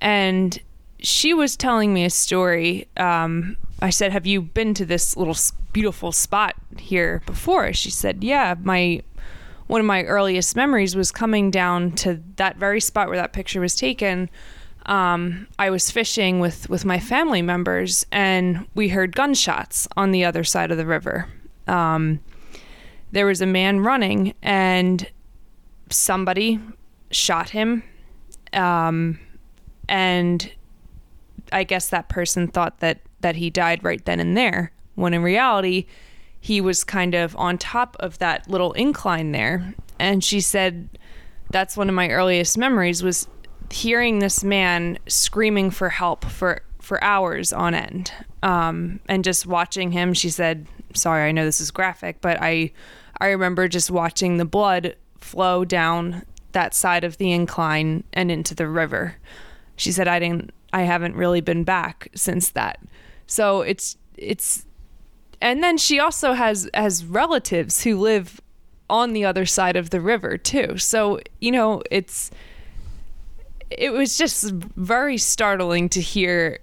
and 0.00 0.60
she 0.98 1.34
was 1.34 1.56
telling 1.56 1.92
me 1.92 2.04
a 2.04 2.10
story. 2.10 2.88
Um, 2.96 3.56
I 3.82 3.90
said, 3.90 4.12
"Have 4.12 4.26
you 4.26 4.40
been 4.40 4.72
to 4.74 4.86
this 4.86 5.16
little 5.16 5.36
beautiful 5.72 6.10
spot 6.10 6.54
here 6.78 7.22
before?" 7.26 7.72
She 7.74 7.90
said, 7.90 8.24
"Yeah, 8.24 8.54
my 8.62 9.02
one 9.66 9.80
of 9.80 9.86
my 9.86 10.04
earliest 10.04 10.56
memories 10.56 10.96
was 10.96 11.12
coming 11.12 11.50
down 11.50 11.92
to 11.92 12.22
that 12.36 12.56
very 12.56 12.80
spot 12.80 13.08
where 13.08 13.18
that 13.18 13.32
picture 13.32 13.60
was 13.60 13.74
taken. 13.74 14.30
Um, 14.86 15.48
I 15.58 15.70
was 15.70 15.90
fishing 15.90 16.38
with 16.38 16.70
with 16.70 16.84
my 16.84 17.00
family 17.00 17.42
members, 17.42 18.06
and 18.12 18.66
we 18.74 18.88
heard 18.88 19.16
gunshots 19.16 19.88
on 19.96 20.12
the 20.12 20.24
other 20.24 20.44
side 20.44 20.70
of 20.70 20.78
the 20.78 20.86
river. 20.86 21.28
Um, 21.66 22.20
there 23.10 23.26
was 23.26 23.40
a 23.40 23.46
man 23.46 23.80
running, 23.80 24.34
and 24.42 25.08
somebody 25.90 26.60
shot 27.10 27.50
him." 27.50 27.82
Um, 28.52 29.18
and 29.88 30.50
I 31.52 31.64
guess 31.64 31.88
that 31.88 32.08
person 32.08 32.46
thought 32.48 32.78
that 32.78 33.00
that 33.20 33.36
he 33.36 33.50
died 33.50 33.82
right 33.82 34.04
then 34.04 34.20
and 34.20 34.36
there, 34.36 34.70
when 34.94 35.14
in 35.14 35.22
reality, 35.22 35.86
he 36.40 36.60
was 36.60 36.84
kind 36.84 37.14
of 37.14 37.34
on 37.36 37.58
top 37.58 37.96
of 37.98 38.18
that 38.18 38.48
little 38.48 38.72
incline 38.74 39.32
there. 39.32 39.74
And 39.98 40.22
she 40.22 40.40
said, 40.40 40.88
"That's 41.50 41.76
one 41.76 41.88
of 41.88 41.94
my 41.96 42.08
earliest 42.10 42.56
memories 42.56 43.02
was 43.02 43.26
hearing 43.70 44.18
this 44.18 44.44
man 44.44 44.98
screaming 45.06 45.70
for 45.70 45.88
help 45.88 46.24
for 46.24 46.62
for 46.80 47.02
hours 47.02 47.52
on 47.52 47.74
end, 47.74 48.12
um, 48.42 49.00
and 49.08 49.24
just 49.24 49.46
watching 49.46 49.92
him." 49.92 50.14
She 50.14 50.30
said, 50.30 50.66
"Sorry, 50.94 51.28
I 51.28 51.32
know 51.32 51.44
this 51.44 51.60
is 51.60 51.70
graphic, 51.70 52.20
but 52.20 52.38
I 52.40 52.72
I 53.20 53.28
remember 53.28 53.68
just 53.68 53.90
watching 53.90 54.36
the 54.36 54.44
blood 54.44 54.96
flow 55.18 55.64
down 55.64 56.22
that 56.52 56.74
side 56.74 57.04
of 57.04 57.18
the 57.18 57.32
incline 57.32 58.04
and 58.12 58.30
into 58.30 58.54
the 58.54 58.68
river." 58.68 59.16
she 59.76 59.92
said 59.92 60.08
i 60.08 60.18
didn't 60.18 60.50
i 60.72 60.82
haven't 60.82 61.14
really 61.14 61.40
been 61.40 61.62
back 61.62 62.08
since 62.14 62.50
that 62.50 62.80
so 63.26 63.60
it's 63.60 63.96
it's 64.16 64.66
and 65.40 65.62
then 65.62 65.76
she 65.76 66.00
also 66.00 66.32
has 66.32 66.68
has 66.74 67.04
relatives 67.04 67.84
who 67.84 67.98
live 67.98 68.40
on 68.88 69.12
the 69.12 69.24
other 69.24 69.46
side 69.46 69.76
of 69.76 69.90
the 69.90 70.00
river 70.00 70.36
too 70.36 70.76
so 70.78 71.20
you 71.40 71.52
know 71.52 71.82
it's 71.90 72.30
it 73.70 73.92
was 73.92 74.16
just 74.16 74.50
very 74.52 75.18
startling 75.18 75.88
to 75.90 76.00
hear 76.00 76.58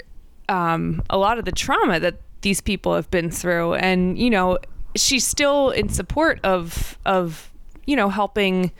um, 0.50 1.02
a 1.10 1.18
lot 1.18 1.38
of 1.38 1.46
the 1.46 1.52
trauma 1.52 2.00
that 2.00 2.16
these 2.42 2.62
people 2.62 2.96
have 2.96 3.10
been 3.12 3.32
through. 3.32 3.76
And 3.76 4.18
you 4.18 4.30
know 4.30 4.58
she's 4.96 5.26
still 5.26 5.72
in 5.72 5.90
support 5.90 6.40
of 6.44 6.98
of 7.06 7.52
you 7.86 7.96
know 7.96 8.10
helping 8.10 8.72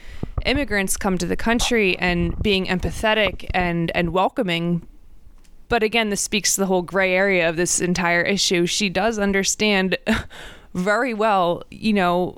immigrants 0.46 0.98
come 0.98 1.18
to 1.18 1.26
the 1.26 1.36
country 1.36 1.98
and 1.98 2.38
being 2.42 2.66
empathetic 2.66 3.50
and 3.54 3.92
and 3.96 4.14
welcoming. 4.14 4.88
But 5.70 5.84
again 5.84 6.10
this 6.10 6.22
speaks 6.22 6.56
to 6.56 6.62
the 6.62 6.68
whole 6.68 6.84
gray 6.84 7.14
area 7.14 7.50
of 7.50 7.56
this 7.56 7.80
entire 7.80 8.22
issue. 8.22 8.66
She 8.66 8.90
does 8.90 9.18
understand 9.18 9.98
very 10.74 11.14
well 11.14 11.64
you 11.72 11.94
know 11.94 12.38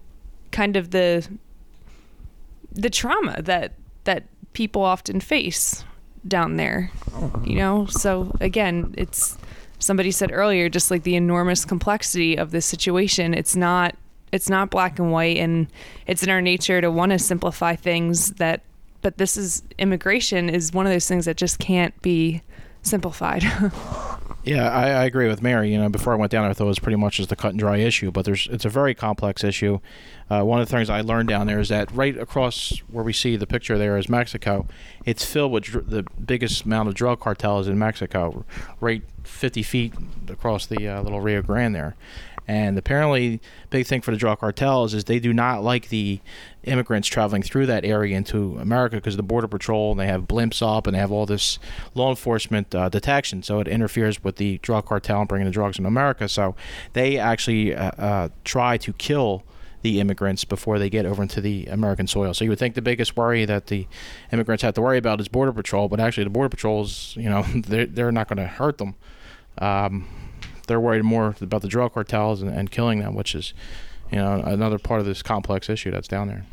kind 0.51 0.75
of 0.77 0.91
the 0.91 1.27
the 2.71 2.89
trauma 2.89 3.41
that 3.41 3.73
that 4.05 4.23
people 4.55 4.81
often 4.81 5.19
face 5.19 5.83
down 6.27 6.55
there 6.55 6.91
you 7.43 7.59
oh. 7.61 7.83
know? 7.83 7.85
So 7.85 8.35
again 8.41 8.95
it's 8.97 9.37
somebody 9.77 10.09
said 10.09 10.31
earlier 10.31 10.69
just 10.69 10.89
like 10.89 11.03
the 11.03 11.15
enormous 11.15 11.65
complexity 11.65 12.35
of 12.37 12.49
this 12.49 12.65
situation 12.65 13.33
it's 13.33 13.55
not 13.55 13.95
it's 14.31 14.49
not 14.49 14.71
black 14.71 14.97
and 14.97 15.11
white 15.11 15.37
and 15.37 15.67
it's 16.07 16.23
in 16.23 16.29
our 16.29 16.41
nature 16.41 16.81
to 16.81 16.89
want 16.89 17.11
to 17.11 17.19
simplify 17.19 17.75
things 17.75 18.31
that 18.33 18.61
but 19.01 19.17
this 19.17 19.37
is 19.37 19.61
immigration 19.77 20.49
is 20.49 20.73
one 20.73 20.87
of 20.87 20.91
those 20.91 21.07
things 21.07 21.25
that 21.25 21.37
just 21.37 21.59
can't 21.59 21.99
be 22.01 22.41
simplified 22.81 23.43
Yeah, 24.45 24.69
I, 24.69 24.89
I 24.89 25.05
agree 25.05 25.27
with 25.27 25.41
Mary. 25.41 25.71
You 25.71 25.79
know, 25.79 25.89
before 25.89 26.13
I 26.13 26.17
went 26.17 26.31
down 26.31 26.43
there, 26.43 26.51
I 26.51 26.53
thought 26.53 26.65
it 26.65 26.67
was 26.67 26.79
pretty 26.79 26.97
much 26.97 27.17
just 27.17 27.31
a 27.31 27.35
cut 27.35 27.49
and 27.49 27.59
dry 27.59 27.77
issue, 27.77 28.11
but 28.11 28.25
there's 28.25 28.47
it's 28.51 28.63
a 28.63 28.69
very 28.69 28.93
complex 28.93 29.43
issue. 29.43 29.79
Uh, 30.29 30.43
one 30.43 30.61
of 30.61 30.67
the 30.67 30.75
things 30.75 30.87
I 30.87 31.01
learned 31.01 31.29
down 31.29 31.47
there 31.47 31.59
is 31.59 31.69
that 31.69 31.91
right 31.91 32.15
across 32.15 32.77
where 32.91 33.03
we 33.03 33.11
see 33.11 33.37
the 33.37 33.47
picture 33.47 33.77
there 33.79 33.97
is 33.97 34.07
Mexico. 34.07 34.67
It's 35.03 35.25
filled 35.25 35.51
with 35.51 35.63
dr- 35.63 35.89
the 35.89 36.03
biggest 36.23 36.63
amount 36.63 36.89
of 36.89 36.95
drug 36.95 37.19
cartels 37.19 37.67
in 37.67 37.79
Mexico, 37.79 38.45
right 38.79 39.01
50 39.23 39.63
feet 39.63 39.93
across 40.29 40.67
the 40.67 40.87
uh, 40.87 41.01
little 41.01 41.21
Rio 41.21 41.41
Grande 41.41 41.73
there. 41.73 41.95
And 42.47 42.77
apparently, 42.77 43.41
big 43.69 43.87
thing 43.87 44.01
for 44.01 44.11
the 44.11 44.17
drug 44.17 44.39
cartels 44.39 44.93
is 44.93 45.05
they 45.05 45.19
do 45.19 45.33
not 45.33 45.63
like 45.63 45.89
the 45.89 46.19
immigrants 46.63 47.07
traveling 47.07 47.41
through 47.41 47.65
that 47.67 47.85
area 47.85 48.15
into 48.15 48.57
America 48.59 48.97
because 48.97 49.17
the 49.17 49.23
border 49.23 49.47
patrol 49.47 49.91
and 49.91 49.99
they 49.99 50.07
have 50.07 50.23
blimps 50.23 50.61
up 50.61 50.85
and 50.85 50.95
they 50.95 50.99
have 50.99 51.11
all 51.11 51.25
this 51.25 51.57
law 51.95 52.09
enforcement 52.09 52.73
uh, 52.75 52.89
detection. 52.89 53.41
So 53.41 53.59
it 53.59 53.67
interferes 53.67 54.23
with 54.23 54.35
the 54.35 54.59
drug 54.59 54.85
cartel 54.85 55.21
and 55.21 55.27
bringing 55.27 55.45
the 55.45 55.51
drugs 55.51 55.77
into 55.77 55.87
America. 55.87 56.27
So 56.29 56.55
they 56.93 57.17
actually 57.17 57.75
uh, 57.75 57.91
uh, 57.97 58.29
try 58.43 58.77
to 58.77 58.93
kill 58.93 59.43
the 59.81 59.99
immigrants 59.99 60.43
before 60.43 60.79
they 60.79 60.89
get 60.89 61.05
over 61.05 61.21
into 61.21 61.39
the 61.39 61.67
American 61.67 62.07
soil. 62.07 62.33
So 62.33 62.43
you 62.43 62.49
would 62.49 62.57
think 62.57 62.73
the 62.73 62.81
biggest 62.81 63.15
worry 63.15 63.45
that 63.45 63.67
the 63.67 63.87
immigrants 64.31 64.63
have 64.63 64.73
to 64.75 64.81
worry 64.81 64.97
about 64.97 65.19
is 65.19 65.27
border 65.27 65.53
patrol, 65.53 65.87
but 65.87 65.99
actually 65.99 66.23
the 66.23 66.31
border 66.31 66.49
patrols, 66.49 67.15
you 67.15 67.29
know, 67.29 67.43
they're, 67.55 67.85
they're 67.85 68.11
not 68.11 68.27
going 68.27 68.37
to 68.37 68.47
hurt 68.47 68.79
them. 68.79 68.95
Um, 69.59 70.07
they're 70.65 70.79
worried 70.79 71.03
more 71.03 71.35
about 71.41 71.61
the 71.61 71.67
drug 71.67 71.93
cartels 71.93 72.41
and, 72.41 72.51
and 72.51 72.71
killing 72.71 72.99
them, 72.99 73.15
which 73.15 73.35
is, 73.35 73.53
you 74.11 74.17
know, 74.17 74.41
another 74.45 74.79
part 74.79 74.99
of 74.99 75.05
this 75.05 75.21
complex 75.21 75.69
issue 75.69 75.91
that's 75.91 76.07
down 76.07 76.27
there. 76.27 76.45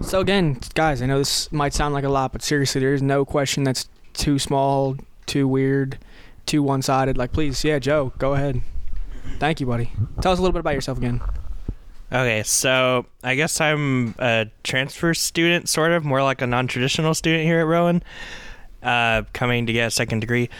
So 0.00 0.20
again, 0.20 0.58
guys, 0.74 1.00
I 1.00 1.06
know 1.06 1.18
this 1.18 1.50
might 1.52 1.72
sound 1.72 1.94
like 1.94 2.04
a 2.04 2.08
lot, 2.08 2.32
but 2.32 2.42
seriously, 2.42 2.80
there 2.80 2.94
is 2.94 3.02
no 3.02 3.24
question 3.24 3.64
that's 3.64 3.88
too 4.12 4.38
small, 4.38 4.96
too 5.26 5.46
weird, 5.46 5.98
too 6.44 6.62
one-sided. 6.62 7.16
Like, 7.16 7.32
please, 7.32 7.64
yeah, 7.64 7.78
Joe, 7.78 8.12
go 8.18 8.34
ahead. 8.34 8.62
Thank 9.38 9.60
you, 9.60 9.66
buddy. 9.66 9.92
Tell 10.20 10.32
us 10.32 10.38
a 10.38 10.42
little 10.42 10.52
bit 10.52 10.60
about 10.60 10.74
yourself 10.74 10.98
again. 10.98 11.20
Okay, 12.12 12.42
so 12.42 13.06
I 13.22 13.36
guess 13.36 13.60
I'm 13.60 14.14
a 14.18 14.46
transfer 14.64 15.14
student, 15.14 15.68
sort 15.68 15.92
of, 15.92 16.04
more 16.04 16.22
like 16.22 16.42
a 16.42 16.46
non 16.46 16.66
traditional 16.66 17.14
student 17.14 17.44
here 17.44 17.60
at 17.60 17.66
Rowan, 17.66 18.02
uh, 18.82 19.22
coming 19.32 19.66
to 19.66 19.72
get 19.72 19.86
a 19.86 19.90
second 19.90 20.20
degree. 20.20 20.50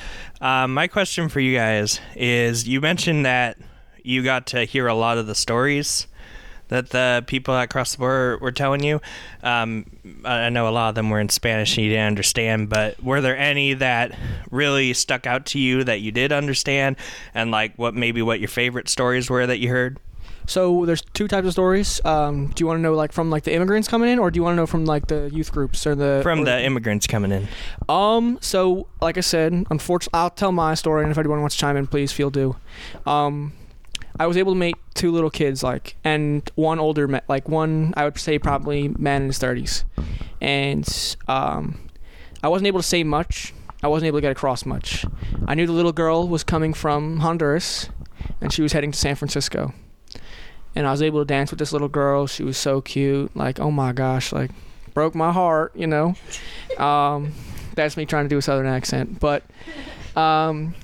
Um, 0.43 0.75
my 0.75 0.89
question 0.89 1.29
for 1.29 1.39
you 1.39 1.57
guys 1.57 2.01
is 2.17 2.67
you 2.67 2.81
mentioned 2.81 3.25
that 3.25 3.59
you 4.03 4.25
got 4.25 4.49
to 4.49 4.65
hear 4.65 4.89
a 4.89 4.95
lot 4.95 5.17
of 5.17 5.29
the 5.29 5.37
stories 5.37 6.09
that 6.67 6.91
the 6.91 7.23
people 7.29 7.57
across 7.57 7.93
the 7.93 7.99
border 7.99 8.39
were 8.39 8.51
telling 8.51 8.83
you. 8.83 9.01
Um, 9.45 9.87
I 10.25 10.49
know 10.49 10.67
a 10.69 10.71
lot 10.71 10.89
of 10.89 10.95
them 10.97 11.11
were 11.11 11.21
in 11.21 11.29
Spanish 11.29 11.77
and 11.77 11.85
you 11.85 11.91
didn't 11.91 12.09
understand, 12.09 12.71
but 12.71 13.01
were 13.01 13.21
there 13.21 13.37
any 13.37 13.75
that 13.75 14.19
really 14.51 14.93
stuck 14.95 15.29
out 15.29 15.47
to 15.47 15.61
you 15.61 15.85
that 15.85 16.01
you 16.01 16.11
did 16.11 16.33
understand, 16.33 16.97
and 17.35 17.53
like 17.53 17.77
what 17.77 17.95
maybe 17.95 18.21
what 18.21 18.41
your 18.41 18.49
favorite 18.49 18.89
stories 18.89 19.31
were 19.31 19.47
that 19.47 19.61
you 19.61 19.69
heard? 19.69 19.99
So 20.47 20.85
there's 20.87 21.03
two 21.03 21.29
types 21.29 21.47
of 21.47 21.53
stories. 21.53 22.01
Um, 22.05 22.49
do 22.49 22.63
you 22.63 22.67
want 22.67 22.79
to 22.79 22.83
know 22.83 22.95
like 22.95 23.13
from 23.13 23.31
like 23.31 23.45
the 23.45 23.53
immigrants 23.55 23.89
coming 23.89 24.09
in, 24.11 24.19
or 24.19 24.31
do 24.31 24.39
you 24.39 24.43
want 24.43 24.53
to 24.53 24.57
know 24.57 24.67
from 24.67 24.85
like 24.85 25.07
the 25.07 25.31
youth 25.33 25.53
groups 25.53 25.87
or 25.87 25.95
the 25.95 26.21
From 26.23 26.41
or- 26.41 26.45
the 26.45 26.63
immigrants 26.65 27.07
coming 27.07 27.31
in. 27.33 27.49
Um. 27.89 28.39
So, 28.41 28.87
like 29.01 29.17
I 29.19 29.21
said, 29.23 29.53
unfortunately, 29.71 30.19
I'll 30.19 30.31
tell 30.31 30.53
my 30.53 30.75
story, 30.75 31.03
and 31.03 31.11
if 31.13 31.19
anyone 31.19 31.41
wants 31.41 31.55
to 31.57 31.61
chime 31.61 31.77
in, 31.77 31.87
please 31.87 32.13
feel 32.13 32.31
do. 32.31 32.57
Um, 33.07 33.53
I 34.21 34.27
was 34.27 34.37
able 34.37 34.53
to 34.53 34.59
meet 34.59 34.77
two 34.95 35.11
little 35.11 35.31
kids, 35.31 35.63
like, 35.63 35.97
and 36.05 36.49
one 36.55 36.79
older, 36.79 37.09
ma- 37.09 37.21
like 37.29 37.49
one 37.49 37.95
I 37.97 38.05
would 38.05 38.19
say 38.19 38.39
probably 38.39 38.89
man 38.89 39.23
in 39.23 39.29
his 39.29 39.39
thirties, 39.39 39.85
and 40.41 41.17
um, 41.29 41.81
I 42.43 42.49
wasn't 42.49 42.67
able 42.67 42.81
to 42.81 42.87
say 42.87 43.05
much. 43.05 43.55
I 43.83 43.89
wasn't 43.89 44.07
able 44.09 44.19
to 44.19 44.23
get 44.23 44.33
across 44.33 44.65
much. 44.65 45.05
I 45.47 45.55
knew 45.55 45.67
the 45.67 45.73
little 45.73 45.93
girl 45.93 46.29
was 46.29 46.45
coming 46.45 46.73
from 46.75 47.21
Honduras, 47.21 47.89
and 48.41 48.53
she 48.53 48.63
was 48.63 48.73
heading 48.73 48.93
to 48.93 48.99
San 48.99 49.17
Francisco. 49.17 49.73
And 50.75 50.87
I 50.87 50.91
was 50.91 51.03
able 51.03 51.21
to 51.21 51.25
dance 51.27 51.51
with 51.51 51.59
this 51.59 51.73
little 51.73 51.89
girl. 51.89 52.27
She 52.27 52.43
was 52.43 52.57
so 52.57 52.81
cute. 52.81 53.37
Like, 53.37 53.61
oh 53.61 53.71
my 53.71 53.93
gosh, 53.93 54.33
like, 54.33 54.51
broke 54.95 55.15
my 55.15 55.33
heart, 55.33 55.73
you 55.75 55.87
know. 55.87 56.15
Um, 56.79 57.33
that's 57.75 57.97
me 57.97 58.07
trying 58.07 58.25
to 58.25 58.29
do 58.29 58.39
a 58.39 58.43
southern 58.43 58.67
accent, 58.67 59.21
but 59.21 59.43
um, 60.17 60.75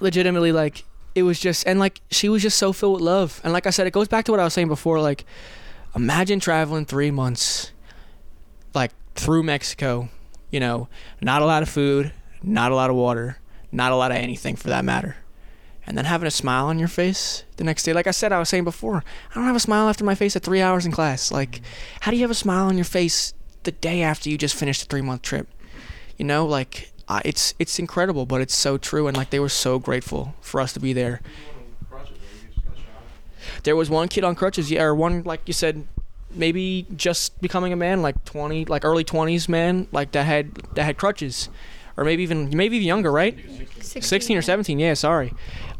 legitimately, 0.00 0.52
like 0.52 0.84
it 1.14 1.22
was 1.22 1.38
just, 1.38 1.66
and 1.66 1.78
like 1.78 2.00
she 2.10 2.28
was 2.28 2.42
just 2.42 2.58
so 2.58 2.72
filled 2.72 2.94
with 2.94 3.02
love. 3.02 3.40
And 3.44 3.52
like 3.52 3.66
I 3.66 3.70
said, 3.70 3.86
it 3.86 3.92
goes 3.92 4.08
back 4.08 4.24
to 4.26 4.30
what 4.32 4.40
I 4.40 4.44
was 4.44 4.54
saying 4.54 4.68
before. 4.68 5.00
Like, 5.00 5.24
imagine 5.94 6.40
traveling 6.40 6.86
three 6.86 7.10
months, 7.10 7.72
like 8.74 8.92
through 9.14 9.42
Mexico. 9.42 10.08
You 10.50 10.60
know, 10.60 10.88
not 11.20 11.42
a 11.42 11.46
lot 11.46 11.62
of 11.62 11.68
food, 11.68 12.12
not 12.42 12.70
a 12.70 12.76
lot 12.76 12.88
of 12.88 12.96
water, 12.96 13.38
not 13.72 13.92
a 13.92 13.96
lot 13.96 14.12
of 14.12 14.18
anything 14.18 14.54
for 14.56 14.68
that 14.68 14.84
matter. 14.84 15.16
And 15.86 15.98
then 15.98 16.06
having 16.06 16.26
a 16.26 16.30
smile 16.30 16.66
on 16.66 16.78
your 16.78 16.88
face 16.88 17.44
the 17.56 17.64
next 17.64 17.82
day. 17.82 17.92
Like 17.92 18.06
I 18.06 18.10
said, 18.10 18.32
I 18.32 18.38
was 18.38 18.48
saying 18.48 18.64
before, 18.64 19.04
I 19.30 19.34
don't 19.34 19.44
have 19.44 19.56
a 19.56 19.60
smile 19.60 19.88
after 19.88 20.04
my 20.04 20.14
face 20.14 20.34
at 20.34 20.42
three 20.42 20.62
hours 20.62 20.86
in 20.86 20.92
class. 20.92 21.30
Like, 21.30 21.60
how 22.00 22.10
do 22.10 22.16
you 22.16 22.22
have 22.22 22.30
a 22.30 22.34
smile 22.34 22.66
on 22.66 22.78
your 22.78 22.86
face 22.86 23.34
the 23.64 23.72
day 23.72 24.02
after 24.02 24.30
you 24.30 24.38
just 24.38 24.54
finished 24.54 24.82
a 24.82 24.86
three 24.86 25.02
month 25.02 25.22
trip? 25.22 25.46
You 26.16 26.24
know, 26.24 26.46
like 26.46 26.90
it's 27.24 27.54
it's 27.58 27.78
incredible, 27.78 28.24
but 28.24 28.40
it's 28.40 28.54
so 28.54 28.78
true. 28.78 29.06
And 29.06 29.16
like 29.16 29.30
they 29.30 29.40
were 29.40 29.48
so 29.48 29.78
grateful 29.78 30.34
for 30.40 30.60
us 30.60 30.72
to 30.72 30.80
be 30.80 30.92
there. 30.92 31.20
There 33.64 33.76
was 33.76 33.90
one 33.90 34.08
kid 34.08 34.24
on 34.24 34.34
crutches, 34.34 34.70
yeah, 34.70 34.82
or 34.82 34.94
one 34.94 35.22
like 35.22 35.42
you 35.46 35.52
said, 35.52 35.86
maybe 36.30 36.86
just 36.96 37.40
becoming 37.40 37.72
a 37.72 37.76
man, 37.76 38.02
like 38.02 38.24
twenty, 38.24 38.64
like 38.64 38.84
early 38.84 39.04
twenties 39.04 39.48
man, 39.48 39.86
like 39.92 40.12
that 40.12 40.24
had 40.24 40.54
that 40.74 40.84
had 40.84 40.96
crutches, 40.96 41.48
or 41.96 42.04
maybe 42.04 42.22
even 42.22 42.50
maybe 42.56 42.76
even 42.76 42.86
younger, 42.86 43.12
right? 43.12 43.38
16 43.80 44.36
or 44.36 44.42
17 44.42 44.78
yeah 44.78 44.94
sorry. 44.94 45.32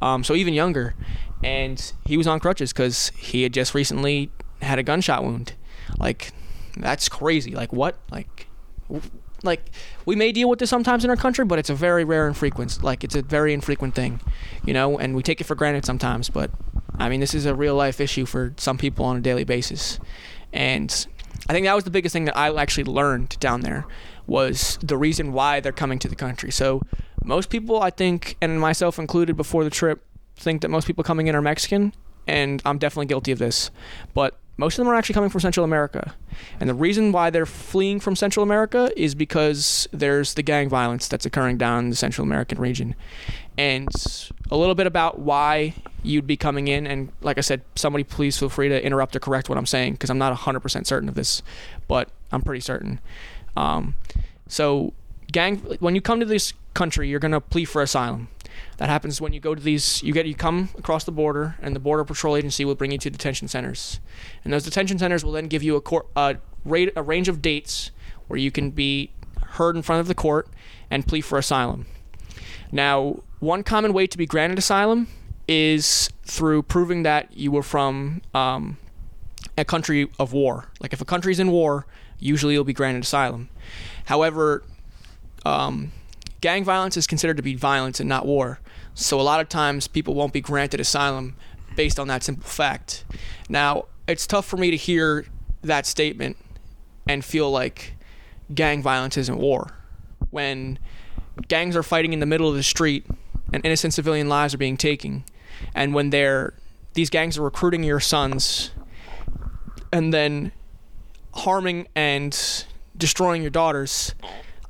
Um, 0.03 0.25
so 0.25 0.35
even 0.35 0.55
younger. 0.55 0.95
And 1.43 1.93
he 2.07 2.17
was 2.17 2.27
on 2.27 2.41
crutches 2.41 2.73
because 2.73 3.11
he 3.17 3.43
had 3.43 3.53
just 3.53 3.75
recently 3.75 4.31
had 4.63 4.79
a 4.79 4.83
gunshot 4.83 5.23
wound. 5.23 5.55
Like 5.99 6.33
that's 6.77 7.09
crazy. 7.09 7.53
Like 7.53 7.73
what? 7.73 7.97
Like 8.11 8.49
like 9.45 9.71
we 10.07 10.17
may 10.17 10.33
deal 10.33 10.49
with 10.49 10.59
this 10.59 10.71
sometimes 10.71 11.05
in 11.05 11.11
our 11.11 11.17
country 11.17 11.45
but 11.45 11.59
it's 11.59 11.71
a 11.71 11.75
very 11.75 12.05
rare 12.05 12.27
and 12.27 12.37
frequent 12.37 12.83
like 12.83 13.05
it's 13.05 13.15
a 13.15 13.23
very 13.23 13.53
infrequent 13.53 13.95
thing 13.95 14.21
you 14.65 14.73
know? 14.73 14.99
And 14.99 15.15
we 15.15 15.23
take 15.23 15.41
it 15.41 15.45
for 15.45 15.55
granted 15.55 15.85
sometimes 15.85 16.31
but 16.31 16.51
i 16.99 17.09
mean 17.09 17.21
this 17.21 17.35
is 17.35 17.47
a 17.47 17.55
real 17.55 17.75
life 17.75 18.01
issue 18.01 18.25
for 18.25 18.55
some 18.57 18.79
people 18.79 19.05
on 19.05 19.17
a 19.17 19.21
daily 19.21 19.45
basis. 19.45 20.01
And 20.53 21.07
i 21.49 21.53
think 21.53 21.67
that 21.67 21.75
was 21.75 21.85
the 21.85 21.91
biggest 21.91 22.13
thing 22.13 22.25
that 22.25 22.37
i 22.37 22.53
actually 22.55 22.85
learned 22.85 23.39
down 23.41 23.61
there 23.61 23.87
was 24.27 24.79
the 24.83 24.97
reason 24.97 25.33
why 25.33 25.61
they're 25.61 25.73
coming 25.73 25.99
to 25.99 26.09
the 26.09 26.17
country. 26.17 26.51
So 26.51 26.81
most 27.25 27.49
people 27.49 27.83
i 27.83 27.91
think 27.91 28.37
and 28.41 28.61
myself 28.61 28.99
included 28.99 29.37
before 29.37 29.65
the 29.65 29.71
trip 29.71 30.05
think 30.37 30.61
that 30.63 30.69
most 30.69 30.87
people 30.87 31.03
coming 31.03 31.27
in 31.27 31.35
are 31.35 31.41
mexican 31.41 31.93
and 32.27 32.61
i'm 32.65 32.79
definitely 32.79 33.07
guilty 33.07 33.33
of 33.33 33.39
this. 33.39 33.71
But 34.13 34.39
most 34.57 34.79
of 34.79 34.85
them 34.85 34.93
are 34.93 34.95
actually 34.95 35.15
coming 35.15 35.31
from 35.31 35.41
central 35.41 35.65
america. 35.65 36.15
And 36.61 36.71
the 36.71 36.75
reason 36.75 37.13
why 37.13 37.31
they're 37.31 37.47
fleeing 37.47 38.01
from 38.01 38.15
central 38.17 38.43
america 38.43 38.91
is 38.97 39.15
because 39.15 39.89
there's 39.93 40.35
the 40.35 40.43
gang 40.43 40.69
violence 40.69 41.09
that's 41.09 41.27
occurring 41.27 41.59
down 41.59 41.85
in 41.85 41.91
the 41.91 41.97
central 41.97 42.25
american 42.25 42.59
region. 42.59 42.95
And 43.59 43.89
a 44.51 44.57
little 44.57 44.75
bit 44.75 44.87
about 44.87 45.19
why 45.19 45.75
you'd 46.03 46.27
be 46.27 46.37
coming 46.37 46.69
in 46.69 46.87
and 46.87 47.11
like 47.21 47.39
i 47.39 47.41
said 47.41 47.63
somebody 47.75 48.05
please 48.05 48.39
feel 48.39 48.49
free 48.49 48.69
to 48.69 48.85
interrupt 48.85 49.17
or 49.17 49.21
correct 49.21 49.49
what 49.49 49.57
i'm 49.57 49.67
saying 49.67 49.93
because 49.93 50.11
i'm 50.11 50.19
not 50.19 50.37
100% 50.37 50.87
certain 50.87 51.09
of 51.09 51.15
this 51.15 51.43
but 51.89 52.11
i'm 52.31 52.43
pretty 52.43 52.61
certain 52.61 53.01
um, 53.57 53.95
so 54.49 54.93
gang 55.33 55.57
when 55.81 55.95
you 55.95 56.01
come 56.01 56.21
to 56.21 56.27
this 56.27 56.53
country 56.75 57.09
you're 57.09 57.21
to 57.21 57.41
plead 57.41 57.67
for 57.67 57.83
asylum. 57.83 58.29
That 58.77 58.89
happens 58.89 59.21
when 59.21 59.33
you 59.33 59.41
go 59.41 59.55
to 59.55 59.61
these 59.61 60.03
you 60.03 60.13
get 60.13 60.27
you 60.27 60.35
come 60.35 60.69
across 60.77 61.05
the 61.05 61.13
border 61.13 61.57
and 61.63 61.75
the 61.75 61.81
border 61.81 62.05
patrol 62.05 62.37
agency 62.37 62.65
will 62.65 62.75
bring 62.75 62.91
you 62.91 62.99
to 62.99 63.11
detention 63.11 63.49
centers. 63.49 64.01
And 64.43 64.53
those 64.53 64.65
detention 64.65 64.99
centers 64.99 65.25
will 65.25 65.33
then 65.33 65.47
give 65.49 65.63
you 65.63 65.77
a 65.77 65.81
court 65.81 66.07
a, 66.17 66.37
rate, 66.65 66.93
a 66.97 67.03
range 67.03 67.29
of 67.29 67.41
dates 67.41 67.91
where 68.27 68.39
you 68.39 68.51
can 68.51 68.71
be 68.71 69.11
heard 69.51 69.77
in 69.77 69.83
front 69.83 70.01
of 70.01 70.09
the 70.09 70.15
court 70.15 70.49
and 70.91 71.07
plead 71.07 71.23
for 71.23 71.39
asylum. 71.39 71.87
Now 72.73 73.23
one 73.39 73.63
common 73.63 73.93
way 73.93 74.07
to 74.07 74.19
be 74.19 74.27
granted 74.27 74.59
asylum 74.59 75.09
is 75.47 76.11
through 76.25 76.63
proving 76.63 77.03
that 77.03 77.37
you 77.37 77.53
were 77.53 77.63
from 77.63 78.23
um, 78.33 78.79
a 79.57 79.65
country 79.65 80.09
of 80.19 80.33
war. 80.33 80.71
Like 80.81 80.93
if 80.93 81.01
a 81.01 81.05
country's 81.05 81.39
in 81.39 81.51
war 81.51 81.87
usually 82.19 82.55
you'll 82.55 82.65
be 82.65 82.73
granted 82.73 83.03
asylum 83.03 83.49
however 84.07 84.63
um, 85.45 85.93
gang 86.45 86.63
violence 86.63 86.97
is 86.99 87.07
considered 87.07 87.39
to 87.39 87.43
be 87.43 87.55
violence 87.55 88.01
and 88.01 88.09
not 88.09 88.27
war. 88.27 88.61
So 88.93 89.19
a 89.19 89.23
lot 89.23 89.41
of 89.41 89.49
times 89.49 89.89
people 89.89 90.15
won't 90.15 90.35
be 90.35 90.43
granted 90.43 90.79
asylum 90.79 91.37
based 91.75 91.99
on 91.99 92.09
that 92.09 92.23
simple 92.23 92.45
fact. 92.45 93.05
Now, 93.49 93.87
it's 94.07 94.27
tough 94.27 94.45
for 94.45 94.59
me 94.59 94.71
to 94.71 94.77
hear 94.77 95.25
that 95.63 95.87
statement 95.87 96.37
and 97.09 97.25
feel 97.25 97.51
like 97.51 97.95
gang 98.55 98.83
violence 98.83 99.17
isn't 99.17 99.39
war 99.39 99.73
when 100.31 100.79
gangs 101.49 101.77
are 101.77 101.83
fighting 101.83 102.13
in 102.13 102.21
the 102.21 102.27
middle 102.27 102.47
of 102.47 102.57
the 102.57 102.63
street 102.63 103.07
and 103.55 103.65
innocent 103.65 103.95
civilian 103.95 104.29
lives 104.29 104.53
are 104.53 104.59
being 104.59 104.77
taken 104.77 105.25
and 105.75 105.95
when 105.95 106.11
they're 106.11 106.53
these 106.93 107.09
gangs 107.09 107.39
are 107.39 107.43
recruiting 107.43 107.83
your 107.83 108.01
sons 108.01 108.71
and 109.91 110.13
then 110.13 110.53
harming 111.35 111.89
and 111.95 112.65
destroying 112.97 113.43
your 113.43 113.51
daughters 113.51 114.15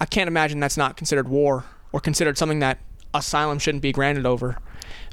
I 0.00 0.06
can't 0.06 0.28
imagine 0.28 0.60
that's 0.60 0.76
not 0.76 0.96
considered 0.96 1.28
war 1.28 1.64
or 1.92 2.00
considered 2.00 2.36
something 2.36 2.58
that 2.58 2.78
asylum 3.12 3.58
shouldn't 3.58 3.82
be 3.82 3.92
granted 3.92 4.26
over. 4.26 4.58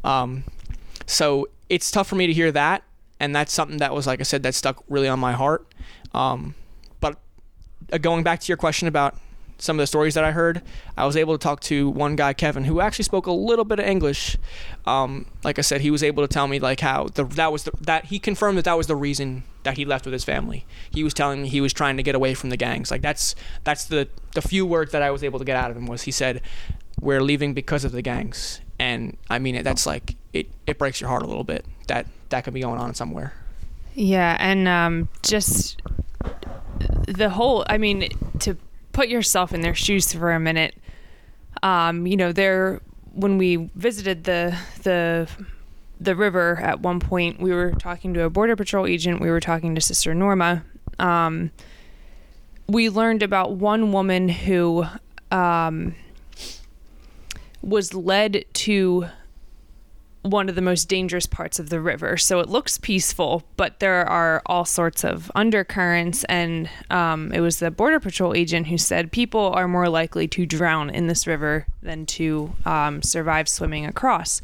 Um, 0.04 0.44
so 1.06 1.48
it's 1.70 1.92
tough 1.92 2.08
for 2.08 2.16
me 2.16 2.28
to 2.28 2.34
hear 2.34 2.52
that, 2.52 2.84
and 3.20 3.36
that's 3.36 3.54
something 3.54 3.78
that 3.78 3.94
was, 3.94 4.08
like 4.08 4.20
I 4.20 4.24
said, 4.24 4.44
that 4.44 4.56
stuck 4.56 4.84
really 4.90 5.08
on 5.08 5.20
my 5.20 5.34
heart. 5.34 5.66
Um, 6.14 6.56
but 7.00 7.18
uh, 7.94 8.00
going 8.00 8.24
back 8.24 8.40
to 8.42 8.48
your 8.48 8.58
question 8.58 8.88
about 8.88 9.16
some 9.60 9.78
of 9.78 9.84
the 9.84 9.88
stories 9.88 10.16
that 10.16 10.24
I 10.24 10.32
heard, 10.32 10.64
I 10.98 11.06
was 11.06 11.16
able 11.16 11.38
to 11.38 11.42
talk 11.42 11.62
to 11.62 11.88
one 11.90 12.16
guy, 12.16 12.34
Kevin, 12.34 12.64
who 12.64 12.82
actually 12.82 13.06
spoke 13.06 13.28
a 13.28 13.32
little 13.32 13.64
bit 13.64 13.80
of 13.80 13.86
English. 13.86 14.38
Um, 14.88 15.28
like 15.44 15.60
I 15.60 15.62
said, 15.62 15.82
he 15.82 15.92
was 15.92 16.02
able 16.02 16.24
to 16.24 16.28
tell 16.28 16.48
me 16.48 16.60
like 16.60 16.80
how 16.80 17.10
the, 17.14 17.24
that 17.26 17.52
was 17.52 17.64
the, 17.64 17.72
that 17.82 18.06
he 18.06 18.18
confirmed 18.18 18.58
that 18.58 18.66
that 18.66 18.78
was 18.78 18.88
the 18.88 18.96
reason 18.96 19.44
that 19.64 19.78
he 19.78 19.86
left 19.86 20.06
with 20.06 20.14
his 20.14 20.24
family. 20.24 20.66
He 20.92 21.04
was 21.04 21.14
telling 21.14 21.44
me 21.44 21.50
he 21.50 21.62
was 21.62 21.74
trying 21.74 21.98
to 21.98 22.04
get 22.04 22.16
away 22.16 22.34
from 22.34 22.50
the 22.50 22.58
gangs. 22.58 22.92
Like 22.92 23.02
that's 23.02 23.36
that's 23.64 23.86
the 23.86 24.08
the 24.34 24.42
few 24.42 24.66
words 24.66 24.92
that 24.92 25.02
I 25.02 25.12
was 25.12 25.24
able 25.24 25.40
to 25.40 25.46
get 25.46 25.58
out 25.58 25.72
of 25.72 25.78
him 25.78 25.86
was 25.86 26.04
he 26.04 26.12
said, 26.12 26.42
"We're 27.00 27.22
leaving 27.22 27.54
because 27.54 27.86
of 27.86 27.92
the 27.92 28.02
gangs." 28.02 28.62
And 28.80 29.18
I 29.30 29.40
mean 29.40 29.56
it. 29.56 29.64
That's 29.64 29.86
like 29.86 30.16
it. 30.34 30.48
It 30.66 30.78
breaks 30.78 31.00
your 31.02 31.10
heart 31.10 31.24
a 31.24 31.28
little 31.28 31.44
bit 31.44 31.66
that 31.88 32.08
that 32.30 32.44
could 32.44 32.54
be 32.54 32.62
going 32.62 32.80
on 32.80 32.94
somewhere. 32.94 33.34
Yeah, 33.94 34.38
and 34.40 34.68
um, 34.68 35.10
just 35.22 35.82
the 37.08 37.30
whole. 37.30 37.66
I 37.68 37.78
mean, 37.78 38.10
to 38.40 38.58
put 38.94 39.10
yourself 39.10 39.54
in 39.54 39.62
their 39.62 39.76
shoes 39.76 40.14
for 40.14 40.32
a 40.32 40.40
minute. 40.40 40.76
Um, 41.64 42.08
you 42.08 42.18
know, 42.18 42.32
there 42.32 42.82
when 43.14 43.38
we 43.38 43.70
visited 43.76 44.24
the 44.24 44.58
the 44.84 45.30
the 46.02 46.16
river 46.16 46.60
at 46.62 46.80
one 46.80 47.00
point, 47.00 47.40
we 47.40 47.52
were 47.52 47.72
talking 47.72 48.14
to 48.16 48.24
a 48.24 48.30
border 48.30 48.56
patrol 48.56 48.88
agent. 48.88 49.22
We 49.22 49.30
were 49.30 49.40
talking 49.40 49.76
to 49.76 49.82
Sister 49.82 50.16
Norma. 50.16 50.64
Um, 50.98 51.52
we 52.68 52.90
learned 52.90 53.22
about 53.22 53.52
one 53.54 53.92
woman 53.92 54.28
who 54.28 54.86
um, 55.30 55.96
was 57.62 57.94
led 57.94 58.46
to 58.54 59.08
one 60.24 60.50
of 60.50 60.56
the 60.56 60.62
most 60.62 60.88
dangerous 60.88 61.26
parts 61.26 61.60
of 61.60 61.70
the 61.70 61.80
river. 61.80 62.18
So 62.18 62.40
it 62.40 62.50
looks 62.50 62.78
peaceful, 62.78 63.44
but 63.58 63.80
there 63.80 64.08
are 64.08 64.42
all 64.46 64.66
sorts 64.66 65.04
of 65.04 65.32
undercurrents. 65.36 66.24
And 66.26 66.70
um, 66.90 67.32
it 67.32 67.42
was 67.42 67.60
the 67.60 67.72
Border 67.72 68.00
Patrol 68.00 68.36
agent 68.36 68.68
who 68.68 68.78
said 68.78 69.12
people 69.12 69.52
are 69.54 69.68
more 69.68 69.90
likely 69.90 70.28
to 70.30 70.46
drown 70.46 70.90
in 70.90 71.08
this 71.08 71.26
river 71.28 71.66
than 71.82 72.06
to 72.08 72.54
um, 72.66 73.02
survive 73.02 73.48
swimming 73.48 73.86
across. 73.86 74.42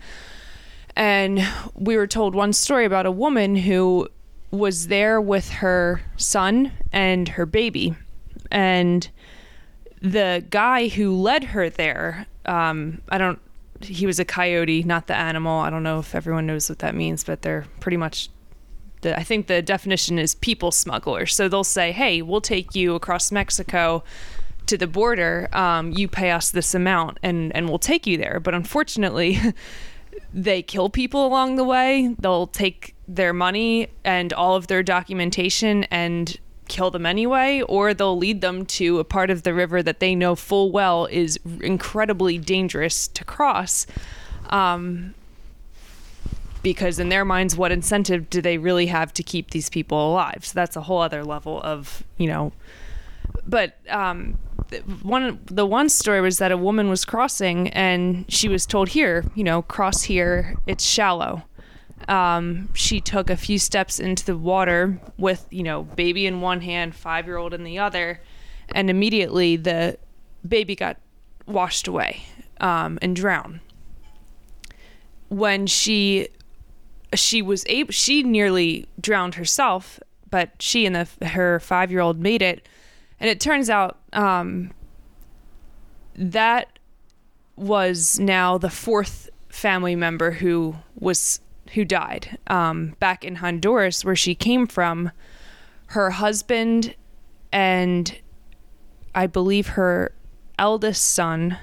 And 0.97 1.47
we 1.75 1.95
were 1.95 2.07
told 2.07 2.33
one 2.33 2.53
story 2.53 2.83
about 2.83 3.05
a 3.05 3.11
woman 3.11 3.55
who 3.55 4.09
was 4.49 4.87
there 4.87 5.21
with 5.21 5.47
her 5.51 6.01
son 6.17 6.71
and 6.91 7.29
her 7.29 7.45
baby. 7.45 7.95
And 8.49 9.07
the 10.01 10.43
guy 10.49 10.87
who 10.87 11.15
led 11.15 11.43
her 11.43 11.69
there, 11.69 12.25
um, 12.47 13.03
I 13.09 13.19
don't 13.19 13.39
he 13.81 14.07
was 14.07 14.19
a 14.19 14.25
coyote, 14.25 14.81
not 14.81 15.05
the 15.05 15.15
animal. 15.15 15.59
I 15.59 15.69
don't 15.69 15.83
know 15.83 15.99
if 15.99 16.15
everyone 16.15 16.47
knows 16.47 16.67
what 16.67 16.79
that 16.79 16.95
means, 16.95 17.23
but 17.23 17.43
they're 17.43 17.65
pretty 17.79 17.97
much. 17.97 18.29
The, 19.01 19.15
I 19.15 19.21
think 19.21 19.45
the 19.45 19.61
definition 19.61 20.17
is 20.17 20.33
people 20.33 20.71
smugglers. 20.71 21.35
So 21.35 21.47
they'll 21.47 21.63
say, 21.63 21.91
"Hey, 21.91 22.23
we'll 22.23 22.41
take 22.41 22.73
you 22.73 22.95
across 22.95 23.31
Mexico 23.31 24.03
to 24.65 24.77
the 24.79 24.87
border. 24.87 25.47
Um, 25.53 25.91
you 25.91 26.07
pay 26.07 26.31
us 26.31 26.49
this 26.49 26.73
amount, 26.73 27.19
and 27.21 27.55
and 27.55 27.69
we'll 27.69 27.77
take 27.77 28.07
you 28.07 28.17
there." 28.17 28.39
But 28.39 28.55
unfortunately, 28.55 29.39
they 30.33 30.61
kill 30.61 30.89
people 30.89 31.25
along 31.25 31.55
the 31.55 31.63
way. 31.63 32.15
They'll 32.19 32.47
take 32.47 32.95
their 33.07 33.33
money 33.33 33.89
and 34.03 34.33
all 34.33 34.55
of 34.55 34.67
their 34.67 34.83
documentation 34.83 35.85
and 35.85 36.37
kill 36.67 36.91
them 36.91 37.05
anyway, 37.05 37.61
or 37.61 37.93
they'll 37.93 38.17
lead 38.17 38.41
them 38.41 38.65
to 38.65 38.99
a 38.99 39.03
part 39.03 39.29
of 39.29 39.43
the 39.43 39.53
river 39.53 39.81
that 39.81 39.99
they 39.99 40.15
know 40.15 40.35
full 40.35 40.71
well 40.71 41.05
is 41.05 41.39
incredibly 41.61 42.37
dangerous 42.37 43.07
to 43.07 43.23
cross. 43.23 43.87
Um, 44.49 45.13
because 46.63 46.99
in 46.99 47.09
their 47.09 47.23
minds, 47.23 47.55
what 47.55 47.71
incentive 47.71 48.29
do 48.29 48.41
they 48.41 48.57
really 48.57 48.87
have 48.87 49.13
to 49.13 49.23
keep 49.23 49.51
these 49.51 49.69
people 49.69 50.11
alive? 50.11 50.45
So 50.45 50.53
that's 50.55 50.75
a 50.75 50.81
whole 50.81 50.99
other 50.99 51.23
level 51.23 51.61
of, 51.61 52.03
you 52.17 52.27
know. 52.27 52.51
But 53.47 53.77
um, 53.89 54.37
one 55.01 55.39
the 55.45 55.65
one 55.65 55.89
story 55.89 56.21
was 56.21 56.37
that 56.39 56.51
a 56.51 56.57
woman 56.57 56.89
was 56.89 57.05
crossing 57.05 57.69
and 57.69 58.25
she 58.31 58.47
was 58.47 58.65
told, 58.65 58.89
"Here, 58.89 59.25
you 59.35 59.43
know, 59.43 59.61
cross 59.61 60.03
here. 60.03 60.55
It's 60.65 60.83
shallow." 60.83 61.43
um, 62.07 62.69
she 62.73 63.01
took 63.01 63.29
a 63.29 63.37
few 63.37 63.59
steps 63.59 63.99
into 63.99 64.25
the 64.25 64.37
water 64.37 64.99
with, 65.17 65.45
you 65.49 65.63
know, 65.63 65.83
baby 65.83 66.25
in 66.25 66.41
one 66.41 66.61
hand, 66.61 66.95
five 66.95 67.25
year 67.25 67.37
old 67.37 67.53
in 67.53 67.63
the 67.63 67.79
other, 67.79 68.21
and 68.69 68.89
immediately 68.89 69.55
the 69.55 69.97
baby 70.47 70.75
got 70.75 70.97
washed 71.45 71.87
away 71.87 72.23
um, 72.59 72.97
and 73.01 73.15
drowned. 73.15 73.59
When 75.29 75.67
she 75.67 76.29
she 77.13 77.41
was 77.41 77.65
able, 77.67 77.91
she 77.91 78.23
nearly 78.23 78.87
drowned 78.99 79.35
herself, 79.35 79.99
but 80.29 80.51
she 80.59 80.85
and 80.85 80.95
the 80.95 81.27
her 81.27 81.59
five 81.59 81.91
year 81.91 81.99
old 81.99 82.19
made 82.19 82.41
it, 82.41 82.67
and 83.19 83.29
it 83.29 83.39
turns 83.39 83.69
out 83.69 83.97
um, 84.13 84.71
that 86.15 86.79
was 87.55 88.19
now 88.19 88.57
the 88.57 88.69
fourth 88.69 89.29
family 89.49 89.95
member 89.95 90.31
who 90.31 90.75
was 90.99 91.39
who 91.73 91.83
died 91.83 92.37
um, 92.47 92.95
back 92.99 93.25
in 93.25 93.35
Honduras, 93.35 94.05
where 94.05 94.15
she 94.15 94.35
came 94.35 94.67
from. 94.67 95.11
Her 95.87 96.11
husband 96.11 96.95
and 97.51 98.17
I 99.15 99.27
believe 99.27 99.69
her 99.69 100.11
eldest 100.59 101.03
son, 101.03 101.57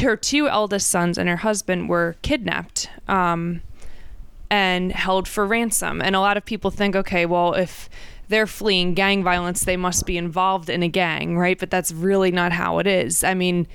her 0.00 0.16
two 0.16 0.48
eldest 0.48 0.90
sons 0.90 1.18
and 1.18 1.28
her 1.28 1.38
husband 1.38 1.88
were 1.88 2.16
kidnapped 2.22 2.88
um, 3.08 3.62
and 4.50 4.92
held 4.92 5.28
for 5.28 5.46
ransom. 5.46 6.00
And 6.00 6.14
a 6.14 6.20
lot 6.20 6.36
of 6.36 6.44
people 6.44 6.70
think, 6.70 6.94
okay, 6.94 7.26
well, 7.26 7.54
if 7.54 7.88
they're 8.30 8.46
fleeing 8.46 8.94
gang 8.94 9.22
violence, 9.24 9.64
they 9.64 9.76
must 9.76 10.06
be 10.06 10.16
involved 10.16 10.70
in 10.70 10.82
a 10.84 10.88
gang, 10.88 11.36
right? 11.36 11.58
But 11.58 11.70
that's 11.70 11.90
really 11.92 12.30
not 12.30 12.52
how 12.52 12.78
it 12.78 12.86
is. 12.86 13.22
I 13.24 13.34
mean, 13.34 13.66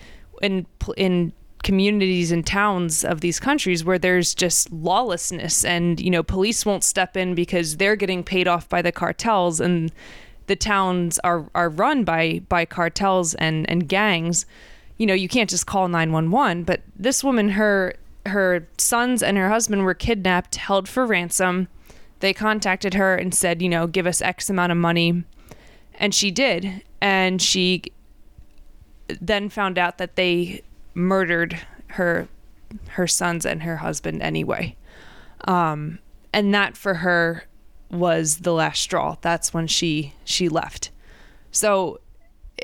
in 0.42 0.66
in 0.98 1.34
communities 1.62 2.32
and 2.32 2.46
towns 2.46 3.04
of 3.04 3.22
these 3.22 3.40
countries 3.40 3.84
where 3.84 3.98
there's 4.00 4.36
just 4.36 4.72
lawlessness 4.72 5.66
and 5.66 6.00
you 6.00 6.12
know 6.12 6.22
police 6.22 6.64
won't 6.64 6.84
step 6.84 7.18
in 7.18 7.34
because 7.34 7.78
they're 7.78 7.96
getting 7.96 8.24
paid 8.24 8.48
off 8.48 8.70
by 8.70 8.84
the 8.84 8.92
cartels 8.92 9.60
and 9.60 9.92
the 10.46 10.56
towns 10.56 11.18
are 11.24 11.50
are 11.56 11.70
run 11.70 12.04
by 12.04 12.40
by 12.50 12.66
cartels 12.66 13.34
and 13.36 13.68
and 13.68 13.90
gangs 13.90 14.46
you 14.98 15.08
know 15.08 15.16
you 15.16 15.28
can't 15.28 15.50
just 15.50 15.66
call 15.66 15.88
911 15.88 16.64
but 16.66 16.82
this 16.96 17.24
woman 17.24 17.50
her 17.50 17.96
her 18.28 18.68
sons 18.78 19.24
and 19.24 19.36
her 19.36 19.50
husband 19.50 19.84
were 19.84 19.96
kidnapped 19.96 20.58
held 20.58 20.88
for 20.88 21.04
ransom 21.04 21.68
they 22.26 22.34
contacted 22.34 22.96
her 22.96 23.16
and 23.16 23.34
said 23.34 23.62
you 23.62 23.70
know 23.70 23.88
give 23.88 24.08
us 24.08 24.22
x 24.22 24.50
amount 24.50 24.72
of 24.72 24.78
money 24.78 25.24
and 25.96 26.14
she 26.14 26.32
did 26.32 26.84
and 27.02 27.42
she 27.42 27.84
then 29.08 29.50
found 29.50 29.78
out 29.78 29.98
that 29.98 30.16
they 30.16 30.62
murdered 30.94 31.60
her 31.88 32.28
her 32.90 33.08
sons 33.08 33.46
and 33.46 33.64
her 33.64 33.78
husband 33.78 34.22
anyway. 34.22 34.76
Um, 35.46 36.00
and 36.34 36.54
that 36.54 36.76
for 36.76 36.96
her 36.96 37.46
was 37.92 38.38
the 38.38 38.52
last 38.52 38.82
straw. 38.82 39.18
That's 39.22 39.54
when 39.54 39.68
she 39.68 40.14
she 40.24 40.50
left. 40.50 40.92
So 41.52 42.00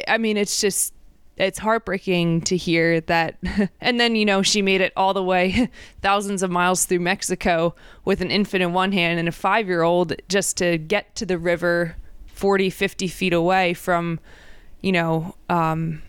I 0.08 0.18
mean 0.18 0.38
it's 0.38 0.60
just 0.60 0.94
it's 1.38 1.60
heartbreaking 1.60 2.42
to 2.42 2.58
hear 2.58 3.02
that 3.02 3.38
and 3.82 4.00
then 4.00 4.16
you 4.16 4.26
know 4.26 4.42
she 4.42 4.62
made 4.62 4.82
it 4.82 4.94
all 4.96 5.14
the 5.14 5.24
way 5.24 5.70
thousands 6.02 6.44
of 6.44 6.52
miles 6.52 6.86
through 6.86 7.00
Mexico 7.00 7.74
with 8.06 8.22
an 8.22 8.30
infant 8.30 8.62
in 8.64 8.74
one 8.74 8.92
hand 8.92 9.20
and 9.20 9.28
a 9.28 9.32
5-year-old 9.32 10.14
just 10.28 10.58
to 10.58 10.78
get 10.78 11.16
to 11.16 11.26
the 11.26 11.38
river 11.38 11.96
40 12.28 12.70
50 12.70 13.08
feet 13.08 13.34
away 13.34 13.74
from 13.74 14.20
you 14.82 14.92
know 14.92 15.36
um, 15.50 16.02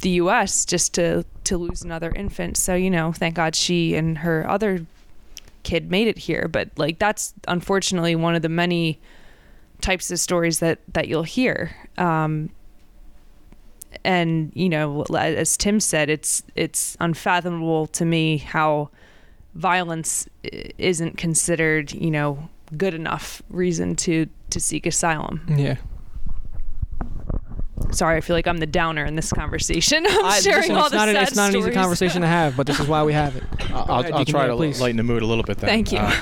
the 0.00 0.10
US 0.10 0.64
just 0.64 0.94
to 0.94 1.24
to 1.44 1.56
lose 1.56 1.82
another 1.82 2.10
infant. 2.10 2.56
So, 2.56 2.74
you 2.74 2.90
know, 2.90 3.12
thank 3.12 3.36
God 3.36 3.54
she 3.54 3.94
and 3.94 4.18
her 4.18 4.48
other 4.48 4.84
kid 5.62 5.90
made 5.90 6.08
it 6.08 6.18
here, 6.18 6.48
but 6.48 6.70
like 6.76 6.98
that's 6.98 7.34
unfortunately 7.48 8.14
one 8.14 8.34
of 8.34 8.42
the 8.42 8.48
many 8.48 9.00
types 9.80 10.10
of 10.10 10.18
stories 10.18 10.60
that 10.60 10.80
that 10.92 11.08
you'll 11.08 11.22
hear. 11.22 11.74
Um 11.98 12.50
and 14.04 14.52
you 14.54 14.68
know, 14.68 15.04
as 15.14 15.56
Tim 15.56 15.80
said, 15.80 16.10
it's 16.10 16.42
it's 16.54 16.96
unfathomable 17.00 17.86
to 17.88 18.04
me 18.04 18.38
how 18.38 18.90
violence 19.54 20.28
isn't 20.42 21.16
considered, 21.16 21.92
you 21.92 22.10
know, 22.10 22.48
good 22.76 22.94
enough 22.94 23.42
reason 23.50 23.96
to 23.96 24.26
to 24.50 24.60
seek 24.60 24.86
asylum. 24.86 25.40
Yeah. 25.56 25.76
Sorry, 27.90 28.16
I 28.16 28.20
feel 28.20 28.34
like 28.34 28.46
I'm 28.46 28.58
the 28.58 28.66
downer 28.66 29.04
in 29.04 29.16
this 29.16 29.32
conversation. 29.32 30.04
I'm 30.08 30.24
I- 30.24 30.40
sharing 30.40 30.60
listen, 30.62 30.76
all 30.76 30.82
it's 30.82 30.90
the 30.90 30.96
not, 30.96 31.08
an, 31.08 31.14
sad 31.14 31.28
it's 31.28 31.36
not 31.36 31.50
an 31.54 31.56
easy 31.60 31.70
conversation 31.70 32.22
to 32.22 32.26
have, 32.28 32.56
but 32.56 32.66
this 32.66 32.80
is 32.80 32.88
why 32.88 33.02
we 33.04 33.12
have 33.12 33.36
it. 33.36 33.44
I'll, 33.72 33.86
Go 33.86 33.94
ahead, 33.94 34.12
I'll 34.12 34.24
try 34.24 34.46
Neal, 34.46 34.56
to 34.56 34.56
please. 34.56 34.80
lighten 34.80 34.96
the 34.96 35.02
mood 35.02 35.22
a 35.22 35.26
little 35.26 35.44
bit. 35.44 35.58
Then. 35.58 35.68
Thank 35.68 35.92
you. 35.92 35.98
Uh, 35.98 36.16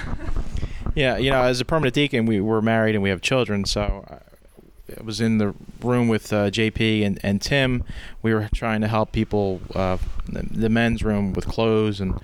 yeah, 0.95 1.17
you 1.17 1.31
know, 1.31 1.43
as 1.43 1.61
a 1.61 1.65
permanent 1.65 1.95
deacon, 1.95 2.27
we 2.27 2.41
we're 2.41 2.61
married 2.61 2.95
and 2.95 3.03
we 3.03 3.09
have 3.11 3.21
children, 3.21 3.65
so 3.65 4.05
uh, 4.09 4.19
was 5.03 5.21
in 5.21 5.39
the 5.39 5.55
room 5.81 6.09
with 6.09 6.33
uh, 6.33 6.51
JP 6.51 7.05
and, 7.07 7.19
and 7.23 7.41
Tim. 7.41 7.85
We 8.23 8.35
were 8.35 8.49
trying 8.55 8.81
to 8.83 8.89
help 8.89 9.13
people, 9.13 9.61
uh, 9.75 9.99
the, 10.29 10.43
the 10.43 10.69
men's 10.69 11.03
room 11.03 11.33
with 11.33 11.47
clothes 11.47 12.01
and. 12.01 12.21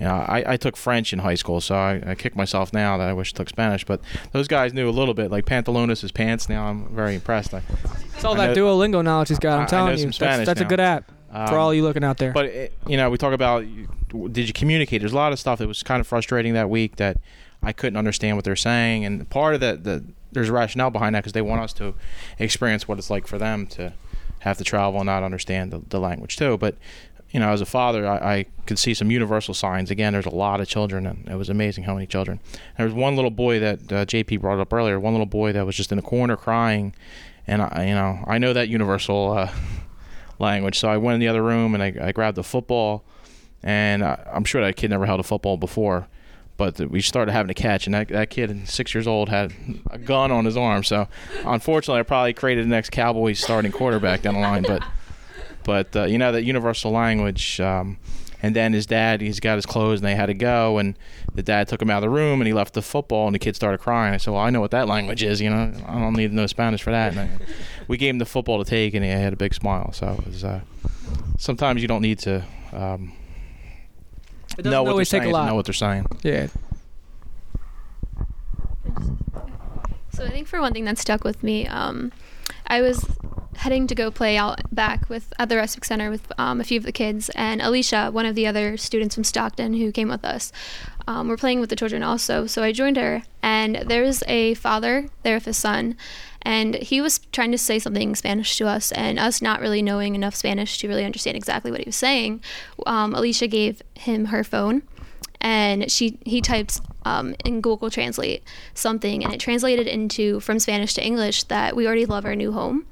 You 0.00 0.06
know, 0.06 0.14
I, 0.14 0.52
I 0.52 0.56
took 0.56 0.76
French 0.76 1.12
in 1.12 1.18
high 1.18 1.34
school, 1.34 1.60
so 1.60 1.74
I, 1.74 2.00
I 2.06 2.14
kick 2.14 2.36
myself 2.36 2.72
now 2.72 2.96
that 2.98 3.08
I 3.08 3.12
wish 3.12 3.34
I 3.34 3.36
took 3.36 3.48
Spanish. 3.48 3.84
But 3.84 4.00
those 4.30 4.46
guys 4.46 4.72
knew 4.72 4.88
a 4.88 4.92
little 4.94 5.12
bit, 5.12 5.28
like 5.32 5.44
pantalones 5.44 6.04
is 6.04 6.12
pants. 6.12 6.48
Now 6.48 6.66
I'm 6.68 6.86
very 6.94 7.16
impressed. 7.16 7.52
I, 7.52 7.62
It's 8.14 8.24
all 8.24 8.40
I 8.40 8.46
that 8.46 8.54
know- 8.56 8.64
Duolingo 8.78 9.02
knowledge 9.02 9.28
he's 9.30 9.40
got. 9.40 9.58
I'm 9.58 9.66
telling 9.66 9.98
you, 9.98 10.04
that's, 10.12 10.46
that's 10.46 10.60
a 10.60 10.64
good 10.64 10.78
app 10.78 11.10
for 11.32 11.36
Um, 11.36 11.54
all 11.54 11.74
you 11.74 11.82
looking 11.82 12.04
out 12.04 12.18
there. 12.18 12.30
But 12.30 12.44
it, 12.44 12.72
you 12.86 12.96
know, 12.96 13.10
we 13.10 13.18
talk 13.18 13.32
about 13.32 13.64
did 14.30 14.46
you 14.46 14.52
communicate? 14.52 15.00
There's 15.00 15.12
a 15.14 15.16
lot 15.16 15.32
of 15.32 15.40
stuff 15.40 15.58
that 15.58 15.66
was 15.66 15.82
kind 15.82 15.98
of 16.00 16.06
frustrating 16.06 16.54
that 16.54 16.70
week 16.70 16.94
that 16.96 17.16
I 17.60 17.72
couldn't 17.72 17.96
understand 17.96 18.36
what 18.36 18.44
they're 18.44 18.54
saying, 18.54 19.04
and 19.04 19.28
part 19.28 19.54
of 19.54 19.60
that, 19.62 19.82
the 19.82 20.04
there's 20.32 20.48
a 20.48 20.52
rationale 20.52 20.90
behind 20.90 21.14
that 21.14 21.20
because 21.20 21.32
they 21.32 21.42
want 21.42 21.62
us 21.62 21.72
to 21.74 21.94
experience 22.38 22.86
what 22.86 22.98
it's 22.98 23.10
like 23.10 23.26
for 23.26 23.38
them 23.38 23.66
to 23.68 23.92
have 24.40 24.58
to 24.58 24.64
travel 24.64 25.00
and 25.00 25.06
not 25.06 25.22
understand 25.22 25.72
the, 25.72 25.82
the 25.88 25.98
language 25.98 26.36
too. 26.36 26.56
But 26.58 26.76
you 27.30 27.40
know, 27.40 27.50
as 27.50 27.60
a 27.60 27.66
father, 27.66 28.06
I, 28.06 28.16
I 28.16 28.46
could 28.66 28.78
see 28.78 28.94
some 28.94 29.10
universal 29.10 29.52
signs. 29.52 29.90
Again, 29.90 30.14
there's 30.14 30.26
a 30.26 30.34
lot 30.34 30.60
of 30.60 30.68
children, 30.68 31.06
and 31.06 31.28
it 31.28 31.36
was 31.36 31.50
amazing 31.50 31.84
how 31.84 31.94
many 31.94 32.06
children. 32.06 32.40
There 32.76 32.86
was 32.86 32.94
one 32.94 33.16
little 33.16 33.30
boy 33.30 33.60
that 33.60 33.80
uh, 33.92 34.06
JP 34.06 34.40
brought 34.40 34.58
up 34.58 34.72
earlier. 34.72 34.98
One 34.98 35.12
little 35.12 35.26
boy 35.26 35.52
that 35.52 35.66
was 35.66 35.76
just 35.76 35.92
in 35.92 35.98
a 35.98 36.02
corner 36.02 36.36
crying, 36.36 36.94
and 37.46 37.60
I, 37.60 37.86
you 37.86 37.94
know, 37.94 38.24
I 38.26 38.38
know 38.38 38.54
that 38.54 38.68
universal 38.68 39.32
uh, 39.32 39.52
language. 40.38 40.78
So 40.78 40.88
I 40.88 40.96
went 40.96 41.14
in 41.14 41.20
the 41.20 41.28
other 41.28 41.42
room 41.42 41.74
and 41.74 41.82
I, 41.82 41.94
I 42.00 42.12
grabbed 42.12 42.38
the 42.38 42.44
football, 42.44 43.04
and 43.62 44.02
I, 44.02 44.26
I'm 44.32 44.44
sure 44.44 44.62
that 44.62 44.76
kid 44.76 44.88
never 44.88 45.04
held 45.04 45.20
a 45.20 45.24
football 45.24 45.58
before, 45.58 46.08
but 46.58 46.78
we 46.90 47.00
started 47.00 47.32
having 47.32 47.48
to 47.48 47.54
catch, 47.54 47.86
and 47.86 47.94
that, 47.94 48.08
that 48.08 48.30
kid, 48.30 48.68
six 48.68 48.92
years 48.92 49.06
old, 49.06 49.28
had 49.28 49.54
a 49.90 49.96
gun 49.96 50.30
on 50.32 50.44
his 50.44 50.56
arm. 50.56 50.82
So 50.82 51.08
unfortunately, 51.44 52.00
I 52.00 52.02
probably 52.02 52.34
created 52.34 52.64
the 52.64 52.68
next 52.68 52.90
Cowboys 52.90 53.38
starting 53.38 53.72
quarterback 53.72 54.22
down 54.22 54.34
the 54.34 54.40
line. 54.40 54.64
But 54.64 54.82
but 55.64 55.96
uh, 55.96 56.04
you 56.04 56.18
know 56.18 56.32
that 56.32 56.42
universal 56.42 56.90
language. 56.90 57.60
Um, 57.60 57.98
and 58.40 58.54
then 58.54 58.72
his 58.72 58.86
dad, 58.86 59.20
he's 59.20 59.40
got 59.40 59.56
his 59.56 59.66
clothes, 59.66 59.98
and 59.98 60.06
they 60.06 60.14
had 60.14 60.26
to 60.26 60.34
go. 60.34 60.78
And 60.78 60.96
the 61.34 61.42
dad 61.42 61.66
took 61.66 61.82
him 61.82 61.90
out 61.90 61.98
of 61.98 62.02
the 62.02 62.10
room, 62.10 62.40
and 62.40 62.46
he 62.46 62.52
left 62.52 62.74
the 62.74 62.82
football, 62.82 63.26
and 63.26 63.34
the 63.34 63.38
kid 63.40 63.56
started 63.56 63.78
crying. 63.78 64.14
I 64.14 64.16
said, 64.16 64.32
"Well, 64.32 64.42
I 64.42 64.50
know 64.50 64.60
what 64.60 64.70
that 64.72 64.86
language 64.88 65.22
is. 65.22 65.40
You 65.40 65.50
know, 65.50 65.72
I 65.86 65.98
don't 65.98 66.14
need 66.14 66.28
to 66.28 66.34
know 66.34 66.46
Spanish 66.46 66.82
for 66.82 66.90
that." 66.90 67.16
And 67.16 67.20
I, 67.20 67.30
we 67.88 67.96
gave 67.96 68.10
him 68.10 68.18
the 68.18 68.26
football 68.26 68.62
to 68.62 68.68
take, 68.68 68.94
and 68.94 69.04
he 69.04 69.10
had 69.10 69.32
a 69.32 69.36
big 69.36 69.54
smile. 69.54 69.92
So 69.92 70.16
it 70.18 70.26
was. 70.26 70.44
Uh, 70.44 70.60
sometimes 71.38 71.82
you 71.82 71.88
don't 71.88 72.02
need 72.02 72.18
to 72.20 72.44
um, 72.72 73.12
It 74.58 74.62
doesn't 74.62 74.72
know 74.72 74.82
what 74.82 74.86
they're 74.86 74.92
always 74.92 75.08
take 75.08 75.20
a 75.20 75.24
saying 75.24 75.32
to 75.32 75.38
lot. 75.38 75.46
know 75.46 75.54
what 75.54 75.66
they're 75.66 75.72
saying. 75.72 76.06
yeah. 76.22 76.48
So 80.12 80.24
I 80.24 80.30
think 80.30 80.48
for 80.48 80.60
one 80.60 80.72
thing 80.72 80.84
that 80.86 80.98
stuck 80.98 81.22
with 81.22 81.42
me, 81.44 81.66
um, 81.68 82.10
I 82.66 82.80
was 82.80 83.06
heading 83.58 83.86
to 83.86 83.94
go 83.94 84.10
play 84.10 84.36
out 84.36 84.60
back 84.74 85.08
with 85.08 85.32
at 85.38 85.48
the 85.48 85.56
Respite 85.56 85.84
Center 85.84 86.10
with 86.10 86.32
um, 86.38 86.60
a 86.60 86.64
few 86.64 86.76
of 86.78 86.84
the 86.84 86.92
kids, 86.92 87.28
and 87.36 87.62
Alicia, 87.62 88.10
one 88.10 88.26
of 88.26 88.34
the 88.34 88.46
other 88.46 88.76
students 88.76 89.14
from 89.14 89.24
Stockton 89.24 89.74
who 89.74 89.92
came 89.92 90.08
with 90.08 90.24
us, 90.24 90.50
um, 91.06 91.28
were 91.28 91.36
playing 91.36 91.60
with 91.60 91.70
the 91.70 91.76
children 91.76 92.02
also. 92.02 92.46
So 92.46 92.62
I 92.64 92.72
joined 92.72 92.96
her, 92.96 93.22
and 93.42 93.76
there 93.76 94.02
was 94.02 94.24
a 94.26 94.54
father 94.54 95.08
there 95.22 95.36
with 95.36 95.44
his 95.44 95.56
son, 95.56 95.96
and 96.42 96.76
he 96.76 97.00
was 97.00 97.18
trying 97.32 97.52
to 97.52 97.58
say 97.58 97.78
something 97.78 98.10
in 98.10 98.14
Spanish 98.14 98.56
to 98.58 98.66
us, 98.66 98.92
and 98.92 99.18
us 99.18 99.42
not 99.42 99.60
really 99.60 99.82
knowing 99.82 100.14
enough 100.14 100.34
Spanish 100.34 100.78
to 100.78 100.88
really 100.88 101.04
understand 101.04 101.36
exactly 101.36 101.70
what 101.70 101.80
he 101.80 101.86
was 101.86 101.96
saying. 101.96 102.42
Um, 102.86 103.14
Alicia 103.14 103.46
gave 103.48 103.82
him 103.94 104.26
her 104.26 104.44
phone 104.44 104.82
and 105.40 105.90
she 105.90 106.18
he 106.24 106.40
typed 106.40 106.80
um, 107.04 107.34
in 107.44 107.60
Google 107.60 107.90
Translate 107.90 108.42
something, 108.74 109.24
and 109.24 109.32
it 109.32 109.40
translated 109.40 109.86
into 109.86 110.40
from 110.40 110.58
Spanish 110.58 110.94
to 110.94 111.04
English 111.04 111.44
that 111.44 111.76
we 111.76 111.86
already 111.86 112.06
love 112.06 112.24
our 112.24 112.36
new 112.36 112.52
home. 112.52 112.86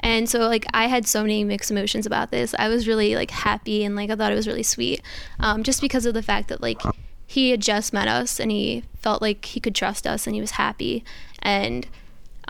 And 0.00 0.28
so 0.28 0.40
like 0.40 0.66
I 0.74 0.86
had 0.86 1.06
so 1.06 1.22
many 1.22 1.44
mixed 1.44 1.70
emotions 1.70 2.06
about 2.06 2.32
this. 2.32 2.54
I 2.58 2.68
was 2.68 2.88
really 2.88 3.14
like 3.14 3.30
happy 3.30 3.84
and 3.84 3.94
like 3.94 4.10
I 4.10 4.16
thought 4.16 4.32
it 4.32 4.36
was 4.36 4.48
really 4.48 4.64
sweet, 4.64 5.00
um, 5.38 5.62
just 5.62 5.80
because 5.80 6.06
of 6.06 6.14
the 6.14 6.22
fact 6.22 6.48
that 6.48 6.60
like 6.60 6.80
he 7.26 7.50
had 7.50 7.62
just 7.62 7.92
met 7.92 8.08
us 8.08 8.40
and 8.40 8.50
he 8.50 8.84
felt 9.00 9.22
like 9.22 9.44
he 9.44 9.60
could 9.60 9.74
trust 9.74 10.06
us 10.06 10.26
and 10.26 10.34
he 10.34 10.40
was 10.40 10.52
happy 10.52 11.04
and 11.40 11.86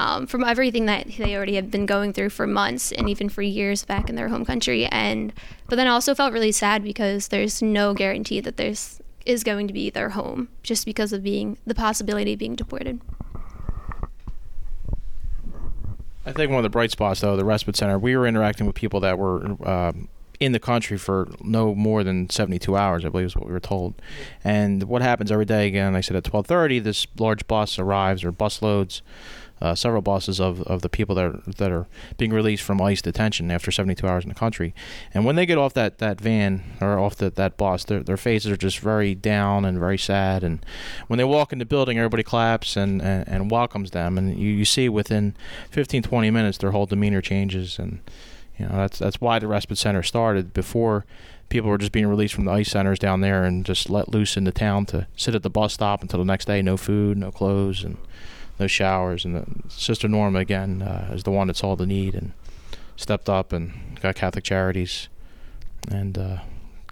um, 0.03 0.27
from 0.27 0.43
everything 0.43 0.87
that 0.87 1.07
they 1.17 1.37
already 1.37 1.55
have 1.55 1.71
been 1.71 1.87
going 1.87 2.13
through 2.13 2.31
for 2.31 2.47
months 2.47 2.91
and 2.93 3.09
even 3.09 3.29
for 3.29 3.43
years 3.43 3.85
back 3.85 4.09
in 4.09 4.17
their 4.17 4.29
home 4.29 4.45
country 4.45 4.87
and 4.87 5.33
but 5.69 5.77
then 5.77 5.87
I 5.87 5.91
also 5.91 6.15
felt 6.15 6.33
really 6.33 6.53
sad 6.53 6.83
because 6.83 7.29
there's 7.29 7.63
no 7.63 7.95
guarantee 7.95 8.41
that 8.41 8.57
there's 8.57 9.01
is 9.25 9.45
going 9.45 9.69
to 9.69 9.73
be 9.73 9.89
their 9.91 10.11
home 10.11 10.49
just 10.65 10.85
because 10.85 11.13
of 11.13 11.23
being 11.23 11.57
the 11.65 11.75
possibility 11.75 12.33
of 12.33 12.41
being 12.41 12.57
deported. 12.57 13.01
I 16.27 16.33
think 16.33 16.51
one 16.51 16.59
of 16.59 16.65
the 16.65 16.71
bright 16.71 16.91
spots, 16.91 17.21
though, 17.21 17.37
the 17.37 17.45
respite 17.45 17.77
center, 17.77 17.99
we 17.99 18.17
were 18.17 18.27
interacting 18.27 18.67
with 18.67 18.75
people 18.75 18.99
that 19.01 19.19
were 19.19 19.57
um, 19.67 20.09
in 20.39 20.53
the 20.53 20.61
country 20.61 20.97
for 20.97 21.29
no 21.41 21.75
more 21.75 22.03
than 22.03 22.29
72 22.29 22.77
hours, 22.77 23.05
I 23.05 23.09
believe 23.09 23.27
is 23.27 23.37
what 23.37 23.47
we 23.47 23.53
were 23.53 23.61
told. 23.61 23.95
And 24.43 24.85
what 24.85 25.03
happens 25.03 25.31
every 25.31 25.45
day, 25.45 25.69
again, 25.69 25.95
I 25.95 26.01
said 26.01 26.17
at 26.17 26.25
12:30, 26.25 26.83
this 26.83 27.07
large 27.19 27.47
bus 27.47 27.79
arrives 27.79 28.25
or 28.25 28.33
bus 28.33 28.61
loads. 28.61 29.03
Uh, 29.63 29.77
several 29.77 30.03
bosses 30.03 30.41
of, 30.41 30.61
of 30.63 30.83
the 30.83 30.89
people 30.89 31.15
that 31.15 31.25
are, 31.25 31.41
that 31.47 31.71
are 31.71 31.87
being 32.17 32.33
released 32.33 32.65
from 32.65 32.83
ICE 32.83 33.01
detention 33.01 33.49
after 33.49 33.71
72 33.71 34.05
hours 34.05 34.25
in 34.25 34.29
the 34.29 34.35
country. 34.35 34.75
And 35.15 35.25
when 35.25 35.37
they 35.37 35.47
get 35.47 35.57
off 35.57 35.73
that, 35.75 35.99
that 35.99 36.21
van 36.21 36.65
or 36.81 36.99
off 36.99 37.15
the, 37.15 37.31
that 37.31 37.57
bus, 37.57 37.85
their, 37.85 38.03
their 38.03 38.17
faces 38.17 38.51
are 38.51 38.57
just 38.57 38.81
very 38.81 39.15
down 39.15 39.65
and 39.65 39.79
very 39.79 39.99
sad. 39.99 40.43
And 40.43 40.67
when 41.07 41.17
they 41.17 41.23
walk 41.23 41.53
in 41.53 41.61
the 41.61 41.65
building, 41.65 41.97
everybody 41.97 42.25
claps 42.25 42.77
and, 42.77 43.01
and, 43.01 43.29
and 43.29 43.51
welcomes 43.53 43.93
them. 43.93 44.19
And 44.19 44.37
you, 44.37 44.51
you 44.51 44.65
see 44.65 44.89
within 44.89 45.37
15, 45.71 46.03
20 46.03 46.31
minutes, 46.33 46.59
their 46.59 46.73
whole 46.73 46.87
demeanor 46.87 47.21
changes. 47.21 47.79
And 47.79 48.01
you 48.59 48.67
know 48.67 48.75
that's 48.75 48.99
that's 48.99 49.21
why 49.21 49.39
the 49.39 49.47
respite 49.47 49.79
center 49.79 50.03
started. 50.03 50.53
Before, 50.53 51.07
people 51.49 51.71
were 51.71 51.79
just 51.79 51.93
being 51.93 52.09
released 52.09 52.35
from 52.35 52.47
the 52.47 52.51
ICE 52.51 52.69
centers 52.69 52.99
down 52.99 53.21
there 53.21 53.45
and 53.45 53.65
just 53.65 53.89
let 53.89 54.09
loose 54.09 54.37
in 54.37 54.43
the 54.43 54.51
town 54.51 54.87
to 54.87 55.07
sit 55.17 55.37
at 55.37 55.45
the 55.45 55.51
bus 55.51 55.75
stop 55.75 56.03
until 56.03 56.19
the 56.19 56.25
next 56.25 56.47
day. 56.47 56.63
No 56.63 56.77
food, 56.77 57.17
no 57.17 57.31
clothes, 57.31 57.85
and 57.85 57.97
no 58.59 58.67
showers. 58.67 59.25
And 59.25 59.35
the, 59.35 59.47
Sister 59.69 60.09
Norma 60.09 60.41
again 60.41 60.83
uh, 60.83 61.11
is 61.13 61.23
the 61.23 61.31
one 61.31 61.49
that 61.49 61.57
saw 61.57 61.77
the 61.77 61.87
need 61.87 62.15
and 62.15 62.33
stepped 62.97 63.29
up 63.29 63.53
and 63.53 63.99
got 64.01 64.15
Catholic 64.15 64.45
Charities 64.45 65.09
and 65.91 66.17
uh, 66.17 66.39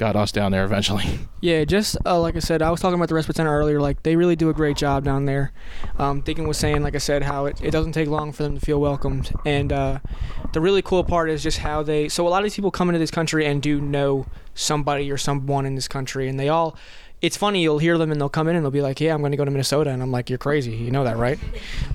got 0.00 0.16
us 0.16 0.32
down 0.32 0.50
there 0.50 0.64
eventually. 0.64 1.04
Yeah, 1.42 1.64
just 1.64 1.96
uh, 2.04 2.20
like 2.20 2.36
I 2.36 2.40
said, 2.40 2.60
I 2.60 2.70
was 2.70 2.80
talking 2.82 2.96
about 2.96 3.08
the 3.08 3.14
respite 3.14 3.36
center 3.36 3.50
earlier. 3.50 3.80
Like 3.80 4.02
they 4.02 4.14
really 4.14 4.36
do 4.36 4.50
a 4.50 4.52
great 4.52 4.76
job 4.76 5.04
down 5.04 5.24
there. 5.24 5.52
Um, 5.98 6.20
Deacon 6.20 6.46
was 6.46 6.58
saying, 6.58 6.82
like 6.82 6.94
I 6.94 6.98
said, 6.98 7.22
how 7.22 7.46
it, 7.46 7.58
it 7.64 7.70
doesn't 7.70 7.92
take 7.92 8.08
long 8.08 8.30
for 8.32 8.42
them 8.42 8.58
to 8.58 8.60
feel 8.60 8.78
welcomed. 8.78 9.32
And 9.46 9.72
uh, 9.72 10.00
the 10.52 10.60
really 10.60 10.82
cool 10.82 11.02
part 11.02 11.30
is 11.30 11.42
just 11.42 11.56
how 11.56 11.82
they. 11.82 12.10
So 12.10 12.26
a 12.26 12.28
lot 12.28 12.40
of 12.40 12.42
these 12.42 12.56
people 12.56 12.70
come 12.70 12.90
into 12.90 12.98
this 12.98 13.10
country 13.10 13.46
and 13.46 13.62
do 13.62 13.80
know 13.80 14.26
somebody 14.54 15.10
or 15.10 15.16
someone 15.16 15.64
in 15.64 15.76
this 15.76 15.88
country, 15.88 16.28
and 16.28 16.38
they 16.38 16.50
all. 16.50 16.76
It's 17.22 17.36
funny, 17.36 17.62
you'll 17.62 17.78
hear 17.78 17.98
them 17.98 18.10
and 18.10 18.20
they'll 18.20 18.30
come 18.30 18.48
in 18.48 18.56
and 18.56 18.64
they'll 18.64 18.70
be 18.70 18.80
like, 18.80 19.00
"Yeah, 19.00 19.12
I'm 19.14 19.20
going 19.20 19.32
to 19.32 19.36
go 19.36 19.44
to 19.44 19.50
Minnesota," 19.50 19.90
and 19.90 20.02
I'm 20.02 20.10
like, 20.10 20.30
"You're 20.30 20.38
crazy, 20.38 20.72
you 20.72 20.90
know 20.90 21.04
that, 21.04 21.16
right?" 21.16 21.38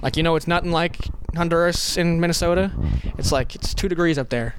Like 0.01 0.17
you 0.17 0.23
know, 0.23 0.35
it's 0.35 0.47
nothing 0.47 0.71
like 0.71 0.97
Honduras 1.35 1.97
in 1.97 2.19
Minnesota. 2.19 2.71
It's 3.17 3.31
like 3.31 3.55
it's 3.55 3.73
two 3.73 3.89
degrees 3.89 4.17
up 4.17 4.29
there, 4.29 4.55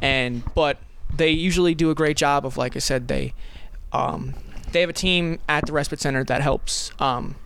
and 0.00 0.42
but 0.54 0.78
they 1.14 1.30
usually 1.30 1.74
do 1.74 1.90
a 1.90 1.94
great 1.94 2.16
job 2.16 2.46
of, 2.46 2.56
like 2.56 2.76
I 2.76 2.78
said, 2.78 3.08
they 3.08 3.34
um, 3.92 4.34
they 4.72 4.80
have 4.80 4.90
a 4.90 4.94
team 4.94 5.38
at 5.48 5.66
the 5.66 5.72
respite 5.72 6.00
center 6.00 6.24
that 6.24 6.40
helps 6.42 6.90
um, 6.98 7.36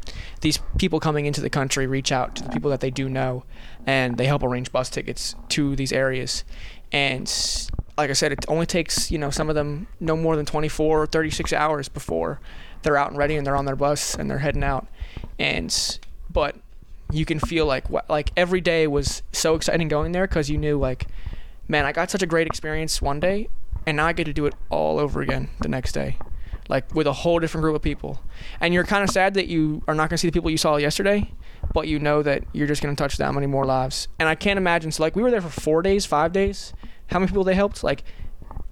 these 0.41 0.59
people 0.79 1.01
coming 1.01 1.27
into 1.27 1.41
the 1.41 1.51
country 1.51 1.87
reach 1.87 2.13
out 2.13 2.35
to 2.37 2.43
the 2.43 2.51
people 2.51 2.71
that 2.71 2.81
they 2.81 2.91
do 2.91 3.09
know, 3.09 3.45
and 3.87 4.17
they 4.17 4.27
help 4.27 4.43
arrange 4.43 4.73
bus 4.73 4.91
tickets 4.91 5.35
to 5.51 5.77
these 5.77 5.93
areas. 5.93 6.45
And 6.91 7.29
like 7.97 8.11
I 8.11 8.15
said, 8.15 8.33
it 8.33 8.45
only 8.49 8.67
takes 8.67 9.11
you 9.11 9.19
know 9.19 9.31
some 9.31 9.49
of 9.49 9.55
them 9.55 9.87
no 10.01 10.17
more 10.17 10.37
than 10.37 10.47
24 10.47 11.03
or 11.03 11.07
36 11.07 11.53
hours 11.53 11.89
before 11.89 12.41
they're 12.83 12.97
out 12.97 13.11
and 13.11 13.19
ready 13.19 13.37
and 13.37 13.47
they're 13.47 13.57
on 13.57 13.65
their 13.65 13.77
bus 13.77 14.15
and 14.15 14.31
they're 14.31 14.39
heading 14.39 14.65
out. 14.65 14.87
And 15.39 15.99
but 16.31 16.57
you 17.13 17.25
can 17.25 17.39
feel 17.39 17.67
like 17.67 17.85
like 18.09 18.33
every 18.37 18.61
day 18.61 18.87
was 18.87 19.23
so 19.33 19.55
exciting 19.55 19.87
going 19.87 20.13
there 20.13 20.27
because 20.27 20.49
you 20.49 20.57
knew 20.57 20.79
like 20.79 21.07
man 21.69 21.85
i 21.85 21.93
got 21.93 22.11
such 22.11 22.23
a 22.23 22.27
great 22.27 22.47
experience 22.47 23.03
one 23.03 23.21
day 23.21 23.49
and 23.87 23.99
now 23.99 24.07
i 24.07 24.13
get 24.13 24.25
to 24.25 24.33
do 24.33 24.47
it 24.47 24.55
all 24.71 24.99
over 24.99 25.21
again 25.21 25.49
the 25.61 25.69
next 25.69 25.93
day 25.93 26.17
like 26.69 26.93
with 26.95 27.07
a 27.07 27.13
whole 27.13 27.39
different 27.39 27.63
group 27.63 27.77
of 27.77 27.83
people 27.83 28.21
and 28.61 28.73
you're 28.73 28.85
kind 28.85 29.05
of 29.05 29.11
sad 29.11 29.35
that 29.35 29.47
you 29.47 29.83
are 29.87 29.95
not 29.95 30.09
going 30.09 30.17
to 30.17 30.19
see 30.19 30.29
the 30.29 30.33
people 30.33 30.51
you 30.51 30.57
saw 30.57 30.77
yesterday 30.77 31.31
but 31.75 31.87
you 31.87 31.99
know 31.99 32.23
that 32.23 32.45
you're 32.53 32.67
just 32.67 32.83
going 32.83 32.95
to 32.95 33.01
touch 33.01 33.19
that 33.19 33.35
many 33.35 33.47
more 33.47 33.67
lives 33.67 34.09
and 34.19 34.29
i 34.29 34.35
can't 34.35 34.57
imagine 34.57 34.91
so 34.91 35.03
like 35.03 35.15
we 35.15 35.23
were 35.23 35.31
there 35.31 35.43
for 35.43 35.61
four 35.61 35.83
days 35.83 36.07
five 36.07 36.33
days 36.33 36.73
how 37.09 37.19
many 37.19 37.29
people 37.29 37.45
they 37.45 37.55
helped 37.55 37.83
like 37.85 38.05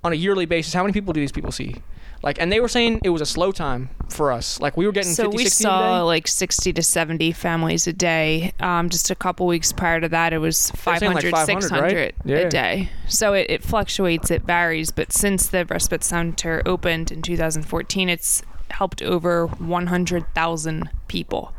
on 0.02 0.12
a 0.12 0.16
yearly 0.16 0.46
basis 0.46 0.72
how 0.72 0.82
many 0.82 0.92
people 0.92 1.12
do 1.12 1.20
these 1.20 1.32
people 1.32 1.52
see 1.52 1.76
like 2.22 2.40
and 2.40 2.52
they 2.52 2.60
were 2.60 2.68
saying 2.68 3.00
it 3.02 3.10
was 3.10 3.22
a 3.22 3.26
slow 3.26 3.50
time 3.50 3.88
for 4.08 4.30
us 4.30 4.60
like 4.60 4.76
we 4.76 4.86
were 4.86 4.92
getting 4.92 5.12
So 5.12 5.24
50 5.24 5.36
we 5.36 5.44
60 5.44 5.64
a 5.64 5.66
saw 5.66 6.02
like 6.02 6.28
60 6.28 6.72
to 6.74 6.82
70 6.82 7.32
families 7.32 7.86
a 7.86 7.92
day. 7.92 8.52
Um, 8.60 8.90
just 8.90 9.10
a 9.10 9.14
couple 9.14 9.46
weeks 9.46 9.72
prior 9.72 10.00
to 10.00 10.08
that, 10.08 10.32
it 10.32 10.38
was 10.38 10.70
They're 10.84 10.98
500, 10.98 11.14
like, 11.14 11.32
500, 11.32 11.62
600 11.62 11.94
right? 11.94 12.14
Yeah. 12.24 12.36
a 12.36 12.50
day. 12.50 12.90
So 13.08 13.32
it, 13.32 13.46
it 13.48 13.62
fluctuates, 13.62 14.30
it 14.30 14.42
varies. 14.42 14.90
But 14.90 15.12
since 15.12 15.46
the 15.46 15.64
respite 15.64 16.04
center 16.04 16.62
opened 16.66 17.10
in 17.10 17.22
2014, 17.22 18.08
it's 18.08 18.42
helped 18.70 19.02
over 19.02 19.46
100,000 19.46 20.90
people. 21.08 21.54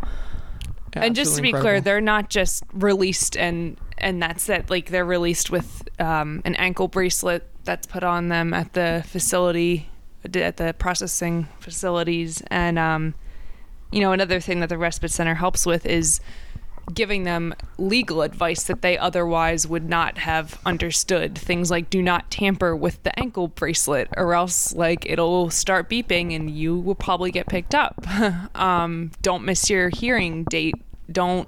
and 0.93 1.15
just 1.15 1.35
to 1.37 1.41
be 1.41 1.51
clear, 1.51 1.81
they're 1.81 2.01
not 2.01 2.29
just 2.29 2.63
released 2.73 3.37
and 3.37 3.77
and 4.01 4.21
that's 4.21 4.49
it. 4.49 4.69
Like 4.69 4.89
they're 4.89 5.05
released 5.05 5.49
with 5.49 5.87
um, 5.99 6.41
an 6.45 6.55
ankle 6.55 6.87
bracelet 6.87 7.47
that's 7.63 7.87
put 7.87 8.03
on 8.03 8.29
them 8.29 8.53
at 8.53 8.73
the 8.73 9.03
facility, 9.07 9.89
at 10.23 10.57
the 10.57 10.75
processing 10.77 11.47
facilities, 11.59 12.41
and 12.47 12.77
um, 12.77 13.15
you 13.91 14.01
know 14.01 14.11
another 14.11 14.39
thing 14.39 14.59
that 14.59 14.69
the 14.69 14.77
respite 14.77 15.11
center 15.11 15.35
helps 15.35 15.65
with 15.65 15.85
is 15.85 16.19
giving 16.93 17.23
them 17.23 17.53
legal 17.77 18.21
advice 18.21 18.63
that 18.63 18.81
they 18.81 18.97
otherwise 18.97 19.67
would 19.67 19.87
not 19.87 20.17
have 20.17 20.59
understood. 20.65 21.37
Things 21.37 21.71
like 21.71 21.89
do 21.89 22.01
not 22.01 22.29
tamper 22.31 22.75
with 22.75 23.01
the 23.03 23.17
ankle 23.19 23.47
bracelet 23.47 24.09
or 24.17 24.33
else 24.33 24.73
like 24.73 25.05
it'll 25.05 25.49
start 25.49 25.89
beeping 25.89 26.35
and 26.35 26.49
you 26.49 26.77
will 26.77 26.95
probably 26.95 27.31
get 27.31 27.47
picked 27.47 27.75
up. 27.75 28.05
um, 28.55 29.11
don't 29.21 29.45
miss 29.45 29.69
your 29.69 29.89
hearing 29.89 30.43
date. 30.45 30.75
Don't 31.11 31.47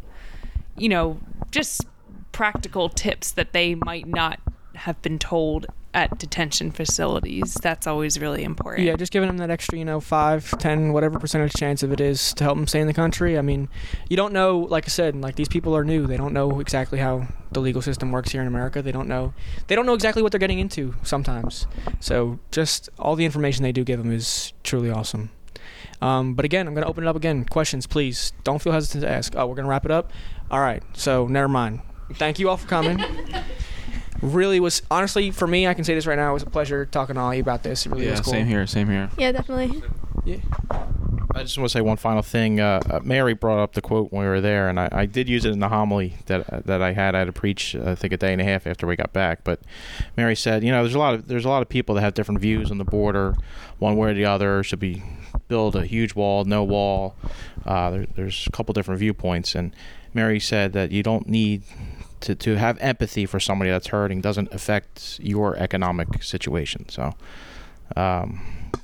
you 0.78 0.90
know, 0.90 1.20
just 1.52 1.86
practical 2.34 2.90
tips 2.90 3.32
that 3.32 3.54
they 3.54 3.76
might 3.76 4.06
not 4.08 4.40
have 4.76 5.02
been 5.02 5.20
told 5.20 5.68
at 5.94 6.18
detention 6.18 6.72
facilities. 6.72 7.54
That's 7.62 7.86
always 7.86 8.20
really 8.20 8.44
important. 8.44 8.88
Yeah, 8.88 8.96
just 8.96 9.12
giving 9.12 9.28
them 9.28 9.38
that 9.38 9.52
extra, 9.52 9.78
you 9.78 9.86
know, 9.86 10.00
five, 10.00 10.50
ten, 10.58 10.92
whatever 10.92 11.20
percentage 11.20 11.54
chance 11.54 11.84
of 11.84 11.92
it 11.92 12.02
is 12.02 12.34
to 12.34 12.44
help 12.44 12.58
them 12.58 12.66
stay 12.66 12.82
in 12.82 12.88
the 12.88 12.94
country. 12.94 13.38
I 13.38 13.42
mean, 13.42 13.70
you 14.10 14.18
don't 14.18 14.34
know, 14.34 14.58
like 14.58 14.86
I 14.86 14.90
said, 14.90 15.16
like 15.16 15.36
these 15.36 15.48
people 15.48 15.76
are 15.78 15.86
new. 15.86 16.08
They 16.08 16.18
don't 16.18 16.34
know 16.34 16.60
exactly 16.60 16.98
how 16.98 17.28
the 17.52 17.60
legal 17.60 17.82
system 17.82 18.12
works 18.12 18.32
here 18.32 18.42
in 18.42 18.48
America. 18.48 18.82
They 18.82 18.92
don't 18.92 19.08
know, 19.08 19.34
they 19.68 19.76
don't 19.76 19.86
know 19.86 19.94
exactly 19.94 20.24
what 20.24 20.32
they're 20.32 20.40
getting 20.40 20.60
into 20.60 20.96
sometimes. 21.04 21.68
So 22.00 22.40
just 22.52 22.90
all 22.98 23.16
the 23.16 23.26
information 23.26 23.62
they 23.62 23.72
do 23.72 23.84
give 23.84 24.02
them 24.02 24.12
is 24.12 24.52
truly 24.64 24.90
awesome. 24.90 25.30
Um, 26.02 26.34
but 26.34 26.44
again, 26.44 26.68
I'm 26.68 26.74
going 26.74 26.84
to 26.84 26.90
open 26.90 27.04
it 27.04 27.08
up 27.08 27.16
again. 27.16 27.46
Questions, 27.46 27.86
please. 27.86 28.34
Don't 28.44 28.62
feel 28.62 28.74
hesitant 28.74 29.04
to 29.04 29.10
ask. 29.10 29.36
Oh, 29.36 29.46
we're 29.46 29.56
going 29.56 29.66
to 29.66 29.70
wrap 29.70 29.86
it 29.86 29.92
up? 29.92 30.12
All 30.52 30.60
right. 30.60 30.84
So, 30.94 31.28
never 31.28 31.48
mind. 31.48 31.82
Thank 32.16 32.40
you 32.40 32.50
all 32.50 32.58
for 32.58 32.68
coming. 32.68 33.04
really 34.22 34.60
was, 34.60 34.82
honestly, 34.90 35.32
for 35.32 35.48
me, 35.48 35.68
I 35.68 35.74
can 35.74 35.84
say 35.84 35.94
this 35.94 36.08
right 36.08 36.18
now, 36.18 36.32
it 36.32 36.34
was 36.34 36.44
a 36.44 36.50
pleasure 36.50 36.86
talking 36.86 37.16
to 37.16 37.22
all 37.22 37.34
you 37.34 37.42
about 37.42 37.64
this. 37.64 37.86
It 37.86 37.92
really 37.92 38.06
yeah, 38.06 38.12
was 38.12 38.22
cool. 38.22 38.34
same 38.34 38.48
here, 38.48 38.66
same 38.66 38.90
here. 38.90 39.10
Yeah, 39.18 39.32
definitely. 39.32 39.84
Yeah. 40.26 40.38
I 41.36 41.42
just 41.42 41.58
want 41.58 41.70
to 41.70 41.74
say 41.74 41.82
one 41.82 41.98
final 41.98 42.22
thing. 42.22 42.60
Uh, 42.60 42.80
uh, 42.90 43.00
Mary 43.04 43.34
brought 43.34 43.62
up 43.62 43.74
the 43.74 43.82
quote 43.82 44.12
when 44.12 44.22
we 44.22 44.28
were 44.28 44.40
there, 44.40 44.70
and 44.70 44.80
I, 44.80 44.88
I 44.92 45.06
did 45.06 45.28
use 45.28 45.46
it 45.46 45.52
in 45.52 45.60
the 45.60 45.70
homily 45.70 46.16
that 46.28 46.66
that 46.68 46.82
I 46.82 46.94
had. 46.94 47.16
I 47.16 47.20
had 47.20 47.26
to 47.26 47.34
preach, 47.34 47.76
I 47.76 47.96
think, 47.96 48.14
a 48.14 48.18
day 48.18 48.34
and 48.34 48.42
a 48.42 48.44
half 48.44 48.68
after 48.68 48.86
we 48.86 48.96
got 48.96 49.14
back. 49.14 49.44
But 49.44 49.62
Mary 50.16 50.36
said, 50.36 50.64
you 50.64 50.72
know, 50.72 50.84
there's 50.84 50.94
a 50.94 51.00
lot 51.00 51.16
of 51.16 51.28
there's 51.28 51.46
a 51.46 51.50
lot 51.50 51.64
of 51.64 51.70
people 51.70 51.96
that 51.96 52.02
have 52.02 52.14
different 52.14 52.40
views 52.40 52.70
on 52.70 52.78
the 52.78 52.86
border, 52.86 53.36
one 53.80 53.98
way 53.98 54.12
or 54.12 54.14
the 54.14 54.26
other. 54.26 54.64
Should 54.64 54.80
be 54.80 55.02
build 55.48 55.76
a 55.76 55.86
huge 55.86 56.14
wall, 56.14 56.46
no 56.46 56.64
wall. 56.64 57.16
Uh, 57.66 57.90
there, 57.90 58.06
there's 58.16 58.46
a 58.46 58.52
couple 58.52 58.74
different 58.74 59.00
viewpoints, 59.00 59.56
and 59.56 59.76
Mary 60.14 60.40
said 60.40 60.74
that 60.74 60.92
you 60.92 61.02
don't 61.02 61.28
need 61.28 61.64
to, 62.24 62.36
to 62.36 62.56
have 62.56 62.78
empathy 62.80 63.26
for 63.26 63.40
somebody 63.40 63.70
that's 63.72 63.88
hurting 63.88 64.22
doesn't 64.22 64.52
affect 64.54 65.20
your 65.22 65.56
economic 65.58 66.24
situation. 66.24 66.90
So, 66.90 67.14
um, 67.96 68.42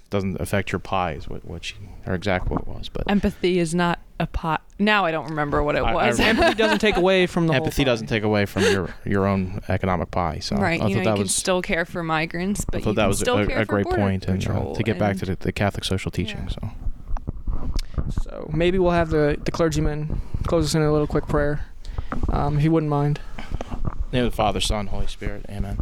doesn't 0.10 0.40
affect 0.42 0.72
your 0.72 0.80
pie 0.80 1.14
is 1.14 1.28
what, 1.28 1.46
what 1.46 1.64
she 1.64 1.76
her 2.06 2.16
exact 2.16 2.46
quote 2.48 2.68
was. 2.68 2.90
But 2.90 3.04
empathy 3.10 3.60
is 3.60 3.76
not 3.76 4.00
a 4.20 4.26
pot. 4.26 4.64
Now 4.80 5.06
I 5.06 5.12
don't 5.12 5.28
remember 5.30 5.62
what 5.62 5.76
it 5.76 5.84
I- 5.84 5.92
I 5.92 5.94
was. 5.94 6.20
remember. 6.20 6.44
Empathy 6.44 6.58
doesn't 6.58 6.80
take 6.80 6.98
away 6.98 7.28
from 7.28 7.48
the 7.48 7.54
whole 7.54 7.64
empathy 7.64 7.84
doesn't 7.84 8.08
take 8.08 8.24
away 8.24 8.46
from 8.46 8.64
your 8.64 8.94
your 9.06 9.28
own 9.28 9.62
economic 9.70 10.12
pie. 10.12 10.40
So 10.40 10.56
right, 10.56 10.82
I 10.82 10.88
you 10.88 10.96
know, 10.98 11.04
that 11.04 11.12
you 11.18 11.24
can 11.24 11.28
still 11.28 11.62
care 11.62 11.86
for 11.86 12.04
migrants, 12.04 12.66
but 12.66 12.76
I 12.76 12.78
you 12.80 12.84
thought 12.86 12.96
that 12.96 13.02
can 13.04 13.08
was 13.10 13.20
still 13.20 13.38
a, 13.38 13.62
a 13.62 13.66
great 13.66 13.86
point, 13.86 14.26
and 14.28 14.46
uh, 14.48 14.74
to 14.74 14.84
get 14.84 14.98
back 14.98 15.18
to 15.18 15.26
the, 15.26 15.36
the 15.36 15.52
Catholic 15.52 15.84
social 15.84 16.12
teaching. 16.12 16.50
So. 16.50 16.70
So 18.22 18.50
maybe 18.54 18.80
we'll 18.80 18.92
have 18.92 19.10
the, 19.10 19.38
the 19.44 19.52
clergyman 19.52 20.22
close 20.48 20.66
us 20.66 20.74
in 20.74 20.82
a 20.82 20.92
little 20.92 21.06
quick 21.06 21.28
prayer, 21.28 21.66
um, 22.30 22.58
if 22.58 22.64
you 22.64 22.72
wouldn't 22.72 22.90
mind. 22.90 23.20
In 23.38 23.94
the 24.12 24.18
name 24.18 24.26
of 24.26 24.32
the 24.32 24.36
Father, 24.36 24.60
Son, 24.60 24.88
Holy 24.88 25.08
Spirit. 25.08 25.46
Amen. 25.50 25.80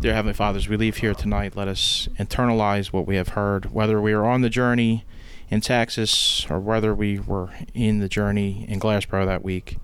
Dear 0.00 0.14
Heavenly 0.14 0.34
Fathers, 0.34 0.68
we 0.68 0.76
leave 0.76 0.98
here 0.98 1.14
tonight. 1.14 1.56
Let 1.56 1.68
us 1.68 2.08
internalize 2.18 2.88
what 2.88 3.06
we 3.06 3.16
have 3.16 3.28
heard, 3.28 3.72
whether 3.72 4.00
we 4.00 4.12
are 4.12 4.24
on 4.24 4.42
the 4.42 4.50
journey 4.50 5.04
in 5.50 5.60
Texas 5.60 6.46
or 6.50 6.58
whether 6.58 6.94
we 6.94 7.18
were 7.18 7.50
in 7.74 8.00
the 8.00 8.08
journey 8.08 8.66
in 8.68 8.80
Glassboro 8.80 9.24
that 9.26 9.44
week. 9.44 9.78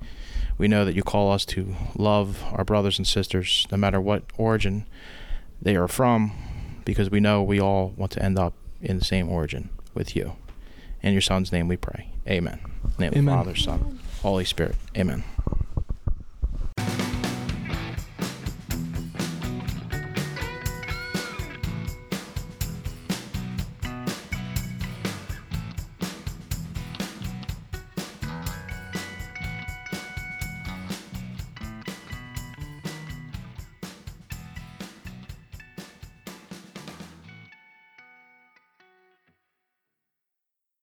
We 0.58 0.68
know 0.68 0.84
that 0.84 0.94
you 0.94 1.02
call 1.02 1.32
us 1.32 1.44
to 1.46 1.74
love 1.96 2.42
our 2.52 2.64
brothers 2.64 2.98
and 2.98 3.06
sisters, 3.06 3.66
no 3.70 3.78
matter 3.78 4.00
what 4.00 4.24
origin 4.36 4.86
they 5.62 5.76
are 5.76 5.88
from, 5.88 6.32
because 6.84 7.10
we 7.10 7.20
know 7.20 7.42
we 7.42 7.60
all 7.60 7.94
want 7.96 8.12
to 8.12 8.22
end 8.22 8.38
up 8.38 8.54
in 8.82 8.98
the 8.98 9.04
same 9.04 9.28
origin 9.28 9.70
with 9.94 10.14
you. 10.14 10.34
In 11.02 11.12
your 11.12 11.22
Son's 11.22 11.50
name 11.50 11.66
we 11.68 11.76
pray. 11.76 12.10
Amen. 12.28 12.60
In 12.84 12.90
the 12.96 13.10
name 13.10 13.28
of 13.28 13.46
the 13.46 13.52
Father, 13.52 13.56
Son, 13.56 14.00
Holy 14.20 14.44
Spirit. 14.44 14.76
Amen. 14.96 15.24